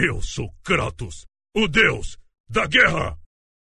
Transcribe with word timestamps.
Eu 0.00 0.22
sou 0.22 0.48
Kratos, 0.62 1.26
o 1.56 1.66
deus 1.66 2.16
da 2.48 2.68
guerra. 2.68 3.16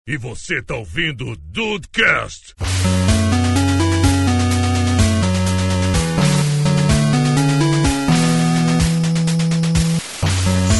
E 0.07 0.15
você 0.15 0.63
tá 0.63 0.75
ouvindo 0.75 1.27
o 1.27 1.35
Dudecast. 1.35 2.55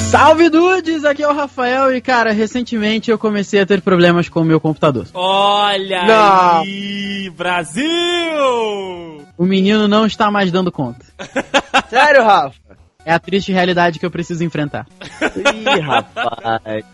Salve 0.09 0.49
dudes, 0.49 1.03
aqui 1.03 1.21
é 1.21 1.27
o 1.27 1.33
Rafael 1.33 1.93
e 1.93 1.99
cara, 1.99 2.31
recentemente 2.31 3.11
eu 3.11 3.19
comecei 3.19 3.59
a 3.59 3.65
ter 3.65 3.81
problemas 3.81 4.29
com 4.29 4.39
o 4.39 4.45
meu 4.45 4.61
computador. 4.61 5.05
Olha 5.13 6.05
Não. 6.05 6.59
aí, 6.61 7.29
Brasil! 7.29 7.83
O 9.37 9.45
menino 9.45 9.85
não 9.89 10.05
está 10.05 10.31
mais 10.31 10.49
dando 10.49 10.71
conta. 10.71 11.05
Sério, 11.89 12.23
Rafa? 12.23 12.70
É 13.05 13.13
a 13.13 13.19
triste 13.19 13.51
realidade 13.51 13.99
que 13.99 14.05
eu 14.05 14.11
preciso 14.11 14.43
enfrentar. 14.43 14.85
Ih, 15.55 15.79
rapaz. 15.79 16.83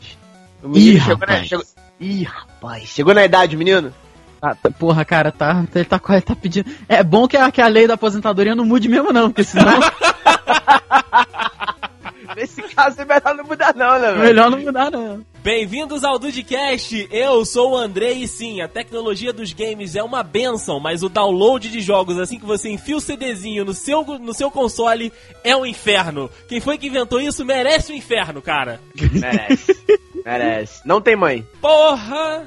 O 0.64 0.70
Ih, 0.70 0.72
menino 0.72 1.00
chegou 1.02 1.18
na, 1.20 1.26
rapaz. 1.28 1.48
chegou... 1.48 1.66
Ih, 2.00 2.24
rapaz. 2.24 2.84
Chegou 2.90 3.14
na 3.14 3.24
idade, 3.24 3.56
menino? 3.56 3.94
Tá, 4.42 4.56
tá- 4.56 4.72
porra, 4.72 5.06
cara, 5.06 5.32
tá, 5.32 5.64
ele 5.76 5.86
tá, 5.86 6.00
quase- 6.00 6.24
tá 6.24 6.36
pedindo. 6.36 6.68
É 6.90 7.04
bom 7.04 7.28
que 7.28 7.38
a, 7.38 7.52
que 7.52 7.62
a 7.62 7.68
lei 7.68 7.86
da 7.88 7.94
aposentadoria 7.94 8.56
não 8.56 8.66
mude 8.66 8.90
mesmo, 8.90 9.14
não, 9.14 9.30
porque 9.30 9.44
senão 9.44 9.80
Nesse 12.36 12.62
caso 12.64 13.02
é 13.02 13.06
melhor 13.06 13.36
não 13.36 13.44
mudar 13.46 13.74
não, 13.76 14.00
né, 14.00 14.08
velho? 14.12 14.20
melhor 14.20 14.50
não 14.52 14.60
mudar, 14.60 14.92
não. 14.92 15.26
Bem-vindos 15.48 16.04
ao 16.04 16.20
Dudcast, 16.20 17.08
eu 17.10 17.46
sou 17.46 17.72
o 17.72 17.78
André 17.78 18.12
e 18.12 18.28
sim, 18.28 18.60
a 18.60 18.68
tecnologia 18.68 19.32
dos 19.32 19.54
games 19.54 19.96
é 19.96 20.04
uma 20.04 20.22
benção, 20.22 20.78
mas 20.78 21.04
o 21.04 21.08
download 21.08 21.70
de 21.70 21.80
jogos 21.80 22.20
assim 22.20 22.38
que 22.38 22.46
você 22.46 22.70
enfia 22.70 22.98
o 22.98 23.00
CDzinho 23.00 23.64
no 23.64 23.74
seu, 23.74 24.04
no 24.04 24.34
seu 24.34 24.52
console 24.52 25.10
é 25.46 25.56
um 25.56 25.66
inferno. 25.66 26.30
Quem 26.50 26.60
foi 26.60 26.78
que 26.78 26.88
inventou 26.88 27.22
isso 27.22 27.46
merece 27.46 27.94
o 27.94 27.96
inferno, 27.96 28.42
cara. 28.42 28.82
Merece. 28.94 29.78
Merece. 30.26 30.82
Não 30.86 31.00
tem 31.00 31.16
mãe. 31.16 31.48
Porra! 31.62 32.46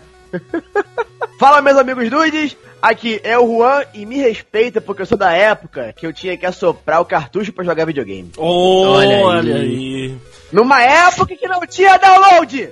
Fala, 1.39 1.62
meus 1.62 1.79
amigos 1.79 2.11
dudes. 2.11 2.55
Aqui 2.83 3.20
é 3.23 3.39
o 3.39 3.47
Juan 3.47 3.83
e 3.92 4.06
me 4.06 4.17
respeita 4.17 4.81
porque 4.81 5.03
eu 5.03 5.06
sou 5.06 5.19
da 5.19 5.33
época 5.33 5.92
que 5.97 6.06
eu 6.06 6.12
tinha 6.12 6.36
que 6.36 6.47
assoprar 6.47 7.00
o 7.00 7.05
cartucho 7.05 7.53
pra 7.53 7.64
jogar 7.64 7.84
videogame. 7.84 8.31
Olha, 8.39 9.17
Olha 9.19 9.56
aí. 9.56 10.17
Numa 10.50 10.83
época 10.83 11.36
que 11.36 11.47
não 11.47 11.61
tinha 11.67 11.97
download! 11.98 12.70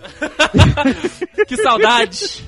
que 1.47 1.57
saudades. 1.57 2.43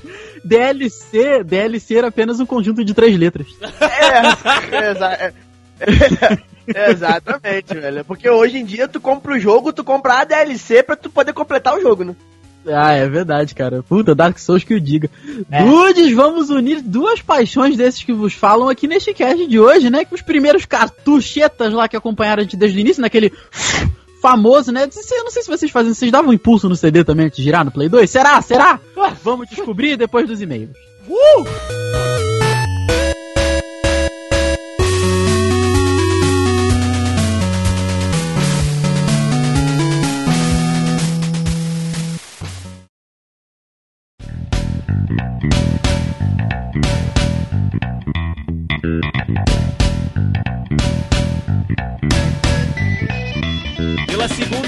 DLC, 0.44 1.44
DLC 1.44 1.96
era 1.96 2.08
apenas 2.08 2.40
um 2.40 2.46
conjunto 2.46 2.84
de 2.84 2.94
três 2.94 3.16
letras. 3.18 3.46
É, 3.80 4.90
exa- 4.90 5.12
é- 5.12 5.32
é- 6.74 6.90
exatamente, 6.90 7.74
velho. 7.74 8.04
Porque 8.04 8.28
hoje 8.28 8.58
em 8.58 8.64
dia 8.64 8.88
tu 8.88 9.00
compra 9.00 9.34
o 9.34 9.38
jogo, 9.38 9.72
tu 9.72 9.84
compra 9.84 10.20
a 10.20 10.24
DLC 10.24 10.82
pra 10.82 10.96
tu 10.96 11.10
poder 11.10 11.32
completar 11.32 11.76
o 11.76 11.80
jogo, 11.80 12.04
né? 12.04 12.14
Ah, 12.66 12.92
é 12.92 13.08
verdade, 13.08 13.54
cara. 13.54 13.82
Puta, 13.82 14.14
Dark 14.14 14.38
Souls 14.38 14.64
que 14.64 14.74
o 14.74 14.80
diga. 14.80 15.10
É. 15.50 15.64
Dudes, 15.64 16.12
vamos 16.14 16.50
unir 16.50 16.82
duas 16.82 17.22
paixões 17.22 17.76
desses 17.76 18.02
que 18.02 18.12
vos 18.12 18.34
falam 18.34 18.68
aqui 18.68 18.86
neste 18.86 19.14
cast 19.14 19.46
de 19.46 19.58
hoje, 19.58 19.88
né? 19.88 20.04
Que 20.04 20.14
os 20.14 20.22
primeiros 20.22 20.64
cartuchetas 20.64 21.72
lá 21.72 21.88
que 21.88 21.96
acompanharam 21.96 22.40
a 22.40 22.44
gente 22.44 22.56
desde 22.56 22.78
o 22.78 22.80
início, 22.80 23.00
naquele 23.00 23.32
famoso, 24.20 24.70
né? 24.70 24.82
Eu 24.82 25.24
não 25.24 25.30
sei 25.30 25.42
se 25.42 25.48
vocês 25.48 25.70
fazem, 25.70 25.94
vocês 25.94 26.12
davam 26.12 26.30
um 26.30 26.34
impulso 26.34 26.68
no 26.68 26.76
CD 26.76 27.02
também 27.02 27.26
antes 27.26 27.38
de 27.38 27.42
girar 27.42 27.64
no 27.64 27.70
Play 27.70 27.88
2? 27.88 28.08
Será? 28.10 28.40
Será? 28.42 28.78
Vamos 29.22 29.48
descobrir 29.48 29.96
depois 29.96 30.28
dos 30.28 30.40
e-mails. 30.42 30.70
Pela 31.06 32.19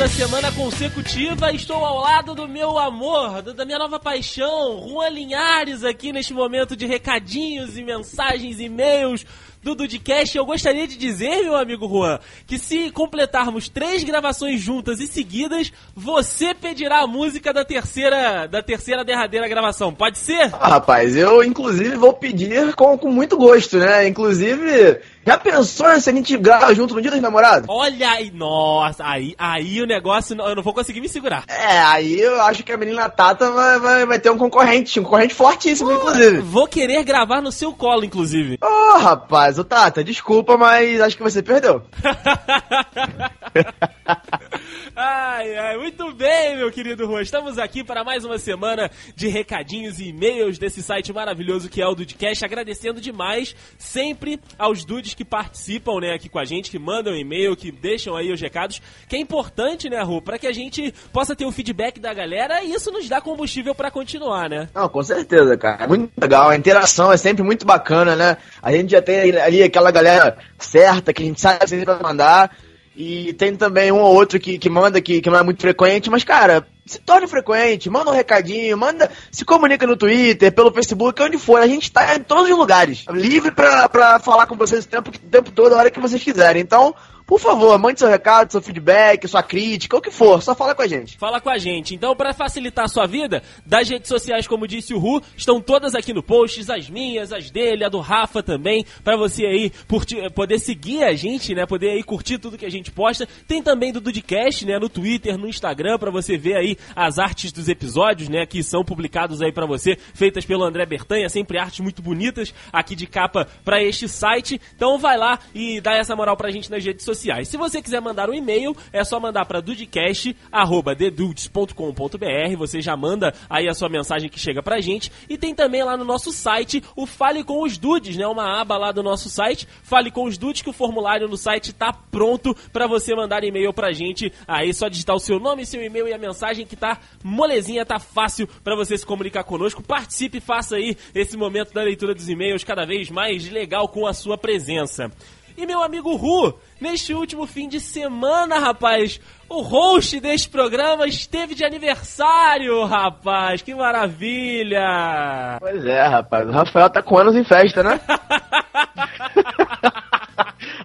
segunda 0.03 0.09
semana 0.09 0.53
consecutiva, 0.53 1.53
estou 1.53 1.85
ao 1.85 2.01
lado 2.01 2.35
do 2.35 2.49
meu 2.49 2.79
amor, 2.79 3.43
da 3.43 3.65
minha 3.65 3.79
nova 3.79 4.01
paixão, 4.01 4.89
Juan 4.89 5.09
Linhares, 5.11 5.85
aqui 5.85 6.13
neste 6.13 6.33
momento 6.33 6.75
de 6.75 6.87
recadinhos 6.87 7.77
e 7.77 7.85
mensagens, 7.85 8.59
e-mails 8.59 9.25
do 9.63 9.75
Dudcast. 9.75 10.37
Eu 10.37 10.45
gostaria 10.45 10.89
de 10.89 10.97
dizer, 10.97 11.43
meu 11.43 11.57
amigo 11.57 11.89
Juan, 11.89 12.19
que 12.47 12.59
se 12.59 12.91
completarmos 12.91 13.69
três 13.69 14.03
gravações 14.03 14.61
juntas 14.61 14.99
e 14.99 15.07
seguidas, 15.07 15.73
você 15.95 16.53
pedirá 16.53 17.03
a 17.03 17.07
música 17.07 17.53
da 17.53 17.65
terceira, 17.65 18.47
da 18.47 18.63
terceira 18.63 19.05
derradeira 19.05 19.47
gravação. 19.47 19.95
Pode 19.95 20.19
ser? 20.19 20.51
Ah, 20.55 20.69
rapaz, 20.69 21.15
eu 21.17 21.45
inclusive 21.45 21.97
vou 21.97 22.13
pedir 22.13 22.75
com, 22.75 22.99
com 22.99 23.11
muito 23.11 23.37
gosto, 23.37 23.79
né? 23.79 24.09
Inclusive, 24.09 25.01
já 25.27 25.39
pensou 25.39 26.01
se 26.01 26.11
a 26.11 26.13
gente 26.13 26.37
grava 26.37 26.75
junto 26.75 26.95
no 26.95 27.03
dia 27.03 27.11
dos 27.11 27.21
namorados? 27.21 27.69
Olha 27.69 28.11
aí, 28.11 28.31
nossa, 28.31 29.05
aí, 29.05 29.35
aí 29.39 29.81
o 29.81 29.87
negócio, 29.87 30.37
eu 30.39 30.57
não 30.57 30.63
vou 30.63 30.75
conseguir 30.75 31.01
me 31.01 31.09
segurar. 31.09 31.45
É, 31.49 31.79
aí 31.79 32.21
eu 32.21 32.41
acho 32.43 32.65
que 32.65 32.73
a 32.73 32.77
menina 32.77 33.09
Tata 33.09 33.51
vai, 33.51 33.79
vai, 33.79 34.07
vai 34.07 34.19
ter 34.19 34.31
um 34.31 34.39
concorrente, 34.39 34.99
um 34.99 35.05
concorrente 35.05 35.35
fortíssimo, 35.35 35.93
inclusive. 35.93 36.39
Vou 36.39 36.67
querer 36.67 37.05
gravar 37.05 37.41
no 37.41 37.53
seu 37.53 37.73
colo, 37.73 38.05
inclusive. 38.05 38.59
Ô, 38.63 38.99
rapaz, 38.99 39.59
ô 39.59 39.65
Tata, 39.65 40.03
desculpa, 40.03 40.57
mas 40.57 41.01
acho 41.01 41.17
que 41.17 41.23
você 41.23 41.43
perdeu. 41.43 41.83
ai, 44.95 45.57
ai, 45.57 45.79
muito 45.79 46.13
bem, 46.15 46.57
meu 46.57 46.71
querido 46.71 47.07
Juan. 47.07 47.23
Estamos 47.23 47.59
aqui 47.59 47.83
para 47.83 48.05
mais 48.05 48.25
uma 48.25 48.39
semana 48.39 48.91
de 49.17 49.29
recadinhos 49.29 49.99
e 49.99 50.09
e-mails 50.09 50.59
desse 50.59 50.83
site 50.83 51.13
maravilhoso 51.13 51.69
que 51.69 51.81
é 51.81 51.87
o 51.87 51.95
Dudecast. 51.95 52.45
Agradecendo 52.45 53.01
demais 53.01 53.57
sempre 53.79 54.39
aos 54.59 54.85
dudes 54.85 55.15
que 55.15 55.25
participam, 55.25 56.01
né, 56.01 56.15
aqui 56.15 56.29
com 56.29 56.39
a 56.39 56.45
gente, 56.45 56.71
que 56.71 56.79
mandam 56.79 57.17
e-mail, 57.17 57.57
que 57.57 57.73
deixam 57.73 58.15
aí 58.15 58.31
os 58.31 58.41
recados, 58.41 58.81
que 59.09 59.17
é 59.17 59.19
importante, 59.19 59.89
né, 59.89 60.03
Ru, 60.03 60.21
para 60.21 60.39
que 60.39 60.47
a 60.47 60.53
gente 60.53 60.93
possa 61.13 61.35
ter 61.35 61.47
o 61.47 61.53
feedback 61.53 61.99
da 61.99 62.13
galera 62.13 62.63
e 62.63 62.73
isso 62.73 62.91
nos 62.91 63.09
dá 63.09 63.21
combustível 63.21 63.75
para 63.75 63.91
continuar, 63.91 64.49
né? 64.49 64.69
Não, 64.75 64.89
com 64.89 65.03
certeza, 65.03 65.57
cara. 65.57 65.85
É 65.85 65.87
Muito 65.87 66.13
legal. 66.21 66.51
A 66.51 66.57
interação 66.57 67.11
é 67.11 67.17
sempre 67.17 67.43
muito 67.43 67.65
bacana, 67.65 68.15
né? 68.15 68.37
A 68.61 68.71
gente 68.73 68.91
já 68.91 69.01
tem 69.01 69.37
ali 69.37 69.63
aquela 69.63 69.91
galera 69.91 70.37
certa 70.59 71.13
que 71.13 71.23
a 71.23 71.27
gente 71.27 71.41
sabe 71.41 71.69
sempre 71.69 71.87
vai 71.87 72.03
mandar. 72.03 72.55
E 72.95 73.33
tem 73.35 73.57
também 73.57 73.91
um 73.91 74.01
ou 74.01 74.15
outro 74.15 74.39
que, 74.39 74.59
que 74.59 74.69
manda 74.69 75.01
que, 75.01 75.21
que 75.21 75.31
não 75.31 75.39
é 75.39 75.43
muito 75.43 75.61
frequente, 75.61 76.11
mas, 76.11 76.25
cara, 76.25 76.67
se 76.85 76.99
torne 76.99 77.27
frequente, 77.27 77.89
manda 77.89 78.11
um 78.11 78.15
recadinho, 78.15 78.77
manda, 78.77 79.11
se 79.31 79.45
comunica 79.45 79.87
no 79.87 79.97
Twitter, 79.97 80.53
pelo 80.53 80.73
Facebook, 80.73 81.23
onde 81.23 81.39
for. 81.39 81.63
A 81.63 81.67
gente 81.67 81.91
tá 81.91 82.15
em 82.17 82.23
todos 82.23 82.51
os 82.51 82.59
lugares. 82.59 83.05
Livre 83.11 83.51
pra, 83.51 83.89
pra 83.89 84.19
falar 84.19 84.47
com 84.47 84.57
vocês 84.57 84.85
o 84.85 84.89
tempo, 84.89 85.11
o 85.11 85.31
tempo 85.31 85.51
todo, 85.51 85.75
a 85.75 85.79
hora 85.79 85.91
que 85.91 86.01
vocês 86.01 86.23
quiserem. 86.23 86.61
Então, 86.61 86.95
por 87.27 87.39
favor, 87.39 87.79
mande 87.79 88.01
seu 88.01 88.09
recado, 88.09 88.51
seu 88.51 88.61
feedback, 88.61 89.27
sua 89.29 89.43
crítica, 89.43 89.97
o 89.97 90.01
que 90.01 90.11
for, 90.11 90.43
só 90.43 90.55
fala 90.55 90.75
com 90.75 90.83
a 90.83 90.87
gente. 90.87 91.17
Fala 91.17 91.41
com 91.41 91.51
a 91.51 91.59
gente. 91.59 91.95
Então, 91.95 92.15
para 92.17 92.35
facilitar 92.35 92.85
a 92.85 92.89
sua 92.89 93.07
vida, 93.07 93.43
das 93.65 93.89
redes 93.89 94.09
sociais, 94.09 94.47
como 94.47 94.67
disse 94.67 94.93
o 94.93 94.99
Ru, 94.99 95.23
estão 95.37 95.61
todas 95.61 95.95
aqui 95.95 96.13
no 96.13 96.23
post, 96.23 96.71
as 96.71 96.91
minhas, 96.91 97.33
as 97.33 97.51
dele, 97.51 97.85
a 97.85 97.89
do 97.89 98.01
Rafa 98.01 98.43
também, 98.43 98.85
para 99.05 99.17
você 99.17 99.47
aí 99.47 99.73
curtir, 99.89 100.31
poder 100.33 100.59
seguir 100.59 101.05
a 101.05 101.15
gente, 101.15 101.55
né? 101.55 101.65
Poder 101.65 101.91
aí 101.91 102.03
curtir 102.03 102.39
tudo 102.39 102.59
que 102.59 102.67
a 102.67 102.71
gente 102.71 102.91
posta. 102.91 103.27
Tem 103.47 103.63
também 103.63 103.93
do 103.93 104.01
Dudcast, 104.01 104.67
né? 104.67 104.79
No 104.79 104.89
Twitter, 104.89 105.39
no 105.39 105.49
Instagram, 105.49 105.99
para 105.99 106.11
você 106.11 106.37
ver 106.37 106.57
aí 106.57 106.77
as 106.95 107.19
artes 107.19 107.53
dos 107.53 107.69
episódios, 107.69 108.29
né? 108.29 108.45
Que 108.47 108.63
são 108.63 108.85
publicados 108.85 109.41
aí 109.41 109.53
para 109.53 109.67
você, 109.67 109.97
feitas 110.15 110.45
pelo 110.45 110.65
André 110.65 110.85
Bertanha, 110.87 111.29
sempre 111.29 111.59
artes 111.59 111.81
muito 111.81 112.03
bonitas 112.03 112.53
aqui 112.73 112.95
de 112.95 113.07
capa 113.07 113.47
para 113.65 113.83
este 113.83 114.09
site. 114.09 114.61
Então, 114.75 114.99
vai 114.99 115.17
lá 115.17 115.39
e 115.55 115.81
dá 115.81 115.95
essa 115.95 116.17
moral 116.17 116.37
pra 116.37 116.51
gente 116.51 116.71
nas 116.71 116.85
redes 116.85 117.05
sociais. 117.05 117.12
Se 117.15 117.57
você 117.57 117.83
quiser 117.83 118.01
mandar 118.01 118.29
um 118.29 118.35
e-mail, 118.35 118.77
é 118.93 119.05
só 119.05 119.21
mandar 119.21 119.47
para 119.47 119.61
dudcast@thedudes.com.br. 119.61 122.57
Você 122.59 122.81
já 122.81 122.97
manda 122.97 123.33
aí 123.49 123.69
a 123.69 123.75
sua 123.75 123.89
mensagem 123.89 124.29
que 124.29 124.39
chega 124.39 124.63
pra 124.63 124.81
gente 124.81 125.11
e 125.29 125.39
tem 125.39 125.55
também 125.55 125.83
lá 125.83 125.97
no 125.97 126.05
nosso 126.05 126.33
site 126.33 126.83
o 126.97 127.07
Fale 127.07 127.45
com 127.45 127.63
os 127.63 127.79
Dudes, 127.79 128.17
né? 128.17 128.27
Uma 128.27 128.61
aba 128.61 128.77
lá 128.77 128.93
do 128.93 129.03
nosso 129.03 129.29
site, 129.29 129.69
Fale 129.83 130.11
com 130.11 130.25
os 130.25 130.39
Dudes 130.39 130.63
que 130.63 130.71
o 130.71 130.73
formulário 130.73 131.29
no 131.29 131.37
site 131.37 131.73
tá 131.73 131.93
pronto 131.93 132.55
para 132.73 132.87
você 132.87 133.15
mandar 133.15 133.45
e-mail 133.45 133.73
pra 133.73 133.93
gente. 133.93 134.33
Aí 134.47 134.73
só 134.73 134.89
digitar 134.89 135.17
o 135.17 135.21
seu 135.21 135.39
nome, 135.39 135.67
seu 135.67 135.83
e-mail 135.83 136.09
e 136.09 136.13
a 136.13 136.19
mensagem 136.19 136.67
que 136.67 136.77
tá 136.77 136.99
molezinha, 137.23 137.87
tá 137.87 137.99
fácil 137.99 138.49
para 138.63 138.77
você 138.77 138.97
se 138.97 139.07
comunicar 139.07 139.45
conosco. 139.45 139.83
Participe, 139.83 140.41
faça 140.41 140.77
aí 140.77 140.97
esse 141.15 141.37
momento 141.37 141.73
da 141.73 141.83
leitura 141.83 142.15
dos 142.15 142.29
e-mails 142.29 142.65
cada 142.65 142.85
vez 142.85 143.11
mais 143.11 143.51
legal 143.51 143.89
com 143.89 144.07
a 144.07 144.13
sua 144.13 144.39
presença. 144.39 145.11
E 145.57 145.67
meu 145.67 145.83
amigo 145.83 146.15
Ru, 146.17 146.59
neste 146.81 147.13
último 147.15 147.47
fim 147.47 147.69
de 147.69 147.79
semana, 147.81 148.59
rapaz, 148.59 149.21
o 149.49 149.61
host 149.63 150.19
deste 150.21 150.49
programa 150.49 151.07
esteve 151.07 151.55
de 151.55 151.65
aniversário, 151.65 152.85
rapaz. 152.85 153.63
Que 153.63 153.75
maravilha! 153.75 155.59
Pois 155.61 155.85
é, 155.85 156.03
rapaz. 156.07 156.49
O 156.49 156.53
Rafael 156.53 156.91
tá 156.91 157.03
com 157.03 157.19
anos 157.19 157.37
em 157.37 157.45
festa, 157.45 157.83
né? 157.83 158.01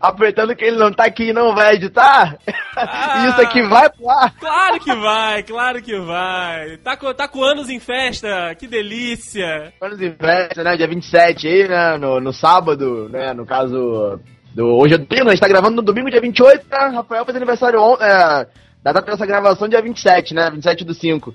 aproveitando 0.02 0.56
que 0.56 0.64
ele 0.66 0.78
não 0.78 0.92
tá 0.92 1.06
aqui 1.06 1.30
e 1.30 1.34
não 1.34 1.56
vai 1.56 1.76
editar, 1.76 2.38
Ah. 2.76 3.28
isso 3.30 3.42
aqui 3.42 3.62
vai 3.64 3.90
pro 3.90 4.10
ar. 4.10 4.34
Claro 4.40 4.80
que 4.80 4.96
vai, 4.96 5.44
claro 5.44 5.82
que 5.82 6.00
vai. 6.00 6.78
Tá 6.78 6.96
com, 6.96 7.14
tá 7.14 7.28
com 7.28 7.44
anos 7.44 7.70
em 7.70 7.80
festa, 7.80 8.54
que 8.56 8.68
delícia. 8.68 9.74
Anos 9.82 10.02
em 10.02 10.14
festa, 10.14 10.64
né? 10.64 10.78
Dia 10.78 10.88
27 10.88 11.48
aí, 11.48 11.68
né? 11.68 11.98
No, 11.98 12.20
no 12.20 12.32
sábado, 12.34 13.10
né? 13.10 13.34
No 13.34 13.46
caso. 13.46 14.20
Do, 14.58 14.76
hoje 14.76 14.96
é 14.96 14.98
domingo, 14.98 15.28
a 15.28 15.34
gente 15.34 15.40
tá 15.40 15.48
gravando 15.48 15.76
no 15.76 15.82
domingo, 15.84 16.10
dia 16.10 16.20
28, 16.20 16.66
né? 16.68 16.78
Rafael 16.88 17.24
fez 17.24 17.36
aniversário 17.38 17.80
ontem. 17.80 18.04
É, 18.04 18.48
da 18.82 18.92
data 18.92 19.12
dessa 19.12 19.24
gravação, 19.24 19.70
dia 19.70 19.80
27, 19.80 20.34
né? 20.34 20.50
27 20.50 20.84
do 20.84 20.96
5. 20.96 21.32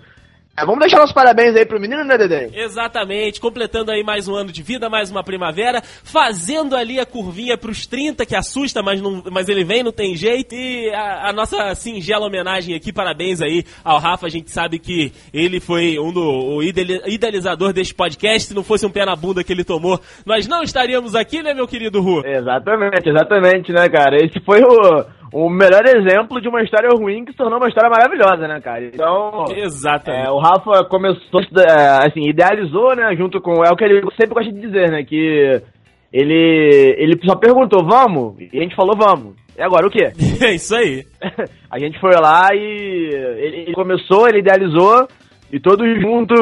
É, 0.55 0.67
vamos 0.67 0.81
deixar 0.81 0.99
nossos 0.99 1.15
parabéns 1.15 1.57
aí 1.57 1.65
pro 1.65 1.81
menino, 1.81 2.05
né, 2.05 2.19
Dedê? 2.19 2.51
Exatamente, 2.53 3.41
completando 3.41 3.91
aí 3.91 4.05
mais 4.05 4.29
um 4.29 4.35
ano 4.35 4.53
de 4.53 4.63
vida, 4.63 4.91
mais 4.91 5.11
uma 5.11 5.25
primavera, 5.25 5.81
fazendo 5.83 6.77
ali 6.77 7.01
a 7.01 7.07
curvinha 7.07 7.57
pros 7.57 7.87
30, 7.87 8.27
que 8.27 8.37
assusta, 8.37 8.83
mas, 8.83 9.01
não, 9.01 9.23
mas 9.31 9.49
ele 9.49 9.65
vem, 9.65 9.83
não 9.83 9.91
tem 9.93 10.15
jeito. 10.15 10.55
E 10.55 10.91
a, 10.91 11.31
a 11.31 11.33
nossa 11.33 11.75
singela 11.75 12.27
homenagem 12.27 12.75
aqui, 12.75 12.93
parabéns 12.93 13.41
aí 13.41 13.65
ao 13.83 13.99
Rafa, 13.99 14.27
a 14.27 14.31
gente 14.31 14.51
sabe 14.51 14.79
que 14.79 15.11
ele 15.33 15.59
foi 15.59 15.99
um 15.99 16.13
do 16.13 16.21
o 16.23 16.63
ideali- 16.63 17.01
idealizador 17.07 17.73
deste 17.73 17.95
podcast, 17.95 18.49
se 18.49 18.55
não 18.55 18.63
fosse 18.63 18.85
um 18.85 18.91
pé 18.91 19.07
na 19.07 19.17
bunda 19.17 19.43
que 19.43 19.55
ele 19.55 19.65
tomou, 19.65 19.99
nós 20.27 20.47
não 20.47 20.63
estaríamos 20.63 21.15
aqui, 21.15 21.43
né, 21.43 21.55
meu 21.55 21.67
querido 21.67 22.03
Ru? 22.03 22.23
Exatamente, 22.27 23.09
exatamente, 23.09 23.73
né, 23.73 23.89
cara? 23.89 24.17
Esse 24.23 24.39
foi 24.45 24.61
o, 24.63 25.05
o 25.33 25.49
melhor 25.49 25.83
exemplo 25.87 26.41
de 26.41 26.49
uma 26.49 26.63
história 26.63 26.91
ruim 26.95 27.25
que 27.25 27.33
se 27.33 27.39
tornou 27.39 27.59
uma 27.59 27.69
história 27.69 27.89
maravilhosa, 27.89 28.47
né, 28.47 28.61
cara? 28.61 28.85
Então. 28.85 29.47
Exatamente. 29.57 30.27
É, 30.27 30.31
o 30.31 30.39
Rafa 30.39 30.85
começou, 30.85 31.41
é, 31.41 32.07
assim, 32.07 32.29
idealizou, 32.29 32.95
né, 32.95 33.17
junto 33.17 33.41
com. 33.41 33.65
É 33.65 33.71
o 33.71 33.77
que 33.77 33.85
ele 33.85 34.03
sempre 34.11 34.35
gosta 34.35 34.53
de 34.53 34.61
dizer, 34.61 34.91
né, 34.91 35.03
que 35.05 35.63
ele, 36.13 36.95
ele 36.99 37.19
só 37.25 37.35
perguntou, 37.35 37.83
vamos? 37.85 38.39
E 38.53 38.59
a 38.59 38.63
gente 38.63 38.77
falou, 38.77 38.95
vamos. 38.95 39.35
E 39.57 39.63
agora 39.63 39.87
o 39.87 39.91
quê? 39.91 40.13
É 40.45 40.55
isso 40.55 40.75
aí. 40.75 41.05
a 41.71 41.79
gente 41.79 41.99
foi 41.99 42.13
lá 42.21 42.49
e 42.53 43.09
ele, 43.39 43.57
ele 43.63 43.73
começou, 43.73 44.29
ele 44.29 44.41
idealizou 44.41 45.09
e 45.51 45.61
todos 45.61 45.87
juntos 46.01 46.39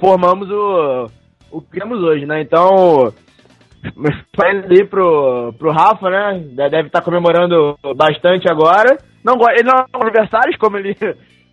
formamos 0.00 0.48
o, 0.50 1.06
o 1.52 1.60
que 1.60 1.78
temos 1.78 2.02
hoje, 2.02 2.26
né? 2.26 2.40
Então, 2.40 3.12
meus 3.96 4.14
parabéns 4.36 4.64
ali 4.64 4.84
pro, 4.84 5.52
pro 5.58 5.72
Rafa, 5.72 6.08
né? 6.10 6.42
Deve 6.54 6.86
estar 6.86 7.02
comemorando 7.02 7.78
bastante 7.96 8.50
agora. 8.50 8.96
Não, 9.24 9.34
ele 9.50 9.62
não 9.62 9.78
é 9.78 9.86
aniversários, 9.94 10.56
como 10.56 10.76
ele, 10.76 10.94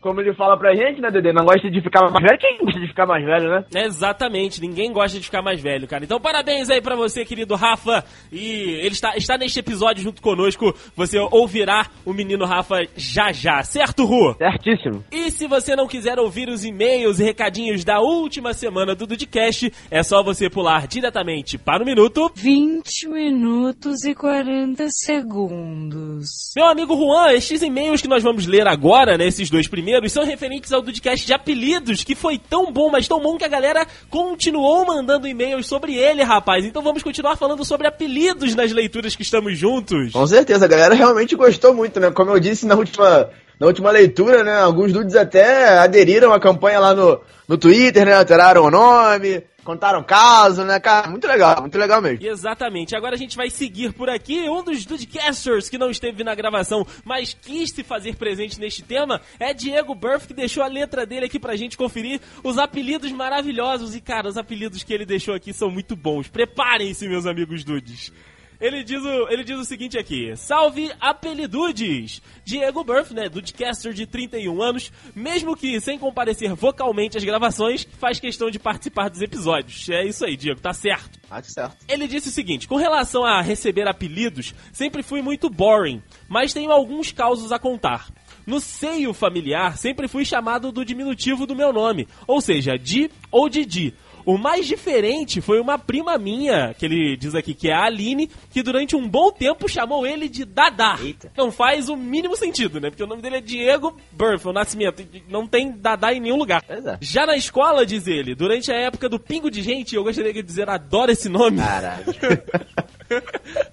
como 0.01 0.19
ele 0.19 0.33
fala 0.33 0.57
pra 0.57 0.73
gente, 0.73 0.99
né, 0.99 1.11
Dedê? 1.11 1.31
Não 1.31 1.45
gosta 1.45 1.69
de 1.69 1.81
ficar 1.81 2.01
mais 2.09 2.23
velho. 2.23 2.39
Quem 2.39 2.57
gosta 2.57 2.79
de 2.79 2.87
ficar 2.87 3.05
mais 3.05 3.23
velho, 3.23 3.49
né? 3.49 3.65
Exatamente, 3.75 4.59
ninguém 4.59 4.91
gosta 4.91 5.19
de 5.19 5.25
ficar 5.25 5.41
mais 5.41 5.61
velho, 5.61 5.87
cara. 5.87 6.03
Então, 6.03 6.19
parabéns 6.19 6.69
aí 6.69 6.81
pra 6.81 6.95
você, 6.95 7.23
querido 7.23 7.55
Rafa. 7.55 8.03
E 8.31 8.79
ele 8.79 8.93
está, 8.93 9.15
está 9.15 9.37
neste 9.37 9.59
episódio 9.59 10.03
junto 10.03 10.21
conosco. 10.21 10.73
Você 10.95 11.19
ouvirá 11.19 11.85
o 12.05 12.13
menino 12.13 12.45
Rafa 12.45 12.81
já 12.95 13.31
já, 13.31 13.61
certo, 13.63 14.05
Ru? 14.05 14.35
Certíssimo. 14.37 15.03
E 15.11 15.29
se 15.29 15.47
você 15.47 15.75
não 15.75 15.87
quiser 15.87 16.19
ouvir 16.19 16.49
os 16.49 16.65
e-mails 16.65 17.19
e 17.19 17.23
recadinhos 17.23 17.83
da 17.83 17.99
última 17.99 18.53
semana 18.53 18.95
do 18.95 19.05
Dudcast, 19.05 19.71
é 19.91 20.01
só 20.01 20.23
você 20.23 20.49
pular 20.49 20.87
diretamente 20.87 21.57
para 21.57 21.83
o 21.83 21.85
minuto. 21.85 22.31
20 22.35 23.07
minutos 23.07 24.03
e 24.03 24.15
40 24.15 24.87
segundos. 24.89 26.53
Meu 26.55 26.65
amigo 26.65 26.95
Juan, 26.95 27.33
estes 27.33 27.61
e-mails 27.61 28.01
que 28.01 28.07
nós 28.07 28.23
vamos 28.23 28.47
ler 28.47 28.67
agora, 28.67 29.17
né, 29.17 29.27
esses 29.27 29.49
dois 29.49 29.67
primeiros, 29.67 29.90
são 30.09 30.23
referentes 30.23 30.71
ao 30.71 30.81
Dudcast 30.81 31.25
de 31.25 31.33
apelidos, 31.33 32.03
que 32.03 32.15
foi 32.15 32.37
tão 32.37 32.71
bom, 32.71 32.89
mas 32.89 33.07
tão 33.07 33.19
bom 33.19 33.37
que 33.37 33.43
a 33.43 33.47
galera 33.47 33.85
continuou 34.09 34.85
mandando 34.85 35.27
e-mails 35.27 35.67
sobre 35.67 35.95
ele, 35.95 36.23
rapaz. 36.23 36.65
Então 36.65 36.81
vamos 36.81 37.03
continuar 37.03 37.35
falando 37.35 37.63
sobre 37.65 37.87
apelidos 37.87 38.55
nas 38.55 38.71
leituras 38.71 39.15
que 39.15 39.21
estamos 39.21 39.57
juntos. 39.57 40.11
Com 40.11 40.27
certeza, 40.27 40.65
a 40.65 40.67
galera 40.67 40.95
realmente 40.95 41.35
gostou 41.35 41.73
muito, 41.73 41.99
né? 41.99 42.11
Como 42.11 42.31
eu 42.31 42.39
disse 42.39 42.65
na 42.65 42.75
última, 42.75 43.29
na 43.59 43.67
última 43.67 43.91
leitura, 43.91 44.43
né? 44.43 44.59
Alguns 44.59 44.91
dudes 44.91 45.15
até 45.15 45.79
aderiram 45.79 46.33
à 46.33 46.39
campanha 46.39 46.79
lá 46.79 46.93
no, 46.93 47.21
no 47.51 47.57
Twitter, 47.57 48.05
né? 48.05 48.13
Alteraram 48.15 48.63
o 48.63 48.71
nome, 48.71 49.43
contaram 49.61 50.01
caso, 50.01 50.63
né? 50.63 50.79
Cara, 50.79 51.09
muito 51.09 51.27
legal, 51.27 51.59
muito 51.59 51.77
legal 51.77 52.01
mesmo. 52.01 52.25
Exatamente. 52.25 52.95
Agora 52.95 53.15
a 53.15 53.17
gente 53.17 53.35
vai 53.35 53.49
seguir 53.49 53.91
por 53.91 54.09
aqui. 54.09 54.49
Um 54.49 54.63
dos 54.63 54.85
Dudecasters 54.85 55.67
que 55.67 55.77
não 55.77 55.91
esteve 55.91 56.23
na 56.23 56.33
gravação, 56.33 56.87
mas 57.03 57.33
quis 57.33 57.71
se 57.71 57.83
fazer 57.83 58.15
presente 58.15 58.57
neste 58.57 58.81
tema, 58.81 59.19
é 59.37 59.53
Diego 59.53 59.93
Burff, 59.93 60.27
que 60.27 60.33
deixou 60.33 60.63
a 60.63 60.67
letra 60.67 61.05
dele 61.05 61.25
aqui 61.25 61.37
pra 61.37 61.57
gente 61.57 61.75
conferir 61.75 62.21
os 62.41 62.57
apelidos 62.57 63.11
maravilhosos. 63.11 63.95
E, 63.95 63.99
cara, 63.99 64.29
os 64.29 64.37
apelidos 64.37 64.81
que 64.81 64.93
ele 64.93 65.05
deixou 65.05 65.35
aqui 65.35 65.51
são 65.51 65.69
muito 65.69 65.93
bons. 65.93 66.29
Preparem-se, 66.29 67.05
meus 67.09 67.25
amigos 67.25 67.65
Dudes. 67.65 68.13
Ele 68.61 68.83
diz, 68.83 69.03
o, 69.03 69.27
ele 69.27 69.43
diz 69.43 69.59
o 69.59 69.65
seguinte 69.65 69.97
aqui: 69.97 70.35
Salve 70.37 70.91
apelidudes! 70.99 72.21
Diego 72.45 72.83
Burff, 72.83 73.11
né, 73.11 73.27
Dudecaster 73.27 73.91
de 73.91 74.05
31 74.05 74.61
anos, 74.61 74.91
mesmo 75.15 75.57
que 75.57 75.81
sem 75.81 75.97
comparecer 75.97 76.53
vocalmente 76.53 77.17
às 77.17 77.23
gravações, 77.23 77.87
faz 77.97 78.19
questão 78.19 78.51
de 78.51 78.59
participar 78.59 79.09
dos 79.09 79.21
episódios. 79.21 79.89
É 79.89 80.05
isso 80.05 80.23
aí, 80.23 80.37
Diego, 80.37 80.61
tá 80.61 80.73
certo. 80.73 81.19
Ah, 81.27 81.41
certo. 81.41 81.75
Ele 81.87 82.07
disse 82.07 82.29
o 82.29 82.31
seguinte: 82.31 82.67
com 82.67 82.75
relação 82.75 83.25
a 83.25 83.41
receber 83.41 83.87
apelidos, 83.87 84.53
sempre 84.71 85.01
fui 85.01 85.23
muito 85.23 85.49
boring, 85.49 85.99
mas 86.29 86.53
tenho 86.53 86.71
alguns 86.71 87.11
causos 87.11 87.51
a 87.51 87.57
contar. 87.57 88.09
No 88.45 88.59
seio 88.59 89.13
familiar, 89.13 89.77
sempre 89.77 90.07
fui 90.07 90.23
chamado 90.23 90.71
do 90.71 90.85
diminutivo 90.85 91.47
do 91.47 91.55
meu 91.55 91.73
nome, 91.73 92.07
ou 92.27 92.39
seja, 92.41 92.77
Di 92.77 93.09
ou 93.31 93.49
Didi. 93.49 93.93
O 94.25 94.37
mais 94.37 94.65
diferente 94.65 95.41
foi 95.41 95.59
uma 95.59 95.77
prima 95.77 96.17
minha, 96.17 96.73
que 96.73 96.85
ele 96.85 97.15
diz 97.17 97.35
aqui 97.35 97.53
que 97.53 97.69
é 97.69 97.73
a 97.73 97.85
Aline, 97.85 98.29
que 98.49 98.61
durante 98.63 98.95
um 98.95 99.07
bom 99.07 99.31
tempo 99.31 99.67
chamou 99.67 100.05
ele 100.05 100.27
de 100.29 100.45
Dadá. 100.45 100.97
Eita. 101.01 101.31
Não 101.35 101.51
faz 101.51 101.89
o 101.89 101.95
mínimo 101.95 102.35
sentido, 102.35 102.79
né? 102.79 102.89
Porque 102.89 103.03
o 103.03 103.07
nome 103.07 103.21
dele 103.21 103.37
é 103.37 103.41
Diego 103.41 103.97
Burff, 104.11 104.47
o 104.47 104.53
nascimento. 104.53 105.03
Não 105.29 105.47
tem 105.47 105.71
Dadá 105.71 106.13
em 106.13 106.19
nenhum 106.19 106.37
lugar. 106.37 106.63
É. 106.67 106.97
Já 107.01 107.25
na 107.25 107.35
escola, 107.35 107.85
diz 107.85 108.07
ele, 108.07 108.35
durante 108.35 108.71
a 108.71 108.75
época 108.75 109.07
do 109.09 109.19
pingo 109.19 109.49
de 109.49 109.61
gente, 109.61 109.95
eu 109.95 110.03
gostaria 110.03 110.33
de 110.33 110.43
dizer, 110.43 110.69
adoro 110.69 111.11
esse 111.11 111.29
nome. 111.29 111.57
Caralho. 111.57 112.05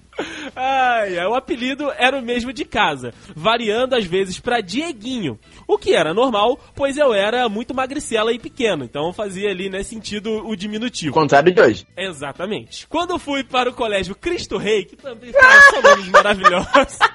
Ai, 0.55 1.17
o 1.25 1.33
apelido 1.35 1.91
era 1.97 2.17
o 2.17 2.21
mesmo 2.21 2.51
de 2.51 2.65
casa, 2.65 3.13
variando 3.35 3.95
às 3.95 4.05
vezes 4.05 4.39
pra 4.39 4.61
Dieguinho, 4.61 5.39
o 5.67 5.77
que 5.77 5.93
era 5.93 6.13
normal, 6.13 6.59
pois 6.75 6.97
eu 6.97 7.13
era 7.13 7.47
muito 7.47 7.73
magricela 7.73 8.33
e 8.33 8.39
pequeno, 8.39 8.83
então 8.83 9.13
fazia 9.13 9.49
ali, 9.49 9.69
né, 9.69 9.83
sentido 9.83 10.45
o 10.47 10.55
diminutivo. 10.55 11.13
Contrário 11.13 11.53
de 11.53 11.61
hoje. 11.61 11.87
Exatamente. 11.95 12.87
Quando 12.87 13.19
fui 13.19 13.43
para 13.43 13.69
o 13.69 13.73
colégio 13.73 14.15
Cristo 14.15 14.57
Rei, 14.57 14.85
que 14.85 14.95
também 14.95 15.31
faz 15.31 15.83
nomes 15.83 16.07
maravilhosos. 16.09 16.99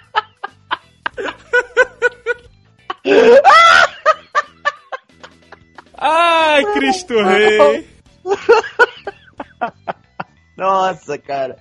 Ai, 5.97 6.65
Cristo 6.75 7.15
Rei! 7.23 7.87
Nossa, 10.57 11.19
cara. 11.19 11.59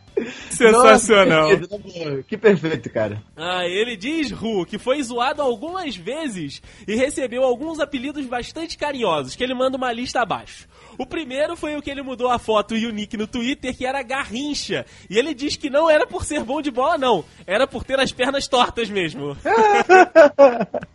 Sensacional. 0.50 1.50
Nossa, 1.50 1.58
que 1.58 1.68
perfeito, 1.68 2.24
que 2.24 2.38
perfeito, 2.38 2.90
cara. 2.92 3.24
Ah, 3.36 3.66
ele 3.66 3.98
diz, 3.98 4.32
Ru, 4.32 4.66
que 4.66 4.78
foi 4.78 5.02
zoado 5.02 5.42
algumas 5.42 5.96
vezes 5.96 6.62
e 6.88 6.96
recebeu 6.96 7.44
alguns 7.44 7.80
apelidos 7.80 8.26
bastante 8.26 8.78
carinhosos, 8.78 9.36
que 9.36 9.44
ele 9.44 9.56
manda 9.56 9.78
uma 9.78 9.92
lista 9.92 10.22
abaixo. 10.22 10.68
O 10.98 11.08
primeiro 11.08 11.56
foi 11.56 11.76
o 11.76 11.82
que 11.82 11.90
ele 11.90 12.04
mudou 12.04 12.30
a 12.30 12.38
foto 12.38 12.76
e 12.76 12.86
o 12.86 12.92
nick 12.92 13.18
no 13.18 13.26
Twitter, 13.26 13.76
que 13.76 13.86
era 13.86 14.04
Garrincha. 14.04 14.86
E 15.10 15.18
ele 15.18 15.34
diz 15.34 15.56
que 15.56 15.70
não 15.70 15.90
era 15.90 16.06
por 16.06 16.24
ser 16.24 16.44
bom 16.44 16.62
de 16.62 16.70
bola, 16.70 16.98
não. 16.98 17.26
Era 17.48 17.66
por 17.66 17.84
ter 17.84 18.00
as 18.00 18.12
pernas 18.12 18.48
tortas 18.48 18.90
mesmo. 18.90 19.36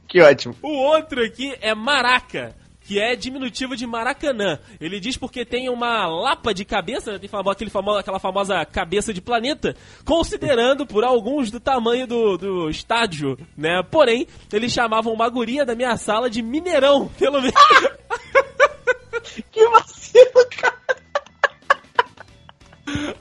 Que 0.08 0.22
ótimo. 0.22 0.56
O 0.62 0.72
outro 0.72 1.22
aqui 1.22 1.54
é 1.60 1.74
Maraca. 1.74 2.54
Que 2.88 2.98
é 2.98 3.14
diminutivo 3.14 3.76
de 3.76 3.86
Maracanã. 3.86 4.58
Ele 4.80 4.98
diz 4.98 5.14
porque 5.14 5.44
tem 5.44 5.68
uma 5.68 6.06
lapa 6.06 6.54
de 6.54 6.64
cabeça, 6.64 7.12
né? 7.12 7.18
tem 7.18 7.28
famo- 7.28 7.50
aquele 7.50 7.68
famo- 7.68 7.94
aquela 7.98 8.18
famosa 8.18 8.64
cabeça 8.64 9.12
de 9.12 9.20
planeta, 9.20 9.76
considerando 10.06 10.86
por 10.86 11.04
alguns 11.04 11.50
do 11.50 11.60
tamanho 11.60 12.06
do, 12.06 12.38
do 12.38 12.70
estádio, 12.70 13.36
né? 13.54 13.82
Porém, 13.90 14.26
eles 14.50 14.72
chamavam 14.72 15.12
uma 15.12 15.28
guria 15.28 15.66
da 15.66 15.74
minha 15.74 15.94
sala 15.98 16.30
de 16.30 16.40
Mineirão, 16.40 17.08
pelo 17.18 17.42
menos. 17.42 17.52
Que 19.52 19.68
vacilo, 19.68 20.48
cara. 20.56 20.67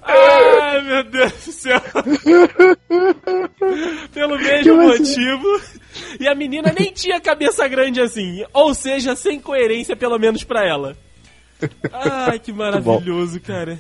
Ai, 0.04 0.82
meu 0.82 1.04
Deus 1.04 1.34
do 1.46 1.52
céu. 1.52 1.82
Pelo 4.14 4.38
mesmo 4.38 4.78
motivo. 4.78 5.62
E 6.20 6.28
a 6.28 6.36
menina 6.36 6.74
nem 6.78 6.92
tinha 6.92 7.20
cabeça 7.20 7.68
grande 7.68 8.02
assim. 8.02 8.44
Ou 8.54 8.74
seja, 8.74 9.16
sem 9.16 9.40
coerência, 9.40 9.96
pelo 9.96 10.18
menos 10.18 10.44
pra 10.44 10.66
ela. 10.66 10.98
Ai, 11.92 12.40
que 12.40 12.52
maravilhoso, 12.52 13.40
cara. 13.40 13.80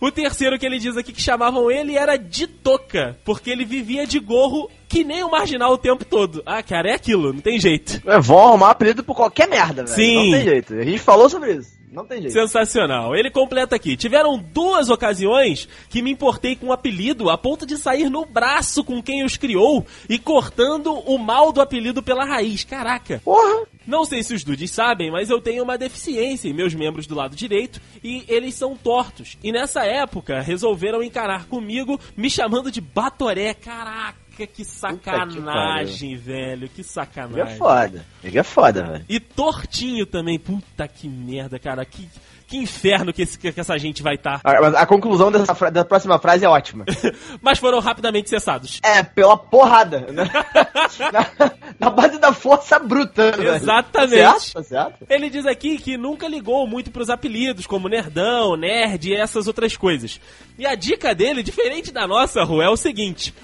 O 0.00 0.12
terceiro 0.12 0.58
que 0.58 0.64
ele 0.64 0.78
diz 0.78 0.96
aqui 0.96 1.12
que 1.12 1.20
chamavam 1.20 1.70
ele 1.70 1.96
era 1.96 2.16
de 2.16 2.46
toca, 2.46 3.18
porque 3.24 3.50
ele 3.50 3.64
vivia 3.64 4.06
de 4.06 4.20
gorro 4.20 4.70
que 4.88 5.02
nem 5.02 5.24
o 5.24 5.30
marginal 5.30 5.72
o 5.72 5.78
tempo 5.78 6.04
todo. 6.04 6.40
Ah, 6.46 6.62
cara, 6.62 6.90
é 6.90 6.94
aquilo, 6.94 7.32
não 7.32 7.40
tem 7.40 7.58
jeito. 7.58 8.00
É, 8.06 8.20
vão 8.20 8.38
arrumar 8.38 8.70
apelido 8.70 9.02
por 9.02 9.16
qualquer 9.16 9.48
merda, 9.48 9.84
velho. 9.84 9.96
Sim. 9.96 10.30
Não 10.30 10.38
tem 10.38 10.44
jeito. 10.44 10.74
A 10.74 10.84
gente 10.84 11.00
falou 11.00 11.28
sobre 11.28 11.54
isso. 11.54 11.77
Não 11.90 12.04
tem 12.04 12.20
jeito. 12.20 12.32
Sensacional. 12.32 13.14
Ele 13.14 13.30
completa 13.30 13.76
aqui. 13.76 13.96
Tiveram 13.96 14.38
duas 14.38 14.90
ocasiões 14.90 15.68
que 15.88 16.02
me 16.02 16.10
importei 16.10 16.54
com 16.54 16.66
o 16.66 16.72
apelido 16.72 17.30
a 17.30 17.38
ponto 17.38 17.66
de 17.66 17.76
sair 17.76 18.10
no 18.10 18.24
braço 18.24 18.84
com 18.84 19.02
quem 19.02 19.24
os 19.24 19.36
criou 19.36 19.86
e 20.08 20.18
cortando 20.18 20.92
o 20.92 21.18
mal 21.18 21.52
do 21.52 21.60
apelido 21.60 22.02
pela 22.02 22.24
raiz. 22.24 22.64
Caraca. 22.64 23.20
Porra! 23.24 23.66
Não 23.86 24.04
sei 24.04 24.22
se 24.22 24.34
os 24.34 24.44
dudes 24.44 24.70
sabem, 24.70 25.10
mas 25.10 25.30
eu 25.30 25.40
tenho 25.40 25.62
uma 25.62 25.78
deficiência 25.78 26.46
em 26.46 26.52
meus 26.52 26.74
membros 26.74 27.06
do 27.06 27.14
lado 27.14 27.34
direito 27.34 27.80
e 28.04 28.22
eles 28.28 28.54
são 28.54 28.76
tortos. 28.76 29.38
E 29.42 29.50
nessa 29.50 29.82
época 29.82 30.42
resolveram 30.42 31.02
encarar 31.02 31.46
comigo 31.46 31.98
me 32.14 32.28
chamando 32.28 32.70
de 32.70 32.82
Batoré. 32.82 33.54
Caraca, 33.54 34.18
que 34.46 34.64
sacanagem, 34.64 36.16
velho. 36.16 36.68
Que 36.68 36.80
Ele 36.80 36.80
é 36.80 36.84
sacanagem. 36.84 37.56
foda. 37.56 38.06
Ele 38.22 38.38
é 38.38 38.42
foda, 38.42 38.82
velho. 38.84 39.04
E 39.08 39.18
tortinho 39.20 40.06
também. 40.06 40.38
Puta 40.38 40.86
que 40.88 41.08
merda, 41.08 41.58
cara. 41.58 41.84
Que, 41.84 42.08
que 42.46 42.56
inferno 42.56 43.12
que, 43.12 43.22
esse- 43.22 43.38
que 43.38 43.58
essa 43.60 43.76
gente 43.78 44.02
vai 44.02 44.14
estar. 44.14 44.40
A, 44.42 44.60
mas 44.60 44.74
a 44.74 44.86
conclusão 44.86 45.30
dessa 45.30 45.54
fra- 45.54 45.70
da 45.70 45.84
próxima 45.84 46.18
frase 46.18 46.44
é 46.44 46.48
ótima. 46.48 46.84
Mas 47.42 47.58
foram 47.58 47.78
rapidamente 47.78 48.30
cessados. 48.30 48.80
É, 48.82 49.02
pela 49.02 49.36
porrada. 49.36 50.00
Né? 50.12 50.24
na, 51.12 51.52
na 51.78 51.90
base 51.90 52.18
da 52.18 52.32
força 52.32 52.78
bruta. 52.78 53.32
velho. 53.32 53.54
Exatamente. 53.54 54.22
Tá 54.22 54.38
certo? 54.38 54.52
Tá 54.54 54.62
certo? 54.62 55.06
Ele 55.10 55.28
diz 55.30 55.44
aqui 55.46 55.76
que 55.78 55.96
nunca 55.96 56.26
ligou 56.26 56.66
muito 56.66 56.90
pros 56.90 57.10
apelidos, 57.10 57.66
como 57.66 57.88
nerdão, 57.88 58.56
nerd 58.56 59.10
e 59.10 59.14
essas 59.14 59.46
outras 59.46 59.76
coisas. 59.76 60.18
E 60.58 60.66
a 60.66 60.74
dica 60.74 61.14
dele, 61.14 61.42
diferente 61.42 61.92
da 61.92 62.06
nossa, 62.06 62.42
Ru, 62.44 62.62
é 62.62 62.68
o 62.70 62.76
seguinte. 62.76 63.34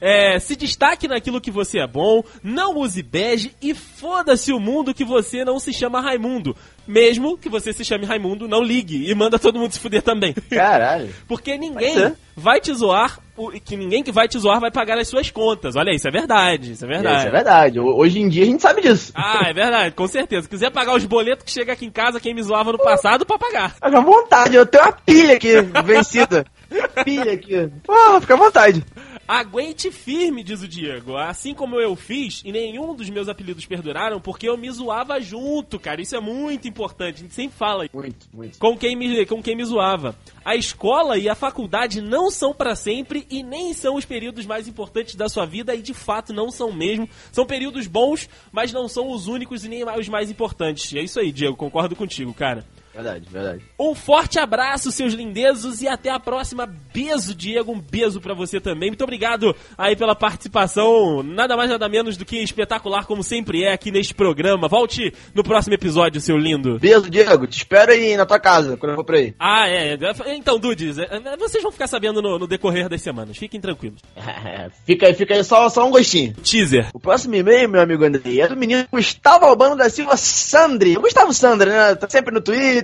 É, 0.00 0.38
se 0.38 0.56
destaque 0.56 1.08
naquilo 1.08 1.40
que 1.40 1.50
você 1.50 1.78
é 1.80 1.86
bom, 1.86 2.22
não 2.42 2.76
use 2.78 3.02
bege 3.02 3.52
e 3.62 3.74
foda-se 3.74 4.52
o 4.52 4.60
mundo 4.60 4.92
que 4.94 5.04
você 5.04 5.44
não 5.44 5.58
se 5.58 5.72
chama 5.72 6.00
Raimundo. 6.00 6.56
Mesmo 6.86 7.38
que 7.38 7.48
você 7.48 7.72
se 7.72 7.82
chame 7.84 8.04
Raimundo, 8.04 8.46
não 8.46 8.62
ligue 8.62 9.10
e 9.10 9.14
manda 9.14 9.38
todo 9.38 9.58
mundo 9.58 9.72
se 9.72 9.80
fuder 9.80 10.02
também. 10.02 10.34
Caralho. 10.50 11.08
Porque 11.26 11.56
ninguém 11.56 12.12
vai 12.36 12.60
te 12.60 12.74
zoar, 12.74 13.18
que 13.64 13.74
ninguém 13.76 14.02
que 14.02 14.12
vai 14.12 14.28
te 14.28 14.38
zoar 14.38 14.60
vai 14.60 14.70
pagar 14.70 14.98
as 14.98 15.08
suas 15.08 15.30
contas. 15.30 15.76
Olha, 15.76 15.94
isso 15.94 16.06
é 16.06 16.10
verdade, 16.10 16.72
isso 16.72 16.84
é 16.84 16.88
verdade. 16.88 17.18
Isso 17.20 17.28
é 17.28 17.30
verdade. 17.30 17.80
Ho- 17.80 17.96
Hoje 17.96 18.20
em 18.20 18.28
dia 18.28 18.42
a 18.42 18.46
gente 18.46 18.60
sabe 18.60 18.82
disso. 18.82 19.12
Ah, 19.14 19.44
é 19.48 19.54
verdade, 19.54 19.94
com 19.94 20.06
certeza. 20.06 20.42
Se 20.42 20.48
quiser 20.48 20.70
pagar 20.70 20.94
os 20.94 21.06
boletos 21.06 21.44
que 21.46 21.50
chega 21.50 21.72
aqui 21.72 21.86
em 21.86 21.90
casa, 21.90 22.20
quem 22.20 22.34
me 22.34 22.42
zoava 22.42 22.72
no 22.72 22.78
passado, 22.78 23.24
pra 23.24 23.38
pagar. 23.38 23.74
Fica 23.76 23.86
à 23.98 24.00
vontade, 24.02 24.54
eu 24.54 24.66
tenho 24.66 24.84
uma 24.84 24.92
pilha 24.92 25.36
aqui 25.36 25.54
vencida. 25.86 26.44
pilha 27.04 27.32
aqui. 27.32 27.68
Porra, 27.82 28.20
fica 28.20 28.34
à 28.34 28.36
vontade. 28.36 28.84
Aguente 29.26 29.90
firme, 29.90 30.44
diz 30.44 30.62
o 30.62 30.68
Diego. 30.68 31.16
Assim 31.16 31.54
como 31.54 31.80
eu 31.80 31.96
fiz, 31.96 32.42
e 32.44 32.52
nenhum 32.52 32.94
dos 32.94 33.08
meus 33.08 33.28
apelidos 33.28 33.64
perduraram, 33.64 34.20
porque 34.20 34.48
eu 34.48 34.56
me 34.56 34.70
zoava 34.70 35.20
junto, 35.20 35.78
cara. 35.78 36.00
Isso 36.00 36.14
é 36.14 36.20
muito 36.20 36.68
importante, 36.68 37.16
a 37.16 37.22
gente 37.22 37.34
sempre 37.34 37.56
fala. 37.56 37.88
Muito, 37.92 38.26
muito. 38.32 38.58
Com 38.58 38.76
quem, 38.76 38.94
me, 38.94 39.24
com 39.26 39.42
quem 39.42 39.56
me 39.56 39.64
zoava. 39.64 40.14
A 40.44 40.54
escola 40.54 41.16
e 41.16 41.28
a 41.28 41.34
faculdade 41.34 42.00
não 42.00 42.30
são 42.30 42.52
pra 42.52 42.76
sempre 42.76 43.26
e 43.30 43.42
nem 43.42 43.72
são 43.72 43.96
os 43.96 44.04
períodos 44.04 44.44
mais 44.44 44.68
importantes 44.68 45.14
da 45.14 45.28
sua 45.28 45.46
vida 45.46 45.74
e 45.74 45.80
de 45.80 45.94
fato 45.94 46.32
não 46.32 46.50
são 46.50 46.70
mesmo. 46.72 47.08
São 47.32 47.46
períodos 47.46 47.86
bons, 47.86 48.28
mas 48.52 48.72
não 48.72 48.88
são 48.88 49.10
os 49.10 49.26
únicos 49.26 49.64
e 49.64 49.68
nem 49.68 49.84
os 49.84 50.08
mais 50.08 50.30
importantes. 50.30 50.94
É 50.94 51.00
isso 51.00 51.18
aí, 51.18 51.32
Diego, 51.32 51.56
concordo 51.56 51.96
contigo, 51.96 52.34
cara. 52.34 52.66
Verdade, 52.94 53.26
verdade. 53.28 53.62
Um 53.78 53.94
forte 53.94 54.38
abraço, 54.38 54.92
seus 54.92 55.14
lindezos, 55.14 55.82
e 55.82 55.88
até 55.88 56.10
a 56.10 56.20
próxima. 56.20 56.66
Beijo, 56.92 57.34
Diego. 57.34 57.72
Um 57.72 57.80
beijo 57.80 58.20
pra 58.20 58.34
você 58.34 58.60
também. 58.60 58.90
Muito 58.90 59.02
obrigado 59.02 59.54
aí 59.76 59.96
pela 59.96 60.14
participação. 60.14 61.22
Nada 61.22 61.56
mais, 61.56 61.68
nada 61.68 61.88
menos 61.88 62.16
do 62.16 62.24
que 62.24 62.36
espetacular, 62.36 63.06
como 63.06 63.22
sempre 63.22 63.64
é 63.64 63.72
aqui 63.72 63.90
neste 63.90 64.14
programa. 64.14 64.68
Volte 64.68 65.12
no 65.34 65.42
próximo 65.42 65.74
episódio, 65.74 66.20
seu 66.20 66.38
lindo. 66.38 66.78
Beijo, 66.78 67.10
Diego. 67.10 67.46
Te 67.46 67.58
espero 67.58 67.90
aí 67.90 68.16
na 68.16 68.24
tua 68.24 68.38
casa, 68.38 68.76
quando 68.76 68.90
eu 68.90 68.96
for 68.96 69.04
pra 69.04 69.16
aí. 69.16 69.34
Ah, 69.38 69.68
é. 69.68 69.98
Então, 70.28 70.58
Dudes, 70.58 70.98
é, 70.98 71.08
vocês 71.36 71.62
vão 71.62 71.72
ficar 71.72 71.88
sabendo 71.88 72.22
no, 72.22 72.38
no 72.38 72.46
decorrer 72.46 72.88
das 72.88 73.02
semanas. 73.02 73.36
Fiquem 73.36 73.60
tranquilos. 73.60 74.00
fica 74.86 75.06
aí, 75.06 75.14
fica 75.14 75.34
aí 75.34 75.42
só, 75.42 75.68
só 75.68 75.86
um 75.86 75.90
gostinho. 75.90 76.32
Teaser. 76.34 76.90
O 76.94 77.00
próximo 77.00 77.34
e-mail, 77.34 77.68
meu 77.68 77.80
amigo 77.80 78.04
Andrei, 78.04 78.40
é 78.40 78.46
do 78.46 78.56
menino 78.56 78.86
Gustavo 78.90 79.46
Albano 79.46 79.76
da 79.76 79.90
Silva 79.90 80.16
Sandri. 80.16 80.96
O 80.96 81.00
Gustavo 81.00 81.32
Sandri, 81.32 81.70
né? 81.70 81.94
Tá 81.94 82.08
sempre 82.08 82.32
no 82.32 82.40
Twitter, 82.40 82.83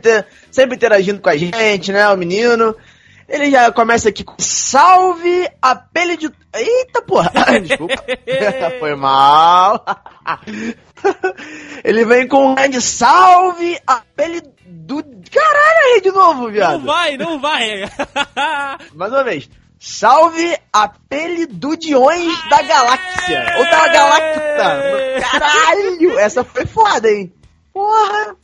sempre 0.50 0.76
interagindo 0.76 1.20
com 1.20 1.28
a 1.28 1.36
gente, 1.36 1.92
né? 1.92 2.08
O 2.08 2.16
menino. 2.16 2.74
Ele 3.30 3.48
já 3.48 3.70
começa 3.70 4.08
aqui 4.08 4.24
com 4.24 4.34
salve 4.38 5.48
apele 5.62 6.16
de. 6.16 6.28
Eita 6.52 7.00
porra! 7.00 7.30
Desculpa. 7.62 8.02
Foi 8.80 8.96
mal. 8.96 9.84
Ele 11.84 12.04
vem 12.04 12.26
com 12.26 12.48
um 12.48 12.54
grande 12.56 12.82
salve 12.82 13.78
apele 13.86 14.42
do. 14.66 14.96
Caralho, 15.30 15.94
aí 15.94 16.00
de 16.00 16.10
novo, 16.10 16.50
viado. 16.50 16.78
Não 16.78 16.86
vai, 16.86 17.16
não 17.16 17.40
vai. 17.40 17.88
Mais 18.94 19.12
uma 19.12 19.22
vez. 19.22 19.48
Salve 19.78 20.58
apelidudiões 20.72 22.48
da 22.50 22.62
galáxia. 22.62 23.54
Ou 23.58 23.64
da 23.64 23.88
galacta. 23.88 25.20
Caralho, 25.20 26.18
essa 26.18 26.42
foi 26.42 26.66
foda, 26.66 27.08
hein? 27.08 27.32
Porra. 27.72 28.36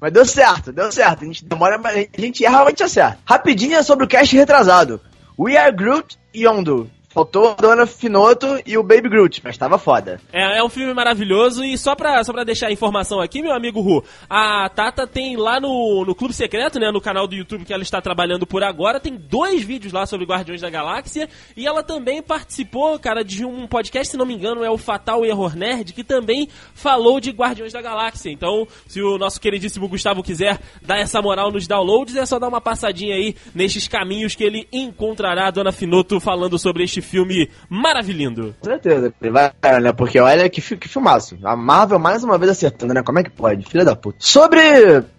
Mas 0.00 0.12
deu 0.12 0.24
certo, 0.24 0.72
deu 0.72 0.90
certo. 0.90 1.22
A 1.22 1.26
gente 1.26 1.44
demora, 1.44 1.76
mas 1.76 2.08
a 2.16 2.20
gente 2.20 2.44
erra, 2.44 2.58
mas 2.58 2.66
a 2.66 2.70
gente 2.70 2.82
acerta. 2.82 3.18
Rapidinho 3.24 3.76
é 3.76 3.82
sobre 3.82 4.04
o 4.04 4.08
cast 4.08 4.34
retrasado. 4.34 5.00
We 5.38 5.56
are 5.56 5.70
Groot 5.70 6.18
e 6.32 6.44
Yondu. 6.44 6.90
Faltou 7.12 7.50
a 7.50 7.54
Dona 7.54 7.86
Finoto 7.86 8.46
e 8.64 8.78
o 8.78 8.84
Baby 8.84 9.08
Groot, 9.08 9.40
mas 9.42 9.58
tava 9.58 9.78
foda. 9.78 10.20
É, 10.32 10.58
é 10.58 10.62
um 10.62 10.68
filme 10.68 10.94
maravilhoso 10.94 11.64
e 11.64 11.76
só 11.76 11.96
pra, 11.96 12.22
só 12.22 12.32
pra 12.32 12.44
deixar 12.44 12.68
a 12.68 12.72
informação 12.72 13.20
aqui, 13.20 13.42
meu 13.42 13.52
amigo 13.52 13.80
Ru, 13.80 14.04
a 14.28 14.68
Tata 14.68 15.08
tem 15.08 15.36
lá 15.36 15.58
no, 15.58 16.04
no 16.06 16.14
Clube 16.14 16.32
Secreto, 16.32 16.78
né, 16.78 16.92
no 16.92 17.00
canal 17.00 17.26
do 17.26 17.34
YouTube 17.34 17.64
que 17.64 17.72
ela 17.72 17.82
está 17.82 18.00
trabalhando 18.00 18.46
por 18.46 18.62
agora, 18.62 19.00
tem 19.00 19.16
dois 19.16 19.60
vídeos 19.60 19.92
lá 19.92 20.06
sobre 20.06 20.24
Guardiões 20.24 20.60
da 20.60 20.70
Galáxia 20.70 21.28
e 21.56 21.66
ela 21.66 21.82
também 21.82 22.22
participou, 22.22 22.96
cara, 22.96 23.24
de 23.24 23.44
um 23.44 23.66
podcast, 23.66 24.12
se 24.12 24.16
não 24.16 24.24
me 24.24 24.34
engano, 24.34 24.62
é 24.62 24.70
o 24.70 24.78
Fatal 24.78 25.24
Error 25.24 25.56
Nerd, 25.56 25.92
que 25.92 26.04
também 26.04 26.48
falou 26.74 27.18
de 27.18 27.32
Guardiões 27.32 27.72
da 27.72 27.82
Galáxia. 27.82 28.30
Então, 28.30 28.68
se 28.86 29.02
o 29.02 29.18
nosso 29.18 29.40
queridíssimo 29.40 29.88
Gustavo 29.88 30.22
quiser 30.22 30.60
dar 30.80 31.00
essa 31.00 31.20
moral 31.20 31.50
nos 31.50 31.66
downloads, 31.66 32.14
é 32.14 32.24
só 32.24 32.38
dar 32.38 32.46
uma 32.46 32.60
passadinha 32.60 33.16
aí 33.16 33.34
nestes 33.52 33.88
caminhos 33.88 34.36
que 34.36 34.44
ele 34.44 34.68
encontrará 34.72 35.48
a 35.48 35.50
Dona 35.50 35.72
Finoto 35.72 36.20
falando 36.20 36.56
sobre 36.56 36.84
este 36.84 36.99
filme 37.00 37.50
maravilhindo. 37.68 38.54
Com 38.60 38.66
certeza. 38.68 39.12
Vai, 39.20 39.80
né? 39.80 39.92
Porque 39.92 40.18
olha 40.20 40.48
que, 40.48 40.60
que 40.76 40.88
filmaço. 40.88 41.38
A 41.42 41.56
Marvel 41.56 41.98
mais 41.98 42.22
uma 42.24 42.38
vez 42.38 42.50
acertando, 42.50 42.94
né? 42.94 43.02
Como 43.02 43.18
é 43.18 43.22
que 43.24 43.30
pode? 43.30 43.64
Filha 43.66 43.84
da 43.84 43.96
puta. 43.96 44.18
Sobre 44.20 44.60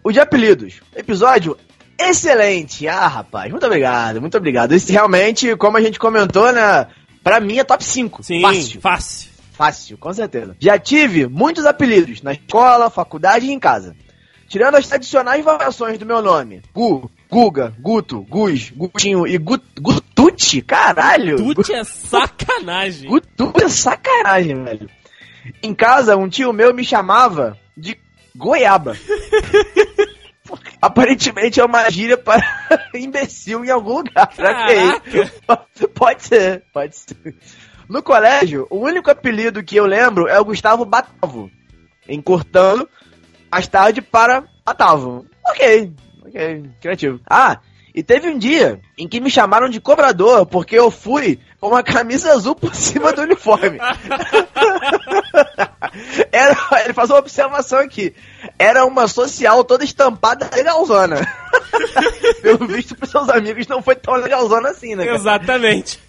o 0.04 0.12
de 0.12 0.20
apelidos. 0.20 0.82
Episódio 0.96 1.58
excelente. 2.00 2.88
Ah, 2.88 3.08
rapaz. 3.08 3.52
Muito 3.52 3.66
obrigado, 3.66 4.20
muito 4.20 4.38
obrigado. 4.38 4.74
Esse 4.74 4.92
realmente, 4.92 5.56
como 5.56 5.78
a 5.78 5.82
gente 5.82 6.00
comentou, 6.00 6.52
né? 6.52 6.88
Pra 7.24 7.40
mim 7.40 7.58
é 7.60 7.64
top 7.64 7.84
5. 7.84 8.24
Sim, 8.24 8.42
Fácil. 8.42 8.82
fácil. 8.82 9.32
Fácil, 9.52 9.98
com 9.98 10.12
certeza. 10.12 10.56
Já 10.60 10.80
tive 10.80 11.28
muitos 11.28 11.66
apelidos 11.66 12.22
na 12.24 12.34
escola, 12.34 12.90
faculdade 12.90 13.46
e 13.46 13.52
em 13.52 13.60
casa. 13.60 13.96
Tirando 14.48 14.76
as 14.76 14.88
tradicionais 14.88 15.46
variações 15.46 16.00
do 16.00 16.06
meu 16.06 16.22
nome. 16.22 16.62
Gu, 16.74 17.10
Guga, 17.32 17.74
Guto, 17.80 18.22
Gus, 18.24 18.72
Gutinho 18.72 19.26
e 19.26 19.38
Gut, 19.38 19.64
Gutucci. 19.80 20.62
Caralho. 20.62 21.38
Tuti 21.54 21.74
é 21.74 21.84
sacanagem. 21.86 23.10
Gutu 23.10 23.54
é 23.56 23.70
sacanagem, 23.70 24.62
velho. 24.62 24.90
Em 25.64 25.74
casa, 25.74 26.18
um 26.18 26.28
tio 26.28 26.52
meu 26.52 26.74
me 26.74 26.84
chamava 26.84 27.58
de 27.76 27.98
goiaba. 28.36 28.98
Aparentemente 30.82 31.62
é 31.62 31.64
uma 31.64 31.90
gíria 31.90 32.18
para 32.18 32.44
imbecil 32.94 33.64
em 33.64 33.70
algum 33.70 34.00
lugar. 34.00 34.30
Ok. 34.38 35.88
Pode 35.96 36.24
ser, 36.24 36.64
pode 36.74 36.96
ser. 36.98 37.36
No 37.88 38.04
colégio, 38.04 38.68
o 38.70 38.78
único 38.80 39.10
apelido 39.10 39.64
que 39.64 39.76
eu 39.76 39.86
lembro 39.86 40.28
é 40.28 40.40
o 40.40 40.46
Gustavo 40.46 40.84
Batavo. 40.84 41.50
Encurtando 42.10 42.90
mais 43.52 43.68
tarde 43.68 44.02
para 44.02 44.44
Batavo. 44.66 45.26
Ok, 45.48 45.94
ok, 46.26 46.66
criativo. 46.80 47.20
Ah, 47.30 47.60
e 47.94 48.02
teve 48.02 48.30
um 48.30 48.38
dia 48.38 48.80
em 48.98 49.06
que 49.08 49.20
me 49.20 49.30
chamaram 49.30 49.68
de 49.68 49.82
cobrador 49.82 50.46
porque 50.46 50.78
eu 50.78 50.90
fui 50.90 51.40
com 51.60 51.68
uma 51.68 51.84
camisa 51.84 52.32
azul 52.32 52.56
por 52.56 52.74
cima 52.76 53.12
do 53.12 53.22
uniforme. 53.22 53.80
Era, 56.32 56.56
ele 56.86 56.94
faz 56.94 57.10
uma 57.10 57.20
observação 57.20 57.80
aqui. 57.80 58.16
Era 58.58 58.86
uma 58.86 59.08
social 59.10 59.64
toda 59.64 59.84
estampada 59.84 60.50
legalzona. 60.54 61.18
Pelo 62.42 62.66
visto, 62.66 62.96
pros 62.96 63.12
seus 63.12 63.28
amigos 63.30 63.68
não 63.68 63.82
foi 63.82 63.96
tão 63.96 64.14
legalzona 64.16 64.70
assim, 64.70 64.96
né? 64.96 65.04
cara? 65.04 65.18
Exatamente. 65.18 66.00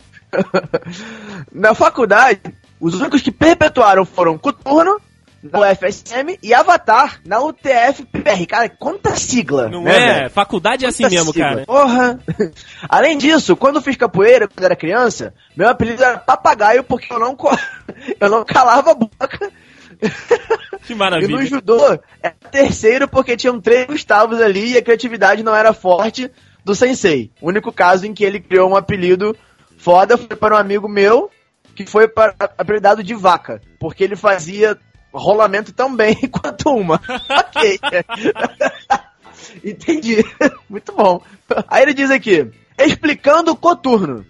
Na 1.53 1.75
faculdade, 1.75 2.41
os 2.81 2.95
únicos 2.95 3.21
que 3.23 3.33
perpetuaram 3.33 4.05
foram 4.05 4.39
Coturno, 4.39 5.01
na 5.43 5.61
UFSM 5.61 6.39
e 6.43 6.55
Avatar 6.55 7.21
na 7.27 7.41
UTF-PR. 7.41 8.47
Cara, 8.49 8.69
quanta 8.69 9.17
sigla. 9.17 9.69
Não 9.69 9.83
né, 9.83 10.27
é? 10.27 10.29
Faculdade 10.29 10.85
é 10.85 10.89
assim 10.89 11.03
Quanta 11.03 11.15
mesmo, 11.15 11.33
sigla. 11.33 11.49
cara. 11.49 11.67
Porra! 11.67 12.19
Além 12.89 13.19
disso, 13.19 13.57
quando 13.57 13.77
eu 13.77 13.83
fiz 13.83 13.97
capoeira, 13.97 14.47
quando 14.47 14.65
era 14.65 14.77
criança, 14.77 15.35
meu 15.57 15.69
apelido 15.69 16.03
era 16.03 16.19
papagaio 16.19 16.85
porque 16.85 17.13
eu 17.13 17.19
não, 17.19 17.37
eu 18.21 18.31
não 18.31 18.45
calava 18.45 18.93
a 18.93 18.95
boca. 18.95 19.53
Que 20.85 20.93
E 20.93 20.95
no 20.95 20.99
maravilha. 20.99 21.47
judô, 21.47 21.79
era 22.21 22.35
terceiro 22.51 23.07
porque 23.07 23.37
tinham 23.37 23.61
três 23.61 23.87
Gustavos 23.87 24.41
ali 24.41 24.73
e 24.73 24.77
a 24.77 24.83
criatividade 24.83 25.45
não 25.45 25.55
era 25.55 25.73
forte 25.73 26.29
do 26.65 26.75
sensei. 26.75 27.31
O 27.41 27.49
único 27.49 27.73
caso 27.73 28.05
em 28.05 28.13
que 28.13 28.25
ele 28.25 28.41
criou 28.41 28.69
um 28.69 28.75
apelido 28.77 29.37
foda 29.79 30.19
foi 30.19 30.37
para 30.37 30.57
um 30.57 30.59
amigo 30.59 30.89
meu, 30.89 31.31
que 31.77 31.87
foi 31.87 32.09
para 32.09 32.35
apelidado 32.59 33.03
de 33.03 33.15
vaca, 33.15 33.61
porque 33.79 34.03
ele 34.03 34.17
fazia 34.17 34.77
rolamento 35.19 35.73
tão 35.73 35.95
bem 35.95 36.15
quanto 36.31 36.71
uma. 36.71 37.01
ok. 37.29 37.79
Entendi. 39.65 40.25
Muito 40.69 40.93
bom. 40.93 41.23
Aí 41.69 41.83
ele 41.83 41.95
diz 41.95 42.11
aqui, 42.11 42.51
explicando 42.79 43.53
o 43.53 43.57
coturno. 43.57 44.25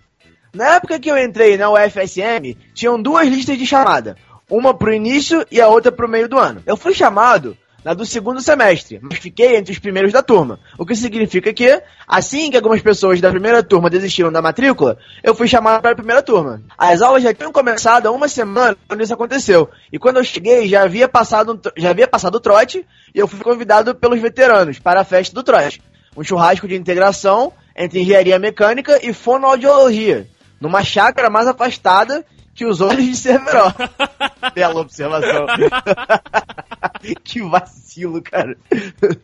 Na 0.52 0.74
época 0.74 0.98
que 0.98 1.10
eu 1.10 1.16
entrei 1.16 1.56
na 1.56 1.70
UFSM, 1.70 2.56
tinham 2.74 3.00
duas 3.00 3.26
listas 3.28 3.56
de 3.56 3.66
chamada. 3.66 4.16
Uma 4.50 4.74
pro 4.74 4.92
início 4.92 5.46
e 5.50 5.60
a 5.60 5.68
outra 5.68 5.90
pro 5.90 6.08
meio 6.08 6.28
do 6.28 6.38
ano. 6.38 6.62
Eu 6.66 6.76
fui 6.76 6.92
chamado 6.92 7.56
na 7.84 7.94
do 7.94 8.06
segundo 8.06 8.40
semestre, 8.40 9.00
mas 9.02 9.18
fiquei 9.18 9.56
entre 9.56 9.72
os 9.72 9.78
primeiros 9.78 10.12
da 10.12 10.22
turma. 10.22 10.60
O 10.78 10.86
que 10.86 10.94
significa 10.94 11.52
que, 11.52 11.82
assim 12.06 12.50
que 12.50 12.56
algumas 12.56 12.80
pessoas 12.80 13.20
da 13.20 13.30
primeira 13.30 13.62
turma 13.62 13.90
desistiram 13.90 14.30
da 14.30 14.40
matrícula, 14.40 14.98
eu 15.22 15.34
fui 15.34 15.48
chamado 15.48 15.82
para 15.82 15.92
a 15.92 15.96
primeira 15.96 16.22
turma. 16.22 16.62
As 16.78 17.02
aulas 17.02 17.22
já 17.22 17.34
tinham 17.34 17.52
começado 17.52 18.06
há 18.06 18.10
uma 18.10 18.28
semana 18.28 18.76
quando 18.86 19.02
isso 19.02 19.14
aconteceu. 19.14 19.68
E 19.92 19.98
quando 19.98 20.18
eu 20.18 20.24
cheguei, 20.24 20.68
já 20.68 20.82
havia 20.82 21.08
passado, 21.08 21.60
já 21.76 21.90
havia 21.90 22.06
passado 22.06 22.36
o 22.36 22.40
trote 22.40 22.86
e 23.14 23.18
eu 23.18 23.26
fui 23.26 23.40
convidado 23.40 23.94
pelos 23.94 24.20
veteranos 24.20 24.78
para 24.78 25.00
a 25.00 25.04
festa 25.04 25.34
do 25.34 25.42
trote. 25.42 25.82
Um 26.16 26.22
churrasco 26.22 26.68
de 26.68 26.76
integração 26.76 27.52
entre 27.76 28.00
engenharia 28.00 28.38
mecânica 28.38 29.00
e 29.02 29.12
fonoaudiologia, 29.12 30.28
numa 30.60 30.84
chácara 30.84 31.30
mais 31.30 31.46
afastada 31.46 32.24
que 32.54 32.66
os 32.66 32.80
olhos 32.80 33.04
de 33.04 33.16
Cerveró. 33.16 33.72
Bela 34.54 34.80
observação. 34.80 35.46
que 37.23 37.42
vacilo, 37.42 38.23
cara. 38.23 38.56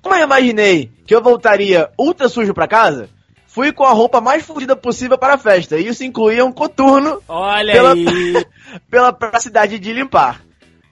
Como 0.03 0.15
eu 0.15 0.25
imaginei 0.25 0.91
que 1.07 1.15
eu 1.15 1.23
voltaria 1.23 1.89
ultra 1.99 2.29
sujo 2.29 2.53
pra 2.53 2.69
casa, 2.69 3.09
fui 3.47 3.73
com 3.73 3.85
a 3.85 3.93
roupa 3.93 4.21
mais 4.21 4.45
fodida 4.45 4.77
possível 4.77 5.17
para 5.19 5.35
a 5.35 5.39
festa. 5.39 5.79
E 5.79 5.87
isso 5.89 6.05
incluía 6.05 6.45
um 6.45 6.53
coturno 6.53 7.23
Olha 7.29 7.73
Pela- 7.73 7.93
aí. 7.93 8.47
pela 8.91 9.13
pracidade 9.13 9.79
de 9.79 9.93
limpar. 9.93 10.43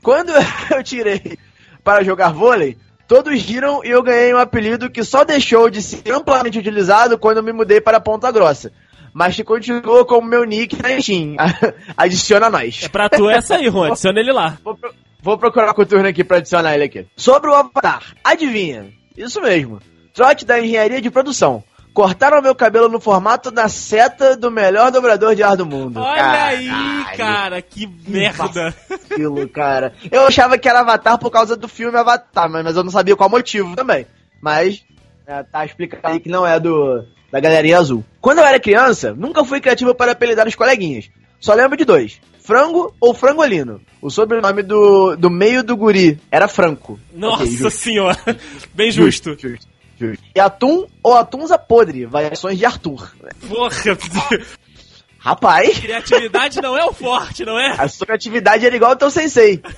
Quando 0.02 0.30
eu 0.70 0.82
tirei 0.82 1.38
para 1.82 2.02
jogar 2.04 2.32
vôlei, 2.32 2.76
todos 3.06 3.40
riram 3.40 3.84
e 3.84 3.90
eu 3.90 4.02
ganhei 4.02 4.32
um 4.34 4.38
apelido 4.38 4.90
que 4.90 5.04
só 5.04 5.24
deixou 5.24 5.68
de 5.70 5.82
ser 5.82 6.10
amplamente 6.12 6.58
utilizado 6.58 7.18
quando 7.18 7.38
eu 7.38 7.42
me 7.42 7.52
mudei 7.52 7.80
para 7.80 8.00
Ponta 8.00 8.30
Grossa. 8.30 8.72
Mas 9.12 9.34
que 9.34 9.42
continua 9.44 10.04
como 10.04 10.28
meu 10.28 10.44
nick 10.44 10.76
na 10.82 11.00
Steam. 11.00 11.36
Adiciona 11.96 12.50
nós. 12.50 12.82
É 12.82 12.88
pra 12.88 13.08
tu 13.08 13.30
essa 13.30 13.54
aí, 13.56 13.66
Ron. 13.66 13.84
Adiciona 13.84 14.20
ele 14.20 14.30
lá. 14.32 14.58
Vou, 14.62 14.78
vou 15.26 15.36
procurar 15.36 15.72
o 15.72 15.74
coturno 15.74 16.06
aqui 16.06 16.22
pra 16.22 16.36
adicionar 16.36 16.74
ele 16.74 16.84
aqui. 16.84 17.06
Sobre 17.16 17.50
o 17.50 17.54
Avatar. 17.54 18.14
Adivinha? 18.22 18.92
Isso 19.16 19.40
mesmo. 19.40 19.80
Trote 20.14 20.46
da 20.46 20.60
engenharia 20.60 21.00
de 21.02 21.10
produção. 21.10 21.64
Cortaram 21.92 22.40
meu 22.40 22.54
cabelo 22.54 22.88
no 22.88 23.00
formato 23.00 23.50
da 23.50 23.68
seta 23.68 24.36
do 24.36 24.50
melhor 24.52 24.92
dobrador 24.92 25.34
de 25.34 25.42
ar 25.42 25.56
do 25.56 25.66
mundo. 25.66 25.98
Olha 25.98 26.44
aí, 26.44 26.68
Caralho, 26.68 27.16
cara. 27.16 27.62
Que 27.62 27.86
merda. 28.06 28.72
vacilo, 28.88 29.48
cara. 29.48 29.94
Eu 30.12 30.26
achava 30.26 30.56
que 30.56 30.68
era 30.68 30.80
Avatar 30.80 31.18
por 31.18 31.30
causa 31.30 31.56
do 31.56 31.66
filme 31.66 31.98
Avatar, 31.98 32.48
mas, 32.48 32.62
mas 32.62 32.76
eu 32.76 32.84
não 32.84 32.90
sabia 32.90 33.16
qual 33.16 33.28
motivo 33.28 33.74
também. 33.74 34.06
Mas 34.40 34.84
é, 35.26 35.42
tá 35.42 35.64
explicado 35.64 36.06
aí 36.06 36.20
que 36.20 36.28
não 36.28 36.46
é 36.46 36.60
do 36.60 37.04
da 37.32 37.40
galerinha 37.40 37.78
azul. 37.78 38.04
Quando 38.20 38.38
eu 38.38 38.44
era 38.44 38.60
criança, 38.60 39.12
nunca 39.12 39.44
fui 39.44 39.60
criativo 39.60 39.92
para 39.94 40.12
apelidar 40.12 40.46
os 40.46 40.54
coleguinhas. 40.54 41.10
Só 41.40 41.52
lembro 41.54 41.76
de 41.76 41.84
dois. 41.84 42.20
Frango 42.46 42.94
ou 43.00 43.12
Frangolino. 43.12 43.80
O 44.00 44.08
sobrenome 44.08 44.62
do, 44.62 45.16
do 45.16 45.28
meio 45.28 45.64
do 45.64 45.76
guri 45.76 46.20
era 46.30 46.46
Franco. 46.46 46.98
Nossa 47.12 47.42
Ok, 47.42 47.56
justo. 47.56 47.70
senhora. 47.78 48.16
Bem 48.72 48.88
justo. 48.92 49.30
Justo, 49.32 49.66
justo. 49.98 50.22
E 50.32 50.38
Atum 50.38 50.86
ou 51.02 51.14
Atunza 51.16 51.58
Podre, 51.58 52.06
variações 52.06 52.56
de 52.56 52.64
Arthur. 52.64 53.12
Porra. 53.48 53.76
Rapaz, 55.18 55.80
Criatividade 55.80 56.60
não 56.60 56.78
é 56.78 56.84
o 56.84 56.92
forte, 56.92 57.44
não 57.44 57.58
é? 57.58 57.74
a 57.76 57.88
sua 57.88 58.06
criatividade 58.06 58.64
era 58.64 58.76
igual 58.76 58.92
ao 58.92 58.96
teu 58.96 59.10
sensei. 59.10 59.60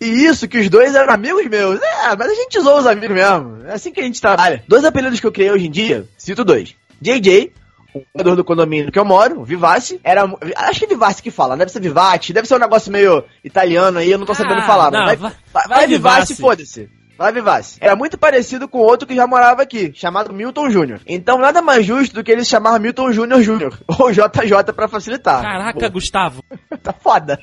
E 0.00 0.26
isso 0.26 0.46
que 0.46 0.58
os 0.58 0.68
dois 0.68 0.94
eram 0.94 1.14
amigos 1.14 1.46
meus. 1.46 1.80
É, 1.80 2.14
mas 2.14 2.28
a 2.28 2.34
gente 2.34 2.60
zoa 2.60 2.80
os 2.80 2.86
amigos 2.86 3.16
mesmo. 3.16 3.64
É 3.64 3.72
assim 3.72 3.90
que 3.90 4.00
a 4.00 4.02
gente 4.02 4.20
trabalha. 4.20 4.62
Dois 4.68 4.84
apelidos 4.84 5.18
que 5.18 5.26
eu 5.26 5.32
criei 5.32 5.50
hoje 5.50 5.66
em 5.66 5.70
dia, 5.70 6.06
cito 6.18 6.44
dois. 6.44 6.74
JJ, 7.00 7.52
o 7.94 8.02
morador 8.14 8.36
do 8.36 8.44
condomínio 8.44 8.90
que 8.92 8.98
eu 8.98 9.04
moro, 9.04 9.44
Vivace, 9.44 10.00
era. 10.02 10.24
Acho 10.56 10.80
que 10.80 10.86
é 10.86 10.88
Vivace 10.88 11.22
que 11.22 11.30
fala, 11.30 11.56
deve 11.56 11.70
ser 11.70 11.80
Vivate, 11.80 12.32
deve 12.32 12.48
ser 12.48 12.54
um 12.56 12.58
negócio 12.58 12.90
meio 12.92 13.24
italiano 13.44 13.98
aí, 13.98 14.10
eu 14.10 14.18
não 14.18 14.26
tô 14.26 14.34
sabendo 14.34 14.60
Ah, 14.60 14.66
falar. 14.66 14.90
não, 14.90 15.04
vai- 15.04 15.16
vai, 15.16 15.32
vai, 15.52 15.68
vai 15.68 15.86
Vivace, 15.86 16.34
Vivace. 16.34 16.40
foda-se. 16.40 16.90
Vai 17.16 17.32
Vivace. 17.32 17.78
Era 17.80 17.94
muito 17.94 18.18
parecido 18.18 18.66
com 18.66 18.78
outro 18.78 19.06
que 19.06 19.14
já 19.14 19.24
morava 19.24 19.62
aqui, 19.62 19.92
chamado 19.94 20.32
Milton 20.32 20.68
Júnior. 20.68 21.00
Então 21.06 21.38
nada 21.38 21.62
mais 21.62 21.86
justo 21.86 22.12
do 22.12 22.24
que 22.24 22.32
ele 22.32 22.44
chamar 22.44 22.80
Milton 22.80 23.12
Júnior 23.12 23.40
Júnior, 23.40 23.78
ou 24.00 24.10
JJ 24.10 24.72
pra 24.74 24.88
facilitar. 24.88 25.40
Caraca, 25.40 25.88
Gustavo. 25.90 26.42
tá 26.82 26.92
foda. 26.92 27.38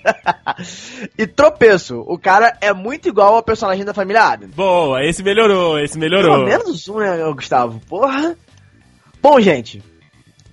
e 1.18 1.26
tropeço, 1.26 2.04
o 2.06 2.20
cara 2.20 2.58
é 2.60 2.74
muito 2.74 3.08
igual 3.08 3.36
ao 3.36 3.44
personagem 3.44 3.86
da 3.86 3.94
família 3.94 4.24
Adams. 4.24 4.54
Boa, 4.54 5.06
esse 5.06 5.24
melhorou, 5.24 5.80
esse 5.80 5.98
Pelo 5.98 6.02
melhorou. 6.12 6.46
menos 6.46 6.88
um, 6.90 6.98
né, 7.00 7.18
Gustavo? 7.34 7.80
Porra. 7.88 8.36
Bom, 9.22 9.40
gente, 9.40 9.82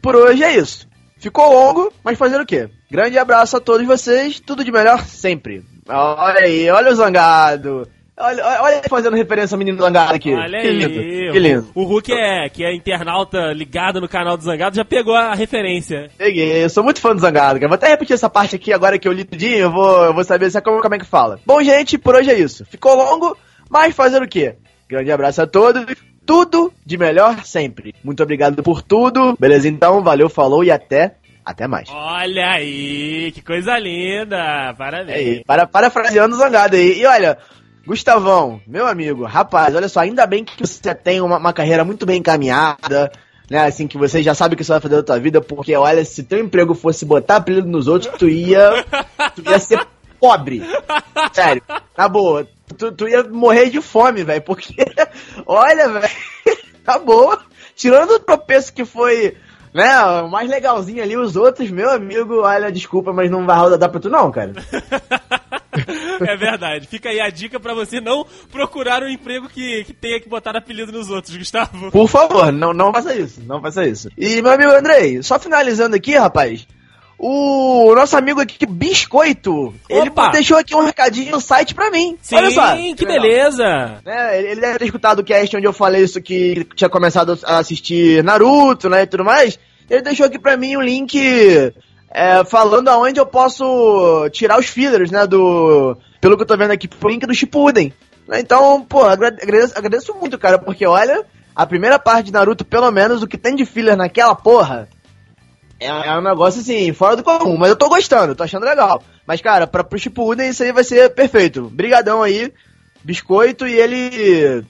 por 0.01 0.17
hoje 0.17 0.43
é 0.43 0.57
isso. 0.57 0.89
Ficou 1.19 1.53
longo, 1.53 1.93
mas 2.05 2.17
fazer 2.17 2.41
o 2.41 2.47
quê? 2.47 2.69
Grande 2.91 3.19
abraço 3.19 3.57
a 3.57 3.61
todos 3.61 3.87
vocês, 3.87 4.41
tudo 4.41 4.65
de 4.65 4.71
melhor 4.71 5.05
sempre. 5.05 5.65
Olha 5.89 6.41
aí, 6.41 6.71
olha 6.71 6.93
o 6.93 6.95
zangado. 6.95 7.89
Olha, 8.21 8.45
olha 8.63 8.83
fazendo 8.89 9.17
referência 9.17 9.55
ao 9.55 9.59
menino 9.59 9.79
zangado 9.79 10.15
aqui. 10.15 10.33
Olha 10.35 10.61
que 10.61 10.67
aí. 10.67 10.73
lindo, 10.73 11.33
que 11.33 11.39
lindo. 11.39 11.69
O 11.73 11.85
Hulk 11.85 12.13
é, 12.13 12.49
que 12.49 12.65
é 12.65 12.75
internauta 12.75 13.53
ligado 13.53 14.01
no 14.01 14.09
canal 14.09 14.37
do 14.37 14.43
Zangado, 14.43 14.75
já 14.75 14.85
pegou 14.85 15.15
a 15.15 15.35
referência. 15.35 16.11
Peguei, 16.19 16.65
eu 16.65 16.69
sou 16.69 16.83
muito 16.83 17.01
fã 17.01 17.15
do 17.15 17.21
Zangado, 17.21 17.61
cara. 17.61 17.69
Vou 17.69 17.77
até 17.77 17.89
repetir 17.89 18.15
essa 18.15 18.29
parte 18.29 18.57
aqui 18.57 18.73
agora 18.73 18.99
que 18.99 19.07
eu 19.07 19.13
li 19.13 19.25
tudinho, 19.25 19.59
eu 19.59 19.71
vou, 19.71 20.05
eu 20.07 20.15
vou 20.15 20.25
saber 20.25 20.51
se 20.51 20.59
é 20.59 20.61
como, 20.61 20.81
como 20.81 20.95
é 20.97 20.99
que 20.99 21.05
fala. 21.05 21.39
Bom, 21.47 21.63
gente, 21.63 21.97
por 21.97 22.17
hoje 22.17 22.31
é 22.31 22.39
isso. 22.39 22.65
Ficou 22.65 22.97
longo, 22.97 23.37
mas 23.71 23.95
fazer 23.95 24.21
o 24.21 24.29
quê? 24.29 24.57
Grande 24.89 25.13
abraço 25.13 25.43
a 25.43 25.47
todos, 25.47 25.85
tudo 26.29 26.71
de 26.85 26.99
melhor 26.99 27.43
sempre. 27.43 27.95
Muito 28.05 28.23
obrigado 28.23 28.63
por 28.63 28.83
tudo. 28.83 29.35
Beleza, 29.41 29.67
então, 29.67 30.03
valeu, 30.03 30.29
falou 30.29 30.63
e 30.63 30.71
até, 30.71 31.15
até 31.43 31.67
mais. 31.67 31.89
Olha 31.89 32.51
aí, 32.51 33.33
que 33.33 33.41
coisa 33.41 33.79
linda. 33.79 34.75
Parabéns. 34.77 35.17
Aí, 35.17 35.45
para, 35.45 35.67
parafraseando 35.67 36.35
o 36.35 36.39
Zangado 36.39 36.77
aí. 36.77 37.01
E 37.01 37.07
olha, 37.07 37.39
Gustavão, 37.87 38.61
meu 38.67 38.87
amigo, 38.87 39.25
rapaz, 39.25 39.75
olha 39.75 39.89
só, 39.89 40.01
ainda 40.01 40.27
bem 40.27 40.45
que 40.45 40.67
você 40.67 40.95
tem 40.95 41.23
uma, 41.23 41.39
uma 41.39 41.53
carreira 41.55 41.83
muito 41.83 42.05
bem 42.05 42.19
encaminhada, 42.19 43.11
né? 43.51 43.61
Assim, 43.65 43.87
que 43.87 43.97
você 43.97 44.23
já 44.23 44.35
sabe 44.35 44.55
o 44.55 44.59
que 44.59 44.65
você 44.65 44.73
vai 44.73 44.81
fazer 44.83 44.97
da 44.97 45.03
tua 45.03 45.19
vida, 45.19 45.41
porque 45.41 45.75
olha, 45.75 46.05
se 46.05 46.25
teu 46.25 46.41
emprego 46.41 46.75
fosse 46.75 47.07
botar 47.07 47.37
apelido 47.37 47.67
nos 47.67 47.89
outros, 47.89 48.13
tu 48.19 48.29
ia. 48.29 48.85
Tu 49.35 49.43
ia 49.49 49.59
ser 49.59 49.81
pobre. 50.21 50.63
Sério, 51.33 51.63
na 51.97 52.09
boa. 52.09 52.47
Tu, 52.77 52.93
tu 52.93 53.09
ia 53.09 53.23
morrer 53.25 53.71
de 53.71 53.81
fome, 53.81 54.25
velho, 54.25 54.43
porque. 54.43 54.75
Olha, 55.47 55.89
velho, 55.89 56.15
tá 56.85 56.99
boa. 56.99 57.41
Tirando 57.75 58.11
o 58.11 58.21
tropeço 58.21 58.73
que 58.73 58.85
foi. 58.85 59.37
Né, 59.73 60.03
o 60.23 60.29
mais 60.29 60.49
legalzinho 60.49 61.03
ali, 61.03 61.17
os 61.17 61.37
outros, 61.37 61.71
meu 61.71 61.91
amigo, 61.91 62.41
olha, 62.41 62.73
desculpa, 62.73 63.13
mas 63.13 63.31
não 63.31 63.45
vai 63.45 63.59
rodar 63.59 63.91
pra 63.91 64.01
tu 64.01 64.09
não, 64.09 64.31
cara. 64.33 64.53
É 66.21 66.37
verdade. 66.37 66.89
Fica 66.89 67.09
aí 67.09 67.21
a 67.21 67.31
dica 67.31 67.61
pra 67.61 67.75
você 67.75 68.01
não 68.01 68.27
procurar 68.51 69.03
um 69.03 69.09
emprego 69.09 69.49
que, 69.49 69.85
que 69.85 69.93
tenha 69.93 70.21
que 70.21 70.29
botar 70.29 70.57
apelido 70.57 70.91
nos 70.91 71.11
outros, 71.11 71.37
Gustavo. 71.37 71.91
Por 71.91 72.09
favor, 72.09 72.51
não, 72.53 72.73
não 72.73 72.93
faça 72.93 73.15
isso, 73.15 73.41
não 73.45 73.61
faça 73.61 73.87
isso. 73.87 74.11
E, 74.17 74.43
meu 74.43 74.53
amigo 74.53 74.73
Andrei, 74.73 75.23
só 75.23 75.39
finalizando 75.39 75.95
aqui, 75.95 76.17
rapaz. 76.17 76.67
O 77.19 77.93
nosso 77.97 78.17
amigo 78.17 78.41
aqui, 78.41 78.65
Biscoito, 78.65 79.75
ele 79.89 80.09
Opa! 80.09 80.29
deixou 80.31 80.57
aqui 80.57 80.75
um 80.77 80.85
recadinho 80.85 81.33
no 81.33 81.41
site 81.41 81.75
pra 81.75 81.91
mim. 81.91 82.17
Sim, 82.23 82.37
Olha 82.37 82.51
só. 82.53 82.77
que 82.77 83.05
legal. 83.05 83.23
beleza. 83.23 83.95
Né, 84.05 84.39
ele 84.39 84.49
ele 84.53 84.61
deve 84.61 84.79
ter 84.79 84.85
escutado 84.85 85.19
o 85.19 85.25
cast 85.25 85.57
onde 85.57 85.67
eu 85.67 85.73
falei 85.73 86.03
isso 86.05 86.23
que 86.23 86.65
tinha 86.77 86.89
começado 86.89 87.37
a 87.45 87.59
assistir 87.59 88.23
Naruto, 88.23 88.89
né, 88.89 89.03
e 89.03 89.07
tudo 89.07 89.25
mais. 89.25 89.59
Ele 89.91 90.03
deixou 90.03 90.27
aqui 90.27 90.39
pra 90.39 90.57
mim 90.57 90.77
um 90.77 90.81
link 90.83 91.19
é, 92.11 92.45
falando 92.45 92.89
aonde 92.89 93.19
eu 93.19 93.27
posso 93.27 94.29
tirar 94.31 94.59
os 94.59 94.67
fillers, 94.67 95.11
né, 95.11 95.27
do... 95.27 95.97
Pelo 96.21 96.37
que 96.37 96.43
eu 96.43 96.47
tô 96.47 96.57
vendo 96.57 96.71
aqui, 96.71 96.87
pro 96.87 97.09
link 97.11 97.27
do 97.27 97.35
Shippuden. 97.35 97.93
Né, 98.29 98.39
Então, 98.41 98.81
pô, 98.83 99.03
agra- 99.05 99.29
agradeço, 99.43 99.73
agradeço 99.77 100.15
muito, 100.15 100.39
cara, 100.39 100.59
porque 100.59 100.87
olha, 100.87 101.25
a 101.57 101.67
primeira 101.67 101.99
parte 101.99 102.27
de 102.27 102.33
Naruto, 102.33 102.65
pelo 102.65 102.91
menos, 102.93 103.23
o 103.23 103.27
que 103.27 103.37
tem 103.39 103.57
de 103.57 103.65
filler 103.67 103.97
naquela 103.97 104.35
porra... 104.37 104.89
É, 105.81 105.87
é 105.87 106.19
um 106.19 106.23
negócio 106.23 106.61
assim, 106.61 106.93
fora 106.93 107.17
do 107.17 107.23
comum, 107.23 107.57
mas 107.57 107.71
eu 107.71 107.77
tô 107.77 107.89
gostando, 107.89 108.35
tô 108.35 108.43
achando 108.43 108.65
legal. 108.65 109.03
Mas, 109.27 109.41
cara, 109.41 109.67
pra, 109.67 109.85
pro 109.85 109.99
Shippuden 109.99 110.49
isso 110.49 110.63
aí 110.63 110.73
vai 110.73 110.85
ser 110.85 111.11
perfeito. 111.11 111.71
Brigadão 111.71 112.23
aí, 112.23 112.53
biscoito, 113.05 113.67
e 113.67 113.75
ele... 113.75 114.65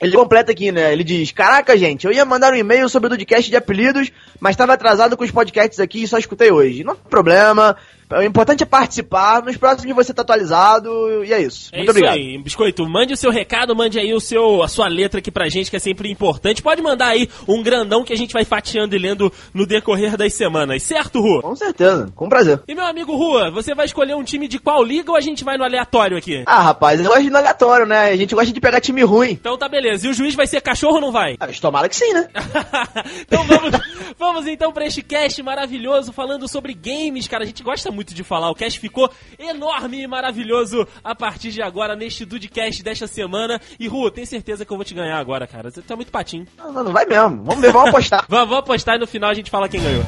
Ele 0.00 0.16
completa 0.16 0.50
aqui, 0.50 0.72
né? 0.72 0.94
Ele 0.94 1.04
diz: 1.04 1.30
Caraca, 1.30 1.76
gente, 1.76 2.06
eu 2.06 2.12
ia 2.12 2.24
mandar 2.24 2.54
um 2.54 2.56
e-mail 2.56 2.88
sobre 2.88 3.08
o 3.08 3.10
Dudcast 3.10 3.50
de 3.50 3.56
apelidos, 3.56 4.10
mas 4.40 4.52
estava 4.52 4.72
atrasado 4.72 5.14
com 5.14 5.24
os 5.24 5.30
podcasts 5.30 5.78
aqui 5.78 6.04
e 6.04 6.08
só 6.08 6.16
escutei 6.16 6.50
hoje. 6.50 6.82
Não 6.82 6.94
tem 6.94 7.04
problema. 7.10 7.76
O 8.12 8.22
importante 8.22 8.62
é 8.62 8.66
participar. 8.66 9.42
Nos 9.42 9.56
próximos 9.56 9.94
você 9.94 10.12
tá 10.12 10.22
atualizado. 10.22 11.24
E 11.24 11.32
é 11.32 11.40
isso. 11.40 11.70
É 11.72 11.78
Muito 11.78 11.90
isso 11.90 11.98
obrigado. 11.98 12.14
aí, 12.16 12.38
Biscoito. 12.38 12.88
Mande 12.88 13.12
o 13.12 13.16
seu 13.16 13.30
recado, 13.30 13.74
mande 13.74 13.98
aí 13.98 14.12
o 14.12 14.20
seu, 14.20 14.62
a 14.62 14.68
sua 14.68 14.88
letra 14.88 15.20
aqui 15.20 15.30
pra 15.30 15.48
gente, 15.48 15.70
que 15.70 15.76
é 15.76 15.80
sempre 15.80 16.10
importante. 16.10 16.62
Pode 16.62 16.82
mandar 16.82 17.08
aí 17.08 17.28
um 17.46 17.62
grandão 17.62 18.04
que 18.04 18.12
a 18.12 18.16
gente 18.16 18.32
vai 18.32 18.44
fatiando 18.44 18.96
e 18.96 18.98
lendo 18.98 19.32
no 19.54 19.66
decorrer 19.66 20.16
das 20.16 20.34
semanas, 20.34 20.82
certo, 20.82 21.20
Ru? 21.20 21.42
Com 21.42 21.54
certeza, 21.54 22.10
com 22.14 22.28
prazer. 22.28 22.60
E 22.66 22.74
meu 22.74 22.84
amigo 22.84 23.14
Rua, 23.16 23.50
você 23.50 23.74
vai 23.74 23.86
escolher 23.86 24.14
um 24.14 24.24
time 24.24 24.48
de 24.48 24.58
qual 24.58 24.82
liga 24.82 25.10
ou 25.10 25.16
a 25.16 25.20
gente 25.20 25.44
vai 25.44 25.56
no 25.56 25.64
aleatório 25.64 26.16
aqui? 26.16 26.42
Ah, 26.46 26.62
rapaz, 26.62 27.00
eu 27.00 27.06
gosto 27.06 27.22
de 27.22 27.30
no 27.30 27.38
aleatório, 27.38 27.86
né? 27.86 28.10
A 28.10 28.16
gente 28.16 28.34
gosta 28.34 28.52
de 28.52 28.60
pegar 28.60 28.80
time 28.80 29.02
ruim. 29.02 29.30
Então 29.32 29.56
tá 29.56 29.68
beleza. 29.68 30.06
E 30.06 30.10
o 30.10 30.14
juiz 30.14 30.34
vai 30.34 30.46
ser 30.46 30.60
cachorro 30.60 30.96
ou 30.96 31.00
não 31.00 31.12
vai? 31.12 31.36
Ah, 31.38 31.46
tomara 31.60 31.88
que 31.88 31.96
sim, 31.96 32.12
né? 32.12 32.28
então 33.20 33.44
vamos, 33.44 33.80
vamos 34.18 34.46
então 34.46 34.72
pra 34.72 34.86
este 34.86 35.02
cast 35.02 35.42
maravilhoso 35.42 36.12
falando 36.12 36.48
sobre 36.48 36.74
games, 36.74 37.28
cara. 37.28 37.44
A 37.44 37.46
gente 37.46 37.62
gosta 37.62 37.90
muito 37.90 37.99
de 38.04 38.24
falar. 38.24 38.50
O 38.50 38.54
cast 38.54 38.78
ficou 38.78 39.10
enorme 39.38 40.02
e 40.02 40.06
maravilhoso 40.06 40.86
a 41.02 41.14
partir 41.14 41.50
de 41.50 41.62
agora 41.62 41.94
neste 41.94 42.24
Dudecast 42.24 42.82
desta 42.82 43.06
semana. 43.06 43.60
E 43.78 43.86
Ru, 43.88 44.10
tenho 44.10 44.26
certeza 44.26 44.64
que 44.64 44.72
eu 44.72 44.76
vou 44.76 44.84
te 44.84 44.94
ganhar 44.94 45.18
agora, 45.18 45.46
cara. 45.46 45.70
Você 45.70 45.82
tá 45.82 45.96
muito 45.96 46.10
patinho. 46.10 46.46
Não, 46.56 46.72
não, 46.72 46.84
não 46.84 46.92
vai 46.92 47.04
mesmo. 47.06 47.44
Vamos 47.44 47.60
ver, 47.60 47.72
vamos 47.72 47.90
apostar. 47.90 48.24
Vamos, 48.28 48.48
vamos 48.48 48.64
apostar 48.64 48.96
e 48.96 48.98
no 48.98 49.06
final 49.06 49.30
a 49.30 49.34
gente 49.34 49.50
fala 49.50 49.68
quem 49.68 49.80
ganhou. 49.82 50.04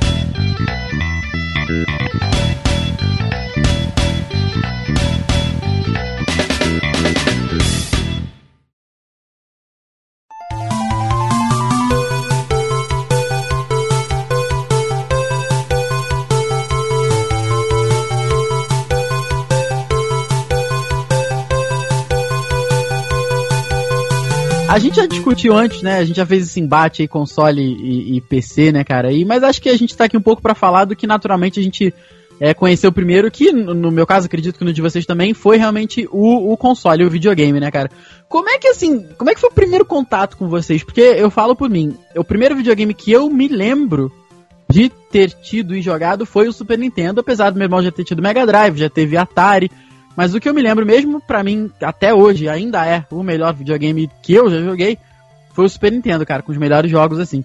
A 24.72 24.78
gente 24.78 24.96
já 24.96 25.04
discutiu 25.04 25.54
antes, 25.54 25.82
né? 25.82 25.98
A 25.98 26.04
gente 26.04 26.16
já 26.16 26.24
fez 26.24 26.44
esse 26.44 26.58
embate 26.58 27.02
aí, 27.02 27.08
console 27.08 27.60
e, 27.60 28.16
e 28.16 28.20
PC, 28.22 28.72
né, 28.72 28.82
cara? 28.82 29.12
E, 29.12 29.22
mas 29.22 29.42
acho 29.42 29.60
que 29.60 29.68
a 29.68 29.76
gente 29.76 29.94
tá 29.94 30.04
aqui 30.04 30.16
um 30.16 30.22
pouco 30.22 30.40
pra 30.40 30.54
falar 30.54 30.86
do 30.86 30.96
que 30.96 31.06
naturalmente 31.06 31.60
a 31.60 31.62
gente 31.62 31.92
é, 32.40 32.54
conheceu 32.54 32.90
primeiro, 32.90 33.30
que 33.30 33.52
no, 33.52 33.74
no 33.74 33.90
meu 33.90 34.06
caso, 34.06 34.24
acredito 34.24 34.58
que 34.58 34.64
no 34.64 34.72
de 34.72 34.80
vocês 34.80 35.04
também, 35.04 35.34
foi 35.34 35.58
realmente 35.58 36.08
o, 36.10 36.50
o 36.50 36.56
console, 36.56 37.04
o 37.04 37.10
videogame, 37.10 37.60
né, 37.60 37.70
cara? 37.70 37.90
Como 38.30 38.48
é 38.48 38.56
que 38.56 38.66
assim, 38.68 39.06
como 39.18 39.28
é 39.28 39.34
que 39.34 39.40
foi 39.42 39.50
o 39.50 39.54
primeiro 39.54 39.84
contato 39.84 40.38
com 40.38 40.48
vocês? 40.48 40.82
Porque 40.82 41.02
eu 41.02 41.30
falo 41.30 41.54
por 41.54 41.68
mim, 41.68 41.94
o 42.16 42.24
primeiro 42.24 42.56
videogame 42.56 42.94
que 42.94 43.12
eu 43.12 43.28
me 43.28 43.48
lembro 43.48 44.10
de 44.70 44.88
ter 44.88 45.32
tido 45.32 45.76
e 45.76 45.82
jogado 45.82 46.24
foi 46.24 46.48
o 46.48 46.52
Super 46.52 46.78
Nintendo, 46.78 47.20
apesar 47.20 47.50
do 47.50 47.58
meu 47.58 47.66
irmão 47.66 47.82
já 47.82 47.92
ter 47.92 48.04
tido 48.04 48.22
Mega 48.22 48.46
Drive, 48.46 48.78
já 48.78 48.88
teve 48.88 49.18
Atari. 49.18 49.70
Mas 50.16 50.34
o 50.34 50.40
que 50.40 50.48
eu 50.48 50.54
me 50.54 50.62
lembro 50.62 50.84
mesmo, 50.84 51.20
pra 51.20 51.42
mim, 51.42 51.70
até 51.82 52.12
hoje, 52.12 52.48
ainda 52.48 52.86
é 52.86 53.04
o 53.10 53.22
melhor 53.22 53.54
videogame 53.54 54.10
que 54.22 54.34
eu 54.34 54.50
já 54.50 54.60
joguei, 54.60 54.98
foi 55.52 55.64
o 55.64 55.68
Super 55.68 55.92
Nintendo, 55.92 56.26
cara, 56.26 56.42
com 56.42 56.52
os 56.52 56.58
melhores 56.58 56.90
jogos 56.90 57.18
assim. 57.18 57.44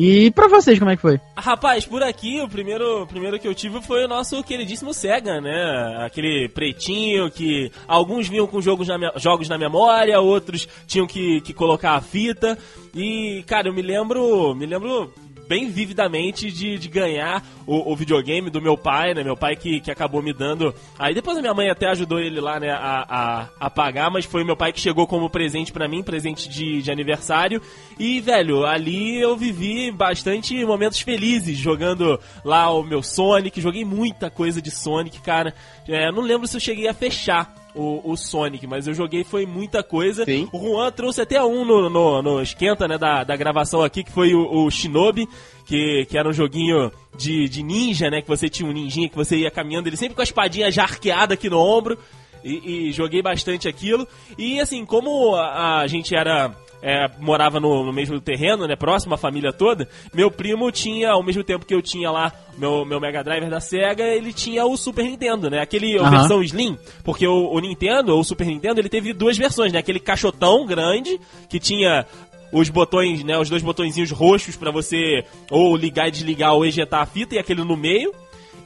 E 0.00 0.30
pra 0.30 0.46
vocês, 0.46 0.78
como 0.78 0.92
é 0.92 0.94
que 0.94 1.02
foi? 1.02 1.20
Rapaz, 1.36 1.84
por 1.84 2.04
aqui, 2.04 2.40
o 2.40 2.48
primeiro, 2.48 3.04
primeiro 3.08 3.36
que 3.36 3.48
eu 3.48 3.54
tive 3.54 3.82
foi 3.82 4.04
o 4.04 4.08
nosso 4.08 4.44
queridíssimo 4.44 4.94
Sega, 4.94 5.40
né? 5.40 6.04
Aquele 6.06 6.48
pretinho 6.48 7.28
que 7.28 7.72
alguns 7.88 8.28
vinham 8.28 8.46
com 8.46 8.60
jogos 8.60 8.86
na, 8.86 8.96
jogos 9.16 9.48
na 9.48 9.58
memória, 9.58 10.20
outros 10.20 10.68
tinham 10.86 11.04
que, 11.04 11.40
que 11.40 11.52
colocar 11.52 11.94
a 11.94 12.00
fita. 12.00 12.56
E, 12.94 13.42
cara, 13.44 13.70
eu 13.70 13.74
me 13.74 13.82
lembro, 13.82 14.54
me 14.54 14.66
lembro 14.66 15.12
bem 15.48 15.70
vividamente 15.70 16.52
de, 16.52 16.78
de 16.78 16.88
ganhar 16.88 17.42
o, 17.66 17.90
o 17.90 17.96
videogame 17.96 18.50
do 18.50 18.60
meu 18.60 18.76
pai, 18.76 19.14
né? 19.14 19.24
Meu 19.24 19.36
pai 19.36 19.56
que, 19.56 19.80
que 19.80 19.90
acabou 19.90 20.22
me 20.22 20.32
dando. 20.34 20.74
Aí 20.98 21.14
depois 21.14 21.38
a 21.38 21.40
minha 21.40 21.54
mãe 21.54 21.70
até 21.70 21.88
ajudou 21.88 22.20
ele 22.20 22.40
lá, 22.40 22.60
né, 22.60 22.70
a, 22.70 23.06
a, 23.08 23.48
a 23.58 23.70
pagar, 23.70 24.10
mas 24.10 24.26
foi 24.26 24.44
meu 24.44 24.56
pai 24.56 24.72
que 24.72 24.80
chegou 24.80 25.06
como 25.06 25.30
presente 25.30 25.72
pra 25.72 25.88
mim, 25.88 26.02
presente 26.02 26.48
de, 26.48 26.82
de 26.82 26.90
aniversário. 26.90 27.62
E, 27.98 28.20
velho, 28.20 28.66
ali 28.66 29.20
eu 29.20 29.36
vivi 29.36 29.90
bastante 29.90 30.64
momentos 30.64 31.00
felizes 31.00 31.56
jogando 31.56 32.20
lá 32.44 32.70
o 32.70 32.82
meu 32.82 33.02
Sonic. 33.02 33.60
Joguei 33.60 33.84
muita 33.84 34.30
coisa 34.30 34.60
de 34.60 34.70
Sonic, 34.70 35.20
cara. 35.22 35.54
É, 35.88 36.12
não 36.12 36.22
lembro 36.22 36.46
se 36.46 36.56
eu 36.56 36.60
cheguei 36.60 36.86
a 36.86 36.94
fechar 36.94 37.54
o, 37.78 38.12
o 38.12 38.16
Sonic, 38.16 38.66
mas 38.66 38.88
eu 38.88 38.94
joguei 38.94 39.22
foi 39.22 39.46
muita 39.46 39.82
coisa. 39.84 40.24
Sim. 40.24 40.48
O 40.52 40.58
Juan 40.58 40.90
trouxe 40.90 41.20
até 41.20 41.42
um 41.42 41.64
no, 41.64 41.88
no, 41.88 42.20
no 42.20 42.42
esquenta, 42.42 42.88
né, 42.88 42.98
da, 42.98 43.22
da 43.22 43.36
gravação 43.36 43.82
aqui, 43.82 44.02
que 44.02 44.10
foi 44.10 44.34
o, 44.34 44.64
o 44.64 44.70
Shinobi, 44.70 45.28
que, 45.64 46.04
que 46.06 46.18
era 46.18 46.28
um 46.28 46.32
joguinho 46.32 46.90
de, 47.16 47.48
de 47.48 47.62
ninja, 47.62 48.10
né, 48.10 48.20
que 48.20 48.28
você 48.28 48.48
tinha 48.48 48.68
um 48.68 48.72
ninjinha 48.72 49.08
que 49.08 49.16
você 49.16 49.36
ia 49.36 49.50
caminhando, 49.50 49.88
ele 49.88 49.96
sempre 49.96 50.16
com 50.16 50.20
a 50.20 50.24
espadinha 50.24 50.72
já 50.72 50.82
arqueada 50.82 51.34
aqui 51.34 51.48
no 51.48 51.58
ombro, 51.58 51.96
e, 52.42 52.88
e 52.88 52.92
joguei 52.92 53.22
bastante 53.22 53.68
aquilo. 53.68 54.06
E 54.36 54.58
assim, 54.58 54.84
como 54.84 55.36
a, 55.36 55.80
a 55.80 55.86
gente 55.86 56.16
era 56.16 56.54
é, 56.82 57.10
morava 57.18 57.58
no, 57.58 57.84
no 57.84 57.92
mesmo 57.92 58.20
terreno, 58.20 58.66
né? 58.66 58.76
Próximo 58.76 59.14
à 59.14 59.18
família 59.18 59.52
toda. 59.52 59.88
Meu 60.12 60.30
primo 60.30 60.70
tinha, 60.70 61.10
ao 61.10 61.22
mesmo 61.22 61.42
tempo 61.42 61.66
que 61.66 61.74
eu 61.74 61.82
tinha 61.82 62.10
lá 62.10 62.32
meu, 62.56 62.84
meu 62.84 63.00
Mega 63.00 63.22
Drive 63.22 63.48
da 63.48 63.60
Sega, 63.60 64.04
ele 64.04 64.32
tinha 64.32 64.64
o 64.64 64.76
Super 64.76 65.04
Nintendo, 65.04 65.48
né? 65.48 65.60
Aquele 65.60 65.98
a 65.98 66.02
Aham. 66.02 66.10
versão 66.10 66.42
Slim, 66.42 66.76
porque 67.04 67.26
o, 67.26 67.52
o 67.52 67.58
Nintendo, 67.60 68.12
ou 68.14 68.20
o 68.20 68.24
Super 68.24 68.46
Nintendo, 68.46 68.80
ele 68.80 68.88
teve 68.88 69.12
duas 69.12 69.36
versões, 69.36 69.72
né? 69.72 69.78
Aquele 69.78 70.00
caixotão 70.00 70.66
grande 70.66 71.18
que 71.48 71.60
tinha 71.60 72.04
os 72.52 72.68
botões, 72.68 73.22
né? 73.24 73.38
Os 73.38 73.48
dois 73.48 73.62
botõezinhos 73.62 74.10
roxos 74.10 74.56
pra 74.56 74.70
você 74.70 75.24
ou 75.50 75.76
ligar 75.76 76.08
e 76.08 76.10
desligar 76.10 76.54
ou 76.54 76.64
ejetar 76.64 77.02
a 77.02 77.06
fita 77.06 77.34
e 77.34 77.38
aquele 77.38 77.64
no 77.64 77.76
meio. 77.76 78.12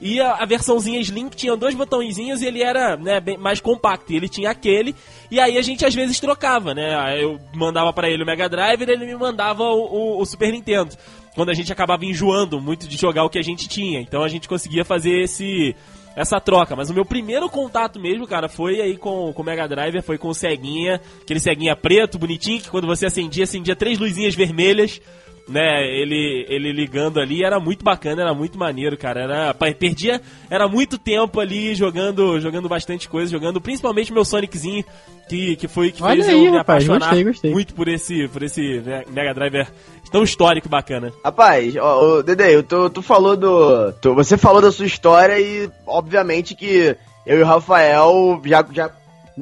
E 0.02 0.20
a, 0.20 0.32
a 0.34 0.44
versãozinha 0.44 0.98
Slim 1.00 1.28
tinha 1.28 1.56
dois 1.56 1.74
botõezinhos 1.76 2.42
e 2.42 2.46
ele 2.46 2.60
era 2.62 2.96
né, 2.96 3.20
bem 3.20 3.38
mais 3.38 3.60
compacto. 3.60 4.12
E 4.12 4.16
ele 4.16 4.28
tinha 4.28 4.50
aquele. 4.50 4.94
E 5.30 5.38
aí 5.38 5.56
a 5.56 5.62
gente 5.62 5.86
às 5.86 5.94
vezes 5.94 6.18
trocava, 6.18 6.74
né? 6.74 7.22
Eu 7.22 7.38
mandava 7.54 7.92
pra 7.92 8.10
ele 8.10 8.22
o 8.22 8.26
Mega 8.26 8.48
Drive 8.48 8.80
e 8.82 8.90
ele 8.90 9.06
me 9.06 9.14
mandava 9.14 9.62
o, 9.62 10.16
o- 10.16 10.20
o 10.20 10.26
Super 10.26 10.50
Nintendo. 10.52 10.90
Quando 11.34 11.50
a 11.50 11.54
gente 11.54 11.72
acabava 11.72 12.04
enjoando 12.04 12.60
muito 12.60 12.86
de 12.88 12.96
jogar 12.98 13.24
o 13.24 13.30
que 13.30 13.38
a 13.38 13.42
gente 13.42 13.68
tinha. 13.68 14.00
Então 14.00 14.22
a 14.24 14.28
gente 14.28 14.48
conseguia 14.48 14.84
fazer 14.84 15.22
esse 15.22 15.74
essa 16.14 16.38
troca. 16.40 16.76
Mas 16.76 16.90
o 16.90 16.94
meu 16.94 17.06
primeiro 17.06 17.48
contato 17.48 17.98
mesmo, 17.98 18.26
cara, 18.26 18.46
foi 18.48 18.82
aí 18.82 18.98
com, 18.98 19.32
com 19.32 19.40
o 19.40 19.44
Mega 19.44 19.66
Drive, 19.66 20.02
foi 20.02 20.18
com 20.18 20.28
o 20.28 20.34
Ceguinha, 20.34 21.00
aquele 21.22 21.40
Ceguinha 21.40 21.74
preto, 21.74 22.18
bonitinho, 22.18 22.60
que 22.60 22.68
quando 22.68 22.86
você 22.86 23.06
acendia, 23.06 23.44
acendia 23.44 23.74
três 23.74 23.98
luzinhas 23.98 24.34
vermelhas, 24.34 25.00
né? 25.48 25.82
Ele, 25.86 26.46
ele 26.48 26.72
ligando 26.72 27.18
ali, 27.20 27.44
era 27.44 27.58
muito 27.60 27.84
bacana, 27.84 28.22
era 28.22 28.34
muito 28.34 28.58
maneiro, 28.58 28.96
cara. 28.96 29.20
Era, 29.22 29.54
perdia, 29.74 30.20
era 30.50 30.68
muito 30.68 30.98
tempo 30.98 31.40
ali 31.40 31.74
jogando, 31.74 32.40
jogando 32.40 32.68
bastante 32.68 33.08
coisa, 33.08 33.30
jogando 33.30 33.60
principalmente 33.60 34.12
meu 34.12 34.24
Soniczinho, 34.24 34.84
que, 35.28 35.56
que 35.56 35.68
foi 35.68 35.90
que 35.92 36.02
Olha 36.02 36.16
fez 36.22 36.28
aí, 36.28 36.44
eu 36.44 36.52
me 36.52 36.58
rapaz, 36.58 36.84
apaixonar 36.84 37.06
gostei, 37.08 37.24
gostei. 37.24 37.50
muito 37.52 37.74
por 37.74 37.88
esse, 37.88 38.28
por 38.28 38.42
esse 38.42 38.82
Mega 39.08 39.34
Drive 39.34 39.66
tão 40.10 40.22
histórico 40.22 40.66
e 40.66 40.70
bacana. 40.70 41.12
Rapaz, 41.24 41.74
ó, 41.76 42.18
ô, 42.18 42.22
Dede, 42.22 42.62
tu, 42.64 42.90
tu 42.90 43.02
falou 43.02 43.36
do. 43.36 43.92
tu- 43.94 44.14
você 44.14 44.36
falou 44.36 44.60
da 44.60 44.70
sua 44.70 44.86
história 44.86 45.38
e, 45.40 45.70
obviamente, 45.86 46.54
que 46.54 46.94
eu 47.26 47.38
e 47.38 47.42
o 47.42 47.46
Rafael 47.46 48.40
já, 48.44 48.66
já 48.72 48.90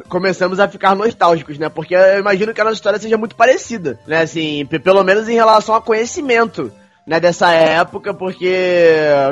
começamos 0.08 0.60
a 0.60 0.68
ficar 0.68 0.94
nostálgicos, 0.94 1.58
né? 1.58 1.68
Porque 1.68 1.94
eu 1.94 2.18
imagino 2.18 2.52
que 2.54 2.60
a 2.60 2.64
nossa 2.64 2.76
história 2.76 2.98
seja 2.98 3.16
muito 3.18 3.34
parecida, 3.36 3.98
né? 4.06 4.22
Assim, 4.22 4.64
pe- 4.66 4.78
pelo 4.78 5.02
menos 5.04 5.28
em 5.28 5.34
relação 5.34 5.74
a 5.74 5.80
conhecimento, 5.82 6.72
né? 7.06 7.18
Dessa 7.20 7.50
época, 7.52 8.12
porque, 8.14 8.54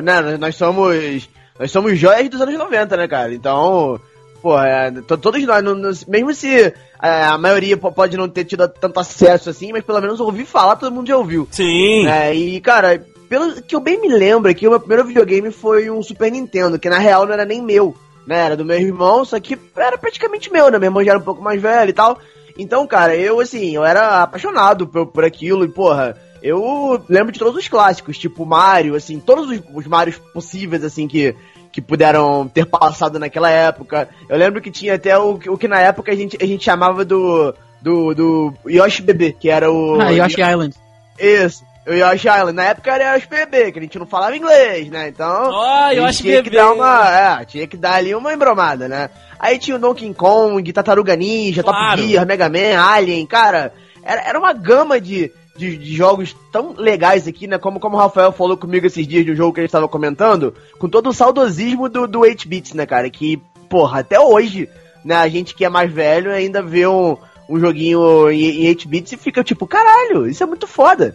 né, 0.02 0.36
nós 0.38 0.54
somos. 0.56 1.28
Nós 1.58 1.70
somos 1.72 1.98
joias 1.98 2.28
dos 2.28 2.40
anos 2.40 2.54
90, 2.56 2.96
né, 2.96 3.08
cara? 3.08 3.34
Então. 3.34 4.00
Pô, 4.40 4.56
é, 4.56 4.88
to- 4.92 5.18
todos 5.18 5.44
nós, 5.44 5.64
não- 5.64 5.74
não- 5.74 5.90
mesmo 6.06 6.32
se 6.32 6.72
é, 7.02 7.24
a 7.24 7.36
maioria 7.36 7.76
po- 7.76 7.90
pode 7.90 8.16
não 8.16 8.28
ter 8.28 8.44
tido 8.44 8.68
tanto 8.68 9.00
acesso 9.00 9.50
assim, 9.50 9.72
mas 9.72 9.82
pelo 9.82 10.00
menos 10.00 10.20
ouvir 10.20 10.44
falar, 10.44 10.76
todo 10.76 10.94
mundo 10.94 11.08
já 11.08 11.16
ouviu. 11.16 11.48
Sim. 11.50 12.06
É, 12.06 12.32
e 12.32 12.60
cara, 12.60 13.04
pelo 13.28 13.60
que 13.60 13.74
eu 13.74 13.80
bem 13.80 14.00
me 14.00 14.06
lembro 14.08 14.48
aqui, 14.48 14.64
o 14.66 14.70
meu 14.70 14.78
primeiro 14.78 15.04
videogame 15.04 15.50
foi 15.50 15.90
um 15.90 16.00
Super 16.04 16.30
Nintendo, 16.30 16.78
que 16.78 16.88
na 16.88 16.98
real 17.00 17.26
não 17.26 17.32
era 17.32 17.44
nem 17.44 17.60
meu, 17.60 17.96
né? 18.28 18.38
Era 18.44 18.56
do 18.56 18.64
meu 18.64 18.78
irmão, 18.78 19.24
só 19.24 19.40
que 19.40 19.58
era 19.76 19.98
praticamente 19.98 20.52
meu, 20.52 20.70
né? 20.70 20.78
Meu 20.78 20.86
irmão 20.88 21.02
já 21.02 21.10
era 21.12 21.18
um 21.18 21.24
pouco 21.24 21.42
mais 21.42 21.60
velho 21.60 21.90
e 21.90 21.92
tal. 21.94 22.18
Então, 22.56 22.86
cara, 22.86 23.16
eu 23.16 23.40
assim, 23.40 23.74
eu 23.74 23.84
era 23.84 24.22
apaixonado 24.22 24.86
por, 24.86 25.06
por 25.06 25.24
aquilo 25.24 25.64
e, 25.64 25.68
porra, 25.68 26.16
eu 26.42 27.02
lembro 27.08 27.32
de 27.32 27.38
todos 27.38 27.56
os 27.56 27.68
clássicos, 27.68 28.18
tipo 28.18 28.44
Mario, 28.44 28.94
assim, 28.94 29.18
todos 29.18 29.48
os, 29.50 29.60
os 29.74 29.86
Marios 29.86 30.18
possíveis, 30.32 30.84
assim, 30.84 31.08
que, 31.08 31.34
que 31.72 31.80
puderam 31.80 32.46
ter 32.48 32.66
passado 32.66 33.18
naquela 33.18 33.50
época. 33.50 34.08
Eu 34.28 34.36
lembro 34.36 34.60
que 34.60 34.70
tinha 34.70 34.94
até 34.94 35.16
o, 35.16 35.38
que- 35.38 35.50
o 35.50 35.56
que 35.58 35.66
na 35.68 35.80
época 35.80 36.12
a 36.12 36.14
gente, 36.16 36.36
a 36.40 36.46
gente 36.46 36.64
chamava 36.64 37.04
do, 37.04 37.54
do, 37.80 38.14
do 38.14 38.54
Yoshi 38.66 39.02
Bebê, 39.02 39.32
que 39.32 39.48
era 39.50 39.70
o... 39.70 40.00
Ah, 40.00 40.10
Yoshi 40.10 40.40
Island. 40.42 40.74
Isso. 41.18 41.64
Eu 41.88 41.96
e 41.96 42.02
o 42.02 42.12
Yoshi 42.12 42.28
Island. 42.28 42.52
Na 42.52 42.64
época 42.64 42.92
era 42.92 43.14
Yoshi 43.14 43.26
PB, 43.26 43.72
que 43.72 43.78
a 43.78 43.82
gente 43.82 43.98
não 43.98 44.06
falava 44.06 44.36
inglês, 44.36 44.90
né? 44.90 45.08
Então. 45.08 45.50
Ó, 45.50 45.64
a 45.86 45.94
gente 45.94 46.04
Yoshi 46.04 46.22
tinha 46.22 46.42
que 46.42 46.50
dar 46.50 46.72
uma. 46.72 47.40
É, 47.40 47.44
tinha 47.46 47.66
que 47.66 47.76
dar 47.78 47.94
ali 47.94 48.14
uma 48.14 48.32
embromada, 48.32 48.86
né? 48.86 49.08
Aí 49.38 49.58
tinha 49.58 49.76
o 49.76 49.80
Donkey 49.80 50.12
Kong, 50.12 50.70
Tartaruga 50.70 51.16
Ninja, 51.16 51.62
Claro. 51.62 51.96
Top 51.96 52.06
Gear, 52.08 52.26
Mega 52.26 52.48
Man, 52.50 52.78
Alien, 52.78 53.24
cara. 53.26 53.72
Era, 54.02 54.20
era 54.22 54.38
uma 54.38 54.52
gama 54.52 55.00
de, 55.00 55.32
de, 55.56 55.78
de 55.78 55.94
jogos 55.94 56.36
tão 56.52 56.74
legais 56.76 57.26
aqui, 57.26 57.46
né? 57.46 57.56
Como, 57.56 57.80
como 57.80 57.96
o 57.96 58.00
Rafael 58.00 58.32
falou 58.32 58.56
comigo 58.58 58.86
esses 58.86 59.06
dias 59.06 59.24
de 59.24 59.32
um 59.32 59.36
jogo 59.36 59.54
que 59.54 59.60
ele 59.60 59.66
estava 59.66 59.88
comentando, 59.88 60.54
com 60.78 60.88
todo 60.90 61.08
o 61.08 61.14
saudosismo 61.14 61.88
do, 61.88 62.06
do 62.06 62.20
8-bits, 62.20 62.74
né, 62.74 62.84
cara? 62.84 63.08
Que, 63.08 63.40
porra, 63.68 64.00
até 64.00 64.20
hoje, 64.20 64.68
né, 65.02 65.16
a 65.16 65.28
gente 65.28 65.54
que 65.54 65.64
é 65.64 65.68
mais 65.70 65.90
velho 65.90 66.32
ainda 66.32 66.62
vê 66.62 66.86
um, 66.86 67.16
um 67.48 67.58
joguinho 67.58 68.30
em, 68.30 68.66
em 68.66 68.74
8-bits 68.74 69.12
e 69.12 69.16
fica 69.16 69.42
tipo, 69.42 69.66
caralho, 69.66 70.26
isso 70.26 70.42
é 70.42 70.46
muito 70.46 70.66
foda. 70.66 71.14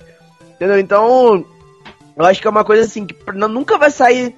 Entendeu? 0.64 0.80
Então, 0.80 1.46
eu 2.16 2.26
acho 2.26 2.40
que 2.40 2.48
é 2.48 2.50
uma 2.50 2.64
coisa 2.64 2.84
assim 2.84 3.06
que 3.06 3.16
nunca 3.34 3.78
vai 3.78 3.92
sair 3.92 4.34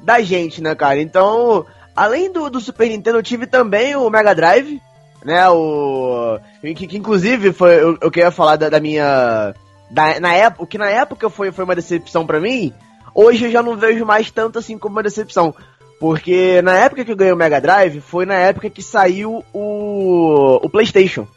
da 0.00 0.20
gente, 0.20 0.60
né, 0.60 0.74
cara? 0.74 1.00
Então, 1.00 1.64
além 1.94 2.32
do, 2.32 2.50
do 2.50 2.60
Super 2.60 2.88
Nintendo, 2.88 3.18
eu 3.18 3.22
tive 3.22 3.46
também 3.46 3.94
o 3.94 4.10
Mega 4.10 4.34
Drive, 4.34 4.82
né? 5.24 5.48
O. 5.48 6.40
Que, 6.60 6.88
que 6.88 6.98
inclusive 6.98 7.52
foi. 7.52 7.80
Eu, 7.80 7.96
eu 8.00 8.10
queria 8.10 8.32
falar 8.32 8.56
da, 8.56 8.68
da 8.68 8.80
minha. 8.80 9.54
Da, 9.88 10.18
na 10.18 10.34
época, 10.34 10.64
o 10.64 10.66
que 10.66 10.78
na 10.78 10.90
época 10.90 11.30
foi, 11.30 11.52
foi 11.52 11.62
uma 11.62 11.76
decepção 11.76 12.26
pra 12.26 12.40
mim, 12.40 12.74
hoje 13.14 13.44
eu 13.44 13.50
já 13.52 13.62
não 13.62 13.76
vejo 13.76 14.04
mais 14.04 14.32
tanto 14.32 14.58
assim 14.58 14.76
como 14.76 14.96
uma 14.96 15.02
decepção. 15.04 15.54
Porque 16.00 16.60
na 16.60 16.72
época 16.72 17.04
que 17.04 17.12
eu 17.12 17.16
ganhei 17.16 17.32
o 17.32 17.36
Mega 17.36 17.60
Drive, 17.60 18.00
foi 18.00 18.26
na 18.26 18.34
época 18.34 18.68
que 18.68 18.82
saiu 18.82 19.44
o. 19.52 20.58
o 20.60 20.68
PlayStation. 20.68 21.28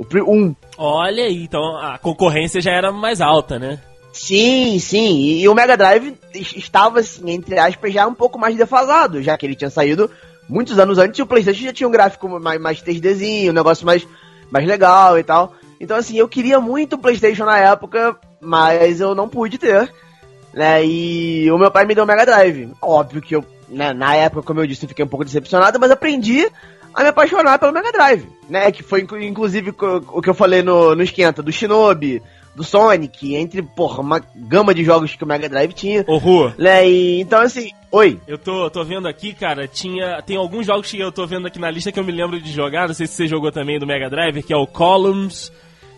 O 0.00 0.04
pri- 0.04 0.22
1. 0.22 0.54
Olha 0.78 1.24
aí, 1.24 1.42
então 1.44 1.76
a 1.76 1.98
concorrência 1.98 2.58
já 2.60 2.70
era 2.72 2.90
mais 2.90 3.20
alta, 3.20 3.58
né? 3.58 3.78
Sim, 4.14 4.78
sim. 4.78 5.18
E, 5.18 5.42
e 5.42 5.48
o 5.48 5.54
Mega 5.54 5.76
Drive 5.76 6.14
es- 6.34 6.56
estava, 6.56 7.00
assim, 7.00 7.30
entre 7.30 7.58
aspas, 7.58 7.92
já 7.92 8.06
um 8.06 8.14
pouco 8.14 8.38
mais 8.38 8.56
defasado, 8.56 9.22
já 9.22 9.36
que 9.36 9.44
ele 9.44 9.54
tinha 9.54 9.68
saído 9.68 10.10
muitos 10.48 10.78
anos 10.78 10.96
antes 10.98 11.18
e 11.18 11.22
o 11.22 11.26
PlayStation 11.26 11.64
já 11.64 11.72
tinha 11.74 11.86
um 11.88 11.92
gráfico 11.92 12.28
mais, 12.40 12.58
mais 12.58 12.80
3Dzinho, 12.82 13.50
um 13.50 13.54
negócio 13.54 13.84
mais, 13.84 14.06
mais 14.50 14.66
legal 14.66 15.18
e 15.18 15.22
tal. 15.22 15.52
Então, 15.78 15.96
assim, 15.98 16.16
eu 16.16 16.26
queria 16.28 16.58
muito 16.60 16.94
o 16.94 16.98
PlayStation 16.98 17.44
na 17.44 17.58
época, 17.58 18.16
mas 18.40 19.00
eu 19.02 19.14
não 19.14 19.28
pude 19.28 19.58
ter. 19.58 19.92
Né? 20.54 20.84
E 20.84 21.52
o 21.52 21.58
meu 21.58 21.70
pai 21.70 21.84
me 21.84 21.94
deu 21.94 22.04
o 22.04 22.06
Mega 22.06 22.24
Drive. 22.24 22.70
Óbvio 22.82 23.20
que 23.22 23.36
eu, 23.36 23.44
né, 23.68 23.92
na 23.92 24.14
época, 24.16 24.42
como 24.42 24.60
eu 24.60 24.66
disse, 24.66 24.84
eu 24.84 24.88
fiquei 24.88 25.04
um 25.04 25.08
pouco 25.08 25.24
decepcionado, 25.26 25.78
mas 25.78 25.90
aprendi 25.90 26.48
a 26.94 27.02
me 27.02 27.08
apaixonar 27.08 27.58
pelo 27.58 27.72
Mega 27.72 27.92
Drive, 27.92 28.26
né? 28.48 28.70
Que 28.72 28.82
foi 28.82 29.02
inclu- 29.02 29.22
inclusive 29.22 29.70
o 30.12 30.20
que 30.22 30.28
eu 30.30 30.34
falei 30.34 30.62
no, 30.62 30.94
no 30.94 31.02
Esquenta, 31.02 31.42
do 31.42 31.52
Shinobi, 31.52 32.22
do 32.54 32.64
Sonic, 32.64 33.34
entre, 33.36 33.62
porra, 33.62 34.00
uma 34.00 34.20
gama 34.34 34.74
de 34.74 34.82
jogos 34.84 35.14
que 35.14 35.22
o 35.24 35.26
Mega 35.26 35.48
Drive 35.48 35.72
tinha. 35.72 36.04
Ô, 36.06 36.16
Ru, 36.18 36.52
Né? 36.58 36.88
E, 36.88 37.20
então, 37.20 37.40
assim, 37.40 37.70
oi. 37.92 38.18
eu 38.26 38.36
tô, 38.36 38.68
tô 38.70 38.84
vendo 38.84 39.06
aqui, 39.06 39.32
cara, 39.32 39.68
tinha. 39.68 40.20
Tem 40.22 40.36
alguns 40.36 40.66
jogos 40.66 40.90
que 40.90 40.98
eu 40.98 41.12
tô 41.12 41.26
vendo 41.26 41.46
aqui 41.46 41.58
na 41.60 41.70
lista 41.70 41.92
que 41.92 41.98
eu 42.00 42.04
me 42.04 42.12
lembro 42.12 42.40
de 42.40 42.50
jogar, 42.52 42.88
não 42.88 42.94
sei 42.94 43.06
se 43.06 43.14
você 43.14 43.26
jogou 43.28 43.52
também 43.52 43.78
do 43.78 43.86
Mega 43.86 44.10
Drive, 44.10 44.42
que 44.42 44.52
é 44.52 44.56
o 44.56 44.66
Columns. 44.66 45.52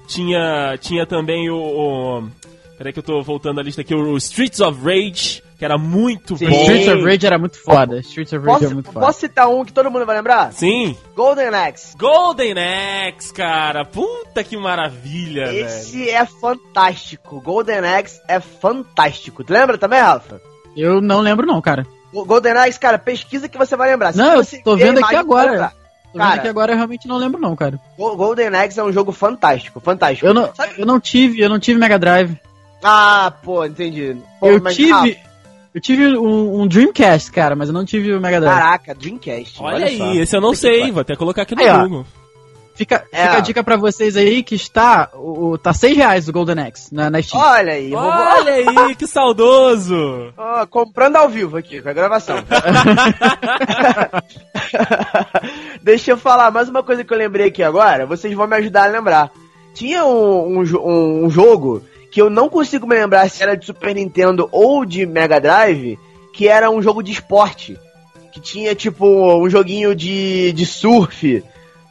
Tinha. 0.09 0.77
Tinha 0.81 1.07
também 1.07 1.49
o. 1.51 1.57
o 1.57 2.23
peraí 2.77 2.93
que 2.93 2.99
eu 2.99 3.03
tô 3.03 3.23
voltando 3.23 3.61
a 3.61 3.63
lista 3.63 3.81
aqui, 3.81 3.95
o 3.95 4.17
Streets 4.17 4.61
of 4.61 4.79
Rage, 4.85 5.43
que 5.63 5.67
era 5.67 5.79
muito 5.79 6.37
Sim. 6.37 6.49
bom. 6.51 6.61
Streets 6.63 6.89
of 6.89 7.05
Rage 7.05 7.25
era 7.27 7.39
muito 7.39 7.57
foda. 7.63 8.01
Streets 8.01 8.33
of 8.33 8.39
Rage 8.45 8.53
Posso, 8.53 8.65
era 8.65 8.75
muito 8.75 8.87
foda. 8.93 9.07
posso 9.07 9.21
citar 9.21 9.49
um 9.49 9.65
que 9.65 9.73
todo 9.73 9.89
mundo 9.93 10.05
vai 10.05 10.17
lembrar? 10.17 10.53
Sim. 10.53 10.97
Golden 11.15 11.49
Axe. 11.55 11.97
Golden 11.97 12.55
Axe, 12.59 13.33
cara. 13.33 13.85
Puta 13.85 14.43
que 14.43 14.57
maravilha, 14.57 15.47
velho. 15.47 15.67
Esse 15.67 16.11
é 16.11 16.27
fantástico. 16.27 17.41
Golden 17.41 17.79
Axe 17.79 18.21
é 18.27 18.41
fantástico. 18.41 19.45
Tu 19.45 19.53
lembra 19.53 19.79
também, 19.79 20.01
Rafa? 20.01 20.41
Eu 20.77 21.01
não 21.01 21.21
lembro 21.21 21.47
não, 21.47 21.61
cara. 21.63 21.87
O 22.13 22.25
Golden 22.25 22.55
Axe, 22.55 22.81
cara, 22.81 22.99
pesquisa 22.99 23.49
que 23.49 23.57
você 23.57 23.77
vai 23.77 23.89
lembrar. 23.91 24.11
Se 24.13 24.19
Não, 24.19 24.35
eu 24.35 24.45
tô 24.65 24.77
vendo 24.77 24.99
aqui 24.99 25.15
agora. 25.15 25.73
Tô 26.13 26.19
Cara. 26.19 26.31
vendo 26.31 26.39
aqui 26.41 26.49
agora 26.49 26.73
eu 26.73 26.77
realmente 26.77 27.07
não 27.07 27.17
lembro 27.19 27.41
não, 27.41 27.55
cara. 27.55 27.79
Go- 27.97 28.17
Golden 28.17 28.49
Axe 28.49 28.81
é 28.81 28.83
um 28.85 28.93
jogo 28.93 29.13
fantástico, 29.13 29.79
fantástico. 29.81 30.27
Eu 30.27 30.35
não, 30.35 30.53
Sabe- 30.55 30.75
eu 30.77 30.85
não 30.85 30.99
tive, 30.99 31.41
eu 31.41 31.49
não 31.49 31.61
tive 31.61 31.79
Mega 31.79 31.99
Drive. 32.01 32.37
Ah, 32.83 33.33
pô, 33.45 33.65
entendi. 33.65 34.17
Pô, 34.41 34.49
eu 34.49 34.61
mas, 34.61 34.75
tive, 34.75 35.17
eu 35.75 35.81
tive 35.81 36.17
um, 36.19 36.63
um 36.63 36.67
Dreamcast, 36.69 37.31
cara, 37.33 37.57
mas 37.57 37.69
eu 37.69 37.75
não 37.75 37.85
tive 37.85 38.13
o 38.13 38.21
Mega 38.21 38.41
Drive. 38.41 38.55
caraca, 38.59 38.95
Dreamcast. 38.95 39.63
Olha, 39.63 39.87
aí, 39.87 39.97
só. 39.99 40.13
esse 40.15 40.37
eu 40.37 40.41
não 40.41 40.55
sei, 40.55 40.91
vou 40.93 41.01
até 41.01 41.17
colocar 41.17 41.43
aqui 41.43 41.55
no 41.55 41.63
Aí, 41.63 41.69
ó. 41.69 41.83
Google. 41.83 42.07
Fica, 42.75 43.05
É. 43.13 43.25
fica 43.27 43.37
a 43.37 43.41
dica 43.41 43.63
pra 43.63 43.77
vocês 43.77 44.17
aí 44.17 44.43
que 44.43 44.55
está, 44.55 45.11
o, 45.15 45.59
tá 45.59 45.75
6 45.75 45.95
reais 45.95 46.27
o 46.27 46.33
Golden 46.33 46.59
Axe 46.65 46.93
na, 46.93 47.11
na 47.11 47.21
Steam. 47.21 47.41
Olha 47.43 47.75
aí, 47.75 47.95
Olha 47.95 48.53
aí, 48.55 48.97
que 48.97 49.07
saudoso! 49.07 50.33
Ó, 50.37 50.67
comprando 50.67 51.17
ao 51.17 51.29
vivo 51.29 51.59
aqui, 51.59 51.83
com 51.83 51.91
a 51.91 51.93
gravação. 51.93 52.37
Deixa 55.83 56.13
eu 56.13 56.17
falar 56.17 56.51
mais 56.51 56.69
uma 56.69 56.83
coisa 56.83 57.05
que 57.05 57.13
eu 57.13 57.19
lembrei 57.19 57.49
aqui 57.49 57.63
agora, 57.63 58.07
vocês 58.07 58.33
vão 58.35 58.47
me 58.47 58.57
ajudar 58.57 58.85
a 58.85 58.93
lembrar. 58.93 59.31
Tinha 59.75 60.05
um, 60.05 60.59
um, 60.61 61.25
um 61.25 61.31
jogo 61.31 61.83
que 62.13 62.21
eu 62.21 62.29
não 62.29 62.51
consigo 62.51 62.87
me 62.87 62.95
lembrar 62.95 63.29
se 63.31 63.43
era 63.43 63.57
de 63.57 63.65
Super 63.65 63.95
Nintendo 63.95 64.47
ou 64.53 64.85
de 64.85 65.07
Mega 65.07 65.41
Drive, 65.41 65.99
que 66.35 66.47
era 66.47 66.71
um 66.71 66.83
jogo 66.83 67.03
de 67.03 67.11
esporte. 67.11 67.79
Que 68.31 68.39
tinha, 68.39 68.75
tipo, 68.75 69.07
um 69.07 69.49
joguinho 69.49 69.95
de, 69.95 70.53
de 70.53 70.67
surf. 70.67 71.43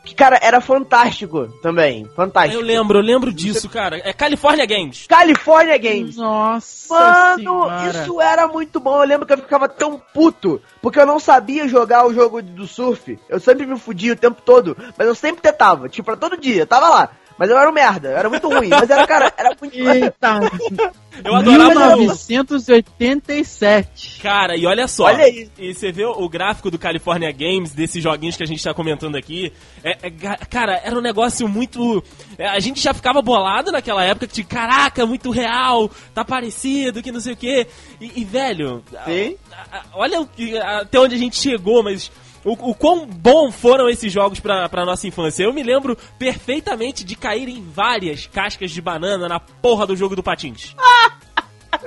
Que, 0.04 0.16
cara, 0.16 0.40
era 0.42 0.62
fantástico 0.62 1.48
também. 1.62 2.06
Fantástico. 2.16 2.60
Eu 2.60 2.66
lembro, 2.66 3.00
eu 3.00 3.04
lembro 3.04 3.34
disso, 3.34 3.68
cara. 3.68 4.00
É 4.04 4.14
California 4.14 4.66
Games. 4.66 5.06
California 5.08 5.78
Games. 5.78 6.18
Nossa 6.18 6.94
Mano, 6.94 7.38
senhora. 7.38 8.02
isso 8.02 8.22
era 8.22 8.48
muito 8.48 8.80
bom. 8.80 9.02
Eu 9.02 9.08
lembro 9.08 9.26
que 9.26 9.34
eu 9.34 9.38
ficava 9.38 9.68
tão 9.68 10.02
puto, 10.14 10.62
porque 10.82 11.00
eu 11.00 11.06
não 11.06 11.20
sabia 11.20 11.68
jogar 11.68 12.06
o 12.06 12.14
jogo 12.14 12.42
do 12.44 12.68
surf. 12.68 13.18
Eu 13.28 13.40
sempre 13.40 13.66
me 13.66 13.78
fudia 13.78 14.14
o 14.14 14.18
tempo 14.18 14.42
todo, 14.44 14.78
mas 14.98 15.08
eu 15.08 15.16
sempre 15.16 15.42
tentava. 15.42 15.90
Tipo, 15.90 16.12
era 16.12 16.20
todo 16.20 16.38
dia, 16.38 16.64
eu 16.64 16.68
tava 16.68 16.90
lá. 16.90 17.10
Mas 17.42 17.50
eu 17.50 17.58
era 17.58 17.68
um 17.68 17.74
merda, 17.74 18.10
eu 18.10 18.18
era 18.18 18.30
muito 18.30 18.48
ruim. 18.48 18.68
Mas 18.70 18.88
era, 18.88 19.08
cara, 19.08 19.34
era 19.36 19.58
muito. 19.60 19.76
Eita, 19.76 20.40
Eu 21.26 21.36
adorava 21.36 21.96
o... 21.96 21.98
1987. 21.98 24.20
Cara, 24.22 24.56
e 24.56 24.64
olha 24.68 24.88
só. 24.88 25.06
Olha 25.06 25.24
aí. 25.24 25.50
E 25.58 25.74
você 25.74 25.92
vê 25.92 26.06
o 26.06 26.30
gráfico 26.30 26.70
do 26.70 26.78
California 26.78 27.32
Games, 27.32 27.72
desses 27.72 28.04
joguinhos 28.04 28.38
que 28.38 28.44
a 28.44 28.46
gente 28.46 28.64
tá 28.64 28.76
comentando 28.76 29.16
aqui. 29.16 29.52
É, 29.84 29.98
é, 30.04 30.12
cara, 30.52 30.80
era 30.84 30.96
um 30.96 31.02
negócio 31.02 31.48
muito. 31.48 32.04
é, 32.38 32.48
a 32.48 32.60
gente 32.60 32.80
já 32.80 32.94
ficava 32.94 33.24
bolado 33.24 33.72
naquela 33.72 34.04
época 34.04 34.28
que, 34.28 34.34
tipo, 34.36 34.50
caraca, 34.50 35.04
muito 35.08 35.32
real, 35.32 35.90
tá 36.14 36.24
parecido, 36.24 37.02
que 37.02 37.12
não 37.12 37.20
sei 37.20 37.34
o 37.34 37.38
quê. 37.38 37.66
E, 38.00 38.22
e, 38.22 38.24
velho, 38.24 38.84
Sim. 39.06 39.36
a- 39.52 39.78
a- 39.80 39.84
olha 39.96 40.22
o 40.22 40.28
que- 40.28 40.60
até 40.60 41.00
onde 41.00 41.16
a 41.16 41.20
gente 41.20 41.38
chegou, 41.38 41.82
mas. 41.82 42.12
O, 42.44 42.54
o 42.72 42.76
quão 42.76 43.06
bom 43.06 43.52
foram 43.52 43.88
esses 43.90 44.12
jogos 44.12 44.40
pra, 44.40 44.68
pra 44.68 44.86
nossa 44.86 45.08
infância. 45.08 45.44
Eu 45.44 45.54
me 45.54 45.62
lembro 45.64 45.96
perfeitamente 46.18 47.04
de 47.04 47.16
cair 47.16 47.48
em 47.50 47.64
várias 47.64 48.26
cascas 48.28 48.72
de 48.72 48.82
banana 48.82 49.28
na 49.30 49.40
porra 49.40 49.86
do 49.86 49.96
jogo 49.96 50.16
do 50.16 50.24
Patins. 50.24 50.76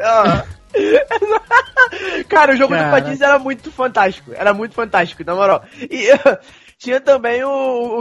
Ah. 0.03 0.45
cara, 2.29 2.53
o 2.53 2.57
jogo 2.57 2.75
Cara. 2.75 2.87
do 2.87 2.91
Patins 2.91 3.21
era 3.21 3.39
muito 3.39 3.71
fantástico. 3.71 4.33
Era 4.35 4.53
muito 4.53 4.75
fantástico, 4.75 5.23
na 5.25 5.35
moral. 5.35 5.63
E 5.81 6.09
tinha 6.79 7.01
também 7.01 7.45
o, 7.45 7.49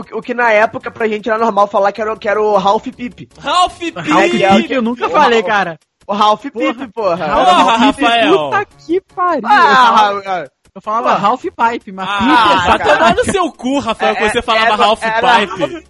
o 0.18 0.22
que 0.22 0.34
na 0.34 0.50
época 0.50 0.90
pra 0.90 1.06
gente 1.06 1.28
era 1.28 1.38
normal 1.38 1.66
falar 1.68 1.92
que 1.92 2.00
era, 2.00 2.12
o- 2.12 2.18
que 2.18 2.28
era 2.28 2.40
o 2.42 2.56
Ralph 2.56 2.86
Pip. 2.88 3.28
Ralph 3.38 3.78
Ralph 3.94 4.30
Pip! 4.30 4.56
Pip, 4.62 4.72
eu 4.72 4.82
nunca 4.82 5.08
falei, 5.08 5.42
cara. 5.42 5.78
O 6.06 6.12
Ralph 6.12 6.42
Pip, 6.42 6.88
porra. 6.92 7.16
Porra, 7.28 7.76
Rafael! 7.76 8.32
Puta 8.38 8.64
que 8.64 9.00
pariu. 9.14 9.46
Ah, 9.46 10.20
ah, 10.26 10.46
eu 10.74 10.80
falava 10.82 11.10
Porra. 11.10 11.18
Ralph 11.18 11.42
Pipe, 11.44 11.92
mas 11.92 12.08
Ah, 12.08 12.18
Pipe 12.18 12.30
é 12.32 12.66
vai 12.66 12.78
tomar 12.96 13.14
no 13.14 13.24
seu 13.24 13.52
cu, 13.52 13.78
Rafael, 13.78 14.16
que 14.16 14.28
você 14.30 14.42
falava 14.42 14.66
era- 14.66 14.76
Ralph 14.76 15.02
era 15.02 15.46
Pipe. 15.46 15.86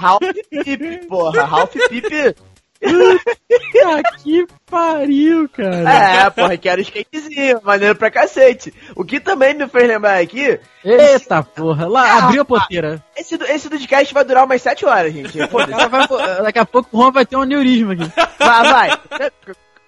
Ralph 0.00 0.20
Pip, 0.50 1.06
porra. 1.08 1.44
Ralph 1.44 1.72
Pip. 1.88 2.36
Puta 2.80 4.02
que 4.22 4.46
pariu, 4.70 5.48
cara. 5.48 5.90
É, 6.26 6.30
porra, 6.30 6.56
que 6.56 6.68
era 6.68 6.80
skatezinho, 6.80 7.60
maneiro 7.64 7.96
pra 7.96 8.08
cacete. 8.10 8.72
O 8.94 9.04
que 9.04 9.18
também 9.18 9.52
me 9.54 9.66
fez 9.68 9.88
lembrar 9.88 10.20
aqui, 10.20 10.60
Eita 10.84 11.42
porra. 11.42 11.88
Lá, 11.88 12.18
abriu 12.18 12.42
a 12.42 12.44
poteira. 12.44 13.02
esse, 13.16 13.36
do- 13.36 13.46
esse 13.46 13.68
podcast 13.68 14.14
vai 14.14 14.24
durar 14.24 14.44
umas 14.44 14.62
7 14.62 14.86
horas, 14.86 15.12
gente. 15.12 15.36
Vai- 15.48 16.42
daqui 16.42 16.58
a 16.60 16.64
pouco 16.64 16.88
o 16.96 17.00
Juan 17.00 17.10
vai 17.10 17.26
ter 17.26 17.36
um 17.36 17.42
aneurisma 17.42 17.94
aqui. 17.94 18.12
Vai, 18.38 18.72
vai. 18.72 18.98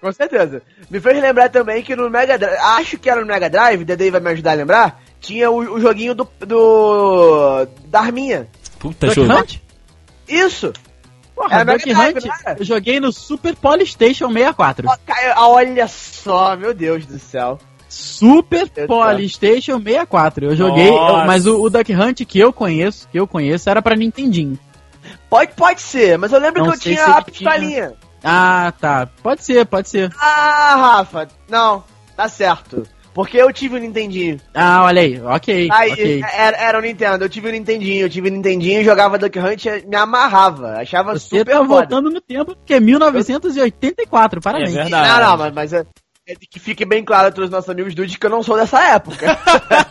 Com 0.01 0.11
certeza. 0.11 0.61
Me 0.89 0.99
fez 0.99 1.21
lembrar 1.21 1.49
também 1.49 1.83
que 1.83 1.95
no 1.95 2.09
Mega 2.09 2.37
Drive, 2.37 2.57
acho 2.59 2.97
que 2.97 3.09
era 3.09 3.21
no 3.21 3.27
Mega 3.27 3.49
Drive, 3.49 3.85
Dedei 3.85 4.09
vai 4.09 4.19
me 4.19 4.29
ajudar 4.31 4.51
a 4.51 4.55
lembrar, 4.55 5.01
tinha 5.19 5.49
o, 5.51 5.57
o 5.75 5.79
joguinho 5.79 6.15
do, 6.15 6.27
do... 6.39 7.67
da 7.85 7.99
Arminha. 7.99 8.47
Puta, 8.79 9.07
Duck 9.07 9.15
jogo. 9.15 9.31
Hunt? 9.33 9.57
Isso. 10.27 10.73
Porra, 11.35 11.53
Era 11.61 11.73
Duck 11.73 11.85
Mega 11.87 12.19
Drive, 12.19 12.31
Hunt 12.47 12.59
eu 12.59 12.65
joguei 12.65 12.99
no 12.99 13.11
Super 13.13 13.55
Polystation 13.55 14.27
64. 14.31 14.87
Ó, 14.89 14.97
cara, 15.05 15.35
Olha 15.47 15.87
só, 15.87 16.55
meu 16.55 16.73
Deus 16.73 17.05
do 17.05 17.19
céu. 17.19 17.59
Super 17.87 18.67
Polystation 18.87 19.77
64. 19.79 20.45
Eu 20.45 20.55
joguei, 20.55 20.89
eu- 20.89 21.25
mas 21.27 21.45
o, 21.45 21.61
o 21.61 21.69
Duck 21.69 21.93
Hunt 21.93 22.21
que 22.25 22.39
eu 22.39 22.51
conheço, 22.51 23.07
que 23.09 23.19
eu 23.19 23.27
conheço, 23.27 23.69
era 23.69 23.81
pra 23.81 23.95
Nintendinho. 23.95 24.57
Pode, 25.29 25.51
pode 25.53 25.81
ser, 25.81 26.17
mas 26.17 26.31
eu 26.33 26.39
lembro 26.39 26.63
Não 26.63 26.71
que 26.71 26.75
eu 26.77 26.79
tinha 26.79 27.03
a 27.05 27.05
ele 27.05 27.13
tinha- 27.13 27.51
pistolinha. 27.51 27.93
Ah, 28.23 28.73
tá. 28.79 29.07
Pode 29.23 29.43
ser, 29.43 29.65
pode 29.65 29.89
ser. 29.89 30.11
Ah, 30.19 30.75
Rafa, 30.97 31.27
não, 31.49 31.83
tá 32.15 32.27
certo. 32.29 32.83
Porque 33.13 33.35
eu 33.37 33.51
tive 33.51 33.75
o 33.75 33.79
Nintendinho. 33.79 34.39
Ah, 34.53 34.85
olha 34.85 35.01
aí. 35.01 35.19
Ok, 35.21 35.67
Aí, 35.69 35.91
ok. 35.91 36.23
era, 36.33 36.57
era 36.57 36.77
o 36.79 36.81
Nintendo, 36.81 37.25
eu 37.25 37.29
tive 37.29 37.49
o 37.49 37.51
Nintendinho, 37.51 38.05
eu 38.05 38.09
tive 38.09 38.29
o 38.29 38.31
Nintendinho, 38.31 38.85
jogava 38.85 39.17
Duck 39.17 39.37
Hunt, 39.37 39.65
me 39.85 39.97
amarrava, 39.97 40.77
achava 40.77 41.13
Você 41.19 41.39
super 41.39 41.45
tá 41.51 41.57
foda. 41.57 41.67
voltando 41.67 42.09
no 42.09 42.21
tempo, 42.21 42.55
porque 42.55 42.75
é 42.75 42.79
1984, 42.79 44.39
parabéns. 44.39 44.75
É 44.75 44.83
verdade. 44.83 45.09
Não, 45.09 45.29
não, 45.29 45.37
mas, 45.37 45.53
mas 45.53 45.73
é, 45.73 45.85
é 46.25 46.35
que 46.35 46.57
fique 46.57 46.85
bem 46.85 47.03
claro 47.03 47.33
para 47.33 47.43
os 47.43 47.49
nossos 47.49 47.69
amigos 47.69 47.93
dudes 47.93 48.15
que 48.15 48.25
eu 48.25 48.29
não 48.29 48.41
sou 48.43 48.55
dessa 48.55 48.81
época. 48.81 49.25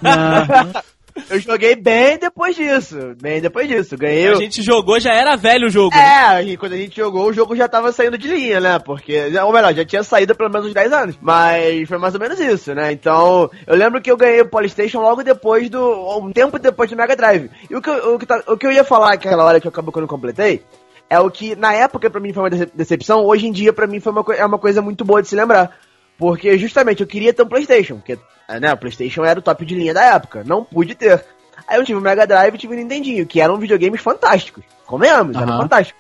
Eu 1.29 1.41
joguei 1.41 1.75
bem 1.77 2.19
depois 2.19 2.55
disso, 2.57 2.97
bem 3.21 3.41
depois 3.41 3.69
disso, 3.69 3.97
ganhei 3.97 4.29
A 4.29 4.33
o... 4.33 4.37
gente 4.37 4.63
jogou, 4.63 4.99
já 5.01 5.13
era 5.13 5.37
velho 5.37 5.67
o 5.67 5.71
jogo. 5.71 5.95
né? 5.95 6.39
É, 6.39 6.43
e 6.45 6.57
quando 6.57 6.73
a 6.75 6.77
gente 6.77 6.97
jogou, 6.97 7.27
o 7.29 7.33
jogo 7.33 7.55
já 7.57 7.69
tava 7.69 7.93
saindo 7.93 8.17
de 8.17 8.29
linha, 8.29 8.61
né? 8.61 8.79
Porque, 8.79 9.31
ou 9.45 9.53
melhor, 9.53 9.75
já 9.75 9.85
tinha 9.85 10.03
saído 10.03 10.35
pelo 10.35 10.51
menos 10.51 10.69
uns 10.69 10.75
10 10.75 10.93
anos. 10.93 11.19
Mas 11.21 11.89
foi 11.89 11.99
mais 11.99 12.15
ou 12.15 12.21
menos 12.21 12.39
isso, 12.41 12.75
né? 12.75 12.93
Então, 12.93 13.51
eu 13.67 13.77
lembro 13.77 14.01
que 14.01 14.11
eu 14.11 14.17
ganhei 14.17 14.41
o 14.41 14.49
Polystation 14.49 15.01
logo 15.01 15.23
depois 15.23 15.69
do. 15.69 16.19
um 16.19 16.33
tempo 16.33 16.59
depois 16.59 16.89
do 16.91 16.97
Mega 16.97 17.17
Drive. 17.17 17.51
E 17.69 17.75
o 17.77 17.83
que, 17.83 17.91
eu- 17.91 18.15
o 18.15 18.19
que, 18.19 18.27
tá- 18.27 18.43
o 18.47 18.57
que 18.57 18.67
eu 18.67 18.73
ia 18.73 18.85
falar 18.85 19.11
naquela 19.11 19.45
hora 19.45 19.61
que 19.61 19.67
eu 19.67 19.71
acabou 19.71 19.93
quando 19.93 20.05
eu 20.05 20.09
completei. 20.09 20.63
É 21.09 21.19
o 21.19 21.29
que 21.29 21.57
na 21.57 21.75
época 21.75 22.09
pra 22.09 22.21
mim 22.21 22.33
foi 22.33 22.45
uma 22.45 22.51
dece- 22.51 22.71
decepção, 22.73 23.25
hoje 23.25 23.47
em 23.47 23.51
dia 23.53 23.73
pra 23.73 23.87
mim 23.87 23.99
foi 23.99 24.13
uma, 24.13 24.25
é 24.37 24.47
uma 24.47 24.59
coisa 24.59 24.81
muito 24.81 25.05
boa 25.05 25.21
de 25.21 25.27
se 25.29 25.35
lembrar. 25.35 25.77
Porque 26.21 26.59
justamente 26.59 27.01
eu 27.01 27.07
queria 27.07 27.33
ter 27.33 27.43
um 27.43 27.49
Playstation, 27.49 27.97
porque 27.97 28.19
né, 28.61 28.71
o 28.73 28.77
Playstation 28.77 29.25
era 29.25 29.39
o 29.39 29.43
top 29.43 29.65
de 29.65 29.75
linha 29.75 29.95
da 29.95 30.05
época, 30.05 30.45
não 30.47 30.63
pude 30.63 30.95
ter. 30.95 31.25
Aí 31.67 31.79
eu 31.79 31.85
tive 31.85 31.99
o 31.99 32.03
Mega 32.03 32.27
Drive 32.27 32.55
e 32.55 32.59
tive 32.59 32.75
o 32.75 32.77
Nintendinho, 32.77 33.27
que 33.27 33.41
eram 33.41 33.57
videogames 33.57 34.03
fantásticos. 34.03 34.63
Convenhamos, 34.87 35.35
eram 35.35 35.49
Aham. 35.49 35.63
fantásticos. 35.63 35.99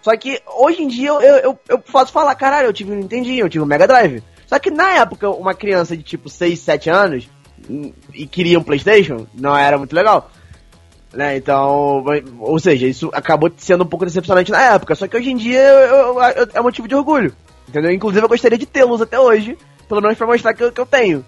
Só 0.00 0.16
que 0.16 0.40
hoje 0.56 0.82
em 0.82 0.88
dia 0.88 1.10
eu, 1.10 1.20
eu, 1.20 1.36
eu, 1.38 1.58
eu 1.68 1.78
posso 1.78 2.10
falar, 2.12 2.34
caralho, 2.34 2.66
eu 2.68 2.72
tive 2.72 2.92
o 2.92 2.94
Nintendinho, 2.94 3.44
eu 3.44 3.48
tive 3.50 3.62
o 3.62 3.66
Mega 3.66 3.86
Drive. 3.86 4.22
Só 4.46 4.58
que 4.58 4.70
na 4.70 4.90
época, 4.92 5.28
uma 5.28 5.52
criança 5.52 5.94
de 5.94 6.02
tipo 6.02 6.30
6, 6.30 6.58
7 6.58 6.88
anos 6.88 7.28
hum, 7.68 7.92
e 8.14 8.26
queria 8.26 8.58
um 8.58 8.62
Playstation, 8.62 9.26
não 9.34 9.54
era 9.54 9.76
muito 9.76 9.94
legal. 9.94 10.30
Né, 11.12 11.36
então, 11.36 12.04
ou 12.38 12.58
seja, 12.58 12.86
isso 12.86 13.10
acabou 13.12 13.50
sendo 13.58 13.82
um 13.84 13.86
pouco 13.86 14.06
decepcionante 14.06 14.50
na 14.50 14.62
época. 14.74 14.94
Só 14.94 15.06
que 15.06 15.16
hoje 15.16 15.30
em 15.30 15.36
dia 15.36 15.60
eu- 15.60 15.96
eu- 16.18 16.20
eu- 16.22 16.48
é 16.54 16.60
motivo 16.62 16.88
de 16.88 16.94
orgulho. 16.94 17.34
Entendeu? 17.68 17.92
Inclusive 17.92 18.24
eu 18.24 18.28
gostaria 18.28 18.58
de 18.58 18.66
tê-los 18.66 19.02
até 19.02 19.18
hoje, 19.20 19.56
pelo 19.88 20.00
menos 20.00 20.16
pra 20.16 20.26
mostrar 20.26 20.54
que 20.54 20.64
eu, 20.64 20.72
que 20.72 20.80
eu 20.80 20.86
tenho. 20.86 21.24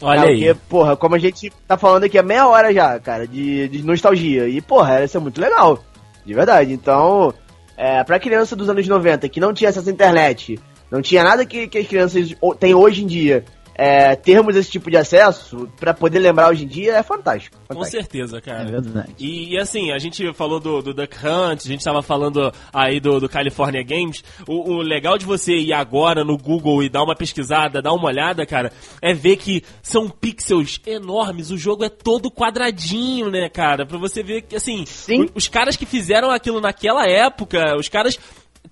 Olha 0.00 0.20
É, 0.20 0.28
aí. 0.28 0.38
Porque, 0.44 0.60
porra, 0.68 0.96
como 0.96 1.14
a 1.14 1.18
gente 1.18 1.52
tá 1.68 1.76
falando 1.76 2.04
aqui 2.04 2.18
há 2.18 2.22
meia 2.22 2.48
hora 2.48 2.72
já, 2.74 2.98
cara, 2.98 3.26
de, 3.26 3.68
de 3.68 3.82
nostalgia. 3.84 4.48
E, 4.48 4.60
porra, 4.60 5.00
ia 5.00 5.08
ser 5.08 5.18
muito 5.20 5.40
legal. 5.40 5.78
De 6.24 6.34
verdade. 6.34 6.72
Então, 6.72 7.32
é, 7.76 8.02
pra 8.02 8.18
criança 8.18 8.56
dos 8.56 8.68
anos 8.68 8.86
90 8.86 9.28
que 9.28 9.40
não 9.40 9.52
tinha 9.52 9.70
acesso 9.70 9.88
à 9.88 9.92
internet, 9.92 10.58
não 10.90 11.00
tinha 11.02 11.22
nada 11.22 11.44
que, 11.44 11.68
que 11.68 11.78
as 11.78 11.86
crianças 11.86 12.34
têm 12.58 12.74
hoje 12.74 13.04
em 13.04 13.06
dia, 13.06 13.44
é, 13.74 14.14
termos 14.16 14.54
esse 14.56 14.70
tipo 14.70 14.90
de 14.90 14.96
acesso, 14.96 15.68
pra 15.78 15.94
poder 15.94 16.18
lembrar 16.18 16.50
hoje 16.50 16.64
em 16.64 16.68
dia, 16.68 16.94
é 16.96 17.02
fantástico. 17.02 17.56
Com 17.68 17.74
fantástico. 17.74 18.02
certeza, 18.02 18.40
cara. 18.40 18.62
é 18.68 18.70
verdade. 18.70 19.14
E, 19.18 19.54
e 19.54 19.58
assim, 19.58 19.90
a 19.92 19.98
gente 19.98 20.32
falou 20.34 20.60
do, 20.60 20.82
do 20.82 20.92
Duck 20.94 21.16
Hunt, 21.16 21.60
a 21.64 21.68
gente 21.68 21.84
tava 21.84 22.02
falando 22.02 22.52
aí 22.72 23.00
do, 23.00 23.18
do 23.20 23.28
California 23.28 23.82
Games. 23.82 24.22
O, 24.46 24.72
o 24.74 24.82
legal 24.82 25.16
de 25.16 25.24
você 25.24 25.54
ir 25.54 25.72
agora 25.72 26.24
no 26.24 26.36
Google 26.36 26.82
e 26.82 26.88
dar 26.88 27.02
uma 27.02 27.14
pesquisada, 27.16 27.80
dar 27.82 27.92
uma 27.92 28.06
olhada, 28.08 28.44
cara, 28.44 28.72
é 29.00 29.14
ver 29.14 29.36
que 29.36 29.62
são 29.82 30.08
pixels 30.08 30.80
enormes. 30.86 31.50
O 31.50 31.56
jogo 31.58 31.84
é 31.84 31.88
todo 31.88 32.30
quadradinho, 32.30 33.30
né, 33.30 33.48
cara? 33.48 33.86
Pra 33.86 33.98
você 33.98 34.22
ver 34.22 34.42
que, 34.42 34.56
assim, 34.56 34.84
Sim. 34.86 35.22
o- 35.24 35.30
os 35.34 35.48
caras 35.48 35.76
que 35.76 35.86
fizeram 35.86 36.30
aquilo 36.30 36.60
naquela 36.60 37.06
época, 37.08 37.76
os 37.78 37.88
caras 37.88 38.18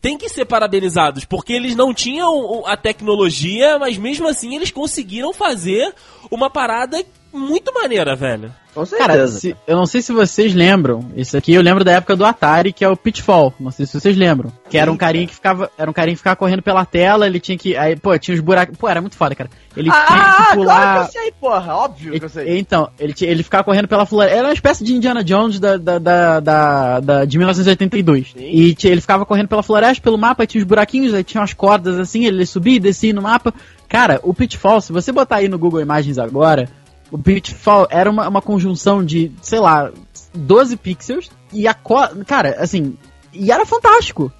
têm 0.01 0.17
que 0.17 0.29
ser 0.29 0.45
parabenizados, 0.45 1.25
porque 1.25 1.53
eles 1.53 1.77
não 1.77 1.93
tinham 1.93 2.67
a 2.67 2.77
tecnologia, 2.77 3.79
mas 3.79 3.97
mesmo 3.99 4.29
assim 4.29 4.55
eles 4.55 4.71
conseguiram 4.71 5.33
fazer 5.33 5.95
uma 6.31 6.51
parada 6.51 7.05
muito 7.33 7.73
maneira, 7.73 8.17
velho. 8.17 8.55
Com 8.75 8.87
Cara, 8.87 9.27
se- 9.27 9.57
eu 9.67 9.77
não 9.77 9.85
sei 9.87 10.01
se 10.01 10.13
vocês 10.13 10.55
lembram. 10.55 11.05
Isso 11.17 11.37
aqui 11.37 11.53
eu 11.53 11.61
lembro 11.63 11.83
da 11.83 11.93
época 11.93 12.15
do 12.15 12.25
Atari, 12.25 12.73
que 12.73 12.85
é 12.85 12.89
o 12.89 12.97
Pitfall. 12.97 13.53
Não 13.59 13.71
sei 13.73 13.85
se 13.85 13.99
vocês 13.99 14.17
lembram. 14.17 14.53
Que 14.69 14.79
era 14.79 14.91
um 14.93 14.97
carinha 14.97 15.27
que 15.27 15.35
ficava, 15.35 15.71
era 15.77 15.91
um 15.91 15.93
carinha 15.93 16.15
que 16.15 16.19
ficava 16.19 16.37
correndo 16.37 16.63
pela 16.63 16.85
tela, 16.85 17.27
ele 17.27 17.41
tinha 17.41 17.59
que, 17.59 17.77
aí, 17.77 17.97
pô, 17.97 18.17
tinha 18.19 18.35
os 18.35 18.41
buracos, 18.41 18.77
pô, 18.79 18.89
era 18.89 19.01
muito 19.01 19.17
foda, 19.17 19.35
cara. 19.35 19.51
Ele 19.77 19.91
tinha 19.91 20.03
ah, 20.05 20.47
que 20.51 20.57
pular. 20.57 20.75
claro 20.83 21.01
que 21.11 21.19
eu 21.19 21.23
sei, 21.23 21.33
porra. 21.41 21.75
Óbvio 21.75 22.19
que 22.19 22.25
eu 22.25 22.29
sei. 22.29 22.59
Então, 22.59 22.89
ele, 22.99 23.15
ele 23.23 23.43
ficava 23.43 23.65
correndo 23.65 23.89
pela 23.89 24.07
floresta. 24.07 24.37
Era 24.39 24.47
uma 24.49 24.55
espécie 24.55 24.85
de 24.85 24.95
Indiana 24.95 25.25
Jones 25.25 25.59
da, 25.59 25.77
da, 25.77 25.99
da, 25.99 26.41
da- 26.41 27.01
da- 27.01 27.25
de 27.25 27.39
1982. 27.39 28.33
Sim. 28.33 28.41
E 28.41 28.77
ele 28.85 29.01
ficava 29.01 29.27
correndo 29.27 29.49
pela 29.49 29.63
floresta, 29.63 30.03
pelo 30.03 30.17
mapa, 30.19 30.47
tinha 30.47 30.61
os 30.61 30.67
buraquinhos, 30.67 31.13
aí 31.15 31.25
tinha 31.25 31.41
umas 31.41 31.53
cordas 31.55 31.99
assim, 31.99 32.25
ele 32.25 32.47
subia 32.47 32.77
e 32.77 32.81
descia 32.81 33.13
no 33.13 33.23
mapa. 33.23 33.53
Cara, 33.89 34.21
o 34.23 34.33
Pitfall, 34.33 34.81
se 34.81 34.93
você 34.93 35.11
botar 35.11 35.37
aí 35.37 35.49
no 35.49 35.59
Google 35.59 35.81
Imagens 35.81 36.17
agora, 36.19 36.69
o 37.11 37.19
Pitfall 37.19 37.87
era 37.91 38.11
uma, 38.11 38.29
uma 38.29 38.43
conjunção 38.43 39.05
de, 39.05 39.33
sei 39.43 39.59
lá, 39.59 39.91
12 40.35 40.77
pixels 40.77 41.31
e 41.53 41.67
a 41.67 41.75
co 41.75 41.97
Cara, 42.27 42.57
assim, 42.59 42.97
e 43.33 43.51
era 43.51 43.67
fantástico. 43.67 44.33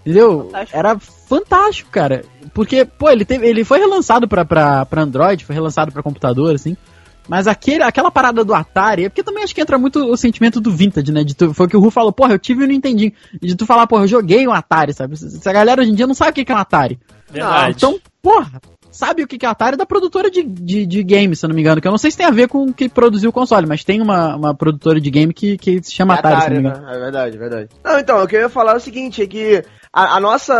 Entendeu? 0.00 0.44
Fantástico. 0.44 0.78
Era 0.78 0.98
fantástico, 0.98 1.90
cara. 1.90 2.24
Porque, 2.52 2.84
pô, 2.84 3.10
ele, 3.10 3.24
teve, 3.24 3.46
ele 3.46 3.64
foi 3.64 3.78
relançado 3.78 4.28
pra, 4.28 4.44
pra, 4.44 4.84
pra 4.84 5.02
Android, 5.02 5.44
foi 5.44 5.54
relançado 5.54 5.92
pra 5.92 6.02
computador, 6.02 6.54
assim. 6.54 6.76
Mas 7.26 7.46
aquele, 7.46 7.82
aquela 7.82 8.10
parada 8.10 8.44
do 8.44 8.54
Atari, 8.54 9.04
é 9.04 9.08
porque 9.08 9.22
também 9.22 9.42
acho 9.42 9.54
que 9.54 9.60
entra 9.60 9.78
muito 9.78 9.98
o 9.98 10.16
sentimento 10.16 10.60
do 10.60 10.70
vintage, 10.70 11.10
né? 11.10 11.24
De 11.24 11.34
tu, 11.34 11.54
foi 11.54 11.66
o 11.66 11.68
que 11.68 11.76
o 11.76 11.80
Ru 11.80 11.90
falou, 11.90 12.12
porra, 12.12 12.34
eu 12.34 12.38
tive 12.38 12.64
o 12.64 12.66
Nintendinho. 12.66 13.12
E 13.40 13.46
de 13.46 13.54
tu 13.54 13.64
falar, 13.64 13.86
porra, 13.86 14.04
eu 14.04 14.08
joguei 14.08 14.46
um 14.46 14.52
Atari, 14.52 14.92
sabe? 14.92 15.14
Essa 15.14 15.52
galera 15.52 15.80
hoje 15.80 15.90
em 15.90 15.94
dia 15.94 16.06
não 16.06 16.14
sabe 16.14 16.32
o 16.32 16.34
que 16.34 16.44
que 16.44 16.52
é 16.52 16.54
um 16.54 16.58
Atari. 16.58 16.98
Verdade. 17.30 17.76
Então, 17.76 17.98
porra, 18.22 18.60
sabe 18.94 19.22
o 19.22 19.26
que 19.26 19.36
que 19.38 19.44
é 19.44 19.48
Atari 19.48 19.76
da 19.76 19.84
produtora 19.84 20.30
de, 20.30 20.42
de, 20.42 20.86
de 20.86 21.02
game, 21.02 21.34
se 21.34 21.44
eu 21.44 21.48
não 21.48 21.54
me 21.54 21.60
engano. 21.60 21.80
Que 21.80 21.88
eu 21.88 21.90
não 21.90 21.98
sei 21.98 22.10
se 22.10 22.16
tem 22.16 22.26
a 22.26 22.30
ver 22.30 22.48
com 22.48 22.64
o 22.66 22.72
que 22.72 22.88
produziu 22.88 23.30
o 23.30 23.32
console, 23.32 23.66
mas 23.66 23.82
tem 23.84 24.00
uma, 24.00 24.36
uma 24.36 24.54
produtora 24.54 25.00
de 25.00 25.10
game 25.10 25.32
que, 25.34 25.58
que 25.58 25.82
se 25.82 25.92
chama 25.92 26.14
Atari, 26.14 26.54
não 26.54 26.62
me 26.62 26.68
engano. 26.68 26.86
né? 26.86 26.96
É 26.96 27.00
verdade, 27.00 27.36
é 27.36 27.38
verdade. 27.38 27.68
Não, 27.84 27.98
então, 27.98 28.22
o 28.22 28.26
que 28.28 28.36
eu 28.36 28.40
ia 28.40 28.48
falar 28.48 28.72
é 28.72 28.76
o 28.76 28.80
seguinte, 28.80 29.22
é 29.22 29.26
que 29.26 29.64
a, 29.92 30.16
a 30.16 30.20
nossa, 30.20 30.54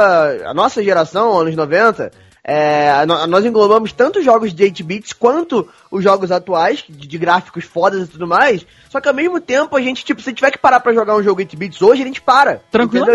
a 0.47 0.53
nossa 0.55 0.83
geração, 0.83 1.39
anos 1.39 1.55
90, 1.55 2.11
é, 2.47 3.07
nó- 3.07 3.27
nós 3.27 3.45
englobamos 3.45 3.93
tanto 3.93 4.23
jogos 4.23 4.53
de 4.53 4.63
8 4.65 4.85
bits 4.85 5.13
quanto 5.15 5.67
os 5.91 6.03
jogos 6.05 6.31
atuais, 6.31 6.85
de, 6.89 7.07
de 7.09 7.19
gráficos 7.19 7.65
fodas 7.65 8.07
e 8.07 8.11
tudo 8.11 8.27
mais, 8.27 8.67
só 8.91 9.01
que 9.01 9.09
ao 9.09 9.15
mesmo 9.15 9.41
tempo 9.41 9.75
a 9.77 9.81
gente, 9.81 10.05
tipo, 10.05 10.21
se 10.21 10.33
tiver 10.35 10.51
que 10.51 10.59
parar 10.59 10.81
pra 10.81 10.93
jogar 10.93 11.17
um 11.17 11.23
jogo 11.23 11.41
8 11.41 11.57
bits 11.57 11.81
hoje, 11.81 12.03
a 12.03 12.07
gente 12.07 12.21
para. 12.21 12.61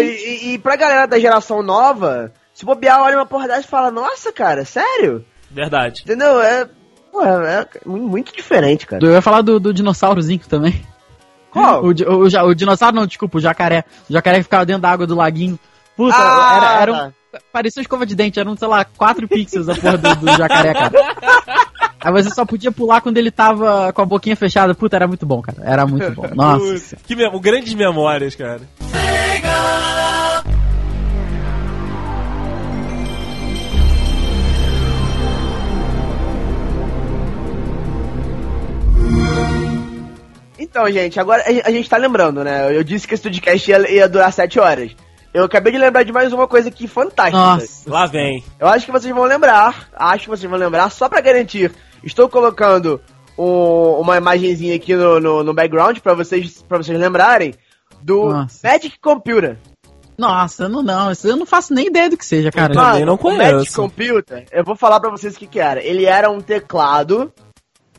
E, 0.02 0.48
e, 0.50 0.54
e 0.54 0.58
pra 0.58 0.76
galera 0.76 1.06
da 1.06 1.20
geração 1.20 1.62
nova, 1.62 2.34
se 2.60 2.66
bobear, 2.66 3.02
olha 3.02 3.16
uma 3.18 3.26
porra 3.26 3.48
dessa 3.48 3.62
e 3.62 3.70
fala, 3.70 3.90
nossa, 3.90 4.34
cara, 4.34 4.66
sério? 4.66 5.24
Verdade. 5.50 6.02
Entendeu? 6.04 6.42
É, 6.42 6.68
pô, 7.10 7.24
é, 7.24 7.66
muito 7.86 8.36
diferente, 8.36 8.86
cara. 8.86 9.02
Eu 9.06 9.14
ia 9.14 9.22
falar 9.22 9.42
do, 9.42 9.60
do 9.62 9.74
dinossaurozinho 9.74 10.42
também. 10.50 10.86
Qual? 11.52 11.84
O, 11.84 11.88
o, 11.88 12.30
ja- 12.30 12.44
o 12.44 12.54
dinossauro 12.54 12.96
não, 12.98 13.08
desculpa, 13.08 13.38
o 13.38 13.42
jacaré. 13.42 13.86
O 14.10 14.14
jacaré 14.14 14.38
que 14.40 14.44
ficava 14.44 14.66
dentro 14.66 14.82
da 14.82 14.90
água 14.92 15.08
do 15.08 15.16
laguinho. 15.16 15.58
Puta, 15.96 16.16
Ah, 16.18 16.58
era, 16.58 16.82
era 16.82 16.92
um, 16.94 17.12
tá. 17.32 17.40
parecia 17.52 17.80
uma 17.80 17.84
escova 17.84 18.06
de 18.06 18.14
dente, 18.16 18.40
eram, 18.40 18.58
sei 18.58 18.68
lá, 18.68 18.84
4 18.86 19.26
pixels 19.28 19.70
a 19.70 19.76
porra 19.76 19.98
do, 19.98 20.16
do 20.18 20.38
jacaré, 20.38 20.74
cara. 20.74 20.92
Aí 22.02 22.12
você 22.12 22.30
só 22.30 22.46
podia 22.46 22.72
pular 22.74 23.00
quando 23.02 23.18
ele 23.18 23.32
tava 23.32 23.92
com 23.94 24.02
a 24.02 24.06
boquinha 24.06 24.36
fechada. 24.36 24.76
Puta, 24.76 24.98
era 24.98 25.08
muito 25.08 25.26
bom, 25.26 25.42
cara. 25.42 25.58
Era 25.64 25.88
muito 25.88 26.12
bom. 26.12 26.28
Nossa. 26.36 26.98
Que 26.98 27.16
mem- 27.16 27.32
grandes 27.40 27.74
memórias, 27.74 28.36
cara. 28.36 28.62
Então, 40.60 40.90
gente, 40.92 41.20
agora 41.20 41.44
a 41.66 41.72
gente 41.72 41.90
tá 41.90 41.98
lembrando, 41.98 42.44
né? 42.44 42.76
Eu 42.76 42.84
disse 42.84 43.08
que 43.08 43.14
esse 43.14 43.24
podcast 43.24 43.72
ia, 43.72 43.92
ia 43.92 44.10
durar 44.10 44.32
7 44.34 44.60
horas. 44.60 44.92
Eu 45.34 45.46
acabei 45.46 45.72
de 45.72 45.78
lembrar 45.78 46.04
de 46.04 46.12
mais 46.12 46.34
uma 46.34 46.48
coisa 46.48 46.70
aqui 46.70 46.88
fantástica. 46.88 47.38
Nossa. 47.38 47.90
Lá 47.90 48.06
vem. 48.08 48.44
Eu 48.60 48.68
acho 48.68 48.86
que 48.86 48.92
vocês 48.92 49.14
vão 49.14 49.24
lembrar, 49.26 49.88
acho 49.94 50.24
que 50.24 50.30
vocês 50.30 50.50
vão 50.50 50.60
lembrar, 50.60 50.90
só 50.90 51.08
pra 51.08 51.22
garantir. 51.22 51.72
Estou 52.04 52.28
colocando 52.28 53.00
um- 53.38 54.00
uma 54.02 54.18
imagenzinha 54.18 54.76
aqui 54.76 54.96
no, 54.96 55.20
no, 55.20 55.44
no 55.44 55.54
background 55.54 56.00
pra 56.00 56.14
vocês, 56.14 56.62
pra 56.68 56.78
vocês 56.80 56.98
lembrarem 57.00 57.54
do 58.02 58.26
Nossa. 58.30 58.68
Magic 58.68 59.00
Computer. 59.00 59.58
Nossa, 60.18 60.68
não, 60.68 60.82
não. 60.82 61.12
Isso 61.12 61.28
eu 61.28 61.38
não 61.38 61.46
faço 61.46 61.74
nem 61.74 61.88
ideia 61.88 62.10
do 62.10 62.18
que 62.18 62.26
seja, 62.26 62.52
cara. 62.52 62.74
Mano, 62.74 62.90
também 62.92 63.06
não 63.06 63.16
o 63.16 63.24
Magic 63.38 63.54
conheço. 63.54 63.76
Computer, 63.82 64.46
eu 64.52 64.64
vou 64.66 64.76
falar 64.76 65.00
pra 65.00 65.10
vocês 65.12 65.36
o 65.36 65.40
que 65.40 65.48
que 65.48 65.60
era. 65.60 65.82
Ele 65.82 66.06
era 66.06 66.30
um 66.30 66.42
teclado, 66.42 67.32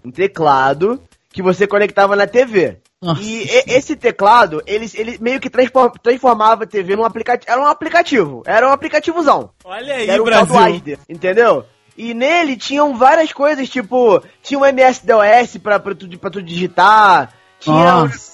um 0.04 0.10
teclado 0.10 1.00
que 1.32 1.42
você 1.42 1.66
conectava 1.66 2.16
na 2.16 2.26
TV. 2.26 2.78
Nossa. 3.00 3.22
E 3.22 3.44
esse 3.66 3.96
teclado, 3.96 4.62
ele, 4.66 4.90
ele 4.94 5.18
meio 5.20 5.40
que 5.40 5.48
transfor- 5.48 5.92
transformava 6.02 6.64
a 6.64 6.66
TV 6.66 6.96
num 6.96 7.04
aplicativo. 7.04 7.50
Era 7.50 7.60
um 7.62 7.66
aplicativo. 7.66 8.42
Era 8.46 8.68
um 8.68 8.72
aplicativozão. 8.72 9.50
Olha 9.64 9.94
aí, 9.94 10.08
era 10.08 10.18
do 10.18 10.24
Brasil. 10.24 10.58
Asder, 10.58 10.98
entendeu? 11.08 11.64
E 11.96 12.12
nele 12.14 12.56
tinham 12.56 12.96
várias 12.96 13.32
coisas, 13.32 13.68
tipo, 13.68 14.22
tinha 14.42 14.58
um 14.58 14.64
MS-DOS 14.66 15.56
pra, 15.62 15.78
pra, 15.78 15.94
tu, 15.94 16.08
pra 16.18 16.30
tu 16.30 16.42
digitar. 16.42 17.32
Tinha. 17.58 17.74
Nossa. 17.92 18.30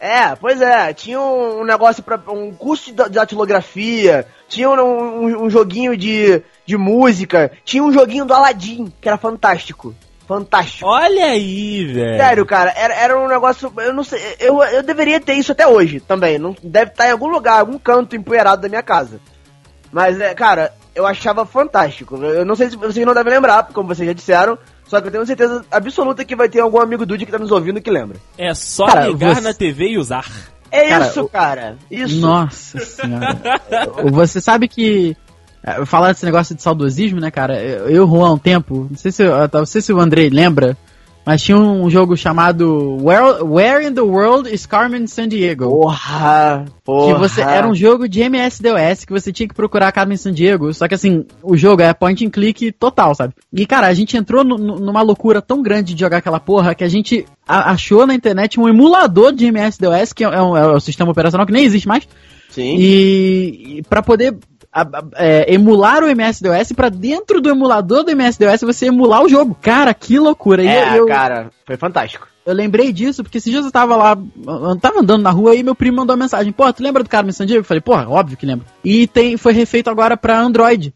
É, 0.00 0.34
pois 0.34 0.60
é, 0.60 0.92
tinha 0.92 1.20
um, 1.20 1.60
um 1.60 1.64
negócio 1.64 2.02
para 2.02 2.20
um 2.28 2.52
curso 2.52 2.86
de, 2.86 2.92
da- 2.92 3.04
de 3.06 3.14
datilografia, 3.14 4.26
tinha 4.48 4.68
um, 4.68 4.74
um- 5.24 5.44
um 5.44 5.48
joguinho 5.50 5.96
de, 5.96 6.42
de 6.66 6.76
música, 6.76 7.52
tinha 7.64 7.84
um 7.84 7.92
joguinho 7.92 8.24
do 8.24 8.34
Aladdin, 8.34 8.92
que 9.00 9.08
era 9.08 9.16
fantástico. 9.16 9.94
Fantástico. 10.36 10.88
Olha 10.88 11.26
aí, 11.26 11.84
velho. 11.86 12.16
Sério, 12.16 12.46
cara, 12.46 12.72
era, 12.76 12.94
era 12.94 13.18
um 13.18 13.28
negócio. 13.28 13.72
Eu 13.78 13.92
não 13.92 14.02
sei. 14.02 14.20
Eu, 14.40 14.62
eu 14.62 14.82
deveria 14.82 15.20
ter 15.20 15.34
isso 15.34 15.52
até 15.52 15.66
hoje 15.66 16.00
também. 16.00 16.38
Não, 16.38 16.56
deve 16.62 16.90
estar 16.90 17.08
em 17.08 17.12
algum 17.12 17.28
lugar, 17.28 17.60
algum 17.60 17.78
canto 17.78 18.16
empoeirado 18.16 18.62
da 18.62 18.68
minha 18.68 18.82
casa. 18.82 19.20
Mas, 19.92 20.18
é, 20.20 20.32
cara, 20.34 20.72
eu 20.94 21.06
achava 21.06 21.44
fantástico. 21.44 22.16
Eu 22.16 22.44
não 22.46 22.54
sei 22.56 22.70
se 22.70 22.76
vocês 22.76 23.04
não 23.04 23.12
devem 23.12 23.32
lembrar, 23.32 23.64
como 23.74 23.88
vocês 23.94 24.06
já 24.06 24.14
disseram. 24.14 24.58
Só 24.86 25.00
que 25.00 25.08
eu 25.08 25.12
tenho 25.12 25.26
certeza 25.26 25.64
absoluta 25.70 26.24
que 26.24 26.36
vai 26.36 26.48
ter 26.48 26.60
algum 26.60 26.80
amigo 26.80 27.04
Dude 27.06 27.24
que 27.26 27.32
tá 27.32 27.38
nos 27.38 27.50
ouvindo 27.50 27.80
que 27.80 27.90
lembra. 27.90 28.16
É 28.38 28.52
só 28.54 28.86
Cara, 28.86 29.06
ligar 29.08 29.34
você- 29.36 29.40
na 29.42 29.54
TV 29.54 29.88
e 29.90 29.98
usar. 29.98 30.26
É 30.70 30.88
Cara, 30.88 31.06
isso, 31.06 31.22
o- 31.22 31.28
cara. 31.28 31.76
Isso. 31.90 32.20
Nossa 32.20 32.78
senhora. 32.78 33.38
Você 34.10 34.40
sabe 34.40 34.66
que. 34.68 35.14
É, 35.62 35.84
Falar 35.84 36.12
desse 36.12 36.24
negócio 36.24 36.54
de 36.54 36.62
saudosismo, 36.62 37.20
né, 37.20 37.30
cara? 37.30 37.60
Eu, 37.60 38.06
Juan, 38.06 38.28
há 38.28 38.32
um 38.32 38.38
tempo, 38.38 38.86
não 38.90 38.96
sei 38.96 39.12
se, 39.12 39.22
não 39.52 39.66
sei 39.66 39.80
se 39.80 39.92
o 39.92 40.00
Andrei 40.00 40.28
lembra, 40.28 40.76
mas 41.24 41.40
tinha 41.40 41.56
um 41.56 41.88
jogo 41.88 42.16
chamado 42.16 42.98
Where, 43.00 43.44
Where 43.44 43.86
in 43.86 43.94
the 43.94 44.00
World 44.00 44.52
is 44.52 44.66
Carmen 44.66 45.06
Sandiego? 45.06 45.68
Porra, 45.68 46.64
porra. 46.84 47.14
Que 47.14 47.18
você, 47.20 47.40
era 47.42 47.68
um 47.68 47.74
jogo 47.76 48.08
de 48.08 48.20
MS-DOS 48.22 49.04
que 49.04 49.12
você 49.12 49.32
tinha 49.32 49.48
que 49.48 49.54
procurar 49.54 49.92
Carmen 49.92 50.16
Sandiego, 50.16 50.74
só 50.74 50.88
que 50.88 50.94
assim, 50.94 51.24
o 51.40 51.56
jogo 51.56 51.80
é 51.80 51.94
point 51.94 52.26
and 52.26 52.30
click 52.30 52.72
total, 52.72 53.14
sabe? 53.14 53.34
E 53.52 53.64
cara, 53.64 53.86
a 53.86 53.94
gente 53.94 54.16
entrou 54.16 54.42
nu- 54.42 54.58
numa 54.58 55.00
loucura 55.00 55.40
tão 55.40 55.62
grande 55.62 55.94
de 55.94 56.00
jogar 56.00 56.16
aquela 56.16 56.40
porra 56.40 56.74
que 56.74 56.82
a 56.82 56.88
gente 56.88 57.24
achou 57.46 58.04
na 58.04 58.14
internet 58.14 58.58
um 58.58 58.68
emulador 58.68 59.32
de 59.32 59.46
MS-DOS, 59.46 60.12
que 60.12 60.24
é, 60.24 60.42
um, 60.42 60.56
é 60.56 60.74
um 60.74 60.80
sistema 60.80 61.12
operacional 61.12 61.46
que 61.46 61.52
nem 61.52 61.64
existe 61.64 61.86
mais, 61.86 62.06
Sim. 62.52 62.76
e, 62.78 63.78
e 63.78 63.82
para 63.82 64.00
poder 64.02 64.36
a- 64.72 64.82
a- 64.82 65.04
é, 65.16 65.52
emular 65.52 66.02
o 66.04 66.08
MS-DOS 66.08 66.72
pra 66.72 66.88
dentro 66.88 67.40
do 67.40 67.50
emulador 67.50 68.04
do 68.04 68.10
MS-DOS 68.12 68.60
você 68.62 68.86
emular 68.86 69.22
o 69.24 69.28
jogo. 69.28 69.56
Cara, 69.60 69.92
que 69.92 70.18
loucura. 70.18 70.64
É, 70.64 70.98
eu, 70.98 71.06
cara, 71.06 71.50
foi 71.66 71.76
fantástico. 71.76 72.26
eu 72.46 72.54
lembrei 72.54 72.92
disso 72.92 73.22
porque 73.22 73.38
esses 73.38 73.50
dias 73.52 73.64
eu 73.64 73.70
tava 73.70 73.96
lá, 73.96 74.16
eu 74.46 74.76
tava 74.76 75.00
andando 75.00 75.22
na 75.22 75.30
rua 75.30 75.54
e 75.54 75.62
meu 75.62 75.74
primo 75.74 75.98
mandou 75.98 76.14
uma 76.16 76.22
mensagem: 76.24 76.52
Pô, 76.52 76.72
tu 76.72 76.82
lembra 76.82 77.02
do 77.02 77.08
Carmen 77.10 77.32
Sandiego? 77.32 77.60
Eu 77.60 77.64
falei: 77.64 77.80
Porra, 77.80 78.08
óbvio 78.08 78.36
que 78.36 78.46
lembro. 78.46 78.64
E 78.84 79.06
tem, 79.06 79.36
foi 79.36 79.52
refeito 79.52 79.90
agora 79.90 80.16
pra 80.16 80.40
Android. 80.40 80.94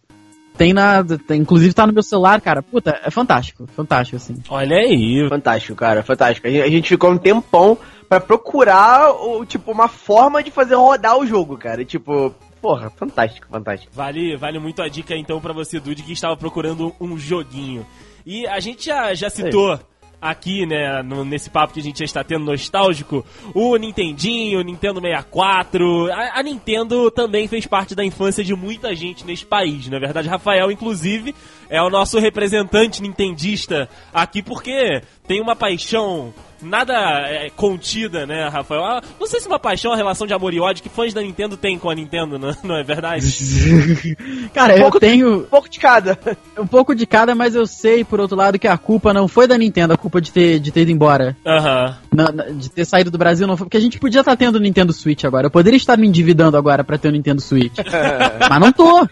Tem 0.57 0.73
na. 0.73 1.05
tem- 1.05 1.41
inclusive 1.41 1.75
tá 1.75 1.87
no 1.87 1.93
meu 1.93 2.03
celular, 2.03 2.41
cara. 2.41 2.63
Puta, 2.63 2.99
é 3.05 3.11
fantástico. 3.11 3.67
Fantástico, 3.75 4.17
assim. 4.17 4.37
Olha 4.49 4.77
aí. 4.77 5.27
Fantástico, 5.29 5.75
cara, 5.77 6.03
fantástico. 6.03 6.47
A 6.47 6.51
gente, 6.51 6.63
a 6.63 6.71
gente 6.71 6.89
ficou 6.89 7.11
um 7.11 7.19
tempão 7.19 7.77
pra 8.09 8.21
procurar, 8.21 9.11
o, 9.13 9.45
tipo, 9.45 9.71
uma 9.73 9.89
forma 9.89 10.43
de 10.43 10.51
fazer 10.51 10.75
rodar 10.77 11.19
o 11.19 11.27
jogo, 11.27 11.57
cara. 11.57 11.85
Tipo, 11.85 12.35
porra, 12.63 12.89
fantástico, 12.91 13.47
fantástico. 13.51 13.93
Vale, 13.95 14.37
vale 14.37 14.59
muito 14.59 14.81
a 14.83 14.89
dica 14.89 15.15
então 15.17 15.41
pra 15.41 15.53
você, 15.53 15.79
Dude, 15.81 16.03
que 16.03 16.13
estava 16.13 16.37
procurando 16.37 16.95
um 17.01 17.19
joguinho. 17.19 17.85
E 18.25 18.47
a 18.47 18.59
gente 18.61 18.87
já, 18.87 19.13
já 19.15 19.29
citou 19.31 19.79
aqui, 20.21 20.65
né, 20.67 21.03
no- 21.03 21.25
nesse 21.25 21.51
papo 21.51 21.75
que 21.75 21.81
a 21.81 21.83
gente 21.83 21.99
já 21.99 22.05
está 22.05 22.25
tendo 22.25 22.45
nostálgico, 22.45 23.25
o 23.55 23.77
Nintendinho, 23.77 24.59
o 24.61 24.63
Nintendo 24.63 25.01
64. 25.01 26.11
A, 26.13 26.41
a 26.41 26.43
Nintendo 26.43 27.11
também 27.11 27.47
fez 27.49 27.67
parte 27.67 27.95
da 27.95 28.05
infância 28.05 28.43
de 28.43 28.55
muita 28.55 28.95
gente 28.95 29.25
nesse 29.27 29.45
país, 29.45 29.89
na 29.89 29.99
verdade. 29.99 30.29
Rafael, 30.29 30.71
inclusive, 30.71 31.35
é 31.71 31.81
o 31.83 31.91
nosso 31.91 32.19
representante 32.19 33.03
nintendista 33.03 33.89
aqui 34.13 34.43
porque 34.43 35.03
tem 35.27 35.41
uma 35.41 35.57
paixão 35.57 36.33
nada 36.63 36.95
é, 37.29 37.51
contida, 37.51 38.25
né, 38.27 38.49
Rafael? 38.49 38.83
Ah, 38.83 39.03
não 39.21 39.27
sei 39.27 39.41
se 39.41 39.47
uma 39.47 39.59
paixão, 39.59 39.91
uma 39.91 39.97
relação 39.97 40.27
de 40.27 40.33
amor 40.33 40.55
e 40.55 40.61
ódio 40.61 40.83
que 40.83 40.89
fãs 40.89 41.13
da 41.13 41.21
Nintendo 41.21 41.55
têm 41.57 41.79
com 41.79 41.91
a 41.91 41.95
Nintendo, 41.95 42.39
não, 42.39 42.55
não 42.65 42.77
é 42.77 42.83
verdade? 42.83 43.27
Cara, 44.55 44.75
eu 44.75 44.83
pouco- 44.83 44.99
tenho 44.99 45.41
Um 45.41 45.43
pouco 45.45 45.69
de 45.69 45.79
cada. 45.79 46.19
um 46.59 46.67
pouco 46.67 46.95
de 46.95 47.05
cada, 47.07 47.35
mas 47.35 47.55
eu 47.55 47.67
sei, 47.67 48.05
por 48.05 48.21
outro 48.21 48.37
lado, 48.37 48.59
que 48.59 48.67
a 48.67 48.79
culpa 48.79 49.13
não 49.13 49.29
foi 49.29 49.47
da 49.47 49.59
Nintendo, 49.59 49.93
a 49.93 49.99
culpa 49.99 50.19
de 50.21 50.33
ter, 50.33 50.59
de 50.59 50.71
ter 50.73 50.83
ido 50.83 50.91
embora. 50.93 51.37
Aham. 51.47 51.99
De 52.55 52.71
ter 52.71 52.85
saído 52.87 53.11
do 53.11 53.19
Brasil 53.19 53.47
não 53.47 53.57
foi. 53.57 53.67
Porque 53.67 53.77
a 53.77 53.81
gente 53.81 53.99
podia 53.99 54.21
estar 54.21 54.35
tendo 54.37 54.57
o 54.57 54.61
Nintendo 54.61 54.93
Switch 54.95 55.25
agora. 55.25 55.47
Eu 55.47 55.51
poderia 55.51 55.77
estar 55.77 55.97
me 55.99 56.07
endividando 56.09 56.57
agora 56.57 56.83
pra 56.83 56.97
ter 56.97 57.09
o 57.09 57.13
Nintendo 57.13 57.43
Switch. 57.43 57.77
Mas 58.49 58.61
não 58.61 58.73
tô. 58.73 59.07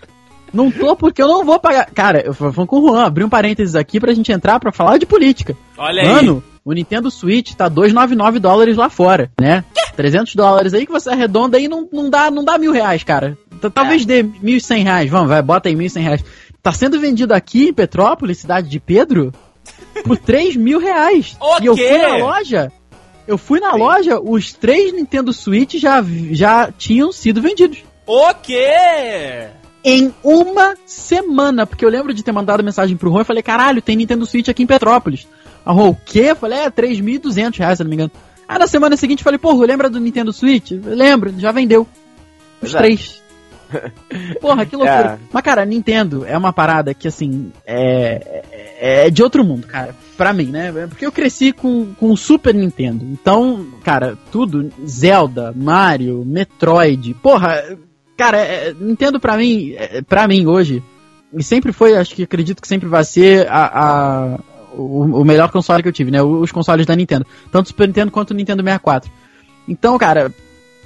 Não 0.54 0.70
tô 0.70 0.94
porque 0.94 1.20
eu 1.20 1.26
não 1.26 1.44
vou 1.44 1.58
pagar. 1.58 1.86
Cara, 1.86 2.32
falando 2.32 2.66
com 2.66 2.78
o 2.78 2.88
Juan, 2.88 3.04
abri 3.04 3.24
um 3.24 3.28
parênteses 3.28 3.74
aqui 3.74 3.98
pra 3.98 4.14
gente 4.14 4.30
entrar 4.30 4.60
pra 4.60 4.70
falar 4.70 4.98
de 4.98 5.04
política. 5.04 5.56
Olha 5.76 6.02
aí. 6.02 6.08
Mano, 6.08 6.44
o 6.64 6.72
Nintendo 6.72 7.10
Switch 7.10 7.54
tá 7.54 7.68
299 7.68 8.38
dólares 8.38 8.76
lá 8.76 8.88
fora, 8.88 9.30
né? 9.38 9.64
300 9.96 10.34
dólares 10.36 10.72
aí 10.72 10.86
que 10.86 10.92
você 10.92 11.10
arredonda 11.10 11.58
aí 11.58 11.66
não, 11.68 11.88
não, 11.92 12.08
dá, 12.08 12.30
não 12.30 12.44
dá 12.44 12.56
mil 12.56 12.70
reais, 12.72 13.02
cara. 13.02 13.36
Talvez 13.74 14.06
dê 14.06 14.22
1.100 14.22 14.82
reais. 14.84 15.10
Vamos, 15.10 15.28
vai, 15.28 15.42
bota 15.42 15.68
aí 15.68 15.74
1.100 15.74 16.00
reais. 16.00 16.24
Tá 16.62 16.72
sendo 16.72 17.00
vendido 17.00 17.34
aqui 17.34 17.68
em 17.68 17.74
Petrópolis, 17.74 18.38
cidade 18.38 18.68
de 18.68 18.78
Pedro, 18.78 19.32
por 20.04 20.16
3 20.22 20.56
mil 20.56 20.78
reais. 20.78 21.36
O 21.40 21.62
E 21.62 21.66
eu 21.66 21.76
fui 21.76 21.98
na 21.98 22.16
loja. 22.16 22.72
Eu 23.26 23.38
fui 23.38 23.58
na 23.58 23.74
loja, 23.74 24.20
os 24.20 24.52
três 24.52 24.92
Nintendo 24.92 25.32
Switch 25.32 25.76
já, 25.76 26.04
já 26.30 26.70
tinham 26.70 27.10
sido 27.10 27.40
vendidos. 27.40 27.78
O 28.06 28.34
quê? 28.34 29.48
Em 29.84 30.14
uma 30.22 30.74
semana, 30.86 31.66
porque 31.66 31.84
eu 31.84 31.90
lembro 31.90 32.14
de 32.14 32.22
ter 32.22 32.32
mandado 32.32 32.64
mensagem 32.64 32.96
pro 32.96 33.10
Juan 33.10 33.20
e 33.20 33.24
falei, 33.24 33.42
caralho, 33.42 33.82
tem 33.82 33.96
Nintendo 33.96 34.24
Switch 34.24 34.48
aqui 34.48 34.62
em 34.62 34.66
Petrópolis. 34.66 35.28
A 35.64 35.74
Juan, 35.74 35.88
o 35.88 35.94
quê? 35.94 36.26
Eu 36.30 36.36
falei, 36.36 36.60
é, 36.60 36.70
3.200 36.70 37.58
reais, 37.58 37.76
se 37.76 37.84
não 37.84 37.90
me 37.90 37.96
engano. 37.96 38.10
Aí 38.48 38.58
na 38.58 38.66
semana 38.66 38.96
seguinte 38.96 39.20
eu 39.20 39.24
falei, 39.24 39.38
porra, 39.38 39.66
lembra 39.66 39.90
do 39.90 40.00
Nintendo 40.00 40.32
Switch? 40.32 40.70
Lembro, 40.72 41.34
já 41.38 41.52
vendeu. 41.52 41.86
Os 42.62 42.74
é. 42.74 42.78
três. 42.78 43.22
Porra, 44.40 44.64
que 44.66 44.76
loucura. 44.76 45.18
É. 45.20 45.26
Mas, 45.32 45.42
cara, 45.42 45.64
Nintendo 45.64 46.24
é 46.26 46.36
uma 46.36 46.52
parada 46.52 46.94
que, 46.94 47.08
assim, 47.08 47.52
é, 47.66 48.42
é, 48.78 49.06
é 49.06 49.10
de 49.10 49.22
outro 49.22 49.44
mundo, 49.44 49.66
cara. 49.66 49.94
Pra 50.16 50.32
mim, 50.32 50.46
né? 50.46 50.72
Porque 50.88 51.04
eu 51.04 51.12
cresci 51.12 51.52
com, 51.52 51.92
com 51.94 52.12
o 52.12 52.16
Super 52.16 52.54
Nintendo. 52.54 53.04
Então, 53.04 53.66
cara, 53.82 54.16
tudo, 54.30 54.70
Zelda, 54.86 55.52
Mario, 55.56 56.24
Metroid, 56.24 57.14
porra, 57.14 57.62
cara, 58.16 58.38
é, 58.38 58.74
Nintendo 58.78 59.18
pra 59.20 59.36
mim, 59.36 59.74
é, 59.76 60.02
pra 60.02 60.26
mim 60.28 60.46
hoje, 60.46 60.82
e 61.32 61.42
sempre 61.42 61.72
foi, 61.72 61.96
acho 61.96 62.14
que 62.14 62.22
acredito 62.22 62.60
que 62.62 62.68
sempre 62.68 62.88
vai 62.88 63.04
ser 63.04 63.48
a, 63.50 63.64
a- 64.34 64.38
o, 64.76 65.20
o 65.20 65.24
melhor 65.24 65.50
console 65.50 65.82
que 65.82 65.88
eu 65.88 65.92
tive, 65.92 66.10
né? 66.10 66.20
Os 66.22 66.50
consoles 66.50 66.84
da 66.86 66.96
Nintendo. 66.96 67.24
Tanto 67.52 67.66
o 67.66 67.68
Super 67.68 67.86
Nintendo 67.86 68.10
quanto 68.10 68.30
o 68.32 68.34
Nintendo 68.34 68.62
64. 68.62 69.10
Então, 69.68 69.96
cara, 69.96 70.32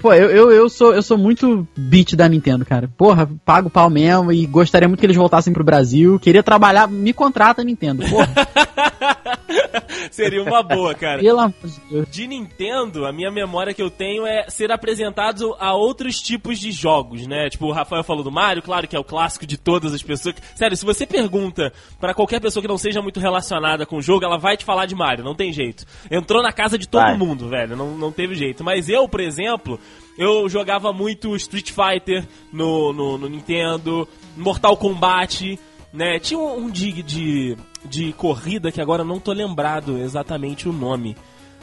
pô, 0.00 0.12
eu, 0.12 0.30
eu, 0.30 0.52
eu, 0.52 0.68
sou, 0.68 0.94
eu 0.94 1.02
sou 1.02 1.18
muito 1.18 1.66
beat 1.76 2.14
da 2.14 2.28
Nintendo, 2.28 2.64
cara. 2.64 2.88
Porra, 2.96 3.28
pago 3.44 3.70
pau 3.70 3.90
mesmo 3.90 4.32
e 4.32 4.46
gostaria 4.46 4.88
muito 4.88 5.00
que 5.00 5.06
eles 5.06 5.16
voltassem 5.16 5.52
pro 5.52 5.64
Brasil. 5.64 6.18
Queria 6.18 6.42
trabalhar, 6.42 6.88
me 6.88 7.12
contrata 7.12 7.64
Nintendo. 7.64 8.04
Porra, 8.08 8.28
Seria 10.10 10.42
uma 10.42 10.62
boa, 10.62 10.94
cara. 10.94 11.20
pelo 11.20 11.38
amor 11.38 11.54
de 11.62 11.80
Deus. 11.90 12.10
De 12.10 12.26
Nintendo, 12.26 13.06
a 13.06 13.12
minha 13.12 13.30
memória 13.30 13.74
que 13.74 13.82
eu 13.82 13.90
tenho 13.90 14.26
é 14.26 14.48
ser 14.48 14.70
apresentado 14.70 15.54
a 15.58 15.74
outros 15.74 16.20
tipos 16.20 16.58
de 16.58 16.70
jogos, 16.70 17.26
né? 17.26 17.48
Tipo, 17.48 17.66
o 17.66 17.72
Rafael 17.72 18.02
falou 18.02 18.22
do 18.22 18.30
Mario, 18.30 18.62
claro 18.62 18.86
que 18.86 18.96
é 18.96 18.98
o 18.98 19.04
clássico 19.04 19.46
de 19.46 19.56
todas 19.56 19.92
as 19.92 20.02
pessoas. 20.02 20.36
Sério, 20.54 20.76
se 20.76 20.84
você 20.84 21.06
pergunta 21.06 21.72
pra 22.00 22.14
qualquer 22.14 22.40
pessoa 22.40 22.62
que 22.62 22.68
não 22.68 22.78
seja 22.78 23.02
muito 23.02 23.20
relacionada 23.20 23.86
com 23.86 23.96
o 23.96 24.02
jogo, 24.02 24.24
ela 24.24 24.38
vai 24.38 24.56
te 24.56 24.64
falar 24.64 24.86
de 24.86 24.94
Mario, 24.94 25.24
não 25.24 25.34
tem 25.34 25.52
jeito. 25.52 25.84
Entrou 26.10 26.42
na 26.42 26.52
casa 26.52 26.78
de 26.78 26.88
todo 26.88 27.02
Vai. 27.02 27.16
mundo, 27.16 27.48
velho, 27.48 27.76
não, 27.76 27.96
não 27.96 28.12
teve 28.12 28.34
jeito. 28.34 28.64
Mas 28.64 28.88
eu, 28.88 29.08
por 29.08 29.20
exemplo, 29.20 29.78
eu 30.18 30.48
jogava 30.48 30.92
muito 30.92 31.36
Street 31.36 31.70
Fighter 31.70 32.26
no, 32.52 32.92
no, 32.92 33.16
no 33.16 33.28
Nintendo, 33.28 34.06
Mortal 34.36 34.76
Kombat, 34.76 35.58
né? 35.92 36.18
Tinha 36.18 36.38
um, 36.38 36.64
um 36.64 36.70
de, 36.70 37.02
de, 37.02 37.56
de 37.84 38.12
corrida 38.14 38.72
que 38.72 38.80
agora 38.80 39.02
eu 39.02 39.06
não 39.06 39.20
tô 39.20 39.32
lembrado 39.32 39.96
exatamente 39.96 40.68
o 40.68 40.72
nome. 40.72 41.16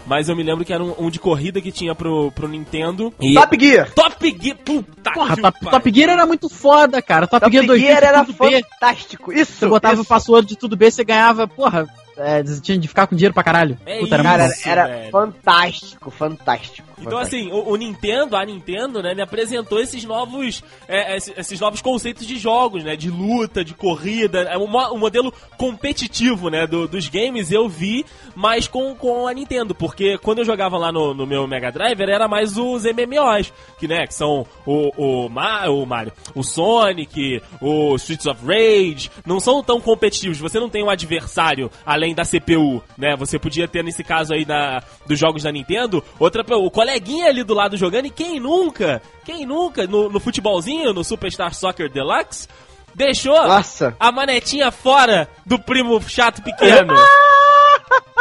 Mas 0.07 0.29
eu 0.29 0.35
me 0.35 0.43
lembro 0.43 0.63
que 0.63 0.71
era 0.71 0.83
um, 0.83 0.93
um 0.99 1.09
de 1.09 1.19
corrida 1.19 1.59
que 1.59 1.71
tinha 1.71 1.95
pro, 1.95 2.31
pro 2.31 2.47
Nintendo. 2.47 3.11
E... 3.19 3.33
Top 3.33 3.57
Gear! 3.59 3.91
Top 3.91 4.37
Gear! 4.39 4.57
Puta 4.63 5.11
Porra, 5.11 5.35
que 5.35 5.41
Top, 5.41 5.59
pariu. 5.59 5.71
Top 5.71 5.93
Gear 5.93 6.09
era 6.11 6.25
muito 6.25 6.47
foda, 6.47 7.01
cara. 7.01 7.27
Top, 7.27 7.41
Top 7.41 7.51
Gear 7.51 7.65
2000 7.65 7.87
Gear 7.87 8.03
era 8.03 8.23
fantástico. 8.23 9.33
Isso! 9.33 9.53
Você 9.53 9.67
botava 9.67 9.95
isso. 9.95 10.03
o 10.03 10.05
password 10.05 10.47
de 10.47 10.55
tudo 10.55 10.77
B, 10.77 10.91
você 10.91 11.03
ganhava, 11.03 11.47
porra, 11.47 11.87
é, 12.17 12.41
de 12.43 12.87
ficar 12.87 13.07
com 13.07 13.15
dinheiro 13.15 13.33
pra 13.33 13.43
caralho. 13.43 13.77
É 13.85 13.99
Puta, 13.99 14.15
era 14.15 14.47
isso. 14.47 14.63
Cara, 14.63 14.81
era 14.81 14.87
velho. 14.99 15.11
fantástico, 15.11 16.11
fantástico. 16.11 16.87
Então, 16.97 17.11
fantástico. 17.19 17.35
assim, 17.43 17.51
o, 17.51 17.71
o 17.71 17.75
Nintendo, 17.75 18.35
a 18.37 18.45
Nintendo, 18.45 19.03
né, 19.03 19.13
me 19.13 19.21
apresentou 19.21 19.79
esses 19.81 20.03
novos, 20.05 20.63
é, 20.87 21.17
esses, 21.17 21.33
esses 21.37 21.59
novos 21.59 21.81
conceitos 21.81 22.25
de 22.25 22.37
jogos, 22.37 22.83
né, 22.83 22.95
de 22.95 23.09
luta, 23.09 23.65
de 23.65 23.73
corrida, 23.73 24.43
é 24.43 24.57
um, 24.57 24.63
um 24.93 24.97
modelo 24.97 25.33
competitivo, 25.57 26.49
né, 26.49 26.65
do- 26.65 26.87
dos 26.87 27.09
games 27.09 27.51
eu 27.51 27.67
vi, 27.67 28.05
mas 28.33 28.67
com, 28.67 28.95
com 28.95 29.27
a 29.27 29.33
Nintendo, 29.33 29.75
porque 29.75 30.17
quando 30.19 30.39
eu 30.39 30.45
jogava 30.45 30.77
lá 30.77 30.91
no, 30.91 31.13
no 31.13 31.25
meu 31.27 31.45
Mega 31.47 31.71
Drive, 31.71 31.99
era 32.01 32.27
mais 32.27 32.57
os 32.57 32.83
MMOs, 32.85 33.51
que, 33.77 33.87
né, 33.87 34.07
que 34.07 34.13
são 34.13 34.45
o, 34.65 34.91
o, 35.25 35.29
Ma- 35.29 35.67
o 35.69 35.85
Mario, 35.85 36.13
o 36.33 36.43
Sonic, 36.43 37.41
o 37.61 37.95
Streets 37.95 38.25
of 38.25 38.39
Rage, 38.45 39.11
não 39.25 39.39
são 39.39 39.61
tão 39.61 39.81
competitivos, 39.81 40.39
você 40.39 40.59
não 40.59 40.69
tem 40.69 40.83
um 40.83 40.89
adversário 40.89 41.69
além 41.85 42.04
além 42.05 42.13
da 42.13 42.23
CPU, 42.23 42.83
né? 42.97 43.15
Você 43.17 43.39
podia 43.39 43.67
ter 43.67 43.83
nesse 43.83 44.03
caso 44.03 44.33
aí 44.33 44.45
da, 44.45 44.83
dos 45.07 45.17
jogos 45.17 45.43
da 45.43 45.51
Nintendo, 45.51 46.03
outra 46.19 46.43
o 46.55 46.69
coleguinha 46.69 47.27
ali 47.27 47.43
do 47.43 47.53
lado 47.53 47.75
jogando 47.75 48.05
e 48.05 48.11
quem 48.11 48.39
nunca, 48.39 49.01
quem 49.23 49.45
nunca 49.45 49.87
no, 49.87 50.09
no 50.09 50.19
futebolzinho, 50.19 50.93
no 50.93 51.03
Superstar 51.03 51.53
Soccer 51.53 51.91
Deluxe, 51.91 52.47
deixou 52.93 53.35
Nossa. 53.47 53.95
a 53.99 54.11
manetinha 54.11 54.71
fora 54.71 55.27
do 55.45 55.57
primo 55.57 55.99
chato 56.01 56.43
pequeno. 56.43 56.93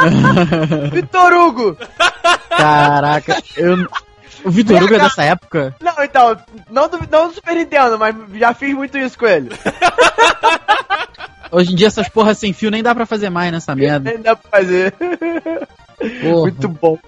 Vitor 0.90 1.32
Hugo! 1.32 1.76
Caraca, 2.48 3.42
eu. 3.56 3.86
O 4.44 4.50
Vitor 4.50 4.82
Hugo 4.82 4.94
é 4.94 4.98
dessa 4.98 5.22
época? 5.22 5.74
Não, 5.80 6.04
então, 6.04 6.36
não 6.70 6.88
do, 6.88 6.98
não 7.10 7.28
do 7.28 7.34
Super 7.34 7.56
Nintendo, 7.56 7.98
mas 7.98 8.14
já 8.34 8.52
fiz 8.52 8.74
muito 8.74 8.98
isso 8.98 9.18
com 9.18 9.26
ele. 9.26 9.50
Hoje 11.54 11.72
em 11.72 11.74
dia 11.76 11.86
essas 11.86 12.08
porras 12.08 12.38
sem 12.38 12.52
fio 12.52 12.70
nem 12.70 12.82
dá 12.82 12.94
pra 12.94 13.06
fazer 13.06 13.30
mais 13.30 13.52
nessa 13.52 13.74
merda. 13.74 14.10
Nem 14.10 14.20
dá 14.20 14.34
pra 14.36 14.50
fazer. 14.60 14.92
Porra. 16.20 16.40
Muito 16.42 16.68
bom. 16.68 16.98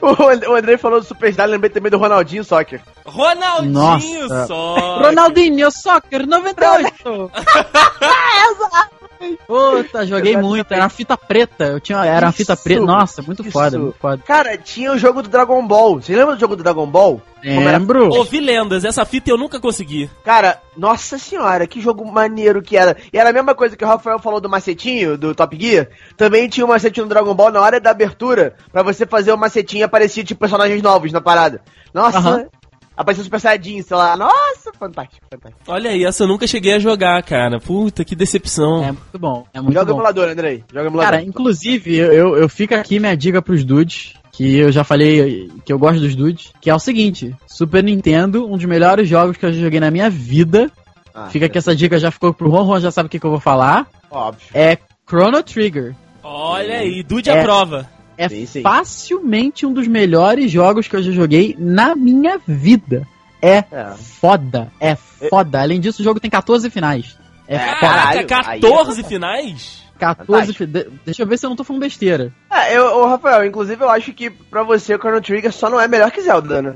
O 0.00 0.28
And- 0.28 0.48
o 0.48 0.54
Andrei 0.54 0.78
falou 0.78 1.00
do 1.00 1.06
Superstar, 1.06 1.46
lembrei 1.48 1.68
também 1.68 1.90
do 1.90 1.98
Ronaldinho 1.98 2.42
Soccer. 2.44 2.80
Ronaldinho 3.04 3.72
Nossa. 3.72 4.46
só. 4.46 4.98
Ronaldinho 5.00 5.70
Soccer 5.70 6.26
98! 6.26 7.30
Puta, 9.46 10.06
joguei 10.06 10.36
muito. 10.36 10.72
Era 10.72 10.84
uma 10.84 10.88
fita 10.88 11.16
preta. 11.16 11.64
Eu 11.64 11.80
tinha, 11.80 12.04
era 12.04 12.26
uma 12.26 12.32
fita 12.32 12.54
Isso, 12.54 12.62
preta. 12.62 12.80
Nossa, 12.80 13.22
muito 13.22 13.42
isso. 13.42 13.52
foda, 13.52 13.78
muito 13.78 13.98
foda. 13.98 14.22
Cara, 14.26 14.56
tinha 14.56 14.92
o 14.92 14.98
jogo 14.98 15.22
do 15.22 15.28
Dragon 15.28 15.66
Ball. 15.66 16.00
Você 16.00 16.14
lembra 16.14 16.34
do 16.34 16.40
jogo 16.40 16.56
do 16.56 16.62
Dragon 16.62 16.86
Ball? 16.86 17.20
Lembro. 17.42 18.08
Ouvi 18.10 18.40
lendas, 18.40 18.84
essa 18.84 19.04
fita 19.04 19.30
eu 19.30 19.36
nunca 19.36 19.58
consegui. 19.58 20.08
Cara, 20.24 20.60
nossa 20.76 21.18
senhora, 21.18 21.66
que 21.66 21.80
jogo 21.80 22.04
maneiro 22.04 22.62
que 22.62 22.76
era. 22.76 22.96
E 23.12 23.18
era 23.18 23.30
a 23.30 23.32
mesma 23.32 23.54
coisa 23.54 23.76
que 23.76 23.84
o 23.84 23.88
Rafael 23.88 24.20
falou 24.20 24.40
do 24.40 24.48
macetinho, 24.48 25.18
do 25.18 25.34
Top 25.34 25.56
Gear. 25.60 25.88
Também 26.16 26.48
tinha 26.48 26.64
um 26.64 26.68
macetinho 26.68 27.06
no 27.06 27.10
Dragon 27.10 27.34
Ball 27.34 27.50
na 27.50 27.60
hora 27.60 27.80
da 27.80 27.90
abertura, 27.90 28.54
pra 28.70 28.82
você 28.82 29.04
fazer 29.04 29.32
o 29.32 29.38
macetinho 29.38 29.80
e 29.80 29.84
aparecia 29.84 30.22
tipo 30.22 30.40
personagens 30.40 30.80
novos 30.82 31.10
na 31.10 31.20
parada. 31.20 31.62
Nossa. 31.92 32.48
Apareceu 32.96 33.24
Super 33.24 33.40
Saiyajin, 33.40 33.82
sei 33.82 33.96
lá. 33.96 34.16
Nossa, 34.16 34.72
fantástico, 34.78 35.24
fantástico. 35.30 35.62
Olha 35.66 35.90
aí, 35.90 36.04
essa 36.04 36.24
eu 36.24 36.28
nunca 36.28 36.46
cheguei 36.46 36.74
a 36.74 36.78
jogar, 36.78 37.22
cara. 37.22 37.58
Puta, 37.60 38.04
que 38.04 38.14
decepção. 38.16 38.82
É 38.84 38.92
muito 38.92 39.18
bom. 39.18 39.46
É 39.52 39.60
muito 39.60 39.74
Joga 39.74 39.86
bom. 39.86 39.98
emulador, 39.98 40.28
Andrei. 40.28 40.64
Joga 40.72 40.86
emulador. 40.86 41.10
Cara, 41.12 41.22
inclusive, 41.22 41.96
eu, 41.96 42.36
eu 42.36 42.48
fico 42.48 42.74
aqui 42.74 42.98
minha 42.98 43.16
dica 43.16 43.40
pros 43.42 43.64
dudes, 43.64 44.14
que 44.32 44.58
eu 44.58 44.70
já 44.72 44.82
falei 44.84 45.50
que 45.64 45.72
eu 45.72 45.78
gosto 45.78 46.00
dos 46.00 46.14
dudes, 46.14 46.52
que 46.60 46.70
é 46.70 46.74
o 46.74 46.78
seguinte, 46.78 47.34
Super 47.46 47.82
Nintendo, 47.84 48.46
um 48.46 48.56
dos 48.56 48.64
melhores 48.66 49.08
jogos 49.08 49.36
que 49.36 49.44
eu 49.46 49.52
já 49.52 49.60
joguei 49.60 49.80
na 49.80 49.90
minha 49.90 50.08
vida, 50.08 50.70
Ah, 51.14 51.28
fica 51.28 51.48
que 51.48 51.58
essa 51.58 51.76
dica 51.76 51.98
já 51.98 52.10
ficou 52.10 52.32
pro 52.32 52.48
Ron, 52.48 52.62
Ron 52.62 52.80
já 52.80 52.90
sabe 52.90 53.06
o 53.06 53.10
que, 53.10 53.18
que 53.18 53.26
eu 53.26 53.30
vou 53.30 53.40
falar, 53.40 53.86
Óbvio. 54.10 54.46
é 54.54 54.78
Chrono 55.06 55.42
Trigger. 55.42 55.94
Olha 56.24 56.78
aí, 56.78 57.02
Dude 57.02 57.28
É. 57.28 57.40
aprova. 57.40 57.86
É 58.16 58.28
Sim, 58.28 58.46
sim. 58.46 58.62
facilmente 58.62 59.64
um 59.66 59.72
dos 59.72 59.88
melhores 59.88 60.50
jogos 60.50 60.86
que 60.88 60.94
eu 60.96 61.02
já 61.02 61.10
joguei 61.12 61.56
na 61.58 61.94
minha 61.94 62.38
vida. 62.46 63.06
É 63.40 63.64
É. 63.72 63.92
foda, 63.96 64.70
é 64.78 64.94
foda. 64.94 65.60
Além 65.60 65.80
disso, 65.80 66.00
o 66.00 66.04
jogo 66.04 66.20
tem 66.20 66.30
14 66.30 66.70
finais. 66.70 67.16
É, 67.48 67.56
É, 67.56 67.58
foda. 67.74 67.80
Caraca, 67.80 68.24
caralho, 68.24 68.50
aí 68.50 68.60
14 68.60 69.00
é- 69.00 69.04
finais? 69.04 69.82
14 69.98 70.52
fi- 70.52 70.66
de- 70.66 70.88
Deixa 71.04 71.22
eu 71.22 71.26
ver 71.26 71.38
se 71.38 71.46
eu 71.46 71.50
não 71.50 71.56
tô 71.56 71.64
falando 71.64 71.82
besteira. 71.82 72.32
É, 72.50 72.76
eu, 72.76 72.84
ô, 72.98 73.06
Rafael, 73.06 73.44
inclusive 73.44 73.82
eu 73.82 73.88
acho 73.88 74.12
que 74.12 74.30
pra 74.30 74.62
você 74.62 74.94
o 74.94 74.98
Chrono 74.98 75.20
Trigger 75.20 75.52
só 75.52 75.68
não 75.70 75.80
é 75.80 75.86
melhor 75.88 76.10
que 76.10 76.20
Zelda, 76.22 76.60
né? 76.62 76.74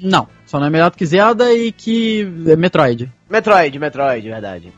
Não, 0.00 0.26
só 0.46 0.58
não 0.58 0.66
é 0.66 0.70
melhor 0.70 0.90
do 0.90 0.96
que 0.96 1.04
Zelda 1.06 1.52
e 1.52 1.70
que 1.72 2.22
é 2.46 2.56
Metroid. 2.56 3.10
Metroid, 3.28 3.78
Metroid, 3.78 4.28
verdade. 4.28 4.72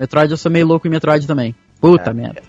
Metroid 0.00 0.30
eu 0.30 0.36
sou 0.36 0.50
meio 0.50 0.66
louco 0.66 0.86
em 0.86 0.90
Metroid 0.90 1.26
também. 1.26 1.54
Puta 1.80 2.10
É. 2.10 2.14
merda. 2.14 2.42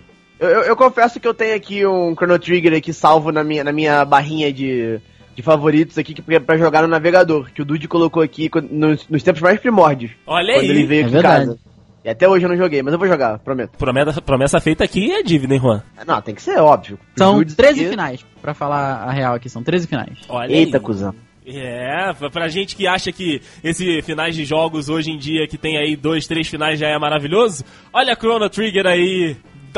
Eu, 0.44 0.62
eu- 0.64 0.76
confesso 0.76 1.20
que 1.20 1.28
eu 1.28 1.34
tenho 1.34 1.56
aqui 1.56 1.86
um 1.86 2.14
Chrono 2.16 2.38
Trigger 2.40 2.74
aqui 2.74 2.92
salvo 2.94 3.32
na 3.32 3.44
minha, 3.44 3.64
na 3.64 3.72
minha 3.72 4.04
barrinha 4.06 4.52
de, 4.52 5.00
de 5.36 5.42
favoritos 5.42 5.98
aqui 5.98 6.14
que, 6.14 6.22
pra 6.40 6.58
jogar 6.58 6.82
no 6.82 6.88
navegador, 6.88 7.50
que 7.54 7.62
o 7.62 7.66
Dude 7.66 7.88
colocou 7.88 8.22
aqui 8.24 8.50
nos, 8.72 9.08
nos 9.08 9.24
tempos 9.24 9.42
mais 9.42 9.60
primórdios, 9.60 10.12
Olha 10.28 10.54
quando 10.56 10.66
ele 10.66 10.80
aí. 10.80 10.86
veio 10.86 11.00
É 11.02 11.04
aqui 11.04 11.10
em 11.10 11.14
verdade. 11.14 11.46
casa. 11.46 11.60
E 12.06 12.10
até 12.10 12.28
hoje 12.28 12.44
eu 12.46 12.50
não 12.50 12.58
joguei, 12.58 12.82
mas 12.84 12.92
eu 12.92 13.00
vou 13.00 13.08
jogar, 13.08 13.40
prometo. 13.40 13.78
Promessa, 13.78 14.22
promessa 14.22 14.60
feita 14.60 14.84
aqui 14.84 15.10
é 15.14 15.24
dívida, 15.24 15.54
hein, 15.54 15.60
Juan? 15.62 15.82
Não, 16.06 16.22
tem 16.22 16.36
que 16.36 16.42
ser 16.42 16.58
óbvio. 16.60 17.00
São 17.16 17.38
Dudes 17.38 17.56
13 17.56 17.80
aqui- 17.80 17.90
finais, 17.92 18.26
pra 18.42 18.54
falar 18.54 19.04
a 19.08 19.12
real 19.12 19.36
aqui, 19.36 19.48
são 19.50 19.64
13 19.64 19.88
finais. 19.88 20.18
Olha 20.28 20.52
Eita, 20.52 20.78
aí. 20.78 20.84
cuzão. 20.84 21.16
É, 21.46 22.12
pra- 22.32 22.48
gente 22.50 22.76
que 22.76 22.88
acha 22.88 23.12
que 23.12 23.42
esse 23.64 24.02
finais 24.02 24.36
de 24.36 24.44
jogos 24.46 24.90
hoje 24.90 25.12
em 25.12 25.18
dia, 25.18 25.48
que 25.48 25.58
tem 25.58 25.78
aí 25.78 25.96
dois, 25.96 26.28
três 26.28 26.48
finais, 26.48 26.78
já 26.80 26.88
é 26.88 26.98
maravilhoso, 26.98 27.64
olha 27.94 28.14
a 28.14 28.16
Chrono 28.16 28.50
Trigger 28.50 28.86
aí, 28.86 29.36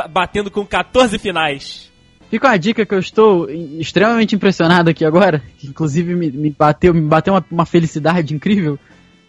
batendo 0.09 0.51
com 0.51 0.65
14 0.65 1.17
finais. 1.17 1.91
Fica 2.29 2.47
uma 2.47 2.57
dica 2.57 2.85
que 2.85 2.93
eu 2.93 2.99
estou 2.99 3.49
extremamente 3.49 4.35
impressionado 4.35 4.89
aqui 4.89 5.05
agora, 5.05 5.41
que 5.57 5.67
inclusive 5.67 6.15
me, 6.15 6.31
me 6.31 6.49
bateu, 6.49 6.93
me 6.93 7.01
bateu 7.01 7.33
uma, 7.33 7.45
uma 7.51 7.65
felicidade 7.65 8.33
incrível, 8.33 8.79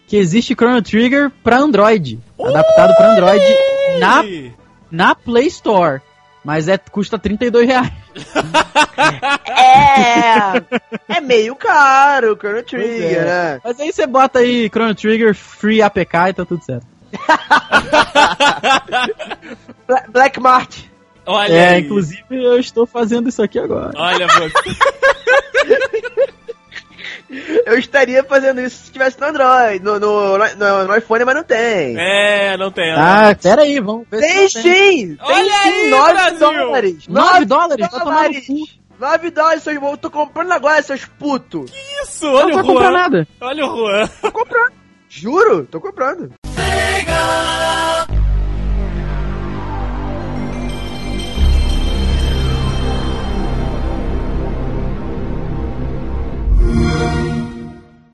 que 0.07 0.17
existe 0.17 0.55
Chrono 0.55 0.81
Trigger 0.81 1.29
pra 1.43 1.59
Android, 1.59 2.19
adaptado 2.39 2.95
pra 2.95 3.11
Android 3.11 3.43
na, 3.99 4.23
na 4.89 5.13
Play 5.15 5.47
Store. 5.47 6.01
Mas 6.43 6.67
é, 6.69 6.77
custa 6.77 7.19
32 7.19 7.67
reais. 7.67 7.91
É! 9.47 11.17
é 11.17 11.21
meio 11.21 11.55
caro 11.55 12.33
o 12.33 12.35
Chrono 12.35 12.55
Pois 12.55 12.65
Trigger, 12.65 13.21
é. 13.21 13.25
né? 13.25 13.61
Mas 13.63 13.79
aí 13.79 13.91
você 13.91 14.07
bota 14.07 14.39
aí 14.39 14.69
Chrono 14.69 14.95
Trigger 14.95 15.35
Free 15.35 15.81
APK 15.81 16.29
e 16.29 16.33
tá 16.33 16.45
tudo 16.45 16.63
certo. 16.63 16.87
Bla- 19.87 20.05
Black 20.09 20.39
Mart. 20.39 20.77
Olha 21.25 21.53
é, 21.53 21.69
aí. 21.75 21.81
inclusive 21.81 22.23
eu 22.31 22.59
estou 22.59 22.85
fazendo 22.85 23.27
isso 23.29 23.41
aqui 23.41 23.59
agora. 23.59 23.91
Olha 23.95 24.27
você. 24.27 24.51
Eu 27.65 27.77
estaria 27.77 28.23
fazendo 28.23 28.61
isso 28.61 28.85
se 28.85 28.91
tivesse 28.91 29.19
no 29.19 29.27
Android, 29.27 29.83
no, 29.83 29.99
no, 29.99 30.37
no, 30.37 30.85
no 30.87 30.95
iPhone, 30.95 31.25
mas 31.25 31.35
não 31.35 31.43
tem. 31.43 31.97
É, 31.99 32.55
não 32.55 32.71
tem. 32.71 32.93
Ah, 32.93 33.35
pera 33.41 33.63
aí, 33.63 33.81
vamos 33.81 34.07
ver 34.09 34.21
Tem 34.21 34.47
se 34.47 34.55
não 34.57 34.63
sim! 34.63 35.15
Tem 35.15 35.17
Olha 35.21 35.43
sim! 35.63 35.69
aí, 35.69 35.89
9 35.89 36.13
Brasil! 36.13 36.39
dólares! 36.39 37.07
9 37.09 37.45
dólares? 37.45 37.87
Vai 37.91 37.99
tomar 37.99 38.29
no 38.29 38.41
cu. 38.41 38.67
9 38.97 39.29
dólares, 39.31 39.63
seus 39.63 39.75
irmãos. 39.75 39.97
Tô 39.97 40.09
comprando 40.09 40.51
agora, 40.53 40.81
seus 40.81 41.03
putos! 41.03 41.69
Isso, 42.03 42.25
Não 42.25 42.33
olha 42.35 42.53
vai 42.53 42.63
o 42.63 42.65
comprar 42.67 42.83
Juan. 42.91 42.91
nada. 42.93 43.27
Olha 43.41 43.65
o 43.65 43.75
Juan. 43.77 44.07
Tô 44.21 44.31
comprando! 44.31 44.73
Juro, 45.09 45.67
tô 45.69 45.81
comprando. 45.81 46.31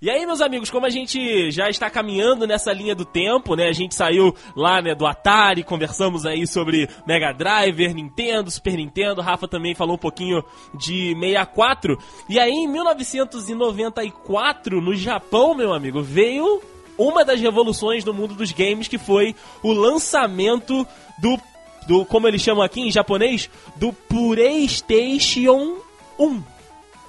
E 0.03 0.09
aí, 0.09 0.25
meus 0.25 0.41
amigos, 0.41 0.69
como 0.69 0.85
a 0.85 0.89
gente 0.89 1.49
já 1.49 1.69
está 1.69 1.89
caminhando 1.89 2.45
nessa 2.45 2.73
linha 2.73 2.93
do 2.93 3.05
tempo, 3.05 3.55
né? 3.55 3.69
A 3.69 3.71
gente 3.71 3.95
saiu 3.95 4.35
lá, 4.53 4.81
né, 4.81 4.93
do 4.93 5.07
Atari, 5.07 5.63
conversamos 5.63 6.25
aí 6.25 6.45
sobre 6.45 6.89
Mega 7.07 7.31
Drive, 7.31 7.93
Nintendo, 7.93 8.51
Super 8.51 8.75
Nintendo, 8.75 9.21
Rafa 9.21 9.47
também 9.47 9.73
falou 9.73 9.95
um 9.95 9.97
pouquinho 9.97 10.43
de 10.73 11.15
64. 11.17 11.97
E 12.27 12.37
aí, 12.37 12.51
em 12.51 12.67
1994, 12.67 14.81
no 14.81 14.93
Japão, 14.93 15.55
meu 15.55 15.71
amigo, 15.71 16.01
veio 16.01 16.61
uma 16.97 17.23
das 17.23 17.39
revoluções 17.39 18.03
no 18.03 18.13
mundo 18.13 18.35
dos 18.35 18.51
games, 18.51 18.89
que 18.89 18.97
foi 18.97 19.33
o 19.63 19.71
lançamento 19.71 20.85
do, 21.17 21.39
do 21.87 22.03
como 22.03 22.27
eles 22.27 22.41
chamam 22.41 22.61
aqui 22.61 22.81
em 22.81 22.91
japonês, 22.91 23.49
do 23.77 23.93
PlayStation 23.93 25.77
1. 26.19 26.43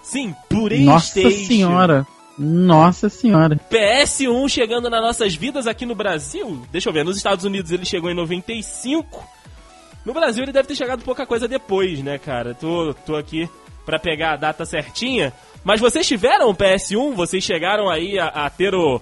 Sim, 0.00 0.32
PlayStation. 0.48 0.92
Nossa 0.92 1.30
senhora. 1.44 2.13
Nossa 2.38 3.08
senhora. 3.08 3.58
PS1 3.70 4.48
chegando 4.48 4.90
nas 4.90 5.00
nossas 5.00 5.34
vidas 5.34 5.66
aqui 5.66 5.86
no 5.86 5.94
Brasil. 5.94 6.66
Deixa 6.72 6.88
eu 6.88 6.92
ver, 6.92 7.04
nos 7.04 7.16
Estados 7.16 7.44
Unidos 7.44 7.70
ele 7.70 7.84
chegou 7.84 8.10
em 8.10 8.14
95. 8.14 9.22
No 10.04 10.12
Brasil 10.12 10.42
ele 10.42 10.52
deve 10.52 10.68
ter 10.68 10.74
chegado 10.74 11.04
pouca 11.04 11.24
coisa 11.24 11.46
depois, 11.46 12.02
né, 12.02 12.18
cara? 12.18 12.54
Tô, 12.54 12.94
tô 13.06 13.16
aqui 13.16 13.48
pra 13.86 13.98
pegar 13.98 14.32
a 14.32 14.36
data 14.36 14.64
certinha. 14.64 15.32
Mas 15.62 15.80
vocês 15.80 16.06
tiveram 16.06 16.50
o 16.50 16.54
PS1? 16.54 17.14
Vocês 17.14 17.42
chegaram 17.42 17.88
aí 17.88 18.18
a, 18.18 18.26
a 18.26 18.50
ter 18.50 18.74
o, 18.74 19.00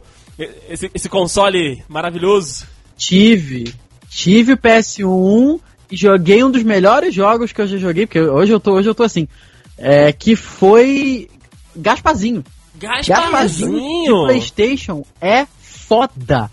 esse, 0.69 0.91
esse 0.95 1.09
console 1.09 1.83
maravilhoso? 1.89 2.67
Tive. 2.97 3.75
Tive 4.09 4.53
o 4.53 4.59
PS1 4.59 5.61
e 5.91 5.97
joguei 5.97 6.45
um 6.45 6.51
dos 6.51 6.63
melhores 6.63 7.15
jogos 7.15 7.53
que 7.53 7.61
eu 7.61 7.67
já 7.67 7.79
joguei, 7.79 8.07
porque 8.07 8.21
hoje 8.21 8.53
eu 8.53 8.61
tô, 8.61 8.75
hoje 8.75 8.89
eu 8.89 8.95
tô 8.95 9.03
assim. 9.03 9.27
É, 9.77 10.13
que 10.13 10.37
foi 10.37 11.29
Gaspazinho. 11.75 12.45
Gaspazinho 12.83 13.23
Gasparzinho! 13.23 14.25
PlayStation 14.25 15.05
é 15.21 15.47
foda. 15.61 16.51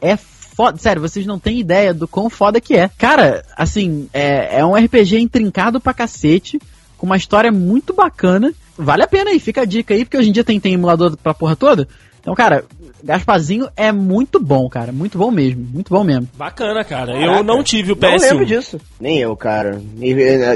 É 0.00 0.16
foda. 0.16 0.78
Sério, 0.78 1.00
vocês 1.00 1.24
não 1.26 1.38
têm 1.38 1.58
ideia 1.58 1.94
do 1.94 2.06
quão 2.06 2.28
foda 2.28 2.60
que 2.60 2.74
é. 2.76 2.88
Cara, 2.98 3.44
assim, 3.56 4.08
é, 4.12 4.58
é 4.60 4.66
um 4.66 4.74
RPG 4.74 5.18
intrincado 5.18 5.80
pra 5.80 5.94
cacete, 5.94 6.60
com 6.98 7.06
uma 7.06 7.16
história 7.16 7.50
muito 7.50 7.94
bacana. 7.94 8.52
Vale 8.76 9.02
a 9.02 9.08
pena 9.08 9.30
aí, 9.30 9.38
fica 9.40 9.62
a 9.62 9.64
dica 9.64 9.94
aí, 9.94 10.04
porque 10.04 10.16
hoje 10.18 10.28
em 10.28 10.32
dia 10.32 10.44
tem, 10.44 10.58
tem 10.60 10.74
emulador 10.74 11.16
pra 11.16 11.34
porra 11.34 11.56
toda. 11.56 11.88
Então, 12.20 12.34
cara, 12.34 12.64
Gasparzinho 13.02 13.68
é 13.76 13.90
muito 13.90 14.38
bom, 14.38 14.68
cara. 14.68 14.92
Muito 14.92 15.18
bom 15.18 15.30
mesmo. 15.30 15.66
Muito 15.72 15.92
bom 15.92 16.04
mesmo. 16.04 16.28
Bacana, 16.36 16.84
cara. 16.84 17.12
Caraca. 17.12 17.24
Eu 17.24 17.42
não 17.42 17.62
tive 17.64 17.92
o 17.92 17.98
Não 18.00 18.10
lembro 18.16 18.44
PS1. 18.44 18.46
disso. 18.46 18.80
Nem 19.00 19.18
eu, 19.18 19.34
cara. 19.36 19.80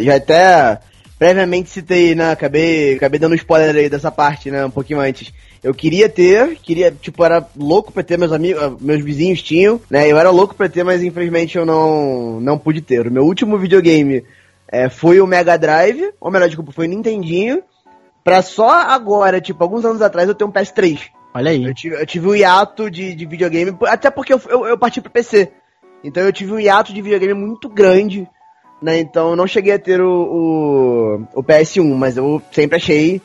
Já 0.03 0.17
até 0.17 0.79
previamente 1.19 1.71
citei, 1.71 2.15
né? 2.15 2.31
Acabei, 2.31 2.95
acabei 2.95 3.19
dando 3.19 3.35
spoiler 3.35 3.75
aí 3.75 3.89
dessa 3.89 4.11
parte, 4.11 4.51
né? 4.51 4.65
Um 4.65 4.71
pouquinho 4.71 5.01
antes. 5.01 5.33
Eu 5.63 5.75
queria 5.75 6.09
ter, 6.09 6.57
queria, 6.57 6.91
tipo, 6.91 7.25
era 7.25 7.47
louco 7.57 7.93
pra 7.93 8.03
ter, 8.03 8.19
meus 8.19 8.33
amigos, 8.33 8.63
ah, 8.63 8.73
meus 8.81 9.03
vizinhos 9.03 9.43
tinham, 9.43 9.81
né? 9.91 10.11
Eu 10.11 10.19
era 10.19 10.31
louco 10.31 10.55
pra 10.55 10.69
ter, 10.69 10.85
mas 10.85 11.03
infelizmente 11.03 11.57
eu 11.57 11.65
não, 11.65 12.41
não 12.41 12.59
pude 12.59 12.81
ter. 12.81 13.07
O 13.07 13.11
meu 13.11 13.25
último 13.25 13.59
videogame 13.59 14.25
eh, 14.69 14.89
foi 14.89 15.21
o 15.21 15.27
Mega 15.27 15.57
Drive, 15.57 16.13
ou 16.21 16.31
melhor, 16.31 16.47
desculpa, 16.47 16.73
foi 16.73 16.87
o 16.87 16.91
Nintendinho. 16.91 17.63
Pra 18.23 18.43
só 18.43 18.71
agora, 18.71 19.41
tipo, 19.41 19.63
alguns 19.63 19.85
anos 19.85 20.03
atrás 20.03 20.29
eu 20.29 20.35
tenho 20.35 20.51
um 20.51 20.53
PS3. 20.53 21.01
Olha 21.33 21.51
aí. 21.51 21.65
Eu 21.65 21.75
tive, 21.75 21.95
eu 21.95 22.07
tive 22.07 22.29
um 22.29 22.35
hiato 22.35 22.91
de, 22.91 23.15
de 23.15 23.27
videogame, 23.27 23.77
até 23.83 24.11
porque 24.11 24.33
eu, 24.33 24.41
eu, 24.49 24.67
eu 24.67 24.79
parti 24.79 25.01
pro 25.01 25.11
PC. 25.11 25.53
Então 26.03 26.23
eu 26.23 26.33
tive 26.33 26.53
um 26.53 26.61
hiato 26.61 26.93
de 26.93 27.03
videogame 27.03 27.35
muito 27.35 27.69
grande, 27.69 28.29
né? 28.81 28.99
Então 28.99 29.31
eu 29.31 29.37
não 29.37 29.47
cheguei 29.47 29.75
a 29.75 29.79
ter 29.79 30.01
o, 30.01 30.11
o, 31.35 31.41
o 31.41 31.43
PS1, 31.43 31.95
mas 31.95 32.17
eu 32.17 32.41
sempre 32.53 32.77
achei 32.77 33.21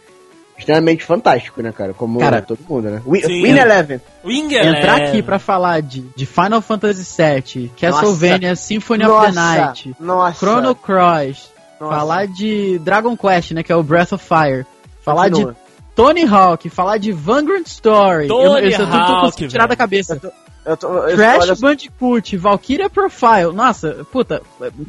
extremamente 0.57 1.03
fantástico, 1.03 1.61
né, 1.61 1.71
cara? 1.71 1.93
Como 1.93 2.19
Cara, 2.19 2.41
todo 2.41 2.59
mundo, 2.69 2.89
né? 2.89 3.01
Win, 3.05 3.21
sim. 3.21 3.43
Win 3.43 3.57
Eleven. 3.57 3.99
Entrar 4.23 5.01
é. 5.01 5.07
aqui 5.07 5.21
pra 5.23 5.39
falar 5.39 5.81
de, 5.81 6.01
de 6.15 6.25
Final 6.25 6.61
Fantasy 6.61 7.03
VII, 7.03 7.71
Castlevania 7.79 8.55
Symphony 8.55 9.05
of 9.05 9.25
the 9.27 9.31
Night, 9.31 9.95
nossa. 9.99 10.37
Chrono 10.37 10.75
Cross, 10.75 11.49
Nossa. 11.79 11.95
falar 11.95 12.27
de 12.27 12.77
Dragon 12.79 13.17
Quest, 13.17 13.51
né, 13.51 13.63
que 13.63 13.71
é 13.71 13.75
o 13.75 13.81
Breath 13.81 14.13
of 14.13 14.23
Fire, 14.23 14.65
falar 15.03 15.29
Continua. 15.31 15.53
de 15.53 15.57
Tony 15.95 16.25
Hawk, 16.25 16.69
falar 16.69 16.97
de 16.99 17.11
Vanguard 17.11 17.65
Story, 17.65 18.27
Tony 18.27 18.43
eu, 18.43 18.57
eu, 18.57 18.69
eu 18.69 18.77
tô- 18.77 18.85
tô 18.85 18.97
Hawk, 18.97 19.21
conseguindo 19.25 19.51
tirar 19.51 19.63
velho. 19.63 19.69
da 19.69 19.75
cabeça. 19.75 20.13
Eu 20.13 20.19
tô, 20.19 20.31
eu, 20.65 20.77
Crash 20.77 21.43
olha, 21.43 21.55
Bandicoot, 21.55 22.37
Valkyria 22.37 22.89
Profile, 22.89 23.51
nossa, 23.53 24.05
puta, 24.11 24.41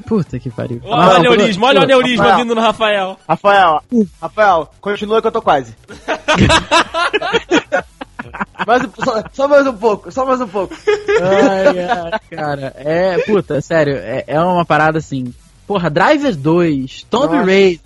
puta 0.07 0.39
que 0.39 0.51
pariu. 0.51 0.81
Olha 0.85 1.09
o 1.09 1.16
aneurisma, 1.16 1.66
olha 1.68 1.81
o 1.81 1.85
aneurisma 1.85 2.25
Rafael. 2.25 2.43
vindo 2.45 2.55
no 2.55 2.61
Rafael. 2.61 3.18
Rafael, 3.29 3.83
Rafael, 4.20 4.68
continua 4.81 5.20
que 5.23 5.29
eu 5.29 5.33
tô 5.33 5.41
quase. 5.43 5.75
mais, 8.66 8.83
um- 8.85 8.91
só, 9.05 9.23
só 9.33 9.49
mais 9.49 9.66
um 9.66 9.77
pouco, 9.77 10.12
só 10.12 10.25
mais 10.27 10.41
um 10.41 10.49
pouco. 10.49 10.75
Ai, 11.20 11.79
ai, 11.81 12.20
cara, 12.31 12.73
é, 12.77 13.18
puta, 13.18 13.61
sério, 13.61 13.95
é, 13.97 14.25
é 14.27 14.41
uma 14.41 14.64
parada 14.64 14.99
assim. 14.99 15.33
Porra, 15.66 15.89
Driver 15.89 16.37
2, 16.37 17.07
Tomb. 17.09 17.37
Raider. 17.45 17.81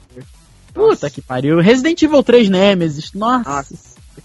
Puta 0.74 0.88
Nossa. 0.88 1.10
que 1.10 1.22
pariu. 1.22 1.60
Resident 1.60 2.02
Evil 2.02 2.22
3 2.22 2.48
Nemesis. 2.50 3.12
Nossa, 3.14 3.48
Nossa. 3.48 3.74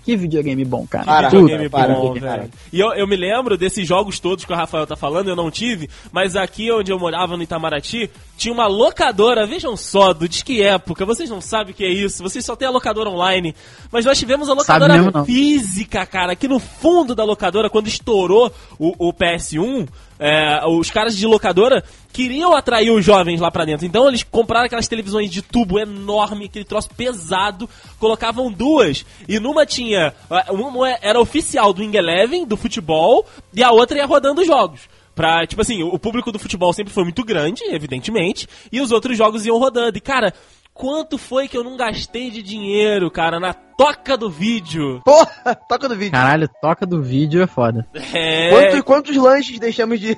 Que 0.04 0.16
videogame 0.16 0.66
bom, 0.66 0.86
cara. 0.88 1.06
Para. 1.06 1.30
Videogame 1.30 1.70
para, 1.70 1.94
bom, 1.94 2.14
para. 2.14 2.38
velho. 2.38 2.52
E 2.74 2.80
eu, 2.80 2.92
eu 2.94 3.08
me 3.08 3.16
lembro 3.16 3.58
desses 3.58 3.88
jogos 3.88 4.20
todos 4.20 4.46
que 4.46 4.52
o 4.52 4.56
Rafael 4.56 4.88
tá 4.88 4.96
falando, 4.96 5.30
eu 5.30 5.36
não 5.36 5.52
tive, 5.52 5.90
mas 6.12 6.36
aqui 6.36 6.72
onde 6.72 6.92
eu 6.92 7.00
morava, 7.00 7.38
no 7.38 7.44
Itamaraty, 7.44 8.10
tinha 8.38 8.54
uma 8.54 8.68
locadora, 8.68 9.46
vejam 9.46 9.78
só, 9.78 10.14
do 10.14 10.28
de 10.28 10.44
que 10.44 10.62
época, 10.62 11.06
vocês 11.06 11.30
não 11.30 11.42
sabem 11.42 11.74
o 11.74 11.76
que 11.76 11.84
é 11.84 11.90
isso, 11.90 12.24
vocês 12.24 12.44
só 12.44 12.56
têm 12.56 12.68
a 12.68 12.72
locadora 12.72 13.10
online, 13.10 13.56
mas 13.92 14.06
nós 14.06 14.18
tivemos 14.18 14.50
a 14.50 14.54
locadora 14.54 15.02
mesmo, 15.02 15.26
física, 15.26 16.06
cara, 16.06 16.34
aqui 16.34 16.48
no 16.48 16.60
fundo 16.60 17.14
da 17.14 17.24
locadora, 17.24 17.70
quando 17.70 17.88
estourou 17.88 18.52
o, 18.80 19.10
o 19.10 19.14
PS1, 19.14 19.88
é, 20.22 20.64
os 20.68 20.92
caras 20.92 21.18
de 21.18 21.26
locadora 21.26 21.84
queriam 22.14 22.56
atrair 22.56 22.92
os 22.92 23.04
jovens 23.04 23.42
lá 23.42 23.50
pra 23.50 23.66
dentro. 23.66 23.88
Então 23.88 24.08
eles 24.08 24.22
compraram 24.22 24.68
aquelas 24.68 24.88
televisões 24.88 25.32
de 25.32 25.42
tubo 25.42 25.80
enorme, 25.80 26.46
aquele 26.46 26.64
troço 26.64 26.92
pesado, 26.96 27.68
colocavam 27.98 28.52
duas. 28.52 29.04
E 29.28 29.40
numa 29.40 29.66
tinha. 29.66 30.14
ah, 30.30 30.46
Uma 30.52 30.90
era 31.02 31.20
oficial 31.20 31.74
do 31.74 31.82
Wing 31.82 31.98
Eleven, 31.98 32.46
do 32.46 32.56
futebol, 32.56 33.26
e 33.52 33.64
a 33.64 33.72
outra 33.72 33.98
ia 33.98 34.06
rodando 34.06 34.42
os 34.42 34.48
jogos. 34.48 34.82
Pra, 35.16 35.46
tipo 35.46 35.62
assim, 35.62 35.84
o 35.84 35.98
público 36.00 36.32
do 36.32 36.40
futebol 36.40 36.72
sempre 36.72 36.94
foi 36.94 37.04
muito 37.04 37.24
grande, 37.24 37.64
evidentemente, 37.66 38.48
e 38.72 38.80
os 38.80 38.92
outros 38.92 39.18
jogos 39.18 39.46
iam 39.46 39.58
rodando. 39.58 39.98
E, 39.98 40.02
cara, 40.02 40.34
quanto 40.74 41.18
foi 41.18 41.48
que 41.48 41.58
eu 41.58 41.64
não 41.64 41.78
gastei 41.78 42.30
de 42.30 42.42
dinheiro, 42.42 43.10
cara, 43.12 43.40
na 43.40 43.54
toca 43.54 44.18
do 44.18 44.30
vídeo? 44.30 45.02
Porra, 45.04 45.56
toca 45.68 45.88
do 45.88 45.96
vídeo. 45.96 46.12
Caralho, 46.12 46.50
toca 46.62 46.86
do 46.86 47.02
vídeo 47.02 47.42
é 47.42 47.48
foda. 47.48 47.88
É. 48.14 48.50
Quantos, 48.50 48.82
quantos 48.82 49.16
lanches 49.18 49.60
deixamos 49.60 50.00
de, 50.00 50.16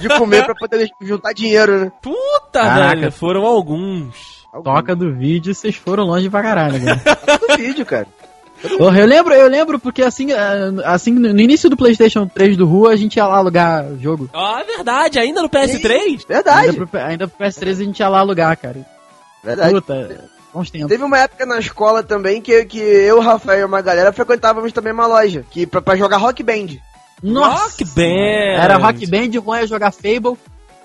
de 0.00 0.08
comer 0.16 0.44
pra 0.44 0.54
poder 0.54 0.88
juntar 1.02 1.32
dinheiro, 1.32 1.80
né? 1.80 1.92
Puta, 2.02 2.60
Caraca. 2.60 2.96
velho, 2.96 3.12
foram 3.12 3.44
alguns. 3.44 4.44
Toca 4.62 4.94
do 4.94 5.12
vídeo, 5.12 5.54
vocês 5.54 5.74
foram 5.74 6.04
longe 6.04 6.30
pra 6.30 6.42
caralho, 6.42 6.82
cara. 6.82 6.96
Toca 7.26 7.48
do 7.48 7.56
vídeo, 7.56 7.84
cara. 7.84 8.06
Porra, 8.78 9.00
eu 9.00 9.06
lembro, 9.06 9.34
eu 9.34 9.48
lembro 9.48 9.78
porque 9.78 10.02
assim, 10.02 10.32
ah, 10.32 10.72
assim, 10.86 11.12
no 11.12 11.40
início 11.40 11.68
do 11.68 11.76
PlayStation 11.76 12.26
3 12.26 12.56
do 12.56 12.64
Rua, 12.66 12.92
a 12.92 12.96
gente 12.96 13.16
ia 13.16 13.26
lá 13.26 13.36
alugar 13.36 13.84
jogo. 13.98 14.30
Ó, 14.32 14.58
é 14.58 14.64
verdade, 14.64 15.18
ainda 15.18 15.42
no 15.42 15.50
PS3? 15.50 16.26
Verdade. 16.26 16.70
Ainda 16.70 16.86
pro, 16.86 17.00
ainda 17.00 17.28
pro 17.28 17.46
PS3 17.46 17.70
a 17.70 17.84
gente 17.84 18.00
ia 18.00 18.08
lá 18.08 18.20
alugar, 18.20 18.56
cara. 18.56 18.93
Verdade. 19.44 19.74
Puta, 19.74 20.30
bons 20.52 20.70
tempos. 20.70 20.88
Teve 20.88 21.04
uma 21.04 21.18
época 21.18 21.44
na 21.44 21.58
escola 21.58 22.02
também 22.02 22.40
que, 22.40 22.64
que 22.64 22.78
eu, 22.78 23.20
Rafael 23.20 23.60
e 23.60 23.64
uma 23.64 23.82
galera 23.82 24.12
frequentávamos 24.12 24.72
também 24.72 24.92
uma 24.92 25.06
loja 25.06 25.44
que, 25.50 25.66
pra, 25.66 25.82
pra 25.82 25.96
jogar 25.96 26.16
rock 26.16 26.42
band. 26.42 26.78
Nossa! 27.22 27.64
Rock 27.64 27.84
Band. 27.84 28.62
Era 28.62 28.76
Rock 28.76 29.06
Band, 29.06 29.38
o 29.38 29.44
Juan 29.44 29.60
ia 29.60 29.66
jogar 29.66 29.92
Fable. 29.92 30.36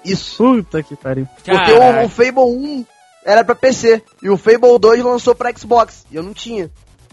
Isso. 0.03 0.37
Puta 0.37 0.81
que 0.81 0.95
pariu. 0.95 1.27
Porque 1.35 1.51
o, 1.51 2.05
o 2.05 2.09
Fable 2.09 2.43
1 2.43 2.85
era 3.25 3.43
pra 3.43 3.55
PC 3.55 4.01
e 4.21 4.29
o 4.29 4.37
Fable 4.37 4.79
2 4.79 5.03
lançou 5.03 5.35
pra 5.35 5.51
Xbox 5.55 6.05
e 6.09 6.15
eu 6.15 6.23
não 6.23 6.33
tinha. 6.33 6.71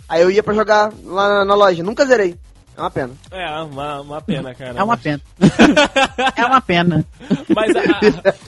Aí 0.09 0.23
eu 0.23 0.31
ia 0.31 0.43
pra 0.43 0.55
jogar 0.55 0.93
lá 1.05 1.29
na, 1.29 1.45
na 1.45 1.55
loja. 1.55 1.83
Nunca 1.83 2.07
zerei. 2.07 2.37
É 2.77 2.81
uma 2.81 2.91
pena. 2.91 3.15
É, 3.31 3.51
uma, 3.63 4.01
uma 4.03 4.21
pena, 4.21 4.55
cara. 4.55 4.79
É 4.79 4.83
uma 4.83 4.97
pena. 4.99 5.21
é 6.37 6.45
uma 6.45 6.61
pena. 6.61 7.05
Mas 7.55 7.75
a, 7.75 7.81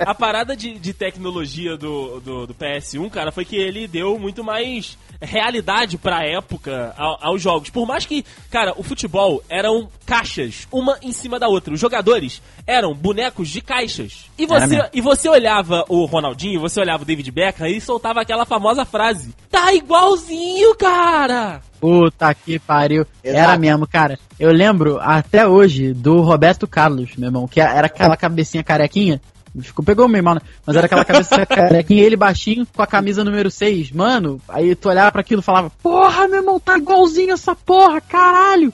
a- 0.06 0.10
a 0.10 0.14
parada 0.14 0.54
de, 0.56 0.78
de 0.78 0.92
tecnologia 0.92 1.76
do, 1.76 2.20
do, 2.20 2.46
do 2.48 2.54
PS1, 2.54 3.08
cara, 3.10 3.32
foi 3.32 3.44
que 3.44 3.56
ele 3.56 3.88
deu 3.88 4.18
muito 4.18 4.44
mais 4.44 4.98
realidade 5.20 5.96
pra 5.96 6.24
época 6.24 6.94
ao- 6.96 7.18
aos 7.28 7.40
jogos. 7.40 7.70
Por 7.70 7.86
mais 7.86 8.04
que, 8.04 8.24
cara, 8.50 8.74
o 8.76 8.82
futebol 8.82 9.42
eram 9.48 9.88
caixas, 10.04 10.68
uma 10.70 10.98
em 11.02 11.12
cima 11.12 11.38
da 11.38 11.48
outra. 11.48 11.72
Os 11.72 11.80
jogadores 11.80 12.42
eram 12.66 12.94
bonecos 12.94 13.48
de 13.48 13.62
caixas. 13.62 14.26
E 14.36 14.44
você, 14.46 14.76
e 14.92 15.00
você 15.00 15.28
olhava 15.28 15.84
o 15.88 16.04
Ronaldinho, 16.04 16.60
você 16.60 16.78
olhava 16.80 17.02
o 17.02 17.06
David 17.06 17.30
Beckham 17.30 17.66
e 17.66 17.80
soltava 17.80 18.20
aquela 18.20 18.44
famosa 18.44 18.84
frase: 18.84 19.34
Tá 19.50 19.72
igualzinho, 19.72 20.74
cara! 20.76 21.62
Puta 21.80 22.32
que 22.34 22.58
pariu. 22.58 23.06
Exato. 23.22 23.42
Era 23.42 23.58
mesmo, 23.58 23.86
cara. 23.86 24.18
Eu 24.38 24.52
lembro 24.52 24.98
até 25.00 25.46
hoje 25.46 25.92
do 25.92 26.20
Roberto 26.20 26.66
Carlos, 26.66 27.16
meu 27.16 27.28
irmão, 27.28 27.48
que 27.48 27.60
era 27.60 27.86
aquela 27.86 28.16
cabecinha 28.16 28.62
carequinha. 28.62 29.20
Ficou, 29.60 29.84
pegou 29.84 30.08
meio 30.08 30.22
mal, 30.22 30.34
né? 30.34 30.40
Mas 30.64 30.76
era 30.76 30.86
aquela 30.86 31.04
cabeça 31.04 31.44
carequinha, 31.46 32.02
ele 32.02 32.16
baixinho, 32.16 32.66
com 32.66 32.82
a 32.82 32.86
camisa 32.86 33.24
número 33.24 33.50
6. 33.50 33.92
Mano, 33.92 34.40
aí 34.48 34.74
tu 34.74 34.88
olhava 34.88 35.10
pra 35.10 35.20
aquilo 35.20 35.40
e 35.40 35.44
falava, 35.44 35.70
porra, 35.82 36.28
meu 36.28 36.40
irmão, 36.40 36.60
tá 36.60 36.76
igualzinho 36.76 37.32
essa 37.32 37.54
porra, 37.54 38.00
caralho. 38.00 38.72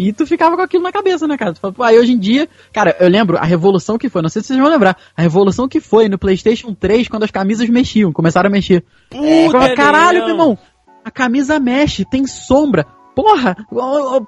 E 0.00 0.12
tu 0.12 0.26
ficava 0.26 0.56
com 0.56 0.62
aquilo 0.62 0.82
na 0.82 0.92
cabeça, 0.92 1.26
né, 1.26 1.36
cara? 1.36 1.52
Tu 1.52 1.82
aí 1.82 1.98
hoje 1.98 2.12
em 2.12 2.18
dia, 2.18 2.48
cara, 2.72 2.96
eu 3.00 3.08
lembro 3.08 3.36
a 3.36 3.44
revolução 3.44 3.98
que 3.98 4.08
foi, 4.08 4.22
não 4.22 4.28
sei 4.28 4.42
se 4.42 4.48
vocês 4.48 4.60
vão 4.60 4.68
lembrar, 4.68 4.96
a 5.16 5.22
revolução 5.22 5.68
que 5.68 5.80
foi 5.80 6.08
no 6.08 6.18
PlayStation 6.18 6.72
3 6.72 7.08
quando 7.08 7.24
as 7.24 7.30
camisas 7.30 7.68
mexiam, 7.68 8.12
começaram 8.12 8.48
a 8.48 8.52
mexer. 8.52 8.84
Puta, 9.10 9.24
Eu 9.24 9.50
falava, 9.50 9.74
caralho, 9.74 10.20
meu 10.20 10.28
irmão, 10.28 10.58
a 11.08 11.10
camisa 11.10 11.58
mexe, 11.58 12.04
tem 12.04 12.26
sombra. 12.26 12.86
Porra, 13.14 13.56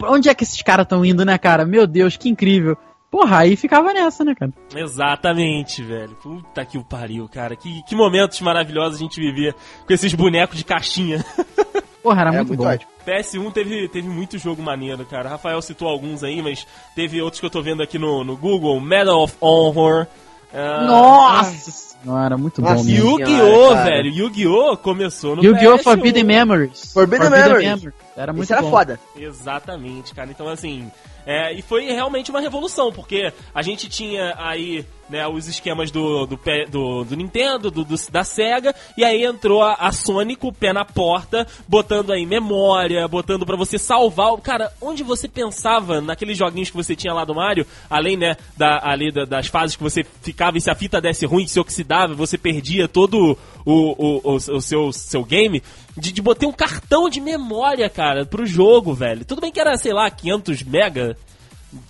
onde 0.08 0.28
é 0.28 0.34
que 0.34 0.42
esses 0.42 0.60
caras 0.62 0.84
estão 0.84 1.04
indo, 1.04 1.24
né, 1.24 1.38
cara? 1.38 1.64
Meu 1.64 1.86
Deus, 1.86 2.16
que 2.16 2.28
incrível. 2.28 2.76
Porra, 3.10 3.38
aí 3.38 3.56
ficava 3.56 3.92
nessa, 3.92 4.24
né, 4.24 4.34
cara? 4.34 4.52
Exatamente, 4.74 5.82
velho. 5.82 6.16
Puta 6.16 6.64
que 6.64 6.78
o 6.78 6.84
pariu, 6.84 7.28
cara. 7.28 7.54
Que, 7.54 7.82
que 7.84 7.94
momentos 7.94 8.40
maravilhosos 8.40 8.96
a 8.98 9.02
gente 9.02 9.20
vivia 9.20 9.54
com 9.86 9.92
esses 9.92 10.14
bonecos 10.14 10.56
de 10.56 10.64
caixinha. 10.64 11.24
Porra, 12.02 12.22
era 12.22 12.30
é 12.30 12.36
muito, 12.36 12.48
muito 12.48 12.62
bom. 12.62 12.68
ótimo. 12.68 12.90
PS1 13.06 13.52
teve, 13.52 13.88
teve 13.88 14.08
muito 14.08 14.38
jogo 14.38 14.62
maneiro, 14.62 15.04
cara. 15.04 15.28
Rafael 15.28 15.60
citou 15.60 15.88
alguns 15.88 16.24
aí, 16.24 16.40
mas 16.40 16.66
teve 16.94 17.20
outros 17.20 17.40
que 17.40 17.46
eu 17.46 17.50
tô 17.50 17.60
vendo 17.60 17.82
aqui 17.82 17.98
no, 17.98 18.24
no 18.24 18.36
Google. 18.36 18.80
Medal 18.80 19.22
of 19.22 19.36
Honor. 19.40 20.06
ah, 20.54 20.84
Nossa 20.84 21.89
senhora, 22.02 22.36
muito 22.36 22.60
Nossa, 22.60 22.82
bom. 22.82 22.88
Yu-Gi-Oh, 22.88 23.74
velho. 23.74 24.10
Yu-Gi-Oh 24.10 24.76
começou 24.76 25.36
no 25.36 25.44
Yu-Gi-Oh! 25.44 25.76
PS1. 25.76 25.82
Forbidden 25.82 26.24
Memories. 26.24 26.92
Forbidden 26.92 27.30
Memories. 27.30 27.88
Era 28.16 28.32
muito 28.32 28.44
Isso 28.44 28.52
era 28.52 28.62
bom. 28.62 28.70
foda. 28.70 29.00
Exatamente, 29.16 30.14
cara. 30.14 30.30
Então, 30.30 30.48
assim, 30.48 30.90
é, 31.26 31.52
e 31.52 31.62
foi 31.62 31.84
realmente 31.86 32.30
uma 32.30 32.40
revolução, 32.40 32.92
porque 32.92 33.32
a 33.54 33.62
gente 33.62 33.88
tinha 33.88 34.34
aí 34.38 34.84
né, 35.10 35.26
os 35.26 35.48
esquemas 35.48 35.90
do, 35.90 36.26
do, 36.26 36.38
do, 36.70 37.04
do 37.04 37.16
Nintendo, 37.16 37.70
do, 37.70 37.84
do- 37.84 38.10
da 38.10 38.24
Sega, 38.24 38.74
e 38.96 39.04
aí 39.04 39.24
entrou 39.24 39.62
a, 39.62 39.74
a 39.74 39.92
Sony 39.92 40.36
com 40.36 40.48
o 40.48 40.52
pé 40.52 40.72
na 40.72 40.84
porta, 40.84 41.46
botando 41.68 42.12
aí 42.12 42.24
memória, 42.24 43.06
botando 43.08 43.44
pra 43.44 43.56
você 43.56 43.78
salvar. 43.78 44.30
Cara, 44.38 44.72
onde 44.80 45.02
você 45.02 45.28
pensava 45.28 46.00
naqueles 46.00 46.38
joguinhos 46.38 46.70
que 46.70 46.76
você 46.76 46.94
tinha 46.94 47.12
lá 47.12 47.24
do 47.24 47.34
Mario, 47.34 47.66
além, 47.88 48.16
né, 48.16 48.36
da, 48.56 48.80
ali 48.88 49.10
da- 49.10 49.24
das 49.24 49.46
fases 49.48 49.76
que 49.76 49.82
você 49.82 50.04
ficava 50.22 50.56
e 50.56 50.60
se 50.60 50.70
a 50.70 50.74
fita 50.74 51.00
desse 51.00 51.26
ruim, 51.26 51.46
se 51.46 51.58
oxidava, 51.60 52.14
você 52.14 52.38
perdia 52.38 52.86
todo 52.88 53.36
o, 53.64 53.72
o, 53.74 54.20
o, 54.32 54.34
o 54.34 54.60
seu, 54.60 54.92
seu 54.92 55.24
game, 55.24 55.62
de, 55.96 56.12
de 56.12 56.22
botar 56.22 56.46
um 56.46 56.52
cartão 56.52 57.08
de 57.10 57.20
memória, 57.20 57.88
cara, 57.90 58.24
pro 58.24 58.46
jogo, 58.46 58.94
velho. 58.94 59.24
Tudo 59.24 59.40
bem 59.40 59.50
que 59.52 59.60
era, 59.60 59.76
sei 59.76 59.92
lá, 59.92 60.08
500 60.10 60.62
mega, 60.62 61.16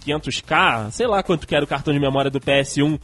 500k, 0.06 0.90
sei 0.90 1.06
lá 1.06 1.22
quanto 1.22 1.46
que 1.46 1.54
era 1.54 1.64
o 1.64 1.68
cartão 1.68 1.92
de 1.94 2.00
memória 2.00 2.30
do 2.30 2.40
PS1. 2.40 2.98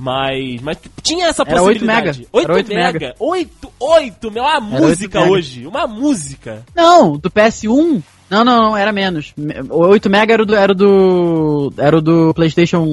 Mas, 0.00 0.60
mas 0.62 0.78
tinha 1.02 1.26
essa 1.26 1.42
Era 1.42 1.60
8 1.60 1.80
possibilidade. 1.80 2.18
mega. 2.20 2.28
8 2.32 2.44
Era 2.44 2.54
8 2.54 2.68
mega. 2.68 2.92
mega. 3.00 3.14
8, 3.18 3.72
8, 3.80 4.30
meu, 4.30 4.42
uma 4.44 4.60
música 4.60 5.20
8 5.22 5.32
hoje. 5.32 5.66
Uma 5.66 5.86
música. 5.88 6.62
Não, 6.74 7.16
do 7.16 7.28
PS1. 7.28 8.00
Não, 8.30 8.44
não, 8.44 8.62
não, 8.62 8.76
era 8.76 8.92
menos. 8.92 9.32
Me- 9.36 9.54
O 9.70 9.78
8 9.88 10.08
mega 10.08 10.34
era 10.34 10.44
do. 10.46 10.54
Era 10.54 10.72
do. 10.74 11.72
Era 11.76 11.96
o 11.98 12.00
do 12.00 12.32
PlayStation. 12.34 12.84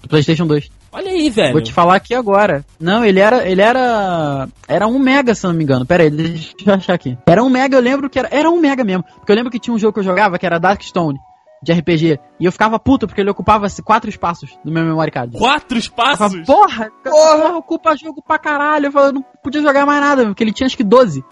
Do 0.00 0.08
PlayStation 0.08 0.46
2. 0.46 0.70
Olha 0.92 1.10
aí, 1.10 1.28
velho. 1.28 1.52
Vou 1.54 1.60
te 1.60 1.72
falar 1.72 1.96
aqui 1.96 2.14
agora. 2.14 2.64
Não, 2.78 3.04
ele 3.04 3.18
era. 3.18 3.48
Ele 3.48 3.60
era. 3.60 4.46
Era 4.68 4.86
1 4.86 4.96
mega, 4.96 5.34
se 5.34 5.44
eu 5.44 5.50
não 5.50 5.56
me 5.58 5.64
engano. 5.64 5.84
Pera 5.84 6.04
aí, 6.04 6.10
deixa 6.10 6.54
eu 6.64 6.72
achar 6.74 6.94
aqui. 6.94 7.18
Era 7.26 7.42
1 7.42 7.48
mega, 7.50 7.76
eu 7.76 7.80
lembro 7.82 8.08
que 8.08 8.16
era. 8.18 8.28
Era 8.30 8.48
1 8.48 8.60
mega 8.60 8.84
mesmo. 8.84 9.02
Porque 9.16 9.32
eu 9.32 9.36
lembro 9.36 9.50
que 9.50 9.58
tinha 9.58 9.74
um 9.74 9.78
jogo 9.78 9.94
que 9.94 10.00
eu 10.00 10.04
jogava 10.04 10.38
que 10.38 10.46
era 10.46 10.60
Darkstone. 10.60 11.18
De 11.62 11.72
RPG. 11.72 12.20
E 12.38 12.44
eu 12.44 12.52
ficava 12.52 12.78
puto 12.78 13.06
porque 13.06 13.20
ele 13.20 13.30
ocupava 13.30 13.66
quatro 13.84 14.08
espaços 14.08 14.56
no 14.64 14.70
meu 14.70 14.84
memory 14.84 15.10
card. 15.10 15.36
Quatro 15.36 15.76
Eu 15.76 15.80
espaços. 15.80 16.18
falava, 16.18 16.44
porra, 16.44 16.92
porra, 17.02 17.56
ocupa 17.56 17.96
jogo 17.96 18.22
pra 18.22 18.38
caralho. 18.38 18.86
Eu, 18.86 18.92
falava, 18.92 19.10
eu 19.10 19.14
não 19.14 19.24
podia 19.42 19.60
jogar 19.60 19.84
mais 19.84 20.00
nada, 20.00 20.26
porque 20.26 20.44
ele 20.44 20.52
tinha 20.52 20.66
acho 20.66 20.76
que 20.76 20.84
12. 20.84 21.24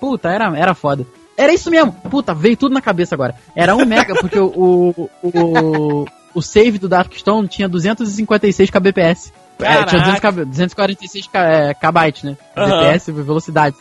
Puta, 0.00 0.28
era, 0.28 0.56
era 0.58 0.74
foda. 0.74 1.06
Era 1.36 1.52
isso 1.52 1.70
mesmo. 1.70 1.92
Puta, 1.92 2.34
veio 2.34 2.56
tudo 2.56 2.72
na 2.72 2.80
cabeça 2.80 3.14
agora. 3.14 3.34
Era 3.54 3.74
1 3.76 3.86
mega, 3.86 4.14
porque 4.20 4.38
o, 4.38 4.92
o, 4.96 5.10
o, 5.22 6.04
o 6.34 6.42
save 6.42 6.78
do 6.78 6.88
Darkstone 6.88 7.48
tinha 7.48 7.68
256 7.68 8.70
kbps. 8.70 9.32
É, 9.60 9.84
tinha 9.84 10.00
200 10.00 10.20
KB, 10.20 10.44
246 10.46 11.26
K, 11.28 11.38
é, 11.44 11.74
kbytes, 11.74 12.22
né? 12.24 12.36
Kbps, 12.54 13.06
velocidade. 13.24 13.76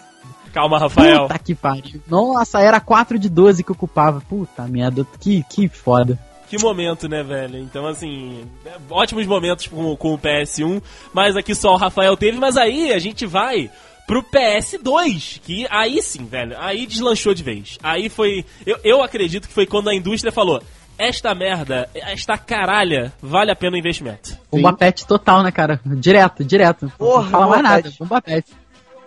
Calma, 0.54 0.78
Rafael. 0.78 1.24
Puta 1.24 1.40
que 1.40 1.56
pariu. 1.56 2.00
Nossa, 2.08 2.62
era 2.62 2.80
4 2.80 3.18
de 3.18 3.28
12 3.28 3.64
que 3.64 3.72
ocupava. 3.72 4.22
Puta 4.22 4.64
merda, 4.68 5.06
que, 5.20 5.44
que 5.50 5.68
foda. 5.68 6.18
Que 6.48 6.62
momento, 6.62 7.10
né, 7.10 7.24
velho? 7.24 7.58
Então, 7.58 7.88
assim, 7.88 8.46
é, 8.64 8.74
ótimos 8.92 9.26
momentos 9.26 9.66
com, 9.66 9.96
com 9.96 10.14
o 10.14 10.20
PS1, 10.20 10.82
mas 11.12 11.36
aqui 11.36 11.56
só 11.56 11.74
o 11.74 11.78
Rafael 11.78 12.16
teve, 12.16 12.38
mas 12.38 12.56
aí 12.56 12.94
a 12.94 13.00
gente 13.00 13.26
vai 13.26 13.72
pro 14.06 14.22
PS2, 14.22 15.42
que 15.44 15.66
aí 15.72 16.00
sim, 16.04 16.26
velho, 16.26 16.56
aí 16.60 16.86
deslanchou 16.86 17.34
de 17.34 17.42
vez. 17.42 17.80
Aí 17.82 18.08
foi. 18.08 18.46
Eu, 18.66 18.78
eu 18.84 19.02
acredito 19.02 19.48
que 19.48 19.54
foi 19.54 19.66
quando 19.66 19.90
a 19.90 19.96
indústria 19.96 20.32
falou: 20.32 20.62
esta 20.98 21.34
merda, 21.34 21.90
esta 21.96 22.38
caralha, 22.38 23.12
vale 23.20 23.52
a 23.52 23.56
pena 23.56 23.76
o 23.76 23.80
investimento. 23.80 24.38
Bomba 24.52 24.74
pet 24.74 25.08
total, 25.08 25.42
né, 25.42 25.52
cara? 25.52 25.82
Direto, 25.84 26.44
direto. 26.44 26.92
Porra, 26.98 27.24
não 27.24 27.30
fala 27.32 27.48
mais 27.48 27.64
nada. 27.64 27.94
Bomba 28.00 28.22
pet. 28.22 28.46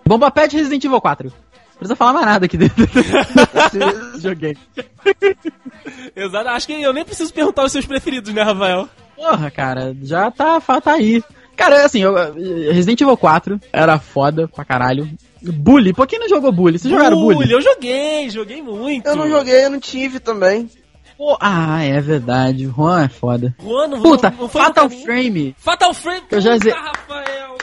Bomba 0.07 0.31
pet 0.31 0.57
Resident 0.57 0.85
Evil 0.85 1.01
4. 1.01 1.29
Não 1.29 1.79
precisa 1.79 1.97
falar 1.97 2.13
mais 2.15 2.27
nada 2.27 2.47
aqui 2.47 2.57
dentro. 2.57 2.87
Joguei. 4.19 4.57
Exato, 6.15 6.49
acho 6.49 6.67
que 6.67 6.81
eu 6.83 6.93
nem 6.93 7.05
preciso 7.05 7.33
perguntar 7.33 7.65
os 7.65 7.73
seus 7.73 7.85
preferidos, 7.85 8.33
né, 8.33 8.43
Rafael? 8.43 8.89
Porra, 9.15 9.51
cara, 9.51 9.95
já 10.03 10.31
tá, 10.31 10.61
tá 10.61 10.93
aí. 10.93 11.23
Cara, 11.57 11.85
assim, 11.85 12.03
eu- 12.03 12.15
Resident 12.73 13.01
Evil 13.01 13.17
4 13.17 13.61
era 13.73 13.99
foda 13.99 14.47
pra 14.49 14.65
caralho. 14.65 15.09
Bully, 15.43 15.93
por 15.93 16.07
que 16.07 16.19
não 16.19 16.29
jogou 16.29 16.53
Bully? 16.53 16.79
Vocês 16.79 16.93
jogaram 16.93 17.17
Bully? 17.19 17.51
eu 17.51 17.61
joguei, 17.61 18.29
joguei 18.31 18.63
muito. 18.63 19.07
Eu 19.07 19.17
não 19.17 19.29
joguei, 19.29 19.65
eu 19.65 19.71
não 19.71 19.81
tive 19.81 20.19
também. 20.19 20.69
Pô, 21.17 21.37
ah, 21.41 21.83
é 21.83 21.99
verdade. 22.01 22.67
O 22.67 22.73
Juan 22.75 23.05
é 23.05 23.09
foda. 23.09 23.55
Juan, 23.63 23.89
não, 23.89 24.03
Puta, 24.03 24.31
não, 24.31 24.39
não 24.43 24.49
Fatal? 24.49 24.91
Frame. 24.91 25.55
Fatal 25.59 25.95
Frame, 25.95 26.23
Eu 26.31 26.41
já 26.43 26.53
puta, 26.59 26.75
Rafael. 26.75 27.57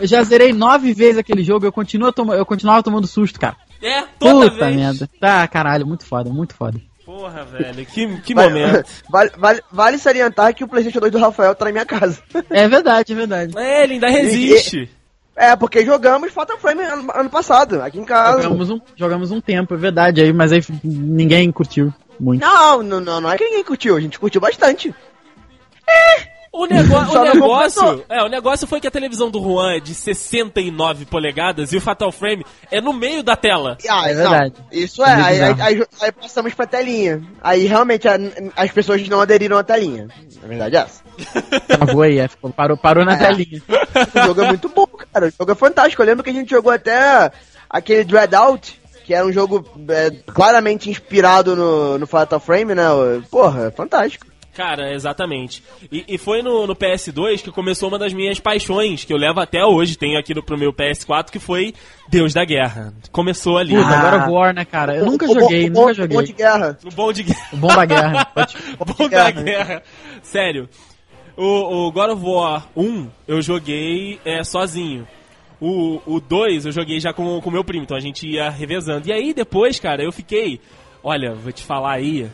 Eu 0.00 0.06
já 0.06 0.22
zerei 0.22 0.52
nove 0.52 0.92
vezes 0.92 1.18
aquele 1.18 1.42
jogo 1.42 1.66
eu, 1.66 1.72
continuo 1.72 2.12
eu 2.34 2.46
continuava 2.46 2.82
tomando 2.82 3.06
susto, 3.06 3.38
cara. 3.38 3.56
É, 3.82 4.02
toda 4.18 4.50
Puta 4.50 4.64
vez. 4.66 4.76
merda. 4.76 5.08
Tá, 5.20 5.46
caralho, 5.46 5.86
muito 5.86 6.04
foda, 6.04 6.30
muito 6.30 6.54
foda. 6.54 6.80
Porra, 7.04 7.44
velho, 7.44 7.86
que, 7.86 8.20
que 8.20 8.34
Vale- 8.34 8.50
momento. 8.66 8.88
Vale, 9.08 9.30
vale, 9.38 9.62
vale 9.72 9.98
salientar 9.98 10.54
que 10.54 10.62
o 10.62 10.68
PlayStation 10.68 11.00
2 11.00 11.10
do 11.12 11.18
Rafael 11.18 11.54
tá 11.54 11.64
na 11.64 11.72
minha 11.72 11.86
casa. 11.86 12.22
É 12.50 12.68
verdade, 12.68 13.12
é 13.12 13.16
verdade. 13.16 13.58
É, 13.58 13.84
ele 13.84 13.94
ainda 13.94 14.08
resiste. 14.10 14.90
É, 15.34 15.54
porque 15.56 15.86
jogamos 15.86 16.32
Fatal 16.32 16.58
Frame 16.58 16.82
ano, 16.82 17.10
ano 17.14 17.30
passado, 17.30 17.80
aqui 17.80 17.98
em 17.98 18.04
casa. 18.04 18.42
Jogamos 18.42 18.70
um, 18.70 18.80
jogamos 18.96 19.30
um 19.30 19.40
tempo, 19.40 19.72
é 19.72 19.76
verdade, 19.76 20.20
aí, 20.20 20.32
mas 20.32 20.52
aí 20.52 20.60
ninguém 20.82 21.50
curtiu 21.52 21.94
muito. 22.18 22.40
Não, 22.42 22.82
não, 22.82 23.00
não, 23.00 23.20
não 23.20 23.30
é 23.30 23.38
que 23.38 23.44
ninguém 23.44 23.64
curtiu, 23.64 23.96
a 23.96 24.00
gente 24.00 24.18
curtiu 24.18 24.40
bastante. 24.40 24.92
O, 26.58 26.66
nego 26.66 26.94
o 26.96 27.02
não 27.14 27.24
negócio. 27.24 28.04
É, 28.08 28.22
o 28.22 28.28
negócio 28.28 28.66
foi 28.66 28.80
que 28.80 28.86
a 28.86 28.90
televisão 28.90 29.30
do 29.30 29.40
Juan 29.40 29.76
é 29.76 29.80
de 29.80 29.94
69 29.94 31.04
polegadas 31.06 31.72
e 31.72 31.76
o 31.76 31.80
Fatal 31.80 32.10
Frame 32.10 32.44
é 32.70 32.80
no 32.80 32.92
meio 32.92 33.22
da 33.22 33.36
tela. 33.36 33.78
Ah, 33.88 34.10
É 34.10 34.14
não, 34.14 34.30
verdade. 34.30 34.54
Isso 34.72 35.04
é, 35.04 35.08
É 35.08 35.12
aí, 35.14 35.42
aí, 35.42 35.54
aí- 35.60 35.84
aí 36.00 36.12
passamos 36.12 36.54
pra 36.54 36.66
telinha. 36.66 37.22
Aí 37.40 37.66
realmente 37.66 38.08
a- 38.08 38.18
as 38.56 38.70
pessoas 38.72 39.06
não 39.08 39.20
aderiram 39.20 39.56
à 39.56 39.62
telinha. 39.62 40.08
Na 40.42 40.48
verdade 40.48 40.76
é 40.76 40.80
essa. 40.80 41.02
Travou 41.68 42.02
aí, 42.02 42.18
é, 42.18 42.26
ficou- 42.28 42.50
parou, 42.50 42.76
parou 42.76 43.04
na 43.04 43.14
É. 43.14 43.16
telinha. 43.18 43.62
O 43.68 44.26
jogo 44.26 44.42
é 44.42 44.46
muito 44.48 44.68
bom, 44.68 44.86
cara. 45.12 45.26
O 45.26 45.30
jogo 45.38 45.52
é 45.52 45.54
fantástico. 45.54 46.02
Eu 46.02 46.06
lembro 46.06 46.24
que 46.24 46.30
a 46.30 46.34
gente 46.34 46.50
jogou 46.50 46.72
até 46.72 47.30
aquele 47.70 48.04
Dreadout, 48.04 48.80
que 49.04 49.14
era 49.14 49.24
um 49.26 49.32
jogo 49.32 49.64
é, 49.90 50.10
claramente 50.32 50.90
inspirado 50.90 51.54
no, 51.56 51.98
no 51.98 52.06
Fatal 52.06 52.40
Frame, 52.40 52.74
né? 52.74 52.84
Porra, 53.30 53.66
é 53.66 53.70
fantástico. 53.70 54.26
Cara, 54.58 54.92
exatamente. 54.92 55.62
E, 55.92 56.04
e 56.08 56.18
foi 56.18 56.42
no, 56.42 56.66
no 56.66 56.74
PS2 56.74 57.42
que 57.42 57.52
começou 57.52 57.88
uma 57.88 57.96
das 57.96 58.12
minhas 58.12 58.40
paixões, 58.40 59.04
que 59.04 59.12
eu 59.12 59.16
levo 59.16 59.38
até 59.38 59.64
hoje, 59.64 59.96
tenho 59.96 60.18
aqui 60.18 60.34
no, 60.34 60.42
pro 60.42 60.58
meu 60.58 60.72
PS4, 60.72 61.30
que 61.30 61.38
foi 61.38 61.72
Deus 62.08 62.34
da 62.34 62.44
Guerra. 62.44 62.92
Começou 63.12 63.56
ali. 63.56 63.76
Puta, 63.76 63.86
Ah. 63.86 63.98
agora 64.16 64.28
War, 64.28 64.52
né, 64.52 64.64
cara? 64.64 64.96
Eu 64.96 65.06
nunca 65.06 65.26
O- 65.26 65.30
o 65.30 65.34
bom- 65.34 65.40
joguei, 65.42 65.68
o 65.68 65.72
bom- 65.72 65.80
nunca 65.86 65.92
o 65.92 65.94
bom 65.94 66.14
joguei. 66.14 66.26
de 66.26 66.32
guerra. 66.32 66.78
O 66.84 66.90
bom 66.90 67.12
de 67.12 67.22
guerra. 67.22 67.48
O 67.52 67.56
Bomba 67.56 67.84
Guerra. 67.84 68.24
Pode- 68.34 68.56
Bom 68.98 69.08
da 69.08 69.30
guerra. 69.30 69.82
Sério. 70.22 70.68
O, 71.36 71.86
o 71.86 71.92
God 71.92 72.10
of 72.10 72.24
War 72.24 72.66
1 72.76 73.06
eu 73.28 73.40
joguei 73.40 74.18
é, 74.24 74.42
sozinho. 74.42 75.06
O, 75.60 76.00
o 76.04 76.18
2 76.20 76.66
eu 76.66 76.72
joguei 76.72 76.98
já 76.98 77.12
com 77.12 77.38
o 77.38 77.50
meu 77.52 77.62
primo, 77.62 77.84
então 77.84 77.96
a 77.96 78.00
gente 78.00 78.26
ia 78.28 78.50
revezando. 78.50 79.08
E 79.08 79.12
aí 79.12 79.32
depois, 79.32 79.78
cara, 79.78 80.02
eu 80.02 80.10
fiquei. 80.10 80.60
Olha, 81.00 81.32
vou 81.32 81.52
te 81.52 81.62
falar 81.62 81.92
aí. 81.92 82.28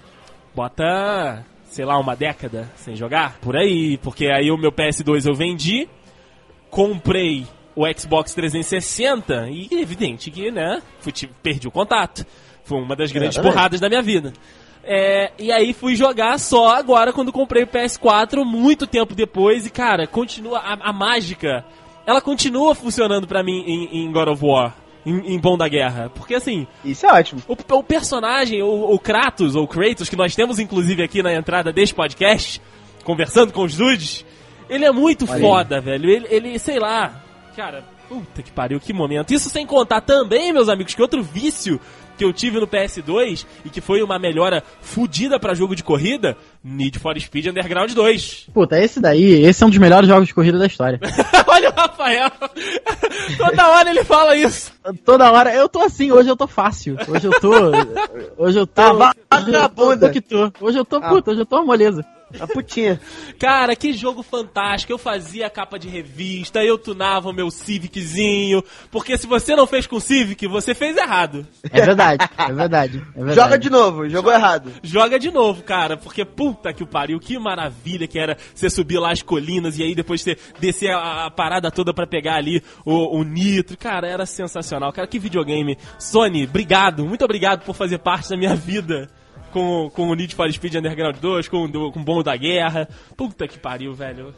Bota, 0.54 1.44
sei 1.74 1.84
lá, 1.84 1.98
uma 1.98 2.14
década 2.14 2.70
sem 2.76 2.94
jogar. 2.94 3.36
Por 3.40 3.56
aí. 3.56 3.98
Porque 3.98 4.28
aí 4.28 4.50
o 4.50 4.56
meu 4.56 4.70
PS2 4.70 5.26
eu 5.26 5.34
vendi. 5.34 5.88
Comprei 6.70 7.44
o 7.74 7.84
Xbox 7.92 8.32
360 8.32 9.48
e 9.50 9.68
evidente 9.72 10.30
que, 10.30 10.50
né, 10.50 10.80
fui, 11.00 11.12
perdi 11.42 11.66
o 11.66 11.70
contato. 11.72 12.24
Foi 12.62 12.78
uma 12.78 12.94
das 12.94 13.10
grandes 13.10 13.34
Exatamente. 13.34 13.54
porradas 13.54 13.80
da 13.80 13.88
minha 13.88 14.02
vida. 14.02 14.32
É, 14.84 15.32
e 15.38 15.50
aí 15.50 15.72
fui 15.72 15.96
jogar 15.96 16.38
só 16.38 16.76
agora 16.76 17.12
quando 17.12 17.32
comprei 17.32 17.64
o 17.64 17.66
PS4, 17.66 18.44
muito 18.44 18.86
tempo 18.86 19.14
depois, 19.14 19.66
e 19.66 19.70
cara, 19.70 20.06
continua 20.06 20.58
a, 20.58 20.90
a 20.90 20.92
mágica. 20.92 21.64
Ela 22.06 22.20
continua 22.20 22.74
funcionando 22.74 23.26
pra 23.26 23.42
mim 23.42 23.64
em, 23.66 24.04
em 24.04 24.12
God 24.12 24.28
of 24.28 24.44
War, 24.44 24.74
em, 25.04 25.34
em 25.34 25.38
Bom 25.38 25.56
da 25.56 25.68
Guerra. 25.68 26.10
Porque 26.14 26.34
assim, 26.34 26.66
Isso 26.84 27.06
é 27.06 27.12
ótimo. 27.12 27.42
o, 27.48 27.56
o 27.76 27.82
personagem, 27.82 28.62
o, 28.62 28.92
o 28.92 28.98
Kratos, 28.98 29.54
ou 29.54 29.66
Kratos, 29.66 30.08
que 30.08 30.16
nós 30.16 30.34
temos 30.34 30.58
inclusive 30.58 31.02
aqui 31.02 31.22
na 31.22 31.32
entrada 31.34 31.72
deste 31.72 31.94
podcast, 31.94 32.60
conversando 33.04 33.52
com 33.52 33.62
os 33.62 33.76
dudes, 33.76 34.24
ele 34.68 34.84
é 34.84 34.90
muito 34.92 35.24
Olha 35.24 35.34
aí. 35.34 35.40
foda, 35.40 35.80
velho. 35.80 36.10
Ele, 36.10 36.26
ele, 36.30 36.58
sei 36.58 36.78
lá, 36.78 37.22
cara, 37.56 37.84
puta 38.08 38.42
que 38.42 38.50
pariu, 38.50 38.80
que 38.80 38.92
momento. 38.92 39.32
Isso 39.32 39.50
sem 39.50 39.66
contar 39.66 40.00
também, 40.00 40.52
meus 40.52 40.68
amigos, 40.68 40.94
que 40.94 41.02
outro 41.02 41.22
vício 41.22 41.80
que 42.16 42.24
eu 42.24 42.32
tive 42.32 42.58
no 42.60 42.66
PS2 42.66 43.44
e 43.64 43.70
que 43.70 43.80
foi 43.80 44.02
uma 44.02 44.18
melhora 44.18 44.62
fodida 44.80 45.38
pra 45.38 45.54
jogo 45.54 45.74
de 45.74 45.82
corrida, 45.84 46.36
Need 46.62 46.98
for 46.98 47.18
Speed 47.20 47.46
Underground 47.46 47.92
2. 47.92 48.46
Puta, 48.52 48.78
esse 48.78 49.00
daí, 49.00 49.44
esse 49.44 49.62
é 49.62 49.66
um 49.66 49.70
dos 49.70 49.78
melhores 49.78 50.08
jogos 50.08 50.28
de 50.28 50.34
corrida 50.34 50.58
da 50.58 50.66
história. 50.66 51.00
Olha 51.46 51.70
o 51.70 51.72
Rafael. 51.74 52.30
Toda 53.38 53.68
hora 53.68 53.90
ele 53.90 54.04
fala 54.04 54.36
isso. 54.36 54.72
Toda 55.04 55.30
hora, 55.30 55.54
eu 55.54 55.68
tô 55.68 55.80
assim, 55.80 56.10
hoje 56.12 56.28
eu 56.28 56.36
tô 56.36 56.46
fácil. 56.46 56.96
Hoje 57.08 57.26
eu 57.26 57.40
tô. 57.40 57.50
Hoje 58.36 58.58
eu 58.58 58.66
tô. 58.66 58.72
Tá 58.74 58.92
hoje 58.92 59.06
eu 59.08 59.08
tô, 59.08 59.12
vagabunda. 59.30 60.06
tô 60.08 60.12
que 60.12 60.20
tô. 60.20 60.52
Hoje 60.60 60.78
eu 60.78 60.84
tô 60.84 60.96
Ah. 60.96 61.08
puta, 61.08 61.30
hoje 61.30 61.40
eu 61.40 61.46
tô 61.46 61.56
uma 61.56 61.64
moleza. 61.64 62.04
A 62.40 62.46
putinha. 62.46 63.00
Cara, 63.38 63.76
que 63.76 63.92
jogo 63.92 64.22
fantástico. 64.22 64.92
Eu 64.92 64.98
fazia 64.98 65.50
capa 65.50 65.78
de 65.78 65.88
revista, 65.88 66.62
eu 66.62 66.78
tunava 66.78 67.30
o 67.30 67.32
meu 67.32 67.50
Civiczinho. 67.50 68.62
Porque 68.90 69.16
se 69.16 69.26
você 69.26 69.54
não 69.54 69.66
fez 69.66 69.86
com 69.86 69.96
o 69.96 70.00
Civic, 70.00 70.46
você 70.46 70.74
fez 70.74 70.96
errado. 70.96 71.46
É 71.70 71.80
verdade, 71.80 72.28
é 72.38 72.52
verdade. 72.52 73.02
É 73.14 73.18
verdade. 73.18 73.34
Joga 73.34 73.58
de 73.58 73.70
novo, 73.70 74.08
jogou 74.08 74.32
errado. 74.32 74.72
Joga 74.82 75.18
de 75.18 75.30
novo, 75.30 75.62
cara. 75.62 75.96
Porque 75.96 76.24
puta 76.24 76.72
que 76.72 76.82
o 76.82 76.86
pariu, 76.86 77.20
que 77.20 77.38
maravilha 77.38 78.06
que 78.06 78.18
era 78.18 78.36
você 78.54 78.68
subir 78.68 78.98
lá 78.98 79.12
as 79.12 79.22
colinas 79.22 79.78
e 79.78 79.82
aí 79.82 79.94
depois 79.94 80.22
você 80.22 80.36
descer 80.58 80.90
a, 80.90 81.26
a 81.26 81.30
parada 81.30 81.70
toda 81.70 81.92
pra 81.92 82.06
pegar 82.06 82.36
ali 82.36 82.62
o, 82.84 83.18
o 83.18 83.22
nitro. 83.24 83.76
Cara, 83.76 84.08
era 84.08 84.26
sensacional. 84.26 84.92
Cara, 84.92 85.06
que 85.06 85.18
videogame. 85.18 85.78
Sony, 85.98 86.44
obrigado. 86.44 87.04
Muito 87.04 87.24
obrigado 87.24 87.64
por 87.64 87.74
fazer 87.74 87.98
parte 87.98 88.30
da 88.30 88.36
minha 88.36 88.54
vida. 88.54 89.08
Com, 89.54 89.88
com 89.94 90.08
o 90.08 90.14
Need 90.14 90.34
for 90.34 90.52
Speed 90.52 90.74
Underground 90.74 91.16
2, 91.18 91.48
com, 91.48 91.64
o- 91.64 91.92
com 91.92 92.00
o 92.00 92.04
Bombo 92.04 92.22
da 92.24 92.36
Guerra. 92.36 92.86
Puta 93.16 93.46
que 93.48 93.58
pariu, 93.58 93.94
velho. 93.94 94.34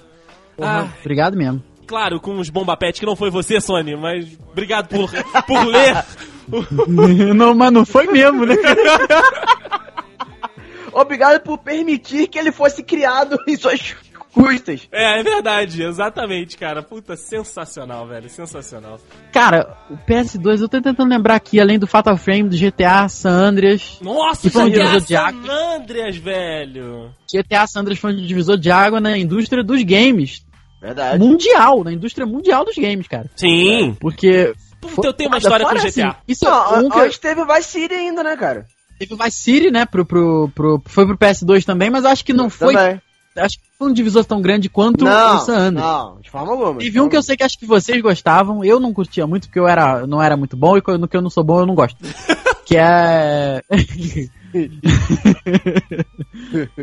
Ah, 0.61 0.87
Obrigado 1.01 1.37
mesmo. 1.37 1.63
claro, 1.87 2.21
com 2.21 2.39
os 2.39 2.49
bomba 2.51 2.77
pet 2.77 3.01
que 3.01 3.07
não 3.07 3.17
foi 3.17 3.31
você, 3.31 3.59
Sony, 3.61 3.97
mas 3.97 4.27
obrigado 4.53 4.89
por, 4.89 5.11
por 5.47 5.65
ler. 5.67 6.05
não, 7.35 7.55
mas 7.55 7.73
não 7.73 7.85
foi 7.87 8.07
mesmo, 8.07 8.45
né? 8.47 8.55
Obrigado 10.93 11.41
por 11.43 11.59
permitir 11.59 12.29
que 12.29 12.39
ele 12.39 12.53
fosse 12.53 12.83
criado 12.83 13.37
em 13.47 13.57
suas 13.57 13.95
custas. 14.37 14.87
É, 14.93 15.21
é 15.21 15.23
verdade, 15.23 15.83
exatamente, 15.83 16.59
cara. 16.59 16.83
Puta, 16.83 17.17
sensacional, 17.17 18.07
velho, 18.07 18.29
sensacional. 18.29 19.01
Cara, 19.33 19.77
o 19.91 19.97
PS2, 19.97 20.61
eu 20.61 20.69
tô 20.69 20.81
tentando 20.83 21.09
lembrar 21.09 21.37
aqui, 21.37 21.59
além 21.59 21.79
do 21.79 21.87
Fatal 21.87 22.17
Frame, 22.19 22.51
do 22.51 22.57
GTA 22.57 23.09
San 23.09 23.31
Andreas. 23.31 23.99
Nossa, 24.03 24.51
foi 24.51 24.71
GTA 24.71 24.85
divisor 24.85 25.01
de 25.07 25.17
água. 25.17 25.47
San 25.47 25.77
Andreas, 25.77 26.17
velho. 26.17 27.11
GTA 27.33 27.67
San 27.67 27.81
Andreas 27.81 27.99
foi 27.99 28.13
um 28.13 28.27
divisor 28.27 28.59
de 28.59 28.71
água 28.71 29.01
na 29.01 29.17
indústria 29.17 29.65
dos 29.65 29.83
games. 29.83 30.45
Verdade. 30.83 31.19
Mundial, 31.19 31.83
na 31.83 31.93
indústria 31.93 32.27
mundial 32.27 32.65
dos 32.65 32.77
games, 32.77 33.09
cara. 33.09 33.31
Sim. 33.35 33.97
Porque. 33.99 34.53
Puta, 34.81 35.09
eu 35.09 35.13
tenho 35.15 35.31
uma 35.31 35.39
história 35.39 35.65
com 35.65 35.75
fora 35.75 35.91
GTA. 35.91 36.09
assim, 36.09 36.17
isso 36.29 36.45
Não, 36.45 36.77
é 36.77 36.79
um 36.81 36.91
que 36.91 36.99
antes 37.01 37.19
teve 37.19 37.41
o 37.41 37.47
Vice 37.47 37.71
City 37.71 37.95
ainda, 37.95 38.23
né, 38.23 38.37
cara? 38.37 38.67
teve 38.99 39.15
o 39.15 39.17
Vice 39.17 39.39
City, 39.39 39.71
né? 39.71 39.85
Pro, 39.85 40.05
pro, 40.05 40.51
pro, 40.55 40.83
foi 40.87 41.07
pro 41.07 41.19
PS2 41.19 41.65
também, 41.65 41.91
mas 41.91 42.05
acho 42.05 42.25
que 42.25 42.33
não 42.33 42.49
foi. 42.49 42.75
Também. 42.75 43.01
Acho 43.37 43.59
que 43.59 43.65
foi 43.79 43.89
um 43.91 43.93
divisor 43.93 44.25
tão 44.25 44.41
grande 44.41 44.69
quanto 44.69 45.05
Não, 45.05 45.37
o 45.37 45.41
San 45.41 45.57
Andreas. 45.57 45.89
não, 45.89 46.21
de 46.21 46.31
forma 46.31 46.53
alguma. 46.53 46.79
Teve 46.79 47.01
um 47.01 47.09
que 47.09 47.17
eu 47.17 47.23
sei 47.23 47.37
que 47.37 47.43
acho 47.43 47.59
que 47.59 47.67
vocês 47.67 48.01
gostavam, 48.01 48.65
eu 48.65 48.81
não 48.81 48.93
curtia 48.93 49.27
muito 49.27 49.49
porque 49.49 49.59
eu 49.59 49.69
era, 49.69 50.07
não 50.07 50.23
era 50.23 50.37
muito 50.37 50.57
bom 50.57 50.77
e 50.77 50.83
no 50.99 51.09
que 51.09 51.17
eu 51.17 51.23
não 51.23 51.31
sou 51.31 51.45
bom 51.45 51.61
eu 51.61 51.67
não 51.67 51.75
gosto. 51.75 51.97
que 52.67 52.77
é. 52.77 53.63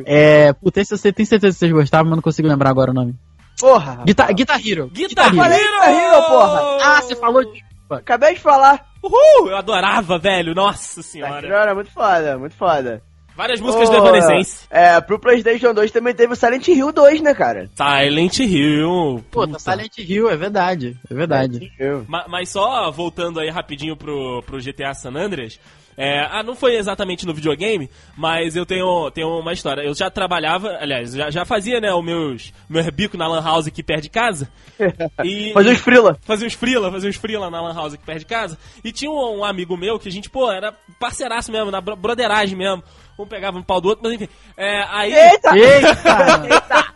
é. 0.05 0.53
Puta, 0.53 0.81
esse 0.81 0.93
eu 0.93 1.13
tenho 1.13 1.27
certeza 1.27 1.53
que 1.53 1.59
vocês 1.59 1.71
gostavam, 1.71 2.09
mas 2.09 2.17
não 2.17 2.23
consigo 2.23 2.47
lembrar 2.47 2.69
agora 2.69 2.91
o 2.91 2.93
nome. 2.93 3.15
Porra. 3.59 4.03
Guitar, 4.05 4.33
Guitar 4.33 4.59
Hero. 4.65 4.87
Guitar 4.87 5.27
Hero! 5.27 5.35
Guitar 5.35 5.93
Hero, 5.93 6.23
porra. 6.27 6.77
Ah, 6.81 7.01
você 7.01 7.15
falou 7.15 7.43
de. 7.43 7.63
Acabei 7.89 8.33
de 8.33 8.39
falar. 8.39 8.85
Uhul! 9.03 9.49
Eu 9.49 9.57
adorava, 9.57 10.17
velho. 10.17 10.55
Nossa 10.55 11.01
Guitar 11.01 11.11
senhora. 11.11 11.45
Hero 11.47 11.55
era 11.55 11.75
muito 11.75 11.91
foda, 11.91 12.37
muito 12.37 12.55
foda. 12.55 13.03
Várias 13.35 13.59
músicas 13.59 13.89
do 13.89 13.95
Ô, 13.95 14.07
Evanescence. 14.07 14.65
É, 14.69 15.01
pro 15.01 15.17
PlayStation 15.19 15.73
2 15.73 15.91
também 15.91 16.13
teve 16.13 16.33
o 16.33 16.35
Silent 16.35 16.67
Hill 16.67 16.91
2, 16.91 17.21
né, 17.21 17.33
cara? 17.33 17.69
Silent 17.75 18.39
Hill. 18.39 19.23
Pô, 19.31 19.41
puta. 19.47 19.53
tá 19.53 19.59
Silent 19.71 19.97
Hill, 19.97 20.29
é 20.29 20.37
verdade. 20.37 20.95
É 21.09 21.13
verdade. 21.13 21.53
Silent 21.55 21.71
Hill. 21.79 22.05
Ma- 22.07 22.25
Mas 22.27 22.49
só 22.49 22.91
voltando 22.91 23.39
aí 23.39 23.49
rapidinho 23.49 23.95
pro, 23.97 24.43
pro 24.45 24.59
GTA 24.61 24.93
San 24.93 25.13
Andreas. 25.15 25.59
É, 25.95 26.21
ah, 26.31 26.41
não 26.41 26.55
foi 26.55 26.75
exatamente 26.75 27.23
no 27.23 27.35
videogame, 27.35 27.87
mas 28.17 28.55
eu 28.55 28.65
tenho, 28.65 29.11
tenho 29.11 29.27
uma 29.39 29.53
história. 29.53 29.83
Eu 29.83 29.93
já 29.93 30.09
trabalhava, 30.09 30.75
aliás, 30.81 31.13
já, 31.13 31.29
já 31.29 31.45
fazia, 31.45 31.79
né, 31.79 31.93
o 31.93 32.01
meus, 32.01 32.51
meu 32.67 32.83
bico 32.91 33.15
na 33.15 33.27
Lan 33.27 33.43
House 33.43 33.67
aqui 33.67 33.83
perto 33.83 34.01
de 34.03 34.09
casa. 34.09 34.49
E, 35.23 35.53
Fazer 35.53 35.69
os 35.71 35.79
frila. 35.79 36.17
fazia 36.23 36.47
uns 36.47 36.53
frila, 36.55 36.91
fazia 36.91 37.07
uns 37.09 37.15
frila 37.15 37.47
na 37.51 37.61
Lan 37.61 37.75
House 37.75 37.93
aqui 37.93 38.03
perto 38.03 38.19
de 38.19 38.25
casa. 38.25 38.57
E 38.83 38.91
tinha 38.91 39.11
um, 39.11 39.37
um 39.39 39.45
amigo 39.45 39.77
meu 39.77 39.99
que 39.99 40.09
a 40.09 40.11
gente, 40.11 40.31
pô, 40.31 40.51
era 40.51 40.73
parceiraço 40.99 41.51
mesmo, 41.51 41.69
na 41.69 41.79
bro- 41.79 41.95
broderagem 41.95 42.57
mesmo. 42.57 42.83
Um 43.17 43.25
pegava 43.25 43.57
um 43.57 43.63
pau 43.63 43.79
do 43.79 43.89
outro, 43.89 44.03
mas 44.03 44.13
enfim. 44.13 44.29
É, 44.57 44.83
aí. 44.89 45.13
Eita! 45.15 45.55
Eita! 45.55 46.93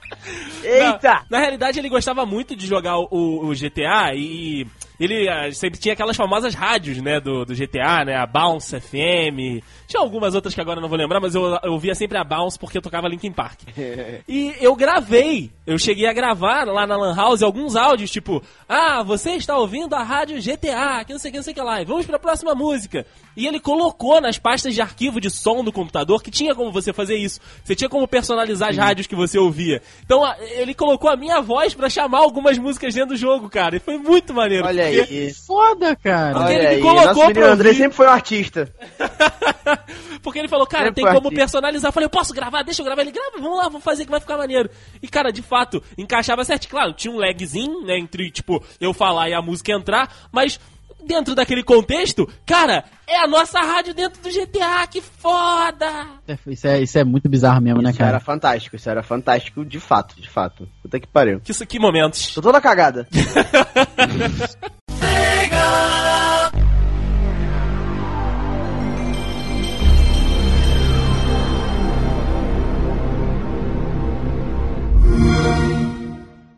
Eita! 0.63 1.13
Na, 1.13 1.25
na 1.29 1.39
realidade, 1.39 1.79
ele 1.79 1.89
gostava 1.89 2.25
muito 2.25 2.55
de 2.55 2.65
jogar 2.67 2.97
o, 2.97 3.07
o 3.11 3.53
GTA 3.53 4.13
e 4.15 4.65
ele 4.99 5.29
ah, 5.29 5.51
sempre 5.51 5.79
tinha 5.79 5.93
aquelas 5.93 6.17
famosas 6.17 6.53
rádios, 6.53 7.01
né, 7.01 7.19
do, 7.19 7.45
do 7.45 7.55
GTA, 7.55 8.03
né, 8.05 8.15
a 8.15 8.25
Bounce 8.25 8.79
FM. 8.79 9.63
Tinha 9.87 10.01
algumas 10.01 10.35
outras 10.35 10.53
que 10.53 10.59
agora 10.61 10.77
eu 10.79 10.81
não 10.81 10.89
vou 10.89 10.97
lembrar, 10.97 11.19
mas 11.21 11.33
eu, 11.33 11.43
eu 11.63 11.71
ouvia 11.71 11.95
sempre 11.95 12.17
a 12.17 12.23
Bounce 12.23 12.59
porque 12.59 12.77
eu 12.77 12.81
tocava 12.81 13.07
Linkin 13.07 13.31
Park. 13.31 13.59
E 14.27 14.53
eu 14.59 14.75
gravei, 14.75 15.51
eu 15.65 15.77
cheguei 15.79 16.05
a 16.07 16.13
gravar 16.13 16.65
lá 16.65 16.85
na 16.85 16.97
Lan 16.97 17.15
House 17.15 17.41
alguns 17.41 17.75
áudios, 17.75 18.11
tipo, 18.11 18.43
ah, 18.67 19.01
você 19.03 19.31
está 19.31 19.55
ouvindo 19.57 19.93
a 19.95 20.03
rádio 20.03 20.41
GTA, 20.41 21.03
que 21.05 21.13
não 21.13 21.19
sei 21.19 21.29
o 21.29 21.31
que, 21.31 21.37
não 21.37 21.43
sei 21.43 21.53
o 21.53 21.55
que 21.55 21.61
lá, 21.61 21.81
e 21.81 21.85
vamos 21.85 22.05
pra 22.05 22.19
próxima 22.19 22.53
música. 22.53 23.05
E 23.35 23.45
ele 23.47 23.59
colocou 23.59 24.19
nas 24.19 24.37
pastas 24.37 24.73
de 24.73 24.81
arquivo 24.81 25.21
de 25.21 25.29
som 25.29 25.63
do 25.63 25.71
computador 25.71 26.21
que 26.23 26.31
tinha 26.31 26.53
como 26.55 26.71
você 26.71 26.91
fazer 26.91 27.15
isso. 27.15 27.39
Você 27.63 27.75
tinha 27.75 27.87
como 27.89 28.07
personalizar 28.07 28.69
as 28.69 28.77
rádios 28.77 29.07
que 29.07 29.15
você 29.15 29.37
ouvia. 29.37 29.81
Então 30.03 30.23
a- 30.25 30.35
ele 30.39 30.73
colocou 30.73 31.09
a 31.09 31.15
minha 31.15 31.39
voz 31.39 31.73
pra 31.75 31.87
chamar 31.89 32.17
algumas 32.19 32.57
músicas 32.57 32.93
dentro 32.93 33.09
do 33.11 33.15
jogo, 33.17 33.47
cara. 33.49 33.75
E 33.77 33.79
foi 33.79 33.97
muito 33.97 34.33
maneiro. 34.33 34.65
Olha 34.65 34.85
porque- 34.87 35.13
aí. 35.13 35.33
Foda, 35.33 35.95
cara. 35.95 36.33
Porque 36.33 36.45
Olha 36.47 36.55
ele 36.57 36.67
me 36.67 36.75
aí. 36.75 36.81
colocou 36.81 37.05
Nosso 37.23 37.33
pra 37.33 37.51
André 37.51 37.69
ouvir. 37.69 37.77
sempre 37.81 37.95
foi 37.95 38.07
um 38.07 38.09
artista. 38.11 38.73
Porque 40.21 40.39
ele 40.39 40.47
falou, 40.47 40.65
cara, 40.67 40.91
tem 40.91 41.03
como 41.05 41.15
artista. 41.17 41.35
personalizar. 41.35 41.89
Eu 41.89 41.93
falei, 41.93 42.05
eu 42.05 42.09
posso 42.09 42.33
gravar? 42.33 42.63
Deixa 42.63 42.81
eu 42.81 42.85
gravar. 42.85 43.01
Ele 43.01 43.11
grava, 43.11 43.37
vamos 43.39 43.57
lá, 43.57 43.63
vamos 43.65 43.83
fazer 43.83 44.05
que 44.05 44.11
vai 44.11 44.19
ficar 44.19 44.37
maneiro. 44.37 44.69
E, 45.01 45.07
cara, 45.07 45.31
de 45.31 45.41
fato, 45.41 45.81
encaixava 45.97 46.43
certo. 46.43 46.67
Claro, 46.67 46.93
tinha 46.93 47.13
um 47.13 47.17
lagzinho, 47.17 47.85
né, 47.85 47.97
entre, 47.97 48.29
tipo, 48.31 48.63
eu 48.79 48.93
falar 48.93 49.29
e 49.29 49.33
a 49.33 49.41
música 49.41 49.71
entrar, 49.71 50.13
mas 50.31 50.59
dentro 51.05 51.33
daquele 51.33 51.63
contexto, 51.63 52.27
cara, 52.45 52.83
é 53.07 53.17
a 53.17 53.27
nossa 53.27 53.59
rádio 53.61 53.93
dentro 53.93 54.21
do 54.21 54.29
GTA, 54.29 54.85
que 54.87 54.99
foda! 54.99 55.85
É, 56.27 56.37
Isso 56.47 56.67
é, 56.67 56.81
isso 56.81 56.97
é 56.99 57.03
muito 57.03 57.29
bizarro 57.29 57.61
mesmo, 57.61 57.81
né, 57.81 57.91
Isso 57.91 58.01
era 58.01 58.11
cara? 58.13 58.19
fantástico, 58.19 58.75
isso 58.75 58.89
era 58.89 59.01
fantástico 59.01 59.63
de 59.63 59.79
fato, 59.79 60.19
de 60.19 60.29
fato. 60.29 60.67
Puta 60.81 60.99
que 60.99 61.07
pariu. 61.07 61.39
Que, 61.39 61.53
que 61.65 61.79
momentos. 61.79 62.33
Tô 62.33 62.41
toda 62.41 62.59
cagada. 62.59 63.07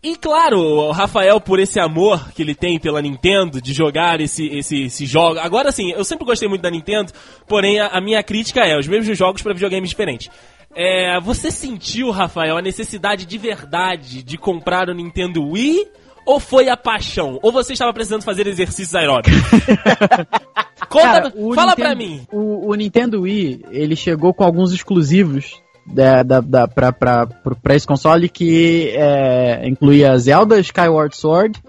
E 0.02 0.16
claro, 0.16 0.60
o 0.62 0.92
Rafael, 0.92 1.42
por 1.42 1.60
esse 1.60 1.78
amor 1.80 2.32
que 2.32 2.42
ele 2.42 2.56
tem 2.56 2.80
pela 2.80 3.02
Nintendo, 3.02 3.62
de 3.62 3.74
jogar 3.74 4.22
esse, 4.22 4.46
esse, 4.48 4.84
esse 4.84 5.06
jogo. 5.06 5.40
Agora 5.40 5.72
sim, 5.72 5.92
eu 5.92 6.06
sempre 6.06 6.26
gostei 6.26 6.48
muito 6.48 6.62
da 6.62 6.72
Nintendo, 6.72 7.12
porém 7.48 7.80
a, 7.80 7.88
a 7.88 8.00
minha 8.02 8.24
crítica 8.24 8.62
é 8.62 8.78
os 8.78 8.88
mesmos 8.88 9.18
jogos 9.18 9.42
para 9.42 9.54
videogames 9.54 9.90
diferentes. 9.90 10.30
É, 10.74 11.20
você 11.20 11.52
sentiu, 11.52 12.12
Rafael, 12.12 12.56
a 12.58 12.62
necessidade 12.62 13.26
de 13.26 13.38
verdade 13.38 14.24
de 14.24 14.38
comprar 14.38 14.88
o 14.90 14.94
Nintendo 14.94 15.44
Wii? 15.46 15.86
Ou 16.26 16.40
foi 16.40 16.70
a 16.70 16.78
paixão? 16.78 17.40
Ou 17.42 17.52
você 17.52 17.74
estava 17.74 17.92
precisando 17.92 18.22
fazer 18.24 18.46
exercícios 18.46 18.94
aeróbicos? 18.94 19.34
Conta, 20.88 21.04
Cara, 21.06 21.32
fala 21.32 21.72
Nintendo- 21.72 21.76
pra 21.76 21.96
mim. 21.96 22.28
O, 22.32 22.70
o 22.72 22.76
Nintendo 22.76 23.22
Wii, 23.22 23.66
ele 23.72 23.96
chegou 23.96 24.34
com 24.34 24.44
alguns 24.44 24.72
exclusivos 24.72 25.60
da, 25.86 26.24
da, 26.24 26.40
da, 26.42 26.68
pra, 26.68 26.92
pra, 26.92 27.26
pra 27.62 27.76
esse 27.76 27.88
console 27.88 28.30
que 28.30 28.92
é, 28.96 29.68
incluía 29.68 30.18
Zelda, 30.18 30.60
Skyward 30.60 31.16
Sword 31.16 31.60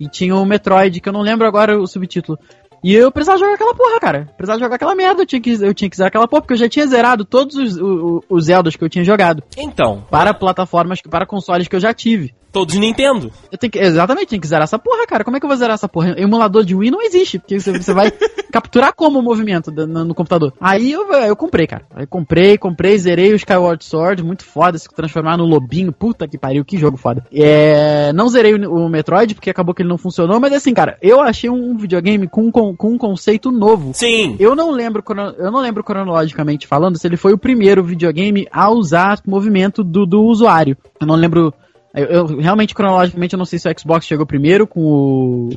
e 0.00 0.08
tinha 0.08 0.34
o 0.36 0.44
Metroid, 0.44 1.00
que 1.00 1.08
eu 1.08 1.12
não 1.12 1.22
lembro 1.22 1.46
agora 1.46 1.78
o 1.80 1.86
subtítulo. 1.86 2.38
E 2.84 2.92
eu 2.94 3.12
precisava 3.12 3.38
jogar 3.38 3.54
aquela 3.54 3.74
porra, 3.74 4.00
cara. 4.00 4.28
Precisava 4.36 4.58
jogar 4.58 4.74
aquela 4.74 4.94
merda. 4.96 5.22
Eu 5.22 5.26
tinha 5.26 5.40
que, 5.40 5.52
eu 5.52 5.72
tinha 5.72 5.88
que 5.88 5.96
zerar 5.96 6.08
aquela 6.08 6.26
porra, 6.26 6.42
porque 6.42 6.54
eu 6.54 6.58
já 6.58 6.68
tinha 6.68 6.84
zerado 6.84 7.24
todos 7.24 7.54
os, 7.54 7.76
o- 7.76 8.16
o- 8.28 8.36
os 8.36 8.46
Zeldas 8.46 8.74
que 8.74 8.82
eu 8.82 8.88
tinha 8.88 9.04
jogado. 9.04 9.40
Então, 9.56 10.04
Para 10.10 10.34
plataformas, 10.34 11.00
para 11.00 11.24
consoles 11.24 11.68
que 11.68 11.76
eu 11.76 11.80
já 11.80 11.94
tive. 11.94 12.34
Todos 12.52 12.76
Nintendo. 12.76 13.32
Eu 13.50 13.58
tenho 13.58 13.70
que, 13.70 13.78
exatamente, 13.78 14.28
tem 14.28 14.40
que 14.40 14.46
zerar 14.46 14.64
essa 14.64 14.78
porra, 14.78 15.06
cara. 15.06 15.24
Como 15.24 15.36
é 15.36 15.40
que 15.40 15.46
eu 15.46 15.48
vou 15.48 15.56
zerar 15.56 15.74
essa 15.74 15.88
porra? 15.88 16.14
Emulador 16.18 16.64
de 16.64 16.74
Wii 16.74 16.90
não 16.90 17.02
existe, 17.02 17.38
porque 17.38 17.58
você, 17.58 17.72
você 17.72 17.94
vai 17.94 18.12
capturar 18.52 18.92
como 18.94 19.18
o 19.18 19.22
movimento 19.22 19.70
no, 19.70 20.04
no 20.04 20.14
computador. 20.14 20.52
Aí 20.60 20.92
eu, 20.92 21.10
eu 21.12 21.34
comprei, 21.34 21.66
cara. 21.66 21.84
Aí 21.94 22.06
comprei, 22.06 22.58
comprei, 22.58 22.98
zerei 22.98 23.32
o 23.32 23.36
Skyward 23.36 23.82
Sword, 23.84 24.22
muito 24.22 24.44
foda, 24.44 24.78
se 24.78 24.88
transformar 24.88 25.38
no 25.38 25.44
lobinho, 25.44 25.92
puta 25.92 26.28
que 26.28 26.38
pariu, 26.38 26.64
que 26.64 26.76
jogo 26.76 26.96
foda. 26.96 27.24
É, 27.32 28.12
não 28.12 28.28
zerei 28.28 28.54
o, 28.54 28.70
o 28.70 28.88
Metroid, 28.88 29.34
porque 29.34 29.50
acabou 29.50 29.74
que 29.74 29.82
ele 29.82 29.88
não 29.88 29.98
funcionou, 29.98 30.38
mas 30.38 30.52
assim, 30.52 30.74
cara, 30.74 30.98
eu 31.00 31.20
achei 31.20 31.48
um 31.48 31.76
videogame 31.76 32.28
com, 32.28 32.52
com, 32.52 32.76
com 32.76 32.90
um 32.90 32.98
conceito 32.98 33.50
novo. 33.50 33.92
Sim. 33.94 34.36
Eu 34.38 34.54
não 34.54 34.70
lembro, 34.70 35.02
eu 35.38 35.50
não 35.50 35.60
lembro 35.60 35.82
cronologicamente 35.82 36.66
falando 36.66 36.98
se 36.98 37.06
ele 37.06 37.16
foi 37.16 37.32
o 37.32 37.38
primeiro 37.38 37.82
videogame 37.82 38.46
a 38.50 38.70
usar 38.70 39.20
movimento 39.26 39.82
do, 39.82 40.04
do 40.06 40.22
usuário. 40.22 40.76
Eu 41.00 41.06
não 41.06 41.14
lembro. 41.14 41.52
Eu, 41.94 42.06
eu- 42.06 42.38
realmente 42.38 42.74
cronologicamente 42.74 43.34
eu 43.34 43.38
não 43.38 43.44
sei 43.44 43.58
se 43.58 43.68
o 43.68 43.78
Xbox 43.78 44.06
chegou 44.06 44.24
primeiro 44.26 44.66
com 44.66 44.80
o. 44.80 45.50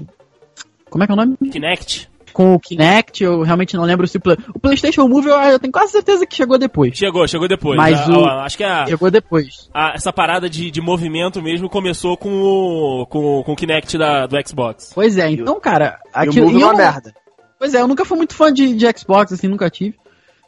Como 0.89 1.03
é 1.03 1.07
que 1.07 1.11
é 1.11 1.15
o 1.15 1.17
nome? 1.17 1.38
Kinect. 1.51 2.09
com 2.33 2.53
o 2.53 2.59
Kinect, 2.59 3.23
eu 3.23 3.43
realmente 3.43 3.77
não 3.77 3.86
lembro 3.86 4.05
se 4.07 4.17
o, 4.17 4.19
Play- 4.19 4.36
o 4.53 4.59
PlayStation 4.59 5.07
Move 5.07 5.29
eu, 5.29 5.36
eu 5.38 5.57
tenho 5.59 5.71
quase 5.71 5.93
certeza 5.93 6.25
que 6.25 6.36
chegou 6.36 6.57
depois. 6.57 6.93
Chegou, 6.97 7.25
chegou 7.27 7.47
depois. 7.47 7.77
Mas 7.77 7.97
A- 7.97 8.11
o- 8.11 8.25
a- 8.25 8.43
acho 8.43 8.57
que 8.57 8.63
a, 8.65 8.86
Chegou 8.86 9.09
depois. 9.09 9.69
a- 9.73 9.93
essa 9.95 10.11
parada 10.11 10.49
de, 10.49 10.69
de 10.69 10.81
movimento 10.81 11.41
mesmo 11.41 11.69
começou 11.69 12.17
com 12.17 12.29
o, 12.41 13.05
com, 13.05 13.39
o- 13.39 13.43
com 13.45 13.53
o 13.53 13.55
Kinect 13.55 13.97
da, 13.97 14.27
do 14.27 14.36
Xbox. 14.45 14.91
Pois 14.93 15.17
é, 15.17 15.29
então, 15.31 15.57
cara, 15.61 15.97
E 16.13 16.17
o 16.27 16.29
aquilo. 16.29 16.45
Move 16.47 16.57
e 16.57 16.59
é 16.59 16.63
eu 16.63 16.67
uma 16.67 16.73
não- 16.73 16.77
merda. 16.77 17.13
Pois 17.57 17.73
é, 17.73 17.79
eu 17.79 17.88
nunca 17.88 18.03
fui 18.03 18.17
muito 18.17 18.36
fã 18.36 18.51
de, 18.51 18.75
de 18.75 18.86
Xbox, 18.99 19.31
assim, 19.31 19.47
nunca 19.47 19.69
tive. 19.69 19.95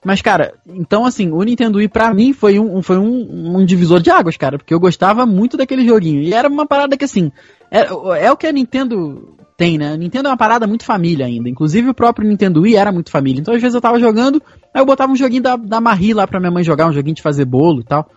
Mas, 0.07 0.21
cara, 0.21 0.53
então, 0.65 1.05
assim, 1.05 1.29
o 1.31 1.43
Nintendo 1.43 1.79
Wii 1.79 1.89
pra 1.89 2.13
mim 2.13 2.31
foi 2.31 2.57
um, 2.57 2.81
foi 2.81 2.97
um, 2.97 3.57
um 3.57 3.65
divisor 3.65 3.99
de 4.01 4.09
águas, 4.09 4.37
cara, 4.37 4.57
porque 4.57 4.73
eu 4.73 4.79
gostava 4.79 5.25
muito 5.25 5.57
daquele 5.57 5.85
joguinho. 5.85 6.21
E 6.21 6.33
era 6.33 6.47
uma 6.47 6.65
parada 6.65 6.95
que, 6.95 7.03
assim, 7.03 7.29
é, 7.69 7.81
é 8.25 8.31
o 8.31 8.37
que 8.37 8.47
a 8.47 8.51
Nintendo 8.53 9.35
tem, 9.57 9.77
né? 9.77 9.91
A 9.91 9.97
Nintendo 9.97 10.29
é 10.29 10.31
uma 10.31 10.37
parada 10.37 10.65
muito 10.65 10.85
família 10.85 11.25
ainda. 11.25 11.49
Inclusive 11.49 11.89
o 11.89 11.93
próprio 11.93 12.25
Nintendo 12.25 12.61
Wii 12.61 12.77
era 12.77 12.89
muito 12.89 13.11
família. 13.11 13.41
Então, 13.41 13.53
às 13.53 13.61
vezes 13.61 13.75
eu 13.75 13.81
tava 13.81 13.99
jogando, 13.99 14.41
aí 14.73 14.81
eu 14.81 14.85
botava 14.85 15.11
um 15.11 15.15
joguinho 15.17 15.43
da, 15.43 15.57
da 15.57 15.81
Marie 15.81 16.13
lá 16.13 16.25
pra 16.25 16.39
minha 16.39 16.51
mãe 16.51 16.63
jogar, 16.63 16.87
um 16.87 16.93
joguinho 16.93 17.15
de 17.15 17.21
fazer 17.21 17.43
bolo 17.43 17.81
e 17.81 17.83
tal. 17.83 18.09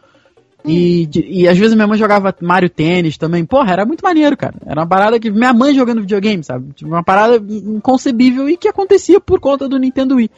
E, 0.65 1.07
de- 1.07 1.27
e 1.29 1.49
às 1.49 1.59
vezes 1.59 1.75
minha 1.75 1.87
mãe 1.89 1.99
jogava 1.99 2.33
Mario 2.41 2.71
Tênis 2.71 3.17
também. 3.19 3.45
Porra, 3.45 3.73
era 3.73 3.85
muito 3.85 4.03
maneiro, 4.05 4.37
cara. 4.37 4.55
Era 4.65 4.81
uma 4.83 4.87
parada 4.87 5.19
que 5.19 5.29
minha 5.29 5.53
mãe 5.53 5.75
jogando 5.75 6.03
videogame, 6.03 6.45
sabe? 6.45 6.73
Tipo, 6.75 6.91
Uma 6.91 7.03
parada 7.03 7.37
inconcebível 7.49 8.49
e 8.49 8.57
que 8.57 8.69
acontecia 8.69 9.19
por 9.19 9.41
conta 9.41 9.69
do 9.69 9.79
Nintendo 9.79 10.17
Wii. 10.17 10.31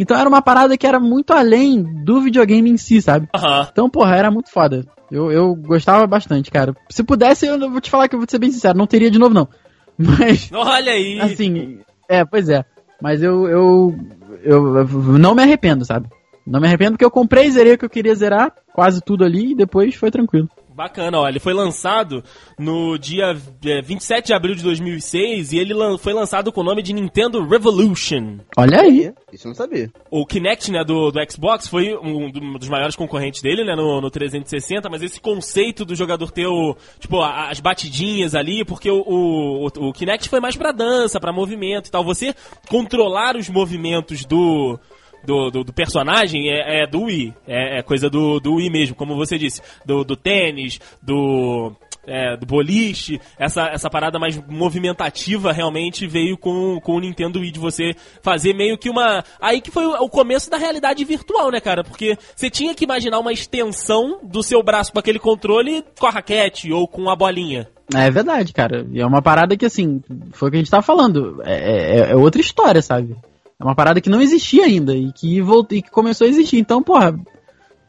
Então 0.00 0.16
era 0.16 0.26
uma 0.26 0.40
parada 0.40 0.78
que 0.78 0.86
era 0.86 0.98
muito 0.98 1.34
além 1.34 1.82
do 1.82 2.22
videogame 2.22 2.70
em 2.70 2.78
si, 2.78 3.02
sabe? 3.02 3.28
Então, 3.70 3.90
porra, 3.90 4.16
era 4.16 4.30
muito 4.30 4.50
foda. 4.50 4.86
Eu, 5.10 5.30
eu 5.30 5.54
gostava 5.54 6.06
bastante, 6.06 6.50
cara. 6.50 6.74
Se 6.88 7.04
pudesse, 7.04 7.46
eu 7.46 7.70
vou 7.70 7.82
te 7.82 7.90
falar 7.90 8.08
que 8.08 8.14
eu 8.14 8.18
vou 8.18 8.26
ser 8.26 8.38
bem 8.38 8.50
sincero, 8.50 8.78
não 8.78 8.86
teria 8.86 9.10
de 9.10 9.18
novo, 9.18 9.34
não. 9.34 9.46
Mas, 9.98 10.50
Olha 10.54 10.92
aí. 10.92 11.20
assim, 11.20 11.80
é, 12.08 12.24
pois 12.24 12.48
é. 12.48 12.64
Mas 13.02 13.22
eu, 13.22 13.46
eu, 13.46 13.94
eu, 14.42 14.76
eu 14.78 14.88
não 15.18 15.34
me 15.34 15.42
arrependo, 15.42 15.84
sabe? 15.84 16.08
Não 16.46 16.60
me 16.60 16.66
arrependo 16.66 16.92
porque 16.92 17.04
eu 17.04 17.10
comprei, 17.10 17.50
zerei 17.50 17.74
o 17.74 17.78
que 17.78 17.84
eu 17.84 17.90
queria 17.90 18.14
zerar, 18.14 18.54
quase 18.72 19.02
tudo 19.02 19.22
ali, 19.22 19.52
e 19.52 19.54
depois 19.54 19.94
foi 19.94 20.10
tranquilo. 20.10 20.48
Bacana, 20.80 21.18
ó. 21.20 21.28
Ele 21.28 21.38
foi 21.38 21.52
lançado 21.52 22.24
no 22.58 22.96
dia 22.96 23.36
é, 23.66 23.82
27 23.82 24.28
de 24.28 24.32
abril 24.34 24.54
de 24.54 24.62
2006 24.62 25.52
e 25.52 25.58
ele 25.58 25.74
lan- 25.74 25.98
foi 25.98 26.14
lançado 26.14 26.50
com 26.50 26.62
o 26.62 26.64
nome 26.64 26.82
de 26.82 26.94
Nintendo 26.94 27.46
Revolution. 27.46 28.38
Olha 28.56 28.80
aí. 28.80 29.12
Isso 29.30 29.46
eu 29.46 29.50
não 29.50 29.54
sabia. 29.54 29.90
O 30.10 30.24
Kinect, 30.24 30.70
né, 30.72 30.82
do, 30.82 31.10
do 31.10 31.18
Xbox 31.30 31.68
foi 31.68 31.94
um 31.96 32.30
do- 32.30 32.40
um 32.40 32.58
dos 32.58 32.68
maiores 32.68 32.96
concorrentes 32.96 33.42
dele, 33.42 33.62
né, 33.62 33.74
no, 33.76 34.00
no 34.00 34.10
360, 34.10 34.88
mas 34.88 35.02
esse 35.02 35.20
conceito 35.20 35.84
do 35.84 35.94
jogador 35.94 36.30
ter 36.30 36.46
o, 36.46 36.74
tipo, 36.98 37.20
a- 37.20 37.50
as 37.50 37.60
batidinhas 37.60 38.34
ali, 38.34 38.64
porque 38.64 38.90
o, 38.90 39.00
o, 39.06 39.66
o- 39.66 39.88
o 39.88 39.92
Kinect 39.92 40.28
foi 40.30 40.40
mais 40.40 40.56
pra 40.56 40.72
dança, 40.72 41.20
pra 41.20 41.32
movimento 41.32 41.88
e 41.88 41.90
tal. 41.90 42.02
Você 42.04 42.34
controlar 42.68 43.36
os 43.36 43.48
movimentos 43.50 44.24
do, 44.24 44.78
do, 45.24 45.50
do, 45.50 45.64
do 45.64 45.72
personagem 45.72 46.50
é, 46.50 46.82
é 46.82 46.86
do 46.86 47.02
Wii, 47.02 47.34
é, 47.46 47.78
é 47.78 47.82
coisa 47.82 48.08
do, 48.08 48.40
do 48.40 48.54
Wii 48.54 48.70
mesmo, 48.70 48.94
como 48.96 49.16
você 49.16 49.38
disse, 49.38 49.60
do, 49.84 50.04
do 50.04 50.16
tênis, 50.16 50.80
do... 51.02 51.72
é, 52.06 52.36
do 52.36 52.46
boliche, 52.46 53.20
essa, 53.38 53.68
essa 53.68 53.90
parada 53.90 54.18
mais 54.18 54.36
movimentativa 54.48 55.52
realmente 55.52 56.06
veio 56.06 56.36
com, 56.36 56.80
com 56.80 56.96
o 56.96 57.00
Nintendo 57.00 57.40
Wii 57.40 57.50
de 57.52 57.58
você 57.60 57.94
fazer 58.22 58.54
meio 58.54 58.78
que 58.78 58.88
uma. 58.88 59.22
Aí 59.40 59.60
que 59.60 59.70
foi 59.70 59.86
o, 59.86 60.08
começo 60.08 60.50
da 60.50 60.56
realidade 60.56 61.04
virtual, 61.04 61.50
né, 61.50 61.60
cara? 61.60 61.84
Porque 61.84 62.16
você 62.34 62.50
tinha 62.50 62.74
que 62.74 62.84
imaginar 62.84 63.18
uma 63.18 63.32
extensão 63.32 64.18
do 64.22 64.42
seu 64.42 64.62
braço 64.62 64.92
com 64.92 64.98
aquele 64.98 65.18
controle 65.18 65.84
com 65.98 66.06
a 66.06 66.10
raquete 66.10 66.72
ou 66.72 66.88
com 66.88 67.08
a 67.10 67.14
bolinha. 67.16 67.68
É 67.94 68.10
verdade, 68.10 68.52
cara. 68.52 68.86
E 68.92 69.00
é 69.00 69.06
uma 69.06 69.20
parada 69.20 69.56
que, 69.56 69.66
assim, 69.66 70.00
foi 70.32 70.48
o 70.48 70.50
que 70.50 70.56
a 70.56 70.60
gente 70.60 70.70
tava 70.70 70.82
falando. 70.82 71.42
É, 71.44 71.54
é- 71.54 72.12
é 72.12 72.16
outra 72.16 72.40
história, 72.40 72.80
sabe? 72.80 73.16
É 73.60 73.64
uma 73.64 73.74
parada 73.74 74.00
que 74.00 74.08
não 74.08 74.22
existia 74.22 74.64
ainda 74.64 74.96
e 74.96 75.12
que, 75.12 75.40
voltou, 75.42 75.76
e 75.76 75.82
que 75.82 75.90
começou 75.90 76.26
a 76.26 76.30
existir. 76.30 76.56
Então, 76.58 76.82
porra, 76.82 77.14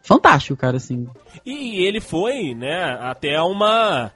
fantástico, 0.03 0.57
cara, 0.59 0.77
assim. 0.77 1.07
E 1.45 1.85
ele 1.85 2.01
foi, 2.01 2.53
né, 2.53 2.97
até 3.01 3.41
uma. 3.41 4.11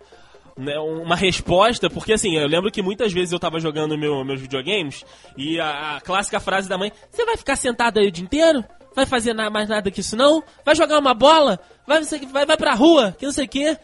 né, 0.58 0.78
uma 0.80 1.16
resposta, 1.16 1.90
porque 1.90 2.14
assim, 2.14 2.36
eu 2.36 2.48
lembro 2.48 2.72
que 2.72 2.82
muitas 2.82 3.14
vezes 3.14 3.32
eu 3.32 3.40
tava 3.40 3.60
jogando 3.60 3.98
meu, 3.98 4.24
meus 4.26 4.42
videogames 4.42 5.06
e 5.38 5.60
a, 5.60 5.96
a 5.98 6.02
clássica 6.02 6.40
frase 6.40 6.68
da 6.68 6.78
mãe: 6.78 6.92
Você 7.10 7.26
vai 7.26 7.38
ficar 7.38 7.56
sentado 7.56 8.00
aí 8.00 8.08
o 8.08 8.12
dia 8.12 8.24
inteiro? 8.26 8.64
Vai 8.96 9.06
fazer 9.06 9.34
na- 9.34 9.50
mais 9.50 9.68
nada 9.68 9.92
que 9.92 10.00
isso 10.00 10.16
não? 10.16 10.42
Vai 10.66 10.76
jogar 10.76 11.00
uma 11.00 11.14
bola? 11.14 11.60
Vai, 11.86 12.02
vai, 12.32 12.46
vai 12.46 12.58
pra 12.58 12.74
rua? 12.74 13.14
Que 13.18 13.26
não 13.26 13.34
sei 13.34 13.46
o 13.46 13.50
quê. 13.50 13.78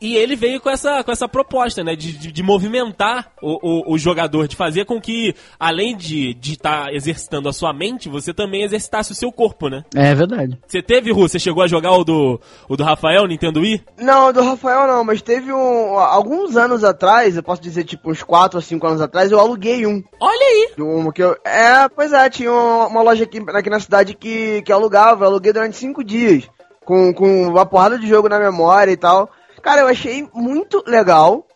E 0.00 0.16
ele 0.16 0.34
veio 0.34 0.60
com 0.60 0.70
essa, 0.70 1.04
com 1.04 1.12
essa 1.12 1.28
proposta, 1.28 1.84
né? 1.84 1.94
De, 1.94 2.12
de, 2.12 2.32
de 2.32 2.42
movimentar 2.42 3.32
o, 3.42 3.90
o, 3.90 3.94
o 3.94 3.98
jogador, 3.98 4.48
de 4.48 4.56
fazer 4.56 4.86
com 4.86 5.00
que, 5.00 5.34
além 5.58 5.96
de 5.96 6.36
estar 6.42 6.92
exercitando 6.92 7.48
a 7.48 7.52
sua 7.52 7.72
mente, 7.72 8.08
você 8.08 8.32
também 8.32 8.62
exercitasse 8.62 9.12
o 9.12 9.14
seu 9.14 9.30
corpo, 9.30 9.68
né? 9.68 9.84
É 9.94 10.14
verdade. 10.14 10.58
Você 10.66 10.82
teve, 10.82 11.12
Ru? 11.12 11.28
Você 11.28 11.38
chegou 11.38 11.62
a 11.62 11.68
jogar 11.68 11.92
o 11.92 12.04
do, 12.04 12.40
o 12.68 12.76
do 12.76 12.84
Rafael, 12.84 13.26
Nintendo 13.26 13.60
Wii? 13.60 13.84
Não, 13.98 14.32
do 14.32 14.42
Rafael 14.42 14.86
não, 14.86 15.04
mas 15.04 15.20
teve 15.20 15.52
um. 15.52 15.98
Alguns 15.98 16.56
anos 16.56 16.82
atrás, 16.82 17.36
eu 17.36 17.42
posso 17.42 17.60
dizer 17.60 17.84
tipo 17.84 18.10
uns 18.10 18.22
4 18.22 18.58
ou 18.58 18.62
5 18.62 18.86
anos 18.86 19.00
atrás, 19.00 19.30
eu 19.30 19.38
aluguei 19.38 19.86
um. 19.86 20.02
Olha 20.18 20.46
aí! 20.46 20.70
Um 20.78 21.10
que 21.12 21.22
eu, 21.22 21.36
é, 21.44 21.88
pois 21.88 22.12
é, 22.12 22.30
tinha 22.30 22.50
uma, 22.50 22.86
uma 22.86 23.02
loja 23.02 23.24
aqui, 23.24 23.42
aqui 23.48 23.70
na 23.70 23.80
cidade 23.80 24.14
que, 24.14 24.62
que 24.62 24.72
alugava, 24.72 25.24
eu 25.24 25.28
aluguei 25.28 25.52
durante 25.52 25.76
5 25.76 26.02
dias. 26.02 26.48
Com, 26.84 27.12
com 27.12 27.48
uma 27.48 27.66
porrada 27.66 27.98
de 27.98 28.08
jogo 28.08 28.28
na 28.28 28.38
memória 28.38 28.90
e 28.90 28.96
tal. 28.96 29.30
Cara, 29.62 29.82
eu 29.82 29.88
achei 29.88 30.28
muito 30.34 30.82
legal. 30.86 31.46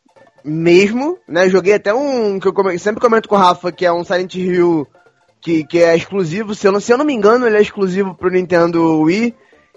Mesmo, 0.47 1.19
né? 1.27 1.49
Joguei 1.49 1.73
até 1.73 1.95
um 1.95 2.39
que 2.39 2.47
eu 2.47 2.53
come- 2.53 2.79
sempre 2.79 3.01
comento 3.01 3.27
com 3.31 3.35
o 3.35 3.39
Rafa, 3.39 3.73
que 3.73 3.87
é 3.87 3.91
um 3.91 4.05
Silent 4.05 4.35
Hill 4.35 4.87
que, 5.41 5.65
que 5.65 5.83
é 5.83 5.97
exclusivo. 5.97 6.55
Se 6.55 6.67
eu, 6.69 6.73
não, 6.73 6.81
se 6.81 6.93
eu 6.93 6.99
não 6.99 7.05
me 7.05 7.15
engano, 7.15 7.47
ele 7.47 7.57
é 7.57 7.63
exclusivo 7.63 8.15
pro 8.15 8.31
Nintendo 8.31 9.01
Wii. 9.01 9.35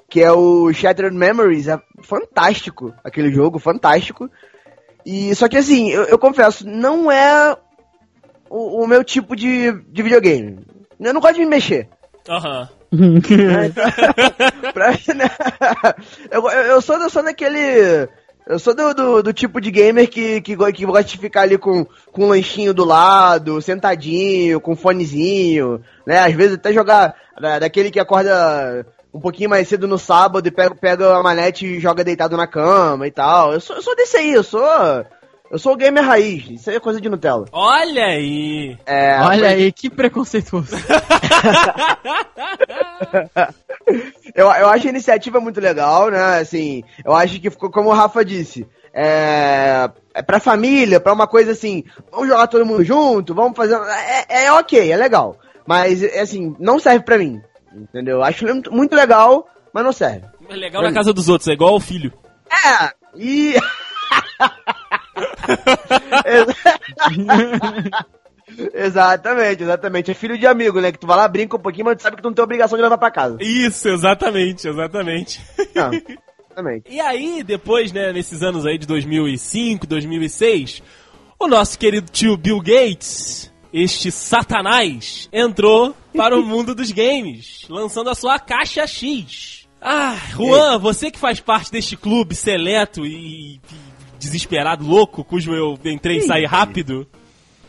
Que 0.09 0.21
é 0.21 0.31
o 0.31 0.71
Shattered 0.73 1.15
Memories. 1.15 1.67
É 1.69 1.79
fantástico 2.03 2.93
aquele 3.03 3.31
jogo, 3.31 3.59
fantástico. 3.59 4.29
E 5.05 5.33
só 5.35 5.47
que 5.47 5.55
assim, 5.57 5.89
eu, 5.89 6.03
eu 6.03 6.19
confesso, 6.19 6.67
não 6.67 7.09
é 7.09 7.55
o, 8.49 8.83
o 8.83 8.87
meu 8.87 9.03
tipo 9.05 9.35
de, 9.37 9.71
de 9.89 10.03
videogame. 10.03 10.59
Eu 10.99 11.13
não 11.13 11.21
gosto 11.21 11.35
de 11.35 11.41
me 11.41 11.45
mexer. 11.45 11.87
Aham. 12.27 12.67
eu, 16.31 16.49
eu, 16.49 16.61
eu 16.61 16.81
sou, 16.81 16.95
eu 16.97 17.09
sou 17.09 17.23
daquele. 17.23 18.07
Eu 18.47 18.57
sou 18.59 18.73
do, 18.73 18.93
do, 18.93 19.23
do 19.23 19.33
tipo 19.33 19.59
de 19.59 19.69
gamer 19.69 20.09
que, 20.09 20.39
que, 20.39 20.55
que 20.55 20.85
gosta 20.85 21.03
de 21.03 21.17
ficar 21.17 21.41
ali 21.41 21.57
com, 21.57 21.83
com 22.13 22.23
um 22.23 22.29
lanchinho 22.29 22.73
do 22.73 22.85
lado, 22.85 23.61
sentadinho, 23.61 24.61
com 24.61 24.73
fonezinho, 24.73 25.81
né? 26.05 26.19
Às 26.19 26.33
vezes 26.33 26.55
até 26.55 26.71
jogar 26.71 27.13
da- 27.41 27.59
daquele 27.59 27.91
que 27.91 27.99
acorda 27.99 28.85
um 29.13 29.19
pouquinho 29.19 29.49
mais 29.49 29.67
cedo 29.67 29.85
no 29.85 29.97
sábado 29.97 30.47
e 30.47 30.51
pega, 30.51 30.73
pega 30.73 31.17
a 31.17 31.21
manete 31.23 31.65
e 31.65 31.79
joga 31.81 32.05
deitado 32.05 32.37
na 32.37 32.47
cama 32.47 33.05
e 33.05 33.11
tal. 33.11 33.51
Eu 33.51 33.59
sou, 33.59 33.75
eu 33.75 33.81
sou 33.81 33.93
desse 33.97 34.15
aí, 34.15 34.31
eu 34.31 34.43
sou. 34.43 34.61
Eu 35.49 35.57
sou 35.57 35.73
o 35.73 35.77
gamer 35.77 36.03
raiz, 36.03 36.45
isso 36.49 36.69
aí 36.69 36.75
é 36.75 36.79
coisa 36.79 36.99
de 36.99 37.09
Nutella. 37.09 37.45
Olha 37.51 38.05
aí! 38.05 38.77
É, 38.85 39.19
Olha 39.21 39.49
aí, 39.49 39.71
que 39.71 39.89
preconceituoso. 39.89 40.75
Eu, 44.35 44.47
eu 44.51 44.67
acho 44.69 44.85
a 44.85 44.89
iniciativa 44.89 45.39
muito 45.39 45.59
legal, 45.61 46.09
né? 46.11 46.39
Assim, 46.39 46.83
eu 47.03 47.15
acho 47.15 47.39
que 47.39 47.49
ficou 47.49 47.71
como 47.71 47.89
o 47.89 47.93
Rafa 47.93 48.23
disse. 48.23 48.67
É, 48.93 49.89
é 50.13 50.21
pra 50.21 50.39
família, 50.39 50.99
pra 50.99 51.13
uma 51.13 51.25
coisa 51.25 51.51
assim, 51.53 51.83
vamos 52.11 52.27
jogar 52.27 52.47
todo 52.47 52.65
mundo 52.65 52.83
junto, 52.83 53.33
vamos 53.33 53.55
fazer. 53.55 53.75
É, 54.27 54.45
é 54.45 54.51
ok, 54.51 54.91
é 54.91 54.95
legal. 54.97 55.37
Mas, 55.65 56.03
é 56.03 56.19
assim, 56.19 56.55
não 56.59 56.79
serve 56.79 57.03
pra 57.05 57.17
mim. 57.17 57.41
Entendeu? 57.73 58.23
Acho 58.23 58.45
muito- 58.45 58.95
legal, 58.95 59.47
mas 59.73 59.83
não 59.83 59.93
serve. 59.93 60.25
É 60.49 60.55
legal 60.55 60.81
na 60.83 60.93
casa 60.93 61.13
dos 61.13 61.29
outros, 61.29 61.47
é 61.47 61.53
igual 61.53 61.73
ao 61.73 61.79
filho. 61.79 62.11
É, 62.51 62.91
e. 63.15 63.55
exatamente, 68.73 69.63
exatamente. 69.63 70.11
É 70.11 70.13
filho 70.13 70.37
de 70.37 70.47
amigo, 70.47 70.79
né? 70.79 70.91
Que 70.91 70.99
tu 70.99 71.07
vai 71.07 71.17
lá, 71.17 71.27
brinca 71.27 71.57
um 71.57 71.59
pouquinho, 71.59 71.85
mas 71.85 71.97
tu 71.97 72.03
sabe 72.03 72.15
que 72.15 72.21
tu 72.21 72.27
não 72.27 72.33
tem 72.33 72.43
obrigação 72.43 72.77
de 72.77 72.83
levar 72.83 72.97
pra 72.97 73.11
casa. 73.11 73.37
Isso, 73.41 73.89
exatamente, 73.89 74.67
exatamente. 74.67 75.41
Não, 75.75 75.91
exatamente. 76.49 76.85
E 76.89 76.99
aí, 76.99 77.43
depois, 77.43 77.91
né, 77.91 78.13
nesses 78.13 78.41
anos 78.41 78.65
aí 78.65 78.77
de 78.77 78.87
2005, 78.87 79.85
2006, 79.85 80.81
o 81.39 81.47
nosso 81.47 81.77
querido 81.77 82.09
tio 82.11 82.37
Bill 82.37 82.59
Gates, 82.59 83.51
este 83.71 84.11
satanás, 84.11 85.29
entrou 85.31 85.95
para 86.15 86.37
o 86.37 86.41
mundo 86.43 86.73
dos 86.73 86.91
games, 86.91 87.65
lançando 87.69 88.09
a 88.09 88.15
sua 88.15 88.39
caixa 88.39 88.87
X. 88.87 89.67
Ah, 89.79 90.17
Juan, 90.31 90.79
você 90.79 91.11
que 91.11 91.19
faz 91.19 91.39
parte 91.39 91.71
deste 91.71 91.95
clube 91.95 92.33
seleto 92.33 93.05
e, 93.05 93.55
e 93.55 93.61
desesperado, 94.19 94.85
louco, 94.85 95.23
cujo 95.23 95.53
eu 95.53 95.77
entrei 95.85 96.17
e 96.17 96.21
saí 96.21 96.45
rápido, 96.45 97.07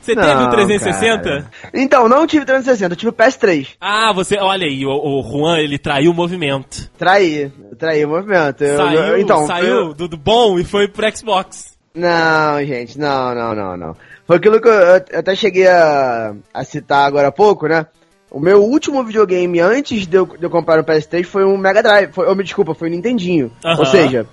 você 0.00 0.14
teve 0.14 0.26
o 0.26 0.40
Não, 0.40 0.50
360? 0.50 1.22
cara. 1.22 1.50
Então, 1.74 2.08
não 2.08 2.26
tive 2.26 2.44
360, 2.46 2.92
eu 2.92 2.96
tive 2.96 3.10
o 3.10 3.12
PS3. 3.12 3.68
Ah, 3.80 4.12
você, 4.12 4.38
olha 4.38 4.66
aí, 4.66 4.86
o, 4.86 4.90
o 4.90 5.22
Juan, 5.22 5.58
ele 5.58 5.76
traiu 5.78 6.12
o 6.12 6.14
movimento. 6.14 6.90
Traí, 6.96 7.52
traí 7.78 8.04
o 8.04 8.08
movimento. 8.08 8.62
Eu- 8.64 8.76
Saiu, 8.76 9.00
eu- 9.00 9.18
então, 9.20 9.46
saiu 9.46 9.66
eu- 9.66 9.94
do, 9.94 10.08
do 10.08 10.16
bom 10.16 10.58
e 10.58 10.64
foi 10.64 10.88
pro 10.88 11.14
Xbox. 11.14 11.76
Não, 11.94 12.64
gente, 12.64 12.98
não, 12.98 13.34
não, 13.34 13.54
não, 13.54 13.76
não. 13.76 13.96
Foi 14.26 14.36
aquilo 14.36 14.60
que 14.60 14.68
eu, 14.68 14.72
eu 14.72 15.18
até 15.18 15.34
cheguei 15.34 15.66
a, 15.66 16.34
a 16.54 16.64
citar 16.64 17.06
agora 17.06 17.28
há 17.28 17.32
pouco, 17.32 17.66
né? 17.66 17.86
O 18.30 18.38
meu 18.38 18.62
último 18.62 19.02
videogame 19.02 19.58
antes 19.58 20.06
de 20.06 20.16
eu, 20.16 20.26
de 20.26 20.42
eu 20.44 20.50
comprar 20.50 20.78
o 20.78 20.84
PS3 20.84 21.24
foi 21.24 21.44
um 21.44 21.56
Mega 21.56 21.82
Drive. 21.82 22.12
Foi, 22.12 22.28
oh, 22.28 22.34
me 22.34 22.44
desculpa, 22.44 22.74
foi 22.74 22.88
um 22.88 22.92
Nintendinho. 22.92 23.50
Aham. 23.64 23.78
Ou 23.78 23.86
seja, 23.86 24.26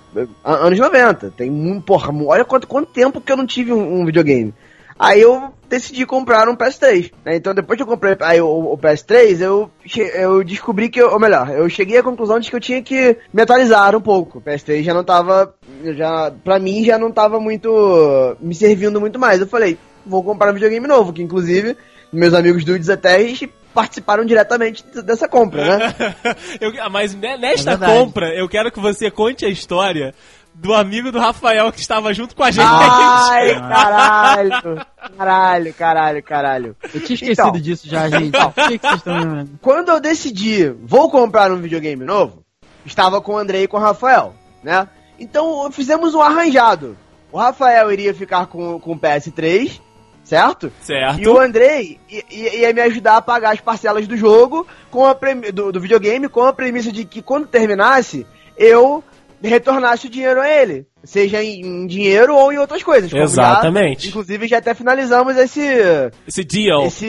anos 0.44 0.78
90. 0.78 1.32
Tem 1.36 1.50
um, 1.50 1.80
porra, 1.80 2.12
olha 2.26 2.44
quanto, 2.44 2.66
quanto 2.66 2.92
tempo 2.92 3.20
que 3.20 3.32
eu 3.32 3.36
não 3.36 3.46
tive 3.46 3.72
um, 3.72 4.00
um 4.00 4.04
videogame. 4.04 4.52
Aí 4.98 5.20
eu 5.20 5.50
decidi 5.68 6.06
comprar 6.06 6.48
um 6.48 6.56
PS3. 6.56 7.10
né? 7.24 7.36
Então 7.36 7.54
depois 7.54 7.76
que 7.76 7.82
eu 7.82 7.86
comprei 7.86 8.16
aí, 8.20 8.40
o, 8.40 8.46
o 8.72 8.78
PS3, 8.78 9.40
eu, 9.40 9.70
eu 10.14 10.42
descobri 10.44 10.88
que, 10.88 11.00
eu- 11.00 11.12
ou 11.12 11.18
melhor, 11.20 11.50
eu 11.50 11.68
cheguei 11.68 11.98
à 11.98 12.02
conclusão 12.02 12.38
de 12.40 12.48
que 12.50 12.56
eu 12.56 12.60
tinha 12.60 12.80
que 12.82 13.16
me 13.32 13.42
atualizar 13.42 13.94
um 13.96 14.00
pouco. 14.00 14.38
O 14.38 14.42
PS3 14.42 14.82
já 14.82 14.94
não 14.94 15.04
tava, 15.04 15.54
já, 15.96 16.32
pra 16.42 16.58
mim 16.58 16.82
já 16.84 16.98
não 16.98 17.10
tava 17.12 17.38
muito, 17.38 18.36
me 18.40 18.54
servindo 18.54 18.98
muito 19.00 19.18
mais. 19.18 19.40
Eu 19.40 19.46
falei, 19.46 19.76
vou 20.06 20.22
comprar 20.24 20.50
um 20.50 20.54
videogame 20.54 20.86
novo, 20.86 21.12
que 21.12 21.22
inclusive 21.22 21.76
meus 22.12 22.32
amigos 22.32 22.64
dudes 22.64 22.88
até 22.88 23.20
participaram 23.76 24.24
diretamente 24.24 24.82
dessa 25.02 25.28
compra, 25.28 25.76
né? 25.78 25.94
Eu- 26.60 26.72
mas 26.90 27.14
ne- 27.14 27.36
nesta 27.36 27.72
É 27.72 27.76
compra, 27.76 28.34
eu 28.34 28.48
quero 28.48 28.72
que 28.72 28.80
você 28.80 29.10
conte 29.10 29.44
a 29.44 29.48
história 29.50 30.14
do 30.54 30.72
amigo 30.72 31.12
do 31.12 31.18
Rafael 31.18 31.70
que 31.70 31.80
estava 31.80 32.14
junto 32.14 32.34
com 32.34 32.42
a 32.42 32.50
gente. 32.50 32.64
Ai, 32.66 33.54
caralho, 33.60 34.86
caralho, 35.18 35.74
caralho, 35.74 36.22
caralho. 36.22 36.76
Eu 36.94 37.00
tinha 37.02 37.14
esquecido 37.14 37.48
Então. 37.48 37.52
disso 37.60 37.86
já, 37.86 38.08
gente. 38.08 38.30
Por 38.32 38.54
que, 38.68 38.78
que 38.78 38.86
vocês 38.86 38.94
estão 39.00 39.18
lembrando? 39.18 39.50
Quando 39.60 39.90
eu 39.90 40.00
decidi, 40.00 40.70
vou 40.82 41.10
comprar 41.10 41.52
um 41.52 41.60
videogame 41.60 42.02
novo, 42.04 42.42
estava 42.86 43.20
com 43.20 43.34
o 43.34 43.38
Andrei 43.38 43.64
e 43.64 43.68
com 43.68 43.76
o 43.76 43.80
Rafael, 43.80 44.34
né? 44.64 44.88
Então 45.18 45.70
fizemos 45.70 46.14
um 46.14 46.22
arranjado. 46.22 46.96
O 47.30 47.38
Rafael 47.38 47.92
iria 47.92 48.14
ficar 48.14 48.46
com, 48.46 48.80
com 48.80 48.92
o 48.92 48.98
PS3, 48.98 49.78
certo? 50.26 50.70
Certo. 50.82 51.20
E 51.20 51.26
o 51.28 51.38
Andrei 51.38 51.98
ia 52.30 52.72
me 52.74 52.80
ajudar 52.82 53.16
a 53.16 53.22
pagar 53.22 53.54
as 53.54 53.60
parcelas 53.60 54.06
do 54.06 54.16
jogo, 54.16 54.66
com 54.90 55.06
a 55.06 55.14
premi- 55.14 55.50
do, 55.52 55.72
do 55.72 55.80
videogame, 55.80 56.28
com 56.28 56.42
a 56.42 56.52
premissa 56.52 56.92
de 56.92 57.04
que 57.04 57.22
quando 57.22 57.46
terminasse, 57.46 58.26
eu 58.58 59.02
retornasse 59.42 60.06
o 60.06 60.10
dinheiro 60.10 60.40
a 60.40 60.48
ele. 60.50 60.86
Seja 61.04 61.42
em, 61.42 61.60
em 61.60 61.86
dinheiro 61.86 62.34
ou 62.34 62.52
em 62.52 62.58
outras 62.58 62.82
coisas. 62.82 63.10
como 63.10 63.22
já- 63.22 63.32
Exatamente. 63.32 64.08
inclusive 64.08 64.48
já 64.48 64.58
até 64.58 64.74
finalizamos 64.74 65.36
esse, 65.36 65.62
Esse 66.26 66.42
deal. 66.42 66.84
esse, 66.86 67.06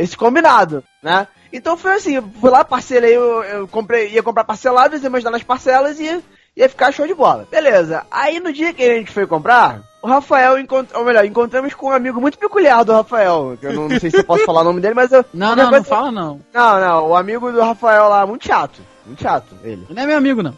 esse 0.00 0.16
combinado, 0.16 0.82
né? 1.02 1.26
Então 1.52 1.76
foi 1.76 1.92
assim, 1.92 2.14
eu 2.16 2.24
fui 2.40 2.48
lá, 2.50 2.64
parcelei, 2.64 3.14
eu, 3.14 3.42
eu 3.44 3.68
comprei, 3.68 4.08
ia 4.08 4.22
comprar 4.22 4.44
parcelado, 4.44 4.96
ia 4.96 5.10
me 5.10 5.16
ajudar 5.16 5.30
nas 5.32 5.42
parcelas 5.42 6.00
e 6.00 6.22
ia, 6.56 6.68
ficar 6.68 6.92
show 6.92 7.06
de 7.06 7.14
bola. 7.14 7.46
Beleza. 7.50 8.04
Aí 8.10 8.40
no 8.40 8.52
dia 8.52 8.72
que 8.72 8.82
a 8.82 8.94
gente 8.94 9.10
foi 9.12 9.26
comprar, 9.26 9.80
o 10.02 10.06
Rafael 10.08 10.58
encontrou, 10.58 11.00
ou 11.00 11.06
melhor, 11.06 11.24
encontramos 11.24 11.74
com 11.74 11.86
um 11.88 11.92
amigo 11.92 12.20
muito 12.20 12.38
peculiar 12.38 12.84
do 12.84 12.92
Rafael, 12.92 13.56
que 13.60 13.66
eu 13.66 13.72
não, 13.72 13.88
não 13.88 14.00
sei 14.00 14.10
se 14.10 14.18
eu 14.18 14.24
posso 14.24 14.44
falar 14.44 14.62
o 14.62 14.64
nome 14.64 14.80
dele, 14.80 14.94
mas 14.94 15.12
eu... 15.12 15.24
Não, 15.32 15.54
não, 15.54 15.64
não 15.64 15.70
coisa- 15.70 15.84
fala 15.86 16.10
não. 16.12 16.40
Não, 16.52 16.80
não, 16.80 17.08
o 17.08 17.16
amigo 17.16 17.50
do 17.52 17.60
Rafael 17.60 18.08
lá, 18.08 18.26
muito 18.26 18.46
chato. 18.46 18.80
Muito 19.06 19.22
chato, 19.22 19.54
ele. 19.62 19.84
Ele 19.88 19.94
não 19.94 20.02
é 20.02 20.06
meu 20.06 20.18
amigo, 20.18 20.42
não. 20.42 20.54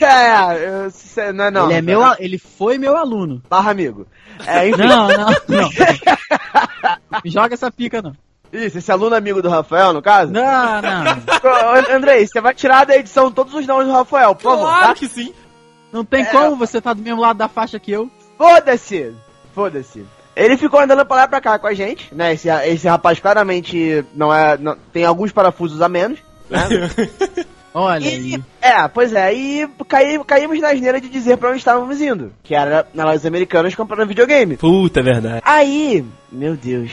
É, 0.00 0.86
é, 0.86 0.90
se- 0.90 1.32
não, 1.32 1.50
não. 1.50 1.64
ele, 1.66 1.74
é 1.74 1.82
meu, 1.82 2.02
ele 2.18 2.38
foi 2.38 2.76
meu 2.78 2.96
aluno. 2.96 3.42
Barra 3.48 3.70
amigo. 3.70 4.06
É, 4.46 4.68
enfim. 4.68 4.82
Não, 4.82 5.08
não, 5.08 5.26
não. 5.48 5.70
Me 7.24 7.30
joga 7.30 7.54
essa 7.54 7.70
pica, 7.70 8.02
não. 8.02 8.12
Isso, 8.52 8.78
esse 8.78 8.90
aluno 8.90 9.14
amigo 9.14 9.42
do 9.42 9.48
Rafael, 9.48 9.92
no 9.92 10.00
caso? 10.02 10.32
Não, 10.32 10.42
não. 10.82 11.02
Ô, 11.92 11.94
Andrei, 11.94 12.26
você 12.26 12.40
vai 12.40 12.54
tirar 12.54 12.86
da 12.86 12.96
edição 12.96 13.30
todos 13.30 13.52
os 13.54 13.66
nomes 13.66 13.86
do 13.86 13.92
Rafael, 13.92 14.34
por 14.34 14.42
favor, 14.42 14.64
Claro 14.66 14.86
tá? 14.88 14.94
que 14.94 15.08
sim. 15.08 15.32
Não 15.92 16.04
tem 16.04 16.24
como 16.26 16.56
você 16.56 16.80
tá 16.80 16.92
do 16.92 17.02
mesmo 17.02 17.20
lado 17.20 17.36
da 17.36 17.48
faixa 17.48 17.78
que 17.78 17.90
eu. 17.92 18.10
Foda-se! 18.36 19.14
Foda-se. 19.54 20.04
Ele 20.36 20.56
ficou 20.56 20.78
andando 20.80 21.04
pra 21.04 21.16
lá 21.16 21.24
e 21.24 21.28
pra 21.28 21.40
cá 21.40 21.58
com 21.58 21.66
a 21.66 21.74
gente, 21.74 22.14
né? 22.14 22.32
Esse, 22.34 22.48
esse 22.48 22.86
rapaz 22.86 23.18
claramente 23.18 24.04
não 24.14 24.32
é. 24.32 24.56
não- 24.56 24.76
tem 24.92 25.04
alguns 25.04 25.32
parafusos 25.32 25.82
a 25.82 25.88
menos, 25.88 26.18
né? 26.48 26.60
Olha 27.74 28.04
E, 28.08 28.34
aí. 28.34 28.44
é, 28.62 28.88
pois 28.88 29.12
é, 29.12 29.32
e 29.34 29.68
caí, 29.86 30.18
caímos 30.24 30.58
na 30.60 30.70
asneira 30.70 31.00
de 31.00 31.08
dizer 31.08 31.36
pra 31.36 31.50
onde 31.50 31.58
estávamos 31.58 32.00
indo, 32.00 32.32
que 32.42 32.54
era 32.54 32.86
na 32.94 33.04
lojas 33.04 33.26
americanas 33.26 33.74
comprando 33.74 34.08
videogame. 34.08 34.56
Puta, 34.56 35.00
é 35.00 35.02
verdade. 35.02 35.42
Aí, 35.44 36.04
meu 36.32 36.56
Deus, 36.56 36.92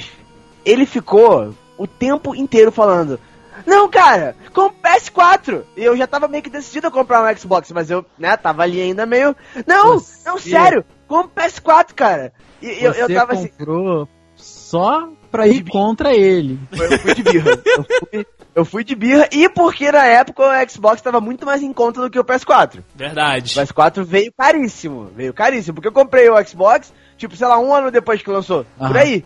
ele 0.65 0.85
ficou 0.85 1.53
o 1.77 1.85
tempo 1.87 2.35
inteiro 2.35 2.71
falando: 2.71 3.19
Não, 3.65 3.89
cara, 3.89 4.35
com 4.53 4.69
PS4. 4.69 5.63
E 5.77 5.83
eu 5.83 5.95
já 5.95 6.07
tava 6.07 6.27
meio 6.27 6.43
que 6.43 6.49
decidido 6.49 6.87
a 6.87 6.91
comprar 6.91 7.23
um 7.23 7.37
Xbox, 7.37 7.71
mas 7.71 7.89
eu, 7.91 8.05
né, 8.17 8.35
tava 8.37 8.63
ali 8.63 8.81
ainda 8.81 9.05
meio. 9.05 9.35
Não, 9.67 9.99
Você- 9.99 10.27
não, 10.29 10.37
sério, 10.37 10.83
com 11.07 11.27
PS4, 11.27 11.93
cara. 11.93 12.33
E 12.61 12.67
eu, 12.83 12.91
eu 12.93 13.07
você 13.07 13.13
tava 13.13 13.33
assim. 13.33 13.47
comprou 13.49 14.07
só 14.35 15.09
pra 15.31 15.47
ir 15.47 15.63
contra 15.69 16.13
ele. 16.13 16.59
Eu 16.71 16.99
fui 16.99 17.13
de 17.13 17.23
birra. 17.23 17.51
Eu 17.75 17.83
fui, 17.83 18.25
eu 18.55 18.65
fui 18.65 18.83
de 18.85 18.95
birra 18.95 19.27
e 19.33 19.49
porque 19.49 19.91
na 19.91 20.05
época 20.05 20.43
o 20.43 20.69
Xbox 20.69 21.01
tava 21.01 21.19
muito 21.19 21.45
mais 21.45 21.61
em 21.61 21.73
conta 21.73 21.99
do 21.99 22.09
que 22.09 22.17
o 22.17 22.23
PS4. 22.23 22.79
Verdade. 22.95 23.59
O 23.59 23.61
PS4 23.61 24.01
veio 24.03 24.31
caríssimo, 24.31 25.09
veio 25.13 25.33
caríssimo, 25.33 25.75
porque 25.75 25.89
eu 25.89 25.91
comprei 25.91 26.29
o 26.29 26.47
Xbox, 26.47 26.93
tipo, 27.17 27.35
sei 27.35 27.47
lá, 27.47 27.59
um 27.59 27.73
ano 27.75 27.91
depois 27.91 28.21
que 28.21 28.29
lançou, 28.29 28.65
por 28.77 28.85
Aham. 28.95 28.97
aí. 28.99 29.25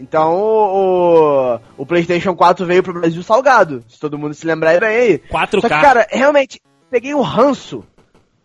Então 0.00 0.34
o, 0.34 1.54
o, 1.54 1.60
o 1.78 1.86
PlayStation 1.86 2.34
4 2.34 2.64
veio 2.64 2.82
pro 2.82 2.94
Brasil 2.94 3.22
salgado, 3.22 3.84
se 3.88 4.00
todo 4.00 4.18
mundo 4.18 4.32
se 4.34 4.46
lembrar 4.46 4.80
bem 4.80 4.88
aí. 4.88 5.18
4K. 5.18 5.60
Só 5.60 5.68
que, 5.68 5.68
cara, 5.68 6.06
realmente, 6.10 6.60
peguei 6.90 7.14
um 7.14 7.20
ranço 7.20 7.84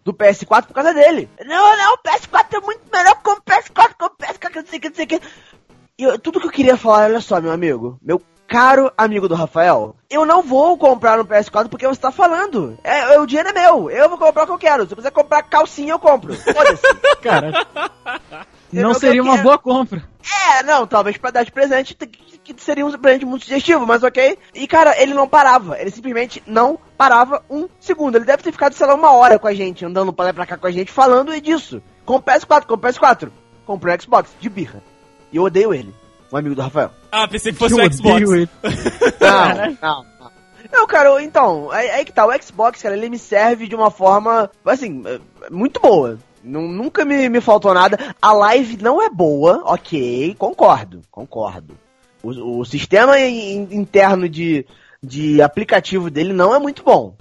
do 0.03 0.13
PS4 0.13 0.67
por 0.67 0.73
causa 0.73 0.93
dele. 0.93 1.29
Não, 1.45 1.77
não, 1.77 1.93
o 1.93 1.97
PS4 1.97 2.45
é 2.55 2.59
muito 2.59 2.81
melhor 2.93 3.15
que 3.23 3.29
o 3.29 3.35
PS4, 3.41 3.95
que 3.97 4.05
o 4.05 4.09
PS4, 4.09 4.49
que 4.51 4.59
não 4.59 4.65
sei 4.67 4.77
o 4.77 4.81
que, 4.81 4.89
não 4.89 4.95
sei 4.95 5.05
o 5.05 5.07
que. 5.07 5.21
E 5.97 6.03
eu- 6.03 6.19
tudo 6.19 6.39
que 6.41 6.47
eu 6.47 6.51
queria 6.51 6.75
falar, 6.77 7.05
olha 7.05 7.21
só, 7.21 7.39
meu 7.39 7.51
amigo, 7.53 7.97
meu 8.01 8.21
caro 8.47 8.91
amigo 8.95 9.27
do 9.27 9.33
Rafael, 9.33 9.95
eu 10.07 10.23
não 10.23 10.43
vou 10.43 10.77
comprar 10.77 11.19
um 11.19 11.25
PS4 11.25 11.67
porque 11.69 11.87
você 11.87 11.99
tá 11.99 12.11
falando. 12.11 12.77
É, 12.83 13.15
é, 13.15 13.19
o 13.19 13.25
dinheiro 13.25 13.49
é 13.49 13.53
meu, 13.53 13.89
eu 13.89 14.07
vou 14.09 14.17
comprar 14.19 14.43
o 14.43 14.45
que 14.45 14.51
eu 14.51 14.57
quero. 14.59 14.85
Se 14.85 14.91
eu 14.91 14.97
quiser 14.97 15.11
comprar 15.11 15.41
calcinha, 15.43 15.93
eu 15.93 15.99
compro. 15.99 16.35
Foda-se. 16.35 16.83
Cara, 17.23 17.65
não 18.81 18.93
seria 18.93 19.21
uma 19.21 19.37
boa 19.37 19.57
compra. 19.57 20.03
É, 20.49 20.63
não, 20.63 20.87
talvez 20.87 21.17
pra 21.17 21.31
dar 21.31 21.43
de 21.43 21.51
presente 21.51 21.95
que, 21.95 22.55
seria 22.57 22.85
um 22.85 22.91
presente 22.91 23.25
muito 23.25 23.45
sugestivo, 23.45 23.85
mas 23.85 24.03
ok. 24.03 24.37
E 24.53 24.67
cara, 24.67 25.01
ele 25.01 25.13
não 25.13 25.27
parava, 25.27 25.79
ele 25.79 25.91
simplesmente 25.91 26.41
não 26.45 26.77
parava 26.97 27.43
um 27.49 27.67
segundo. 27.79 28.15
Ele 28.15 28.25
deve 28.25 28.43
ter 28.43 28.51
ficado, 28.51 28.73
sei 28.73 28.85
lá, 28.85 28.95
uma 28.95 29.11
hora 29.11 29.39
com 29.39 29.47
a 29.47 29.53
gente, 29.53 29.85
andando 29.85 30.13
pra 30.13 30.25
lá 30.25 30.31
e 30.31 30.33
pra 30.33 30.45
cá 30.45 30.57
com 30.57 30.67
a 30.67 30.71
gente, 30.71 30.91
falando 30.91 31.39
disso. 31.41 31.81
Com 32.05 32.15
o 32.15 32.21
PS4, 32.21 32.65
com 32.65 32.75
o 32.75 32.77
PS4. 32.77 33.29
Comprou 33.65 33.95
o 33.95 34.01
Xbox, 34.01 34.29
de 34.39 34.49
birra. 34.49 34.81
E 35.31 35.37
eu 35.37 35.43
odeio 35.43 35.73
ele, 35.73 35.93
o 36.31 36.37
amigo 36.37 36.55
do 36.55 36.61
Rafael. 36.61 36.91
Ah, 37.11 37.27
pensei 37.27 37.51
que 37.51 37.57
fosse 37.57 37.73
Eu 37.73 37.85
o 37.85 37.91
Xbox. 37.93 38.15
odeio 38.15 38.35
ele. 38.35 38.49
Não, 39.19 39.55
não, 39.55 39.77
não. 39.81 40.05
Não, 40.71 40.87
cara, 40.87 41.21
então, 41.23 41.71
aí, 41.71 41.89
aí 41.89 42.05
que 42.05 42.11
tá, 42.11 42.25
o 42.25 42.41
Xbox, 42.41 42.81
cara, 42.81 42.97
ele 42.97 43.09
me 43.09 43.17
serve 43.17 43.67
de 43.67 43.75
uma 43.75 43.89
forma, 43.89 44.49
assim, 44.65 45.03
muito 45.49 45.79
boa. 45.79 46.19
Nu- 46.45 46.67
Nunca 46.67 47.03
me, 47.03 47.27
me 47.27 47.41
faltou 47.41 47.73
nada. 47.73 47.97
A 48.21 48.31
live 48.31 48.77
não 48.81 49.01
é 49.01 49.09
boa, 49.09 49.61
ok, 49.65 50.35
concordo, 50.37 51.01
concordo. 51.09 51.73
O, 52.23 52.59
o 52.59 52.65
sistema 52.65 53.19
in- 53.19 53.67
interno 53.71 54.29
de, 54.29 54.65
de 55.01 55.41
aplicativo 55.41 56.09
dele 56.09 56.33
não 56.33 56.55
é 56.55 56.59
muito 56.59 56.83
bom. 56.83 57.15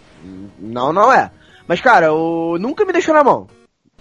Não, 0.58 0.92
não 0.92 1.12
é. 1.12 1.30
Mas, 1.66 1.80
cara, 1.80 2.12
o, 2.12 2.58
nunca 2.58 2.84
me 2.84 2.92
deixou 2.92 3.14
na 3.14 3.24
mão. 3.24 3.46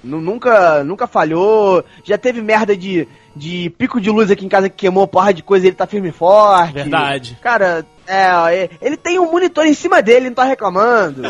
Nu- 0.04 0.20
Nunca, 0.22 0.84
nunca 0.84 1.08
falhou. 1.08 1.84
Já 2.04 2.18
teve 2.18 2.42
merda 2.42 2.76
de, 2.76 3.08
de 3.34 3.70
pico 3.78 4.02
de 4.02 4.10
luz 4.10 4.30
aqui 4.30 4.46
em 4.46 4.50
casa 4.50 4.70
que 4.70 4.76
queimou 4.76 5.08
porra 5.08 5.34
de 5.34 5.42
coisa 5.42 5.66
e 5.66 5.70
ele 5.70 5.76
tá 5.78 5.88
firme 5.88 6.10
e 6.10 6.12
forte. 6.12 6.74
Verdade. 6.74 7.38
Cara, 7.42 7.86
é, 8.08 8.56
é, 8.56 8.70
ele 8.82 8.98
tem 8.98 9.20
um 9.20 9.32
monitor 9.32 9.66
em 9.66 9.74
cima 9.74 10.02
dele, 10.02 10.28
não 10.28 10.36
tá 10.36 10.44
reclamando. 10.44 11.24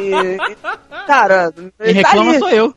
E, 0.00 0.10
e, 0.52 0.56
cara, 1.06 1.52
Quem 1.52 1.70
tá 2.02 2.08
reclama 2.08 2.30
ali. 2.30 2.38
sou 2.38 2.50
eu. 2.50 2.74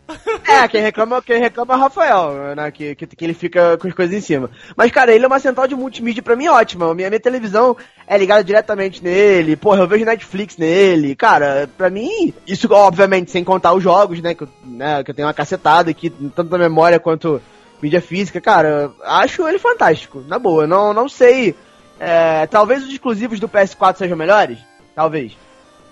É, 0.47 0.67
quem 0.67 0.81
reclama, 0.81 1.21
quem 1.21 1.39
reclama 1.39 1.73
é 1.73 1.77
o 1.77 1.79
Rafael, 1.79 2.55
né? 2.55 2.71
Que, 2.71 2.95
que, 2.95 3.07
que 3.07 3.25
ele 3.25 3.33
fica 3.33 3.77
com 3.77 3.87
as 3.87 3.93
coisas 3.93 4.15
em 4.15 4.21
cima. 4.21 4.49
Mas, 4.75 4.91
cara, 4.91 5.13
ele 5.13 5.23
é 5.23 5.27
uma 5.27 5.39
central 5.39 5.67
de 5.67 5.75
multimídia 5.75 6.23
pra 6.23 6.35
mim 6.35 6.47
ótima. 6.47 6.93
Minha, 6.93 7.09
minha 7.09 7.19
televisão 7.19 7.75
é 8.07 8.17
ligada 8.17 8.43
diretamente 8.43 9.03
nele. 9.03 9.55
Porra, 9.55 9.81
eu 9.81 9.87
vejo 9.87 10.05
Netflix 10.05 10.57
nele. 10.57 11.15
Cara, 11.15 11.69
pra 11.77 11.89
mim, 11.89 12.33
isso 12.47 12.67
obviamente 12.71 13.31
sem 13.31 13.43
contar 13.43 13.73
os 13.73 13.83
jogos, 13.83 14.21
né? 14.21 14.33
Que 14.33 14.43
eu, 14.43 14.49
né, 14.63 15.03
que 15.03 15.11
eu 15.11 15.15
tenho 15.15 15.27
uma 15.27 15.33
cacetada 15.33 15.89
aqui, 15.91 16.09
tanto 16.09 16.51
na 16.51 16.57
memória 16.57 16.99
quanto 16.99 17.41
mídia 17.81 18.01
física. 18.01 18.39
Cara, 18.41 18.91
acho 19.03 19.47
ele 19.47 19.59
fantástico, 19.59 20.23
na 20.27 20.39
boa. 20.39 20.65
Não, 20.67 20.93
não 20.93 21.09
sei. 21.09 21.55
É, 21.99 22.45
talvez 22.47 22.83
os 22.83 22.91
exclusivos 22.91 23.39
do 23.39 23.49
PS4 23.49 23.97
sejam 23.97 24.17
melhores. 24.17 24.57
Talvez. 24.95 25.37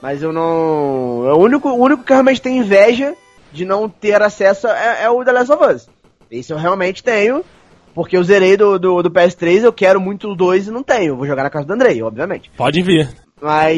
Mas 0.01 0.21
eu 0.21 0.33
não. 0.33 1.25
é 1.27 1.33
O 1.33 1.37
único, 1.37 1.69
o 1.69 1.81
único 1.81 2.03
que 2.03 2.11
realmente 2.11 2.41
tenho 2.41 2.63
inveja 2.63 3.15
de 3.51 3.65
não 3.65 3.87
ter 3.87 4.21
acesso 4.21 4.67
é, 4.67 5.03
é 5.03 5.09
o 5.09 5.23
The 5.23 5.31
Last 5.31 5.51
of 5.51 5.63
Us. 5.63 5.89
Esse 6.29 6.51
eu 6.51 6.57
realmente 6.57 7.03
tenho. 7.03 7.43
Porque 7.93 8.17
eu 8.17 8.23
zerei 8.23 8.57
do, 8.57 8.79
do, 8.79 9.03
do 9.03 9.11
PS3, 9.11 9.63
eu 9.63 9.71
quero 9.71 10.01
muito 10.01 10.31
o 10.31 10.35
2 10.35 10.67
e 10.67 10.71
não 10.71 10.81
tenho. 10.81 11.15
Vou 11.15 11.27
jogar 11.27 11.43
na 11.43 11.49
casa 11.49 11.67
do 11.67 11.73
Andrei, 11.73 12.01
obviamente. 12.01 12.49
Pode 12.57 12.81
vir. 12.81 13.07
Mas. 13.39 13.77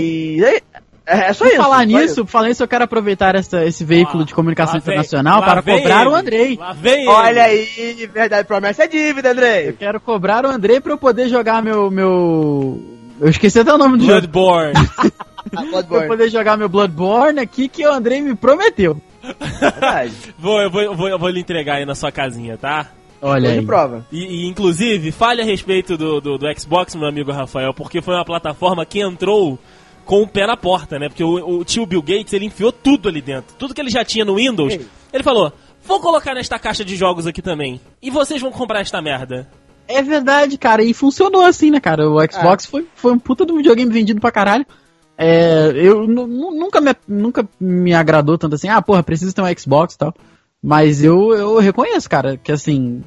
É- 1.06 1.30
É, 1.30 1.34
só 1.34 1.46
Por 1.46 1.54
isso. 1.54 1.62
falar 1.62 1.80
só 1.80 1.84
nisso, 1.86 2.04
isso. 2.06 2.26
por 2.26 2.32
falar 2.32 2.48
nisso, 2.50 2.64
eu 2.64 2.68
quero 2.68 2.84
aproveitar 2.84 3.36
essa- 3.36 3.64
esse 3.66 3.84
veículo 3.86 4.24
Ó, 4.24 4.26
de 4.26 4.34
comunicação 4.34 4.74
vem- 4.74 4.82
internacional 4.82 5.40
lá 5.42 5.46
para 5.46 5.62
vem 5.62 5.78
cobrar 5.78 6.02
ele. 6.02 6.10
o 6.10 6.16
Andrei. 6.16 6.60
Vem. 6.78 7.08
Olha 7.08 7.44
aí, 7.44 8.10
verdade, 8.14 8.48
promessa 8.48 8.84
é 8.84 8.88
dívida, 8.88 9.30
Eu 9.30 9.32
Andrei. 9.34 9.74
quero 9.74 10.00
cobrar 10.00 10.46
o 10.46 10.50
Andrei 10.50 10.80
pra 10.80 10.94
eu 10.94 10.98
poder 10.98 11.28
jogar 11.30 11.62
meu. 11.62 11.90
meu... 11.92 12.82
Eu 13.20 13.30
esqueci 13.30 13.60
até 13.60 13.74
o 13.74 13.78
nome 13.78 13.98
do 13.98 14.06
jogo. 14.06 14.14
Bloodborne. 14.28 14.74
Pra 15.88 16.02
eu 16.02 16.08
poder 16.08 16.28
jogar 16.30 16.58
meu 16.58 16.68
Bloodborne 16.68 17.40
aqui 17.40 17.70
que 17.70 17.86
o 17.88 17.92
Andrei 17.94 18.20
me 18.20 18.36
prometeu. 18.36 19.00
Verdade. 19.60 20.12
vou, 20.38 20.60
eu, 20.62 20.70
vou, 20.72 20.82
eu, 20.82 20.96
vou, 20.96 21.08
eu 21.08 21.20
vou 21.20 21.30
lhe 21.30 21.40
entregar 21.40 21.76
aí 21.76 21.86
na 21.86 21.96
sua 21.96 22.12
casinha, 22.12 22.58
tá? 22.58 22.88
Olha 23.22 23.52
aí. 23.52 23.66
prova. 23.66 24.06
E, 24.12 24.44
e, 24.44 24.48
inclusive, 24.50 25.12
fale 25.12 25.42
a 25.42 25.46
respeito 25.46 25.96
do, 25.98 26.20
do, 26.20 26.38
do 26.38 26.60
Xbox, 26.60 26.96
meu 26.96 27.08
amigo 27.08 27.32
Rafael, 27.32 27.74
porque 27.74 28.02
foi 28.02 28.16
uma 28.16 28.26
plataforma 28.26 28.86
que 28.86 29.00
entrou 29.00 29.58
com 30.06 30.22
o 30.22 30.28
pé 30.28 30.46
na 30.48 30.56
porta, 30.56 30.98
né? 31.00 31.10
Porque 31.10 31.24
o, 31.24 31.60
o 31.60 31.66
tio 31.66 31.86
Bill 31.86 32.02
Gates, 32.02 32.32
ele 32.34 32.46
enfiou 32.46 32.72
tudo 32.72 33.10
ali 33.10 33.22
dentro. 33.22 33.56
Tudo 33.58 33.74
que 33.74 33.82
ele 33.82 33.90
já 33.90 34.06
tinha 34.06 34.24
no 34.24 34.36
Windows, 34.36 34.74
ele 35.12 35.24
falou, 35.24 35.52
vou 35.86 36.00
colocar 36.00 36.34
nesta 36.34 36.58
caixa 36.60 36.86
de 36.86 36.96
jogos 36.96 37.26
aqui 37.28 37.42
também. 37.42 37.82
E 38.02 38.10
vocês 38.12 38.40
vão 38.42 38.52
comprar 38.52 38.82
esta 38.82 39.02
merda. 39.02 39.50
É 39.88 40.02
verdade, 40.02 40.58
cara. 40.58 40.84
E 40.84 40.94
funcionou 40.94 41.44
assim, 41.44 41.70
né, 41.72 41.80
cara? 41.80 42.10
O 42.10 42.18
Xbox 42.32 42.66
foi, 42.66 42.88
foi 42.96 43.12
um 43.14 43.20
puta 43.20 43.46
do 43.46 43.56
videogame 43.58 43.92
vendido 43.92 44.22
pra 44.22 44.32
caralho. 44.32 44.66
É, 45.18 45.72
eu 45.76 46.06
nu- 46.08 46.28
nu- 46.28 46.52
nunca 46.52 46.82
me, 46.82 46.94
nunca 47.08 47.48
me 47.60 47.94
agradou 47.94 48.38
tanto 48.38 48.56
assim, 48.56 48.68
ah, 48.68 48.82
porra, 48.82 49.02
preciso 49.04 49.34
ter 49.34 49.42
um 49.42 49.58
Xbox 49.58 49.94
e 49.94 49.98
tal. 49.98 50.14
Mas 50.62 51.04
eu, 51.04 51.32
eu 51.36 51.58
reconheço, 51.60 52.10
cara, 52.10 52.38
que 52.38 52.52
assim, 52.52 53.04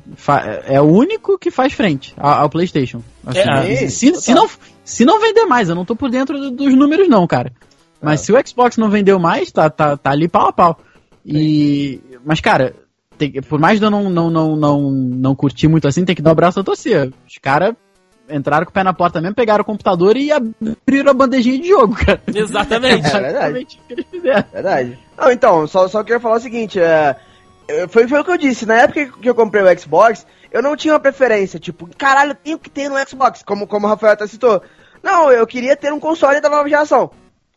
é 0.67 0.81
o 0.81 0.85
único 0.85 1.37
que 1.37 1.51
faz 1.51 1.73
frente 1.73 2.15
ao, 2.17 2.43
ao 2.43 2.49
PlayStation. 2.51 3.03
Assim, 3.27 3.41
É, 3.41 3.89
se, 3.89 4.15
se, 4.15 4.33
não, 4.33 4.49
se 4.89 5.05
não 5.05 5.21
vender 5.21 5.45
mais, 5.45 5.69
eu 5.69 5.75
não 5.75 5.85
tô 5.85 5.95
por 5.95 6.11
dentro 6.11 6.39
do- 6.39 6.51
dos 6.51 6.75
números, 6.75 7.09
não, 7.09 7.27
cara. 7.27 7.53
Mas 8.01 8.21
se 8.21 8.33
o 8.33 8.47
Xbox 8.47 8.77
não 8.77 8.89
vendeu 8.89 9.19
mais, 9.19 9.51
tá, 9.53 9.69
tá, 9.69 9.97
tá 9.97 10.11
ali 10.11 10.29
pau 10.29 10.47
a 10.49 10.53
pau. 10.53 10.79
E, 11.27 12.01
mas, 12.25 12.41
cara, 12.41 12.75
tem- 13.19 13.33
por 13.43 13.59
mais 13.61 13.79
de 13.79 13.85
eu 13.85 13.91
não, 13.91 14.09
não, 14.09 14.31
não, 14.31 14.57
não, 14.57 14.91
não 14.91 15.35
curtir 15.35 15.69
muito 15.69 15.87
assim, 15.87 16.05
tem 16.05 16.15
que 16.17 16.23
dar 16.23 16.33
o 16.33 16.35
braço 16.37 16.61
a 16.61 16.65
torcer. 16.65 17.13
Os 17.27 17.37
caras 17.39 17.75
entraram 18.31 18.65
com 18.65 18.71
o 18.71 18.75
pé 18.75 18.83
na 18.83 18.93
porta 18.93 19.21
mesmo, 19.21 19.35
pegaram 19.35 19.63
o 19.63 19.65
computador 19.65 20.17
e 20.17 20.31
abriram 20.33 21.11
a 21.11 21.15
bandejinha 21.15 21.59
de 21.61 21.69
jogo, 21.69 21.95
cara. 21.95 22.23
Exatamente. 22.35 23.07
É 23.07 23.11
verdade. 23.21 23.29
Exatamente 23.29 23.77
o 23.79 23.87
que 23.87 23.93
eles 23.95 24.07
fizeram. 24.11 24.45
Verdade. 24.53 24.99
Não, 25.19 25.31
então, 25.33 25.67
só, 25.67 25.89
só 25.89 26.03
queria 26.03 26.21
falar 26.21 26.37
o 26.37 26.41
seguinte, 26.41 26.79
é, 26.81 27.17
é, 27.67 27.89
foi, 27.89 28.07
foi 28.09 28.21
o 28.21 28.25
que 28.25 28.31
eu 28.31 28.39
disse, 28.39 28.65
na 28.65 28.75
época 28.75 29.07
que 29.21 29.29
eu 29.29 29.35
comprei 29.35 29.63
o 29.63 29.79
Xbox, 29.79 30.27
eu 30.53 30.63
não 30.63 30.77
tinha 30.77 30.95
uma 30.95 31.01
preferência, 31.01 31.59
tipo, 31.59 31.89
caralho, 31.99 32.31
eu 32.31 32.37
tenho 32.37 32.59
que 32.59 32.71
ter 32.71 32.89
no 32.89 32.97
Xbox, 33.09 33.43
como, 33.43 33.67
como 33.67 33.87
o 33.87 33.91
Rafael 33.91 34.13
até 34.15 34.27
citou. 34.27 34.63
Não, 35.03 35.31
eu 35.31 35.47
queria 35.47 35.77
ter 35.77 35.93
um 35.93 36.01
console 36.01 36.41
da 36.41 36.49
nova 36.49 36.69
geração. 36.69 37.11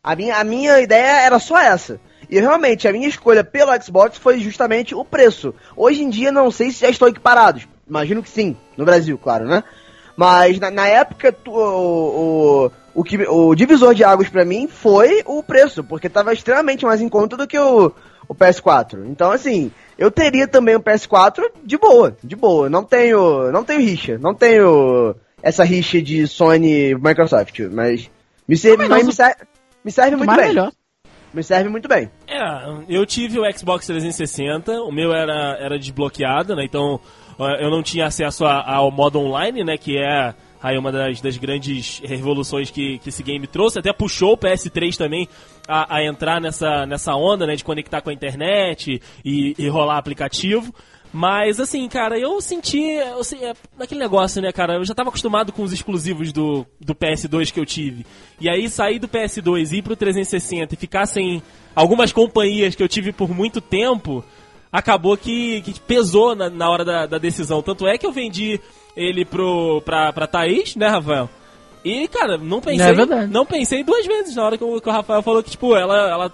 A 0.04 0.16
minha, 0.16 0.36
a 0.38 0.44
minha 0.44 0.80
ideia 0.80 1.22
era 1.22 1.40
só 1.40 1.60
essa. 1.60 2.00
E 2.30 2.40
realmente, 2.40 2.88
a 2.88 2.92
minha 2.94 3.08
escolha 3.08 3.44
pelo 3.44 3.72
Xbox 3.84 4.18
foi 4.18 4.40
justamente 4.40 4.96
o 4.96 5.04
preço. 5.04 5.54
Hoje 5.76 6.02
em 6.02 6.10
dia, 6.10 6.32
não 6.32 6.50
sei 6.50 6.72
se 6.72 6.80
já 6.82 6.90
estão 6.90 7.08
equiparados. 7.08 7.68
Imagino 7.88 8.24
que 8.24 8.30
sim, 8.30 8.56
no 8.78 8.86
Brasil, 8.86 9.18
claro, 9.18 9.46
né? 9.46 9.64
Mas 10.16 10.60
na, 10.60 10.72
na 10.72 10.88
época, 10.88 11.32
tu- 11.32 11.52
o, 11.52 12.66
o, 12.68 12.72
o, 12.96 13.04
que, 13.04 13.18
o 13.28 13.54
divisor 13.54 13.94
de 13.94 14.04
águas 14.04 14.30
pra 14.30 14.46
mim 14.46 14.68
foi 14.68 15.22
o 15.26 15.44
preço, 15.44 15.84
porque 15.84 16.08
tava 16.10 16.32
extremamente 16.34 16.86
mais 16.86 17.02
em 17.02 17.10
conta 17.10 17.36
do 17.36 17.48
que 17.48 17.60
o, 17.60 17.92
o 18.28 18.36
PS4. 18.36 19.06
Então, 19.08 19.32
assim, 19.32 19.72
eu 19.98 20.10
teria 20.10 20.48
também 20.48 20.76
o 20.76 20.82
PS4 20.82 21.44
de 21.64 21.78
boa, 21.78 22.16
de 22.24 22.36
boa. 22.36 22.70
Não 22.70 22.84
tenho, 22.84 23.52
não 23.52 23.64
tenho 23.64 23.82
rixa, 23.82 24.18
não 24.18 24.34
tenho 24.34 25.16
essa 25.44 25.64
rixa 25.64 26.02
de 26.02 26.28
Sony 26.28 26.92
e 26.92 26.96
Microsoft, 26.96 27.60
mas 27.72 28.10
me 28.48 28.58
serve, 28.58 28.88
mas 28.88 29.06
me 29.06 29.14
serve, 29.14 29.36
me 29.84 29.92
serve 29.92 30.16
muito 30.16 30.36
bem. 30.36 30.48
melhor. 30.48 30.72
Me 31.34 31.42
serve 31.44 31.70
muito 31.70 31.88
bem. 31.88 32.12
É, 32.28 32.40
eu 32.90 33.06
tive 33.06 33.40
o 33.40 33.50
Xbox 33.58 33.86
360, 33.88 34.82
o 34.84 34.92
meu 34.92 35.14
era, 35.14 35.58
era 35.62 35.80
desbloqueado, 35.80 36.56
né? 36.56 36.66
Então 36.66 37.00
eu 37.60 37.70
não 37.72 37.82
tinha 37.82 38.06
acesso 38.06 38.46
a- 38.46 38.62
ao 38.70 38.92
modo 38.92 39.18
online, 39.20 39.64
né? 39.64 39.78
Que 39.78 39.98
é 39.98 40.34
aí 40.62 40.78
uma 40.78 40.92
das, 40.92 41.22
das 41.22 41.38
grandes 41.38 42.00
revoluções 42.04 42.70
que, 42.70 43.00
que 43.00 43.10
esse 43.10 43.24
game 43.24 43.48
trouxe. 43.48 43.80
Até 43.80 43.94
puxou 43.94 44.34
o 44.34 44.38
PS3 44.38 44.98
também 44.98 45.28
a, 45.68 45.96
a 45.96 46.04
entrar 46.06 46.42
nessa, 46.42 46.86
nessa 46.86 47.16
onda, 47.16 47.48
né? 47.48 47.56
De 47.56 47.64
conectar 47.64 48.02
com 48.02 48.10
a 48.10 48.14
internet 48.14 49.02
e, 49.24 49.56
e 49.58 49.70
rolar 49.70 49.98
aplicativo. 49.98 50.76
Mas 51.14 51.60
assim, 51.60 51.88
cara, 51.90 52.18
eu 52.18 52.40
senti. 52.40 52.82
Eu, 52.82 53.24
se- 53.24 53.44
é, 53.44 53.54
naquele 53.78 54.00
negócio, 54.00 54.42
né, 54.42 54.52
cara? 54.52 54.76
Eu 54.76 54.86
já 54.86 54.94
tava 54.96 55.10
acostumado 55.10 55.52
com 55.52 55.62
os 55.64 55.74
exclusivos 55.74 56.32
do, 56.32 56.66
do 56.80 56.96
PS2 56.96 57.52
que 57.52 57.60
eu 57.60 57.66
tive. 57.66 58.06
E 58.40 58.50
aí 58.50 58.70
sair 58.70 58.98
do 58.98 59.08
PS2 59.10 59.72
e 59.74 59.78
ir 59.78 59.82
pro 59.82 59.96
360 59.96 60.74
e 60.74 60.78
ficar 60.78 61.06
sem 61.06 61.44
algumas 61.76 62.14
companhias 62.14 62.76
que 62.76 62.82
eu 62.84 62.88
tive 62.88 63.12
por 63.12 63.30
muito 63.36 63.60
tempo, 63.60 64.24
acabou 64.72 65.18
que, 65.18 65.62
que 65.62 65.78
pesou 65.82 66.34
na, 66.34 66.50
na 66.50 66.70
hora 66.70 66.86
da, 66.86 67.06
da 67.06 67.18
decisão. 67.18 67.62
Tanto 67.62 67.86
é 67.86 67.98
que 67.98 68.06
eu 68.06 68.12
vendi 68.14 68.58
ele 68.96 69.26
pro, 69.26 69.82
pra, 69.84 70.14
pra 70.14 70.28
Thaís, 70.28 70.78
né, 70.78 70.88
Rafael? 70.88 71.30
E, 71.84 72.08
cara, 72.08 72.38
não 72.38 72.62
pensei. 72.62 72.86
É 72.86 72.94
verdade. 72.94 73.32
Não 73.34 73.46
pensei 73.46 73.84
duas 73.84 74.06
vezes 74.06 74.36
na 74.36 74.46
hora 74.46 74.58
que 74.58 74.64
o, 74.64 74.80
que 74.80 74.88
o 74.88 74.92
Rafael 74.92 75.22
falou 75.22 75.44
que, 75.44 75.50
tipo, 75.50 75.76
ela, 75.76 76.10
ela 76.10 76.34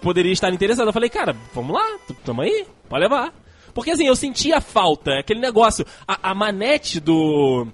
poderia 0.00 0.32
estar 0.32 0.50
interessada. 0.52 0.88
Eu 0.88 0.92
falei, 0.94 1.10
cara, 1.10 1.36
vamos 1.52 1.74
lá, 1.74 1.84
tamo 2.24 2.40
aí, 2.40 2.64
pode 2.88 3.02
levar. 3.02 3.34
Porque 3.74 3.90
assim, 3.90 4.06
eu 4.06 4.16
sentia 4.16 4.60
falta, 4.60 5.18
aquele 5.18 5.40
negócio. 5.40 5.84
A, 6.06 6.30
a 6.30 6.34
manete 6.34 7.00
do, 7.00 7.66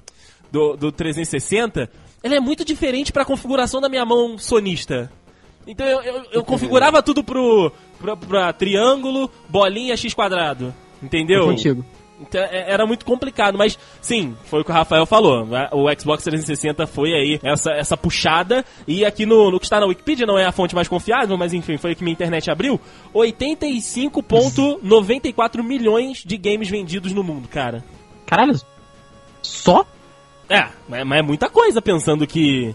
do, 0.50 0.76
do 0.76 0.90
360, 0.90 1.90
ela 2.22 2.34
é 2.34 2.40
muito 2.40 2.64
diferente 2.64 3.12
pra 3.12 3.24
configuração 3.24 3.80
da 3.80 3.88
minha 3.88 4.04
mão 4.04 4.38
sonista. 4.38 5.12
Então 5.66 5.86
eu, 5.86 6.02
eu, 6.02 6.24
eu 6.32 6.44
configurava 6.44 7.02
tudo 7.02 7.22
pro, 7.22 7.70
pra, 8.00 8.16
pra 8.16 8.52
triângulo, 8.52 9.30
bolinha, 9.48 9.96
x 9.96 10.14
quadrado. 10.14 10.74
Entendeu? 11.02 11.42
Tô 11.42 11.50
contigo. 11.50 11.84
Então, 12.20 12.40
é- 12.42 12.70
era 12.70 12.84
muito 12.84 13.06
complicado, 13.06 13.56
mas 13.56 13.78
sim, 14.00 14.36
foi 14.44 14.60
o 14.60 14.64
que 14.64 14.70
o 14.70 14.74
Rafael 14.74 15.06
falou. 15.06 15.46
né? 15.46 15.68
O 15.72 15.86
Xbox 15.98 16.22
360 16.22 16.86
foi 16.86 17.14
aí 17.14 17.40
essa, 17.42 17.72
essa 17.72 17.96
puxada. 17.96 18.62
E 18.86 19.06
aqui 19.06 19.24
no, 19.24 19.50
no 19.50 19.58
que 19.58 19.64
está 19.64 19.80
na 19.80 19.86
Wikipedia, 19.86 20.26
não 20.26 20.38
é 20.38 20.44
a 20.44 20.52
fonte 20.52 20.74
mais 20.74 20.86
confiável, 20.86 21.38
mas 21.38 21.54
enfim, 21.54 21.78
foi 21.78 21.92
o 21.92 21.96
que 21.96 22.04
minha 22.04 22.12
internet 22.12 22.50
abriu: 22.50 22.78
85,94 23.14 25.62
milhões 25.62 26.22
de 26.24 26.36
games 26.36 26.68
vendidos 26.68 27.12
no 27.12 27.22
mundo, 27.22 27.48
cara. 27.48 27.84
Caralho, 28.26 28.58
só? 29.42 29.84
É, 30.48 30.66
mas 30.88 31.18
é 31.18 31.22
muita 31.22 31.48
coisa 31.48 31.80
pensando 31.80 32.26
que, 32.26 32.74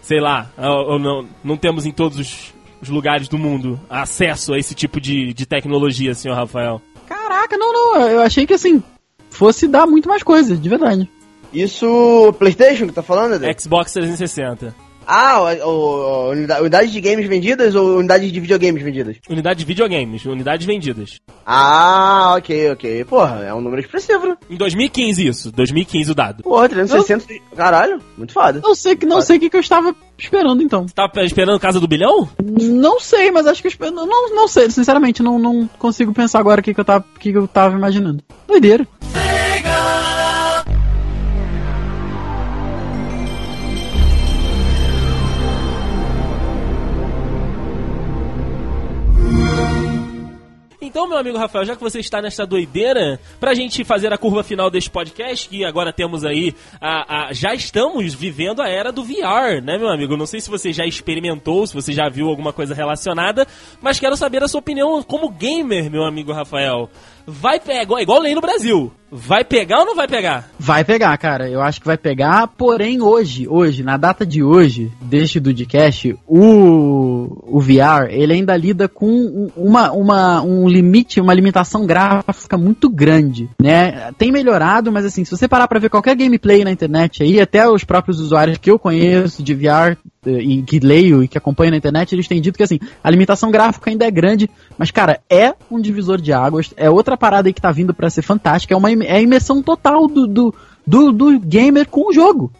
sei 0.00 0.20
lá, 0.20 0.50
ou- 0.58 0.92
ou 0.94 0.98
não, 0.98 1.28
não 1.42 1.56
temos 1.56 1.86
em 1.86 1.92
todos 1.92 2.18
os, 2.18 2.54
os 2.82 2.88
lugares 2.88 3.28
do 3.28 3.38
mundo 3.38 3.78
acesso 3.88 4.54
a 4.54 4.58
esse 4.58 4.74
tipo 4.74 5.00
de, 5.00 5.32
de 5.34 5.46
tecnologia, 5.46 6.14
senhor 6.14 6.34
Rafael. 6.34 6.80
Caraca, 7.08 7.56
não, 7.56 7.72
não. 7.72 8.08
Eu 8.08 8.20
achei 8.20 8.46
que 8.46 8.54
assim, 8.54 8.82
fosse 9.30 9.66
dar 9.66 9.86
muito 9.86 10.08
mais 10.08 10.22
coisa, 10.22 10.56
de 10.56 10.68
verdade. 10.68 11.08
Isso, 11.52 12.34
PlayStation 12.38 12.86
que 12.86 12.92
tá 12.92 13.02
falando? 13.02 13.40
Xbox 13.60 13.92
360. 13.92 14.74
Ah, 15.06 15.40
o, 15.40 15.68
o, 15.68 16.30
unida- 16.30 16.60
unidades 16.60 16.92
de 16.92 17.00
games 17.00 17.26
vendidas 17.28 17.74
ou 17.74 17.98
unidades 17.98 18.30
de 18.32 18.40
videogames 18.40 18.82
vendidas? 18.82 19.16
Unidade 19.28 19.60
de 19.60 19.64
videogames, 19.64 20.24
unidades 20.24 20.66
vendidas. 20.66 21.20
Ah, 21.46 22.34
ok, 22.38 22.70
ok. 22.72 23.04
Porra, 23.04 23.44
é 23.44 23.54
um 23.54 23.60
número 23.60 23.82
expressivo, 23.82 24.26
né? 24.26 24.36
Em 24.48 24.56
2015 24.56 25.26
isso, 25.26 25.52
2015 25.52 26.10
o 26.10 26.14
dado. 26.14 26.42
Porra, 26.42 26.68
360. 26.68 27.34
Caralho, 27.56 28.00
muito 28.16 28.32
foda. 28.32 28.60
Não 28.62 28.74
sei 28.74 28.96
que 28.96 29.06
não 29.06 29.20
sei 29.20 29.36
o 29.36 29.40
que, 29.40 29.50
que 29.50 29.56
eu 29.56 29.60
estava 29.60 29.94
esperando 30.18 30.62
então. 30.62 30.86
Você 30.88 30.94
tava 30.94 31.24
esperando 31.24 31.60
casa 31.60 31.80
do 31.80 31.88
bilhão? 31.88 32.28
Não 32.42 33.00
sei, 33.00 33.30
mas 33.30 33.46
acho 33.46 33.62
que 33.62 33.68
eu 33.80 33.90
não, 33.90 34.06
não, 34.34 34.48
sei, 34.48 34.70
sinceramente, 34.70 35.22
não, 35.22 35.38
não 35.38 35.68
consigo 35.78 36.12
pensar 36.12 36.38
agora 36.38 36.60
o 36.60 36.64
que, 36.64 36.72
que 36.74 36.80
eu 36.80 36.84
tava, 36.84 37.04
o 37.14 37.18
que, 37.18 37.32
que 37.32 37.38
eu 37.38 37.46
tava 37.48 37.76
imaginando. 37.76 38.22
Doideira. 38.46 38.86
Então, 50.94 51.08
meu 51.08 51.18
amigo 51.18 51.36
Rafael, 51.36 51.64
já 51.64 51.74
que 51.74 51.82
você 51.82 51.98
está 51.98 52.22
nessa 52.22 52.46
doideira, 52.46 53.18
pra 53.40 53.52
gente 53.52 53.82
fazer 53.82 54.12
a 54.12 54.16
curva 54.16 54.44
final 54.44 54.70
deste 54.70 54.88
podcast, 54.88 55.48
que 55.48 55.64
agora 55.64 55.92
temos 55.92 56.24
aí, 56.24 56.54
a, 56.80 57.24
a- 57.26 57.32
já 57.32 57.52
estamos 57.52 58.14
vivendo 58.14 58.62
a 58.62 58.68
era 58.68 58.92
do 58.92 59.02
VR, 59.02 59.60
né, 59.60 59.76
meu 59.76 59.88
amigo? 59.88 60.16
Não 60.16 60.24
sei 60.24 60.40
se 60.40 60.48
você 60.48 60.72
já 60.72 60.86
experimentou, 60.86 61.66
se 61.66 61.74
você 61.74 61.92
já 61.92 62.08
viu 62.08 62.28
alguma 62.28 62.52
coisa 62.52 62.76
relacionada, 62.76 63.44
mas 63.82 63.98
quero 63.98 64.16
saber 64.16 64.44
a 64.44 64.46
sua 64.46 64.60
opinião 64.60 65.02
como 65.02 65.30
gamer, 65.30 65.90
meu 65.90 66.04
amigo 66.04 66.32
Rafael. 66.32 66.88
Vai 67.26 67.58
pegar, 67.58 68.02
igual 68.02 68.20
lei 68.20 68.34
no 68.34 68.40
Brasil, 68.40 68.92
vai 69.10 69.44
pegar 69.44 69.78
ou 69.80 69.86
não 69.86 69.94
vai 69.96 70.06
pegar? 70.06 70.50
Vai 70.58 70.84
pegar, 70.84 71.16
cara. 71.16 71.48
Eu 71.48 71.62
acho 71.62 71.80
que 71.80 71.86
vai 71.86 71.96
pegar, 71.96 72.46
porém 72.48 73.00
hoje, 73.00 73.48
hoje, 73.48 73.82
na 73.82 73.96
data 73.96 74.26
de 74.26 74.42
hoje, 74.42 74.92
deste 75.00 75.40
Dudcast, 75.40 76.16
o, 76.26 77.56
o 77.56 77.60
VR, 77.60 78.08
ele 78.10 78.32
ainda 78.34 78.56
lida 78.56 78.88
com 78.88 79.06
um- 79.08 79.50
uma, 79.56 79.90
uma, 79.92 80.42
um 80.42 80.68
limite, 80.68 81.20
uma 81.20 81.32
limitação 81.32 81.86
gráfica 81.86 82.58
muito 82.58 82.90
grande, 82.90 83.48
né? 83.60 84.10
Tem 84.18 84.30
melhorado, 84.30 84.92
mas 84.92 85.04
assim, 85.06 85.24
se 85.24 85.30
você 85.30 85.48
parar 85.48 85.66
pra 85.68 85.78
ver 85.80 85.88
qualquer 85.90 86.14
gameplay 86.16 86.62
na 86.64 86.70
internet 86.70 87.22
aí, 87.22 87.40
até 87.40 87.68
os 87.68 87.84
próprios 87.84 88.20
usuários 88.20 88.58
que 88.58 88.70
eu 88.70 88.78
conheço 88.78 89.42
de 89.42 89.54
VR 89.54 89.96
eh, 90.26 90.30
e 90.40 90.62
que 90.62 90.78
leio 90.80 91.22
e 91.22 91.28
que 91.28 91.38
acompanho 91.38 91.70
na 91.70 91.76
internet, 91.78 92.12
eles 92.14 92.28
têm 92.28 92.40
dito 92.40 92.56
que 92.56 92.62
assim, 92.64 92.78
a 93.02 93.10
limitação 93.10 93.50
gráfica 93.50 93.90
ainda 93.90 94.04
é 94.04 94.10
grande, 94.10 94.50
mas 94.76 94.90
cara, 94.90 95.20
é 95.30 95.54
um 95.70 95.80
divisor 95.80 96.20
de 96.20 96.32
águas, 96.32 96.72
é 96.76 96.90
outra 96.90 97.13
parada 97.16 97.48
aí 97.48 97.52
que 97.52 97.60
tá 97.60 97.70
vindo 97.72 97.92
para 97.94 98.10
ser 98.10 98.22
fantástica, 98.22 98.74
é 98.74 98.76
uma 98.76 98.90
é 98.90 99.16
a 99.16 99.20
imersão 99.22 99.62
total 99.62 100.06
do, 100.06 100.26
do, 100.26 100.54
do, 100.86 101.12
do 101.12 101.38
gamer 101.40 101.88
com 101.88 102.08
o 102.08 102.12
jogo. 102.12 102.52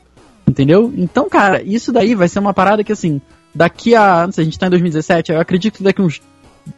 Entendeu? 0.46 0.92
Então, 0.96 1.28
cara, 1.28 1.62
isso 1.62 1.90
daí 1.92 2.14
vai 2.14 2.28
ser 2.28 2.38
uma 2.38 2.52
parada 2.52 2.84
que 2.84 2.92
assim, 2.92 3.20
daqui 3.54 3.94
a, 3.94 4.26
não 4.26 4.32
sei, 4.32 4.42
a 4.42 4.44
gente 4.44 4.58
tá 4.58 4.66
em 4.66 4.70
2017, 4.70 5.32
eu 5.32 5.40
acredito 5.40 5.78
que 5.78 5.82
daqui 5.82 6.02
uns 6.02 6.20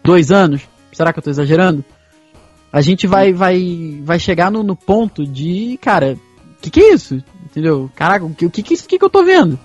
dois 0.04 0.30
anos, 0.30 0.62
será 0.92 1.12
que 1.12 1.18
eu 1.18 1.22
tô 1.22 1.30
exagerando? 1.30 1.84
A 2.72 2.80
gente 2.80 3.06
vai 3.06 3.32
vai 3.32 4.00
vai 4.04 4.18
chegar 4.18 4.50
no, 4.50 4.62
no 4.62 4.76
ponto 4.76 5.26
de, 5.26 5.78
cara, 5.80 6.16
que 6.60 6.70
que 6.70 6.80
é 6.80 6.94
isso? 6.94 7.22
Entendeu? 7.44 7.90
Caraca, 7.94 8.24
o 8.24 8.34
que, 8.34 8.46
o 8.46 8.50
que, 8.50 8.62
que, 8.62 8.72
é 8.72 8.76
isso- 8.76 8.84
o 8.84 8.88
que 8.88 8.98
que 8.98 9.04
eu 9.04 9.10
tô 9.10 9.24
vendo? 9.24 9.58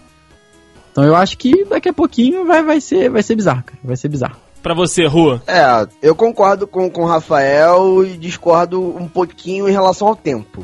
Então 0.92 1.04
eu 1.04 1.16
acho 1.16 1.38
que 1.38 1.64
daqui 1.66 1.90
a 1.90 1.94
pouquinho 1.94 2.46
vai, 2.46 2.64
vai, 2.64 2.82
ser, 2.82 3.10
vai 3.10 3.22
ser 3.24 3.36
bizarro, 3.36 3.64
cara. 3.64 3.80
Vai 3.84 3.96
ser 3.96 4.08
bizarro. 4.08 4.36
Pra 4.62 4.74
você, 4.74 5.06
Rua. 5.06 5.42
É, 5.48 5.88
eu 6.02 6.16
concordo 6.16 6.68
com, 6.68 6.90
com 6.90 7.02
o 7.02 7.08
Rafael 7.08 8.06
e 8.06 8.16
discordo 8.16 8.80
um 8.96 9.08
pouquinho 9.08 9.68
em 9.68 9.72
relação 9.72 10.08
ao 10.08 10.16
tempo. 10.16 10.64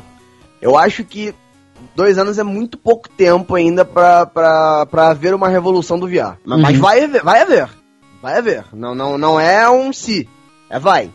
Eu 0.61 0.77
acho 0.77 1.03
que 1.03 1.33
dois 1.95 2.17
anos 2.17 2.37
é 2.37 2.43
muito 2.43 2.77
pouco 2.77 3.09
tempo 3.09 3.55
ainda 3.55 3.83
pra 3.83 4.29
haver 5.09 5.33
uma 5.33 5.49
revolução 5.49 5.97
do 5.97 6.07
VR. 6.07 6.37
Mas, 6.45 6.61
mas 6.61 6.75
Uhum. 6.75 6.81
vai 6.81 7.03
haver, 7.03 7.23
vai 7.23 7.41
haver. 7.41 7.69
Vai 8.21 8.37
haver. 8.37 8.65
Não, 8.73 8.93
não, 8.93 9.17
não 9.17 9.39
é 9.39 9.69
um 9.69 9.91
se. 9.91 10.27
É 10.69 10.79
vai. 10.79 11.09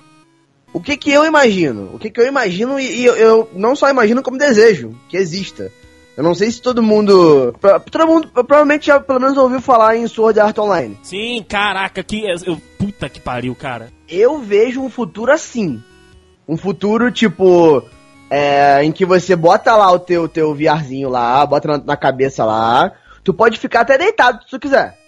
O 0.73 0.81
que 0.81 0.97
que 0.97 1.11
eu 1.11 1.25
imagino? 1.25 1.91
O 1.95 1.99
que 1.99 2.11
que 2.11 2.21
eu 2.21 2.27
imagino 2.27 2.81
e, 2.81 3.01
e 3.03 3.05
eu, 3.05 3.15
eu 3.15 3.51
não 3.55 3.77
só 3.77 3.91
imagino 3.91 4.23
como 4.23 4.39
desejo 4.39 4.95
que 5.09 5.17
exista. 5.17 5.71
Eu 6.17 6.23
não 6.23 6.35
sei 6.35 6.51
se 6.51 6.61
todo 6.61 6.83
mundo. 6.83 7.55
pra- 7.61 7.81
Todo 7.81 8.07
mundo 8.07 8.29
provavelmente 8.29 8.87
já 8.87 9.01
pelo 9.01 9.21
menos 9.21 9.37
ouviu 9.39 9.61
falar 9.61 9.97
em 9.97 10.07
Sword 10.07 10.39
Art 10.41 10.59
Online. 10.59 10.99
Sim, 11.03 11.45
caraca, 11.49 12.03
que. 12.03 12.23
Eu, 12.47 12.61
puta 12.79 13.09
que 13.09 13.19
pariu, 13.21 13.55
cara. 13.55 13.91
eu 14.09 14.39
vejo 14.39 14.81
um 14.83 14.91
futuro 14.91 15.33
assim. 15.33 15.83
Um 16.47 16.57
futuro, 16.57 17.11
tipo, 17.11 17.83
é, 18.29 18.85
em 18.85 18.93
que 18.93 19.07
você 19.07 19.35
bota 19.35 19.75
lá 19.75 19.91
o 19.91 19.99
teu, 19.99 20.29
teu 20.29 20.55
VRzinho 20.55 21.09
lá, 21.09 21.47
bota 21.47 21.69
na, 21.69 21.79
na 21.79 21.97
cabeça 21.97 22.45
lá. 22.45 22.93
Tu 23.25 23.33
pode 23.33 23.59
ficar 23.59 23.81
até 23.83 23.97
deitado 23.97 24.43
se 24.45 24.51
tu 24.51 24.59
quiser. 24.61 24.99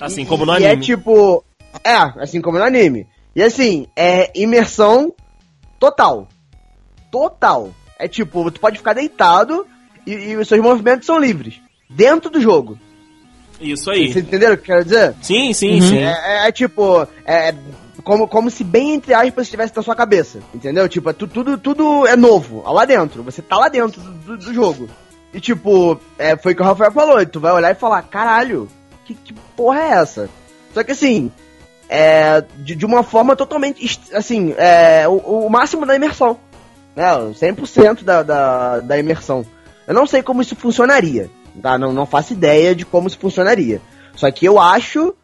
Assim 0.00 0.22
E- 0.22 0.26
como 0.26 0.46
no 0.46 0.58
e 0.58 0.64
é 0.64 0.68
anime. 0.70 0.84
tipo. 0.84 1.44
É, 1.84 1.94
assim 2.22 2.40
como 2.40 2.56
no 2.58 2.64
anime. 2.64 3.06
E 3.36 3.42
assim, 3.42 3.86
é 3.94 4.30
imersão 4.34 5.12
total. 5.78 6.28
Total. 7.12 7.70
É 7.98 8.08
tipo, 8.08 8.50
tu 8.50 8.58
pode 8.60 8.78
ficar 8.78 8.94
deitado 8.94 9.66
e, 10.06 10.12
e 10.12 10.36
os 10.36 10.46
seus 10.48 10.60
movimentos 10.60 11.06
são 11.06 11.18
livres. 11.18 11.60
Dentro 11.88 12.30
do 12.30 12.40
jogo. 12.40 12.78
Isso 13.60 13.90
aí. 13.90 14.12
Vocês 14.12 14.24
entenderam 14.24 14.54
o 14.54 14.56
que 14.56 14.62
eu 14.62 14.76
quero 14.76 14.84
dizer? 14.84 15.14
Sim, 15.20 15.52
sim, 15.52 15.74
Uhum. 15.80 15.82
sim. 15.88 15.98
É, 15.98 16.44
é- 16.44 16.48
é 16.48 16.52
tipo, 16.52 17.06
é 17.26 17.54
como, 18.02 18.26
como 18.26 18.50
se 18.50 18.64
bem 18.64 18.94
entre 18.94 19.12
aspas 19.12 19.46
estivesse 19.46 19.76
na 19.76 19.82
sua 19.82 19.94
cabeça, 19.94 20.38
entendeu? 20.54 20.88
Tipo, 20.88 21.10
é 21.10 21.12
tu- 21.12 21.26
tudo, 21.28 21.58
tudo 21.58 22.06
é 22.06 22.16
novo, 22.16 22.62
lá 22.66 22.84
dentro, 22.86 23.22
você 23.22 23.42
tá 23.42 23.56
lá 23.58 23.68
dentro 23.68 24.00
do, 24.00 24.38
do 24.38 24.54
jogo. 24.54 24.88
E 25.34 25.40
tipo, 25.40 26.00
é, 26.18 26.36
foi 26.36 26.52
o 26.52 26.56
que 26.56 26.62
o 26.62 26.64
Rafael 26.64 26.90
falou, 26.90 27.24
tu 27.26 27.38
vai 27.38 27.52
olhar 27.52 27.70
e 27.70 27.74
falar, 27.74 28.00
caralho, 28.02 28.66
que, 29.04 29.14
que 29.14 29.34
porra 29.54 29.80
é 29.80 29.88
essa? 29.90 30.30
Só 30.72 30.82
que 30.82 30.92
assim, 30.92 31.30
é, 31.88 32.42
de, 32.58 32.74
de 32.74 32.86
uma 32.86 33.02
forma 33.02 33.36
totalmente, 33.36 34.00
assim, 34.14 34.54
é, 34.56 35.06
o, 35.06 35.16
o 35.44 35.50
máximo 35.50 35.84
da 35.84 35.94
imersão, 35.94 36.38
né? 36.96 37.14
o 37.14 37.32
100% 37.32 38.02
da, 38.04 38.22
da, 38.22 38.80
da 38.80 38.98
imersão. 38.98 39.44
Eu 39.90 39.94
não 39.94 40.06
sei 40.06 40.22
como 40.22 40.40
isso 40.40 40.54
funcionaria, 40.54 41.28
tá? 41.60 41.76
Não, 41.76 41.92
não 41.92 42.06
faço 42.06 42.32
ideia 42.32 42.76
de 42.76 42.84
como 42.86 43.08
isso 43.08 43.18
funcionaria. 43.18 43.80
Só 44.14 44.30
que 44.30 44.46
eu 44.46 44.56
acho 44.60 45.14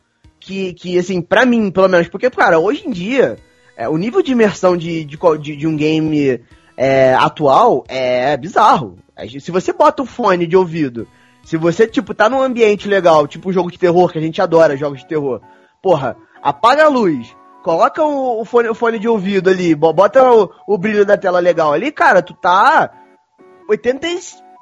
que, 0.41 0.73
que 0.75 0.99
assim, 0.99 1.23
pra 1.23 1.47
mim, 1.47 1.71
pelo 1.71 1.89
menos, 1.89 2.09
porque, 2.09 2.29
cara, 2.31 2.59
hoje 2.59 2.83
em 2.85 2.91
dia, 2.91 3.39
é, 3.77 3.89
o 3.89 3.97
nível 3.97 4.21
de 4.23 4.33
imersão 4.33 4.77
de, 4.77 5.05
de, 5.05 5.17
de, 5.41 5.57
de 5.57 5.67
um 5.69 5.77
game 5.77 6.41
é, 6.77 7.15
atual 7.15 7.85
é 7.87 8.37
bizarro. 8.37 8.99
Gente- 9.21 9.41
Se 9.41 9.53
você 9.53 9.73
bota 9.73 10.03
o 10.03 10.07
fone 10.07 10.49
de 10.49 10.57
ouvido, 10.57 11.07
se 11.45 11.57
você, 11.57 11.87
tipo, 11.87 12.13
tá 12.13 12.29
num 12.29 12.43
ambiente 12.43 12.89
legal, 12.89 13.29
tipo 13.29 13.53
jogo 13.53 13.71
de 13.71 13.79
terror, 13.79 14.11
que 14.11 14.19
a 14.19 14.21
gente 14.21 14.43
adora 14.43 14.77
jogos 14.77 14.99
de 14.99 15.07
terror, 15.07 15.41
porra, 15.81 16.17
apaga 16.43 16.87
a 16.87 16.89
luz, 16.89 17.29
coloca 17.63 18.03
o, 18.03 18.41
o 18.41 18.45
fone, 18.45 18.69
o 18.69 18.75
fone 18.75 18.99
de 18.99 19.07
ouvido 19.07 19.49
ali, 19.49 19.77
bo- 19.77 19.93
bota 19.93 20.29
o, 20.29 20.51
o 20.67 20.77
brilho 20.77 21.07
da 21.07 21.17
tela 21.17 21.39
legal 21.39 21.73
ali, 21.73 21.93
cara, 21.93 22.21
tu 22.21 22.35
tá 22.35 22.91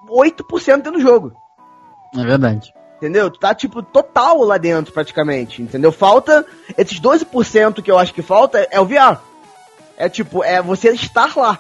88% 0.09 0.77
dentro 0.77 0.93
do 0.93 1.01
jogo. 1.01 1.33
É 2.17 2.23
verdade. 2.23 2.73
Entendeu? 2.97 3.31
Tu 3.31 3.39
tá, 3.39 3.55
tipo, 3.55 3.83
total 3.83 4.43
lá 4.45 4.57
dentro, 4.57 4.93
praticamente. 4.93 5.61
Entendeu? 5.61 5.93
Falta. 5.93 6.47
Esses 6.77 7.01
12% 7.01 7.83
que 7.83 7.91
eu 7.91 7.99
acho 7.99 8.15
que 8.15 8.23
falta 8.23 8.67
é 8.71 8.81
o 8.81 8.87
VR. 8.87 9.19
É 9.97 10.09
tipo, 10.09 10.43
é 10.43 10.63
você 10.63 10.91
estar 10.91 11.37
lá. 11.37 11.59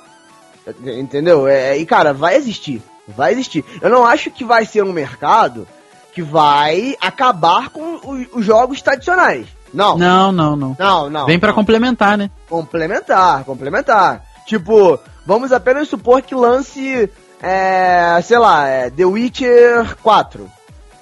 Entendeu? 0.82 1.46
É, 1.46 1.76
e, 1.76 1.84
cara, 1.84 2.12
vai 2.12 2.36
existir. 2.36 2.82
Vai 3.06 3.32
existir. 3.32 3.64
Eu 3.82 3.90
não 3.90 4.04
acho 4.06 4.30
que 4.30 4.44
vai 4.44 4.64
ser 4.64 4.82
um 4.82 4.92
mercado 4.92 5.68
que 6.14 6.22
vai 6.22 6.96
acabar 7.00 7.68
com 7.68 7.96
os, 7.96 8.26
os 8.32 8.44
jogos 8.44 8.80
tradicionais. 8.80 9.46
Não. 9.72 9.98
Não, 9.98 10.30
não, 10.30 10.56
não. 10.56 10.76
Não, 10.78 11.10
não. 11.10 11.26
Vem 11.26 11.38
pra 11.38 11.48
não. 11.48 11.56
complementar, 11.56 12.16
né? 12.16 12.30
Complementar, 12.48 13.44
complementar. 13.44 14.24
Tipo, 14.46 14.98
vamos 15.26 15.52
apenas 15.52 15.88
supor 15.88 16.22
que 16.22 16.34
lance, 16.34 17.10
é, 17.42 18.20
sei 18.22 18.38
lá, 18.38 18.68
é, 18.68 18.90
The 18.90 19.04
Witcher 19.04 19.96
4. 20.02 20.50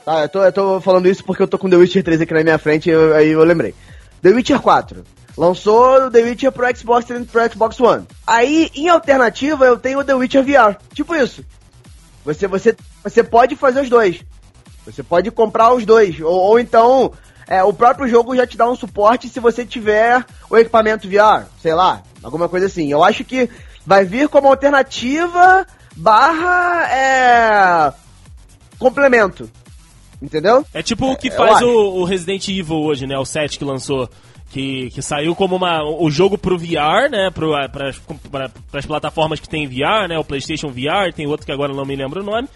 Tá, 0.05 0.23
eu 0.23 0.29
tô, 0.29 0.43
eu 0.43 0.53
tô 0.53 0.81
falando 0.81 1.09
isso 1.09 1.25
porque 1.25 1.43
eu 1.43 1.49
tô 1.49 1.59
com 1.59 1.71
The 1.71 1.77
Witcher 1.77 2.03
3 2.03 2.23
aqui 2.23 2.35
na 2.35 2.43
minha 2.43 2.59
frente 2.59 2.91
e 2.91 2.95
aí 3.15 3.31
eu 3.31 3.45
lembrei. 3.45 3.75
The 4.21 4.31
Witcher 4.31 4.61
4. 4.61 5.05
Lançou 5.37 6.11
The 6.11 6.23
Witcher 6.23 6.53
pro 6.53 6.77
Xbox 6.77 7.09
e 7.09 7.25
pro 7.25 7.51
Xbox 7.51 7.81
One. 7.81 8.07
Aí, 8.27 8.71
em 8.75 8.89
alternativa, 8.89 9.65
eu 9.65 9.79
tenho 9.79 10.05
The 10.05 10.15
Witcher 10.15 10.45
VR. 10.45 10.77
Tipo 10.93 11.15
isso. 11.15 11.45
Você, 12.25 12.47
você, 12.47 12.77
você 13.03 13.23
pode 13.23 13.57
fazer 13.57 13.81
os 13.81 13.89
dois. 13.89 14.23
Você 14.85 15.03
pode 15.03 15.31
comprar 15.31 15.73
os 15.73 15.87
dois. 15.87 16.21
Ou, 16.21 16.35
ou 16.35 16.59
então, 16.59 17.13
é, 17.47 17.63
o 17.63 17.73
próprio 17.73 18.09
jogo 18.09 18.37
já 18.37 18.47
te 18.47 18.57
dá 18.57 18.69
um 18.69 18.77
suporte 18.77 19.29
se 19.29 19.41
você 19.41 19.65
tiver 19.65 20.25
o 20.51 20.57
equipamento 20.57 21.09
VR. 21.09 21.47
Sei 21.61 21.75
lá, 21.75 22.03
alguma 22.23 22.49
coisa 22.49 22.67
assim. 22.67 22.91
Eu 22.91 23.03
acho 23.03 23.25
que 23.25 23.49
vai 23.87 24.05
vir 24.05 24.29
como 24.29 24.49
alternativa 24.49 25.67
barra 25.97 26.89
é, 26.91 27.93
complemento. 28.79 29.51
Entendeu? 30.21 30.65
É 30.73 30.83
tipo 30.83 31.11
o 31.11 31.17
que 31.17 31.29
eu 31.29 31.33
faz 31.33 31.61
o, 31.63 31.69
o 31.69 32.05
Resident 32.05 32.47
Evil 32.49 32.77
hoje, 32.77 33.07
né? 33.07 33.19
O 33.19 33.25
7 33.25 33.59
que 33.59 33.65
lançou. 33.65 34.09
Que, 34.51 34.91
que 34.91 35.01
saiu 35.01 35.35
como 35.35 35.57
uma, 35.57 35.83
o 35.83 36.11
jogo 36.11 36.37
pro 36.37 36.59
VR, 36.59 37.11
né? 37.11 37.31
Pro, 37.31 37.53
pras, 37.71 38.01
pra, 38.31 38.51
pras 38.71 38.87
plataformas 38.87 39.41
que 39.41 39.49
tem 39.49 39.67
VR, 39.67 40.07
né? 40.09 40.19
O 40.19 40.25
PlayStation 40.25 40.69
VR, 40.69 41.13
tem 41.15 41.27
outro 41.27 41.47
que 41.47 41.53
agora 41.53 41.73
não 41.73 41.87
me 41.87 41.97
lembro 41.97 42.21
o 42.21 42.25
nome. 42.25 42.49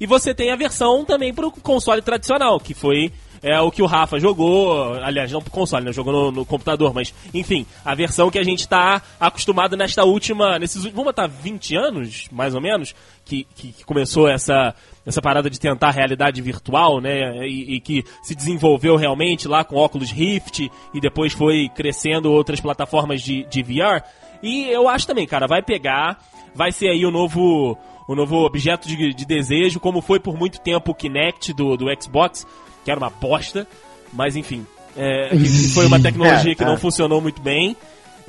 E 0.00 0.06
você 0.06 0.34
tem 0.34 0.50
a 0.50 0.56
versão 0.56 1.04
também 1.04 1.32
pro 1.32 1.52
console 1.52 2.02
tradicional, 2.02 2.58
que 2.58 2.74
foi 2.74 3.12
é, 3.42 3.60
o 3.60 3.70
que 3.70 3.82
o 3.82 3.86
Rafa 3.86 4.20
jogou. 4.20 4.94
Aliás, 5.02 5.32
não 5.32 5.42
pro 5.42 5.50
console, 5.50 5.84
né? 5.84 5.92
Jogou 5.92 6.12
no, 6.12 6.30
no 6.30 6.46
computador, 6.46 6.94
mas 6.94 7.12
enfim, 7.34 7.66
a 7.84 7.94
versão 7.94 8.30
que 8.30 8.38
a 8.38 8.44
gente 8.44 8.68
tá 8.68 9.02
acostumado 9.18 9.76
nesta 9.76 10.04
última. 10.04 10.58
Nesses. 10.58 10.84
Vamos 10.84 11.04
botar 11.04 11.26
20 11.26 11.76
anos, 11.76 12.28
mais 12.30 12.54
ou 12.54 12.60
menos, 12.60 12.94
que, 13.24 13.44
que, 13.56 13.72
que 13.72 13.84
começou 13.84 14.28
essa, 14.28 14.74
essa 15.04 15.20
parada 15.20 15.50
de 15.50 15.58
tentar 15.58 15.90
realidade 15.90 16.40
virtual, 16.40 17.00
né? 17.00 17.46
E, 17.48 17.76
e 17.76 17.80
que 17.80 18.04
se 18.22 18.34
desenvolveu 18.34 18.96
realmente 18.96 19.48
lá 19.48 19.64
com 19.64 19.76
óculos 19.76 20.12
Rift 20.12 20.70
e 20.94 21.00
depois 21.00 21.32
foi 21.32 21.68
crescendo 21.74 22.30
outras 22.30 22.60
plataformas 22.60 23.22
de, 23.22 23.44
de 23.44 23.62
VR. 23.62 24.04
E 24.40 24.64
eu 24.64 24.88
acho 24.88 25.06
também, 25.06 25.26
cara, 25.26 25.46
vai 25.46 25.62
pegar, 25.62 26.18
vai 26.54 26.70
ser 26.70 26.88
aí 26.88 27.04
o 27.04 27.10
novo, 27.10 27.76
o 28.08 28.14
novo 28.14 28.44
objeto 28.44 28.88
de, 28.88 29.14
de 29.14 29.24
desejo, 29.24 29.80
como 29.80 30.00
foi 30.00 30.18
por 30.18 30.36
muito 30.36 30.60
tempo 30.60 30.90
o 30.90 30.94
Kinect 30.94 31.52
do, 31.52 31.76
do 31.76 31.86
Xbox, 32.00 32.46
que 32.84 32.90
era 32.90 32.98
uma 32.98 33.10
bosta, 33.10 33.66
mas 34.12 34.36
enfim, 34.36 34.66
é, 34.96 35.28
que 35.30 35.68
foi 35.72 35.86
uma 35.86 35.98
tecnologia 36.02 36.52
É, 36.52 36.54
que 36.54 36.64
não 36.64 36.74
é. 36.74 36.78
funcionou 36.78 37.20
muito 37.20 37.40
bem. 37.40 37.76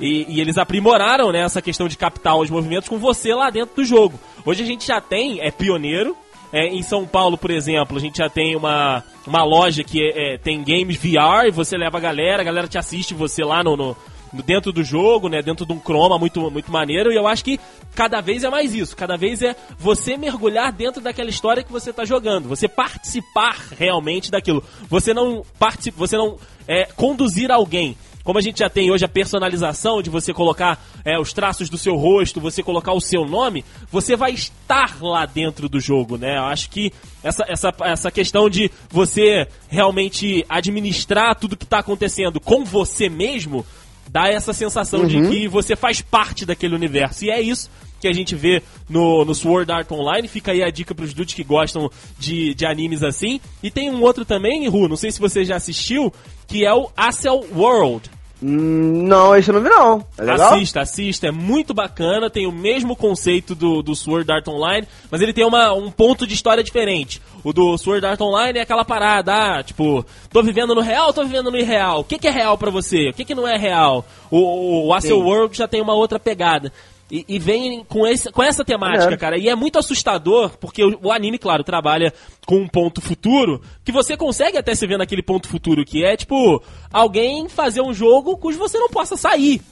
E, 0.00 0.26
e 0.28 0.40
eles 0.40 0.58
aprimoraram 0.58 1.30
né, 1.30 1.40
essa 1.42 1.62
questão 1.62 1.86
de 1.86 1.96
captar 1.96 2.36
os 2.36 2.50
movimentos 2.50 2.88
com 2.88 2.98
você 2.98 3.32
lá 3.32 3.48
dentro 3.50 3.76
do 3.76 3.84
jogo. 3.84 4.18
Hoje 4.44 4.62
a 4.62 4.66
gente 4.66 4.84
já 4.86 5.00
tem, 5.00 5.40
é 5.40 5.50
pioneiro. 5.52 6.16
É, 6.52 6.66
em 6.68 6.82
São 6.82 7.04
Paulo, 7.06 7.36
por 7.38 7.50
exemplo, 7.50 7.96
a 7.96 8.00
gente 8.00 8.18
já 8.18 8.28
tem 8.28 8.54
uma, 8.56 9.02
uma 9.26 9.42
loja 9.44 9.82
que 9.82 10.00
é, 10.02 10.34
é, 10.34 10.38
tem 10.38 10.62
games 10.62 10.96
VR 10.96 11.46
e 11.48 11.50
você 11.50 11.76
leva 11.76 11.98
a 11.98 12.00
galera, 12.00 12.42
a 12.42 12.44
galera 12.44 12.68
te 12.68 12.78
assiste 12.78 13.12
você 13.14 13.42
lá 13.44 13.62
no- 13.64 13.76
no- 13.76 13.96
dentro 14.42 14.72
do 14.72 14.82
jogo, 14.82 15.28
né? 15.28 15.42
Dentro 15.42 15.64
de 15.66 15.72
um 15.72 15.78
croma 15.78 16.18
muito, 16.18 16.50
muito 16.50 16.70
maneiro. 16.70 17.12
E 17.12 17.16
eu 17.16 17.26
acho 17.26 17.44
que 17.44 17.60
cada 17.94 18.20
vez 18.20 18.44
é 18.44 18.50
mais 18.50 18.74
isso. 18.74 18.96
Cada 18.96 19.16
vez 19.16 19.42
é 19.42 19.54
você 19.78 20.16
mergulhar 20.16 20.72
dentro 20.72 21.00
daquela 21.00 21.30
história 21.30 21.62
que 21.62 21.72
você 21.72 21.90
está 21.90 22.04
jogando. 22.04 22.48
Você 22.48 22.68
participar 22.68 23.56
realmente 23.78 24.30
daquilo. 24.30 24.64
Você 24.88 25.14
não 25.14 25.44
participa, 25.58 25.98
você 25.98 26.16
não 26.16 26.38
é, 26.66 26.86
conduzir 26.96 27.50
alguém. 27.50 27.96
como 28.22 28.38
a 28.38 28.42
gente 28.42 28.60
já 28.60 28.70
tem 28.70 28.90
hoje 28.90 29.04
a 29.04 29.08
personalização 29.08 30.00
de 30.00 30.08
você 30.08 30.32
colocar 30.32 30.82
é, 31.04 31.18
os 31.18 31.34
traços 31.34 31.68
do 31.68 31.76
seu 31.76 31.94
rosto, 31.94 32.40
você 32.40 32.62
colocar 32.62 32.94
o 32.94 33.00
seu 33.00 33.26
nome, 33.26 33.62
você 33.92 34.16
vai 34.16 34.32
estar 34.32 34.96
lá 35.02 35.26
dentro 35.26 35.68
do 35.68 35.78
jogo, 35.78 36.16
né? 36.16 36.38
Eu 36.38 36.44
acho 36.44 36.70
que 36.70 36.90
essa, 37.22 37.44
essa, 37.46 37.74
essa 37.82 38.10
questão 38.10 38.48
de 38.48 38.70
você 38.88 39.46
realmente 39.68 40.44
administrar 40.48 41.38
tudo 41.38 41.56
que 41.56 41.64
está 41.64 41.80
acontecendo 41.80 42.40
com 42.40 42.64
você 42.64 43.10
mesmo 43.10 43.64
dá 44.10 44.28
essa 44.28 44.52
sensação 44.52 45.06
de 45.06 45.20
que 45.28 45.48
você 45.48 45.74
faz 45.76 46.00
parte 46.00 46.44
daquele 46.46 46.74
universo. 46.74 47.24
E 47.24 47.30
é 47.30 47.40
isso 47.40 47.70
que 48.00 48.08
a 48.08 48.12
gente 48.12 48.34
vê 48.34 48.62
no, 48.88 49.24
no 49.24 49.34
Sword 49.34 49.72
Art 49.72 49.90
Online. 49.90 50.28
Fica 50.28 50.52
aí 50.52 50.62
a 50.62 50.70
dica 50.70 50.94
pros 50.94 51.14
dudes 51.14 51.34
que 51.34 51.42
gostam 51.42 51.90
de, 52.18 52.54
de 52.54 52.66
animes 52.66 53.02
assim. 53.02 53.40
E 53.62 53.70
tem 53.70 53.90
um 53.90 54.02
outro 54.02 54.24
também, 54.24 54.68
Ru, 54.68 54.88
não 54.88 54.96
sei 54.96 55.10
se 55.10 55.18
você 55.18 55.44
já 55.44 55.56
assistiu, 55.56 56.12
que 56.46 56.66
é 56.66 56.72
o 56.74 56.90
Acel 56.96 57.44
World. 57.54 58.10
Não, 58.46 59.34
esse 59.34 59.48
eu 59.48 59.54
não 59.54 59.62
vi 59.62 59.70
não. 59.70 60.06
É 60.18 60.22
legal? 60.22 60.52
Assista, 60.52 60.82
assista, 60.82 61.26
é 61.28 61.30
muito 61.30 61.72
bacana, 61.72 62.28
tem 62.28 62.46
o 62.46 62.52
mesmo 62.52 62.94
conceito 62.94 63.54
do, 63.54 63.82
do 63.82 63.94
Sword 63.94 64.30
Art 64.30 64.46
Online, 64.46 64.86
mas 65.10 65.22
ele 65.22 65.32
tem 65.32 65.46
uma, 65.46 65.72
um 65.72 65.90
ponto 65.90 66.26
de 66.26 66.34
história 66.34 66.62
diferente. 66.62 67.22
O 67.42 67.54
do 67.54 67.78
Sword 67.78 68.04
Art 68.04 68.20
Online 68.20 68.58
é 68.58 68.62
aquela 68.62 68.84
parada, 68.84 69.32
ah, 69.32 69.62
tipo, 69.62 70.04
tô 70.28 70.42
vivendo 70.42 70.74
no 70.74 70.82
real, 70.82 71.10
tô 71.14 71.24
vivendo 71.24 71.50
no 71.50 71.56
irreal. 71.56 72.00
O 72.00 72.04
que, 72.04 72.18
que 72.18 72.28
é 72.28 72.30
real 72.30 72.58
pra 72.58 72.70
você? 72.70 73.08
O 73.08 73.14
que, 73.14 73.24
que 73.24 73.34
não 73.34 73.48
é 73.48 73.56
real? 73.56 74.04
O, 74.30 74.38
o, 74.38 74.88
o. 74.90 75.24
World 75.24 75.56
já 75.56 75.66
tem 75.66 75.80
uma 75.80 75.94
outra 75.94 76.18
pegada. 76.18 76.70
E, 77.14 77.24
e 77.28 77.38
vem 77.38 77.84
com, 77.84 78.04
esse, 78.04 78.28
com 78.32 78.42
essa 78.42 78.64
temática, 78.64 79.02
Maneiro. 79.04 79.20
cara. 79.20 79.38
E 79.38 79.48
é 79.48 79.54
muito 79.54 79.78
assustador, 79.78 80.50
porque 80.58 80.82
o, 80.82 80.98
o 81.00 81.12
anime, 81.12 81.38
claro, 81.38 81.62
trabalha 81.62 82.12
com 82.44 82.56
um 82.56 82.66
ponto 82.66 83.00
futuro, 83.00 83.62
que 83.84 83.92
você 83.92 84.16
consegue 84.16 84.58
até 84.58 84.74
se 84.74 84.84
ver 84.84 84.98
naquele 84.98 85.22
ponto 85.22 85.46
futuro, 85.46 85.84
que 85.84 86.04
é, 86.04 86.16
tipo, 86.16 86.60
alguém 86.92 87.48
fazer 87.48 87.82
um 87.82 87.94
jogo 87.94 88.36
cujo 88.36 88.58
você 88.58 88.76
não 88.78 88.88
possa 88.88 89.16
sair. 89.16 89.62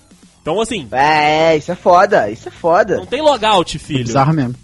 Então, 0.40 0.60
assim, 0.60 0.86
É, 0.92 1.56
isso 1.56 1.72
é 1.72 1.74
foda, 1.74 2.30
isso 2.30 2.46
é 2.48 2.52
foda. 2.52 2.96
não 2.96 3.06
tem 3.06 3.20
logout, 3.20 3.76
filho. 3.76 4.04
Bizarro 4.04 4.32
mesmo. 4.32 4.54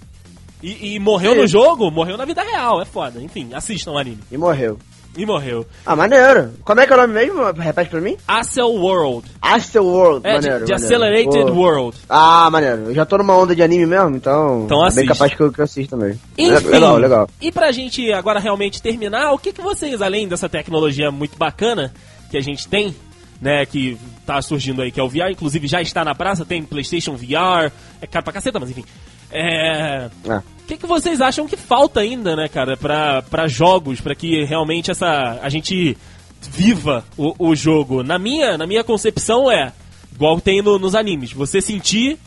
E, 0.62 0.94
e 0.94 0.98
morreu 1.00 1.32
Sim. 1.34 1.40
no 1.40 1.46
jogo, 1.48 1.90
morreu 1.90 2.16
na 2.16 2.24
vida 2.24 2.44
real, 2.44 2.80
é 2.80 2.84
foda. 2.84 3.20
Enfim, 3.20 3.50
assistam 3.54 3.90
o 3.92 3.98
anime. 3.98 4.20
E 4.30 4.36
morreu. 4.36 4.78
E 5.18 5.26
morreu. 5.26 5.66
Ah, 5.84 5.96
maneiro. 5.96 6.52
Como 6.64 6.80
é 6.80 6.86
que 6.86 6.92
é 6.92 6.96
o 6.96 7.00
nome 7.00 7.12
mesmo? 7.12 7.52
Repete 7.52 7.90
pra 7.90 8.00
mim? 8.00 8.16
Acel 8.28 8.68
World. 8.68 9.28
Astel 9.42 9.84
World. 9.84 10.24
É, 10.24 10.34
maneiro, 10.34 10.64
de, 10.64 10.72
maneiro. 10.72 10.74
Accelerated. 10.74 11.50
World. 11.50 11.98
Ah, 12.08 12.48
maneiro. 12.52 12.82
Eu 12.82 12.94
já 12.94 13.04
tô 13.04 13.18
numa 13.18 13.36
onda 13.36 13.52
de 13.52 13.60
anime 13.60 13.84
mesmo, 13.84 14.14
então. 14.14 14.62
Então 14.64 14.84
é 14.84 14.86
assiste. 14.86 15.00
bem 15.00 15.08
capaz 15.08 15.34
que 15.34 15.40
eu, 15.40 15.52
que 15.52 15.60
eu 15.60 15.64
assisto 15.64 15.96
também. 15.98 16.20
Enfim, 16.38 16.68
Legal, 16.68 16.96
legal. 16.98 17.30
E 17.40 17.50
pra 17.50 17.72
gente 17.72 18.12
agora 18.12 18.38
realmente 18.38 18.80
terminar, 18.80 19.32
o 19.32 19.38
que, 19.38 19.52
que 19.52 19.60
vocês, 19.60 20.00
além 20.00 20.28
dessa 20.28 20.48
tecnologia 20.48 21.10
muito 21.10 21.36
bacana 21.36 21.92
que 22.30 22.36
a 22.36 22.40
gente 22.40 22.68
tem, 22.68 22.94
né, 23.42 23.66
que 23.66 23.98
tá 24.24 24.40
surgindo 24.40 24.82
aí, 24.82 24.92
que 24.92 25.00
é 25.00 25.02
o 25.02 25.08
VR, 25.08 25.32
inclusive 25.32 25.66
já 25.66 25.82
está 25.82 26.04
na 26.04 26.14
praça, 26.14 26.44
tem 26.44 26.62
PlayStation 26.62 27.16
VR, 27.16 27.72
é 28.00 28.06
caro 28.06 28.22
pra 28.22 28.32
caceta, 28.34 28.60
mas 28.60 28.70
enfim. 28.70 28.84
É. 29.32 30.08
Ah. 30.28 30.42
O 30.68 30.70
que, 30.70 30.76
que 30.76 30.86
vocês 30.86 31.22
acham 31.22 31.46
que 31.48 31.56
falta 31.56 32.00
ainda, 32.00 32.36
né, 32.36 32.46
cara, 32.46 32.76
pra, 32.76 33.22
pra 33.22 33.48
jogos, 33.48 34.02
pra 34.02 34.14
que 34.14 34.44
realmente 34.44 34.90
essa. 34.90 35.38
a 35.40 35.48
gente 35.48 35.96
viva 36.42 37.02
o, 37.16 37.34
o 37.38 37.56
jogo? 37.56 38.02
Na 38.02 38.18
minha, 38.18 38.58
na 38.58 38.66
minha 38.66 38.84
concepção 38.84 39.50
é 39.50 39.72
igual 40.14 40.38
tem 40.42 40.60
no- 40.60 40.78
nos 40.78 40.94
animes, 40.94 41.32
você 41.32 41.62
sentir 41.62 42.18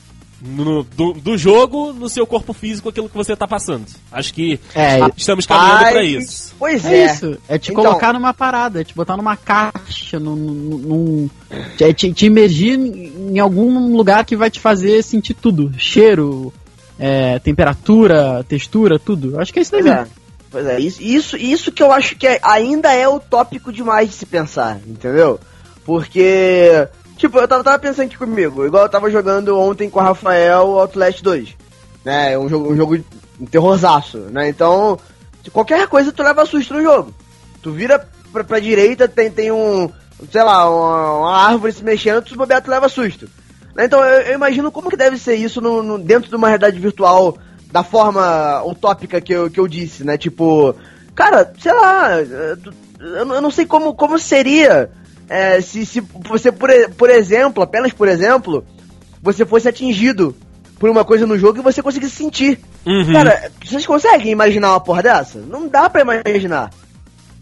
no- 0.41 0.81
do, 0.83 1.13
do 1.13 1.37
jogo 1.37 1.93
no 1.93 2.09
seu 2.09 2.25
corpo 2.25 2.51
físico 2.51 2.89
aquilo 2.89 3.07
que 3.07 3.15
você 3.15 3.35
tá 3.35 3.47
passando. 3.47 3.85
Acho 4.11 4.33
que 4.33 4.59
É, 4.73 4.97
estamos 5.15 5.45
caminhando 5.45 5.91
pra 5.91 6.03
isso. 6.03 6.55
Pois 6.57 6.83
É, 6.83 6.95
é. 6.95 7.05
isso, 7.13 7.37
é 7.47 7.59
te 7.59 7.71
Então- 7.71 7.83
colocar 7.83 8.11
numa 8.11 8.33
parada, 8.33 8.81
é 8.81 8.83
te 8.83 8.95
botar 8.95 9.15
numa 9.17 9.37
caixa, 9.37 10.19
num- 10.19 11.29
é 11.79 11.93
te, 11.93 12.11
te 12.11 12.25
imergir 12.25 12.79
em 12.79 13.37
algum 13.37 13.95
lugar 13.95 14.25
que 14.25 14.35
vai 14.35 14.49
te 14.49 14.59
fazer 14.59 15.03
sentir 15.03 15.35
tudo, 15.35 15.71
cheiro, 15.77 16.51
é, 17.03 17.39
temperatura, 17.39 18.45
textura, 18.47 18.99
tudo. 18.99 19.39
Acho 19.39 19.51
que 19.51 19.57
é 19.57 19.61
isso 19.63 19.71
daí 19.71 19.81
Pois 19.81 19.93
mesmo. 19.95 20.05
é. 20.05 20.21
Pois 20.51 20.65
é, 20.67 20.79
isso, 20.79 21.01
isso, 21.01 21.37
isso 21.37 21.71
que 21.71 21.81
eu 21.81 21.91
acho 21.91 22.15
que 22.15 22.27
é- 22.27 22.39
ainda 22.43 22.91
é 22.93 23.07
utópico 23.07 23.71
demais 23.73 24.09
de 24.09 24.15
se 24.15 24.25
pensar, 24.25 24.79
entendeu? 24.85 25.39
Porque, 25.85 26.87
tipo, 27.17 27.39
eu 27.39 27.47
tava, 27.47 27.63
tava 27.63 27.79
pensando 27.79 28.05
aqui 28.05 28.17
comigo, 28.17 28.65
igual 28.65 28.83
eu 28.83 28.89
tava 28.89 29.09
jogando 29.09 29.57
ontem 29.57 29.89
com 29.89 29.99
o 29.99 30.03
Rafael 30.03 30.77
Outlast 30.79 31.21
2, 31.23 31.49
né? 32.05 32.37
Um 32.37 32.47
jogo, 32.49 32.71
um 32.71 32.75
jogo 32.75 32.97
um 33.39 33.45
terrorzaço, 33.45 34.17
né? 34.29 34.49
Então, 34.49 34.99
qualquer 35.51 35.87
coisa 35.87 36.11
tu 36.11 36.21
leva 36.21 36.45
susto 36.45 36.73
no 36.73 36.81
jogo. 36.83 37.13
Tu 37.63 37.71
vira 37.71 38.07
pra, 38.31 38.43
pra 38.43 38.59
direita, 38.59 39.07
tem, 39.07 39.31
tem 39.31 39.51
um, 39.51 39.89
sei 40.31 40.43
lá, 40.43 40.69
uma, 40.69 41.17
uma 41.19 41.37
árvore 41.45 41.73
se 41.73 41.83
mexendo, 41.83 42.21
tu 42.21 42.29
se 42.29 42.35
bobear, 42.37 42.61
tu 42.61 42.69
leva 42.69 42.87
susto. 42.89 43.27
Né? 43.75 43.85
Então 43.85 44.03
eu, 44.03 44.21
eu 44.21 44.33
imagino 44.35 44.71
como 44.71 44.89
que 44.89 44.97
deve 44.97 45.17
ser 45.17 45.35
isso 45.35 45.61
no, 45.61 45.81
no- 45.83 45.99
dentro 45.99 46.29
de 46.29 46.35
uma 46.35 46.47
realidade 46.47 46.79
virtual 46.79 47.37
da 47.71 47.83
forma 47.83 48.61
utópica 48.65 49.21
que 49.21 49.33
eu, 49.33 49.49
que 49.49 49.59
eu 49.59 49.67
disse, 49.67 50.03
né? 50.03 50.17
Tipo, 50.17 50.75
cara, 51.15 51.51
sei 51.59 51.71
lá, 51.73 52.17
eu, 52.19 53.25
não- 53.25 53.35
eu 53.35 53.41
não 53.41 53.51
sei 53.51 53.65
como, 53.65 53.93
como 53.93 54.19
seria 54.19 54.89
eh, 55.29 55.61
se, 55.61 55.85
se 55.85 56.01
você, 56.27 56.51
por, 56.51 56.69
por 56.97 57.09
exemplo, 57.09 57.63
apenas 57.63 57.93
por 57.93 58.07
exemplo, 58.07 58.65
você 59.21 59.45
fosse 59.45 59.67
atingido 59.69 60.35
por 60.77 60.89
uma 60.89 61.05
coisa 61.05 61.25
no 61.27 61.37
jogo 61.37 61.59
e 61.59 61.63
você 61.63 61.81
conseguisse 61.81 62.15
sentir. 62.15 62.59
Uhum. 62.85 63.13
Cara, 63.13 63.51
vocês 63.63 63.85
conseguem 63.85 64.31
imaginar 64.31 64.71
uma 64.71 64.79
porra 64.79 65.03
dessa? 65.03 65.39
Não 65.39 65.67
dá 65.67 65.89
pra 65.89 66.01
imaginar. 66.01 66.71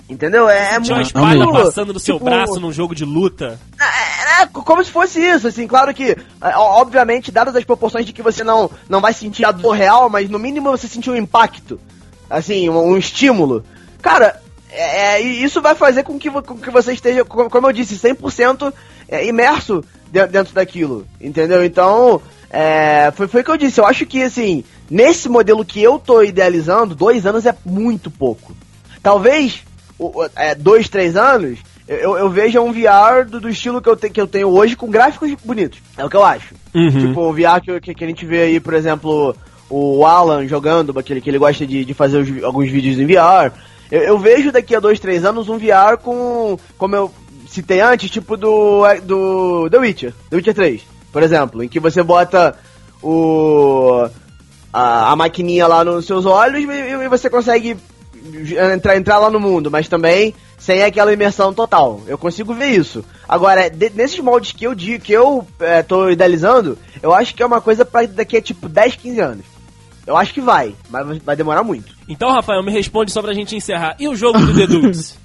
Entendeu? 0.10 0.50
É, 0.50 0.76
é 0.76 0.82
Tinha 0.82 0.96
uma 0.98 1.04
muito. 1.04 1.08
espada 1.38 1.52
passando 1.52 1.94
no 1.94 2.00
seu 2.00 2.16
tipo, 2.16 2.26
braço 2.26 2.60
num 2.60 2.72
jogo 2.72 2.96
de 2.96 3.06
luta. 3.06 3.60
é, 3.80 4.42
é, 4.44 4.46
como 4.48 4.84
se 4.84 4.90
fosse 4.90 5.20
isso, 5.22 5.48
assim, 5.48 5.68
claro 5.68 5.94
que, 5.94 6.12
é, 6.42 6.58
obviamente, 6.58 7.32
dadas 7.32 7.56
as 7.56 7.64
proporções 7.64 8.06
de 8.08 8.12
que 8.14 8.22
você 8.24 8.44
não, 8.44 8.72
não 8.90 9.02
vai 9.02 9.14
sentir 9.14 9.46
a 9.46 9.52
dor 9.52 9.74
real, 9.76 10.10
mas 10.10 10.28
no 10.30 10.40
mínimo 10.40 10.72
você 10.72 10.88
sentir 10.88 11.12
um 11.12 11.16
impacto, 11.16 11.80
assim, 12.28 12.68
um, 12.70 12.80
um 12.90 12.98
estímulo. 12.98 13.64
Cara, 14.02 14.42
é, 14.72 15.18
é, 15.18 15.22
isso 15.22 15.62
vai 15.62 15.76
fazer 15.76 16.02
com 16.04 16.18
que, 16.18 16.32
com 16.32 16.58
que 16.58 16.72
você 16.72 16.94
esteja, 16.94 17.24
co- 17.24 17.48
como 17.50 17.68
eu 17.68 17.72
disse, 17.74 17.96
100% 17.96 18.74
é, 19.08 19.28
imerso 19.28 19.84
de- 20.12 20.26
dentro 20.28 20.56
daquilo, 20.56 21.06
entendeu? 21.22 21.64
Então, 21.64 22.20
é, 22.50 23.12
foi, 23.16 23.28
foi 23.28 23.42
o 23.42 23.44
que 23.44 23.52
eu 23.52 23.58
disse, 23.58 23.80
eu 23.80 23.86
acho 23.86 24.08
que, 24.08 24.24
assim, 24.24 24.64
nesse 24.90 25.30
modelo 25.30 25.64
que 25.64 25.80
eu 25.84 26.00
tô 26.00 26.24
idealizando, 26.24 26.96
dois 26.96 27.28
anos 27.28 27.46
é 27.46 27.56
muito 27.64 28.10
pouco. 28.10 28.56
Talvez, 29.04 29.64
é, 30.36 30.56
dois, 30.56 30.88
três 30.90 31.16
anos, 31.16 31.60
eu, 31.88 32.18
eu 32.18 32.30
veja 32.30 32.62
um 32.62 32.72
VR 32.72 33.26
do, 33.28 33.40
do 33.40 33.50
estilo 33.50 33.82
que 33.82 33.90
eu, 33.90 33.96
te- 33.96 34.10
que 34.10 34.22
eu 34.22 34.28
tenho 34.28 34.48
hoje 34.50 34.76
com 34.76 34.90
gráficos 34.90 35.34
bonitos. 35.44 35.80
É 35.98 36.06
o 36.06 36.10
que 36.10 36.16
eu 36.16 36.24
acho. 36.24 36.54
Uhum. 36.74 37.08
Tipo, 37.08 37.22
o 37.22 37.34
VR 37.34 37.62
que, 37.82 37.94
que, 37.96 38.04
a 38.04 38.08
gente 38.08 38.26
vê 38.26 38.44
aí, 38.44 38.60
por 38.60 38.74
exemplo, 38.74 39.36
o 39.70 40.06
Alan 40.06 40.48
jogando, 40.48 40.98
aquele 40.98 41.20
que 41.20 41.30
ele 41.30 41.40
gosta 41.40 41.66
de, 41.66 41.84
de 41.84 41.94
fazer 41.94 42.20
os 42.20 42.44
alguns 42.44 42.70
vídeos 42.70 43.00
em 43.00 43.06
VR. 43.06 43.52
Eu, 43.92 44.02
eu 44.02 44.20
vejo 44.20 44.52
daqui 44.52 44.76
a 44.76 44.80
dois, 44.80 45.00
três 45.00 45.26
anos 45.26 45.50
um 45.50 45.58
VR 45.58 45.98
com, 46.02 46.58
como 46.78 46.96
eu 46.96 47.12
citei 47.48 47.82
antes, 47.82 48.12
tipo 48.12 48.38
do, 48.38 48.84
do 49.04 49.70
The 49.72 49.78
Witcher, 49.80 50.14
The 50.30 50.36
Witcher 50.36 50.54
3, 50.54 50.82
por 51.12 51.24
exemplo, 51.24 51.64
em 51.64 51.68
que 51.68 51.80
você 51.80 52.04
bota 52.04 52.56
o 53.02 54.08
a, 54.72 55.12
a 55.12 55.16
maquininha 55.16 55.66
lá 55.66 55.84
nos 55.84 56.06
seus 56.06 56.26
olhos 56.28 56.64
e, 56.64 56.68
e 56.68 57.08
você 57.08 57.30
consegue 57.30 57.76
entrar, 58.74 58.96
entrar 58.98 59.18
lá 59.18 59.30
no 59.30 59.40
mundo, 59.40 59.70
mas 59.72 59.88
também 59.88 60.34
sem 60.58 60.84
aquela 60.84 61.14
imersão 61.14 61.54
total. 61.54 62.02
Eu 62.08 62.18
consigo 62.18 62.54
ver 62.54 62.68
isso. 62.68 63.04
Agora, 63.28 63.70
de- 63.70 63.92
nesses 63.92 64.20
moldes 64.20 64.52
que 64.52 64.66
eu 64.68 64.76
digo, 64.76 65.04
que 65.04 65.14
eu 65.14 65.48
é, 65.60 65.82
tô 65.82 66.10
idealizando, 66.10 66.78
eu 67.02 67.14
acho 67.14 67.34
que 67.34 67.42
é 67.42 67.46
uma 67.46 67.62
coisa 67.62 67.86
pra 67.86 68.06
daqui 68.06 68.38
a 68.38 68.42
tipo 68.42 68.68
10, 68.68 68.96
15 68.96 69.20
anos. 69.20 69.46
Eu 70.06 70.18
acho 70.18 70.34
que 70.34 70.42
vai, 70.42 70.74
mas 70.90 71.20
vai 71.20 71.36
demorar 71.36 71.64
muito. 71.64 71.94
Então, 72.08 72.32
Rafael, 72.32 72.64
me 72.64 72.72
responde 72.72 73.12
só 73.12 73.22
pra 73.22 73.34
gente 73.34 73.56
encerrar. 73.56 73.96
E 74.00 74.08
o 74.08 74.16
jogo 74.16 74.40
do 74.40 74.54
The 74.56 74.68
Dudes? 74.68 75.18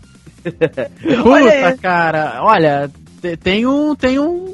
Olha 1.25 1.71
Puta, 1.71 1.79
cara, 1.81 2.41
olha, 2.43 2.91
te- 3.23 3.37
tem 3.37 3.67
um, 3.67 3.95
tem 3.95 4.19
um 4.19 4.53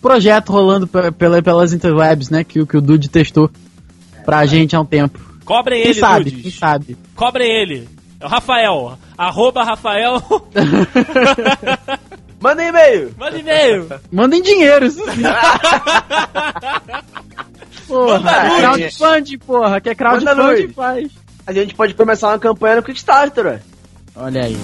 projeto 0.00 0.52
rolando 0.52 0.86
pe- 0.86 1.10
pela, 1.12 1.40
pelas 1.42 1.72
interwebs, 1.72 2.28
né, 2.28 2.44
que, 2.44 2.60
o- 2.60 2.66
que 2.66 2.76
o 2.76 2.80
Dude 2.82 3.08
testou 3.08 3.50
pra 4.26 4.44
gente 4.44 4.76
há 4.76 4.80
um 4.80 4.84
tempo. 4.84 5.18
Cobrem 5.44 5.82
Quem 5.82 5.90
ele, 5.90 6.00
sabe, 6.00 6.24
Dudes. 6.24 6.42
quem 6.42 6.50
sabe. 6.50 6.96
Cobrem 7.16 7.50
ele. 7.50 7.88
É 8.20 8.26
o 8.26 8.28
Rafael. 8.28 8.98
Arroba 9.18 9.64
Rafael. 9.64 10.22
Manda 12.40 12.64
e-mail! 12.64 13.14
Manda 13.16 13.38
e-mail. 13.38 13.88
Mandem 14.10 14.42
dinheiro. 14.42 14.88
porra, 17.86 18.18
Manda 18.18 18.56
é 18.56 18.60
crowdfunding, 18.60 19.38
porra, 19.38 19.80
que 19.80 19.88
é 19.90 19.94
crowdfunding 19.94 20.72
faz. 20.72 21.12
A 21.46 21.52
gente 21.52 21.74
pode 21.74 21.94
começar 21.94 22.28
uma 22.30 22.38
campanha 22.38 22.76
no 22.76 22.82
Kickstarter, 22.82 23.46
ué. 23.46 23.60
Olha 24.16 24.44
aí. 24.44 24.56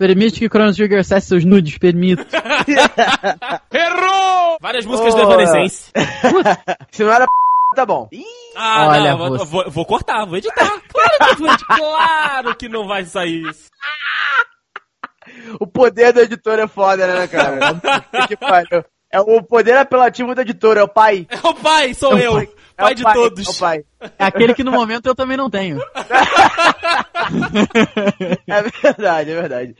Permite 0.00 0.38
que 0.40 0.48
Chrono 0.48 0.72
Trigger 0.72 1.00
acesse 1.00 1.26
seus 1.26 1.44
nudes, 1.44 1.76
permito. 1.76 2.24
Várias 4.58 4.86
músicas 4.86 5.12
Oh, 5.12 5.16
do 5.18 5.22
Evanescence. 5.24 5.92
Se 6.90 7.04
não 7.04 7.12
era 7.12 7.26
p, 7.26 7.32
tá 7.76 7.84
bom. 7.84 8.08
Ah, 8.56 8.88
Olha, 8.88 9.10
não, 9.10 9.18
vou, 9.18 9.28
você. 9.38 9.44
vou, 9.44 9.70
vou 9.70 9.84
cortar, 9.84 10.24
vou 10.24 10.38
editar. 10.38 10.80
Claro 10.88 11.12
que 11.28 11.34
vou 11.42 11.48
editar. 11.52 11.76
Claro 11.76 12.56
que 12.56 12.68
não 12.70 12.86
vai 12.88 13.04
sair 13.04 13.42
isso. 13.46 13.68
O 15.60 15.66
poder 15.66 16.14
do 16.14 16.20
editor 16.20 16.58
é 16.58 16.66
foda, 16.66 17.06
né, 17.06 17.26
cara? 17.28 17.74
Puta 17.74 18.26
que 18.26 18.36
pariu. 18.38 18.82
É 19.12 19.20
o 19.20 19.42
poder 19.42 19.76
apelativo 19.76 20.34
do 20.34 20.40
editor, 20.40 20.78
é 20.78 20.82
o 20.82 20.88
pai. 20.88 21.26
É 21.28 21.46
o 21.46 21.52
pai, 21.54 21.92
sou 21.92 22.12
É 22.12 22.14
o 22.14 22.18
eu. 22.20 22.32
pai. 22.32 22.48
Pai, 22.80 22.90
É 22.90 22.92
o 22.92 22.96
de 22.96 23.02
pai, 23.02 23.14
todos. 23.14 23.46
É 23.46 23.50
o 23.50 23.54
pai. 23.54 23.84
É 24.18 24.24
aquele 24.24 24.54
que 24.54 24.64
no 24.64 24.72
momento 24.72 25.06
eu 25.06 25.14
também 25.14 25.36
não 25.36 25.50
tenho. 25.50 25.80
É 28.48 28.62
verdade, 28.62 29.30
é 29.30 29.34
verdade. 29.34 29.76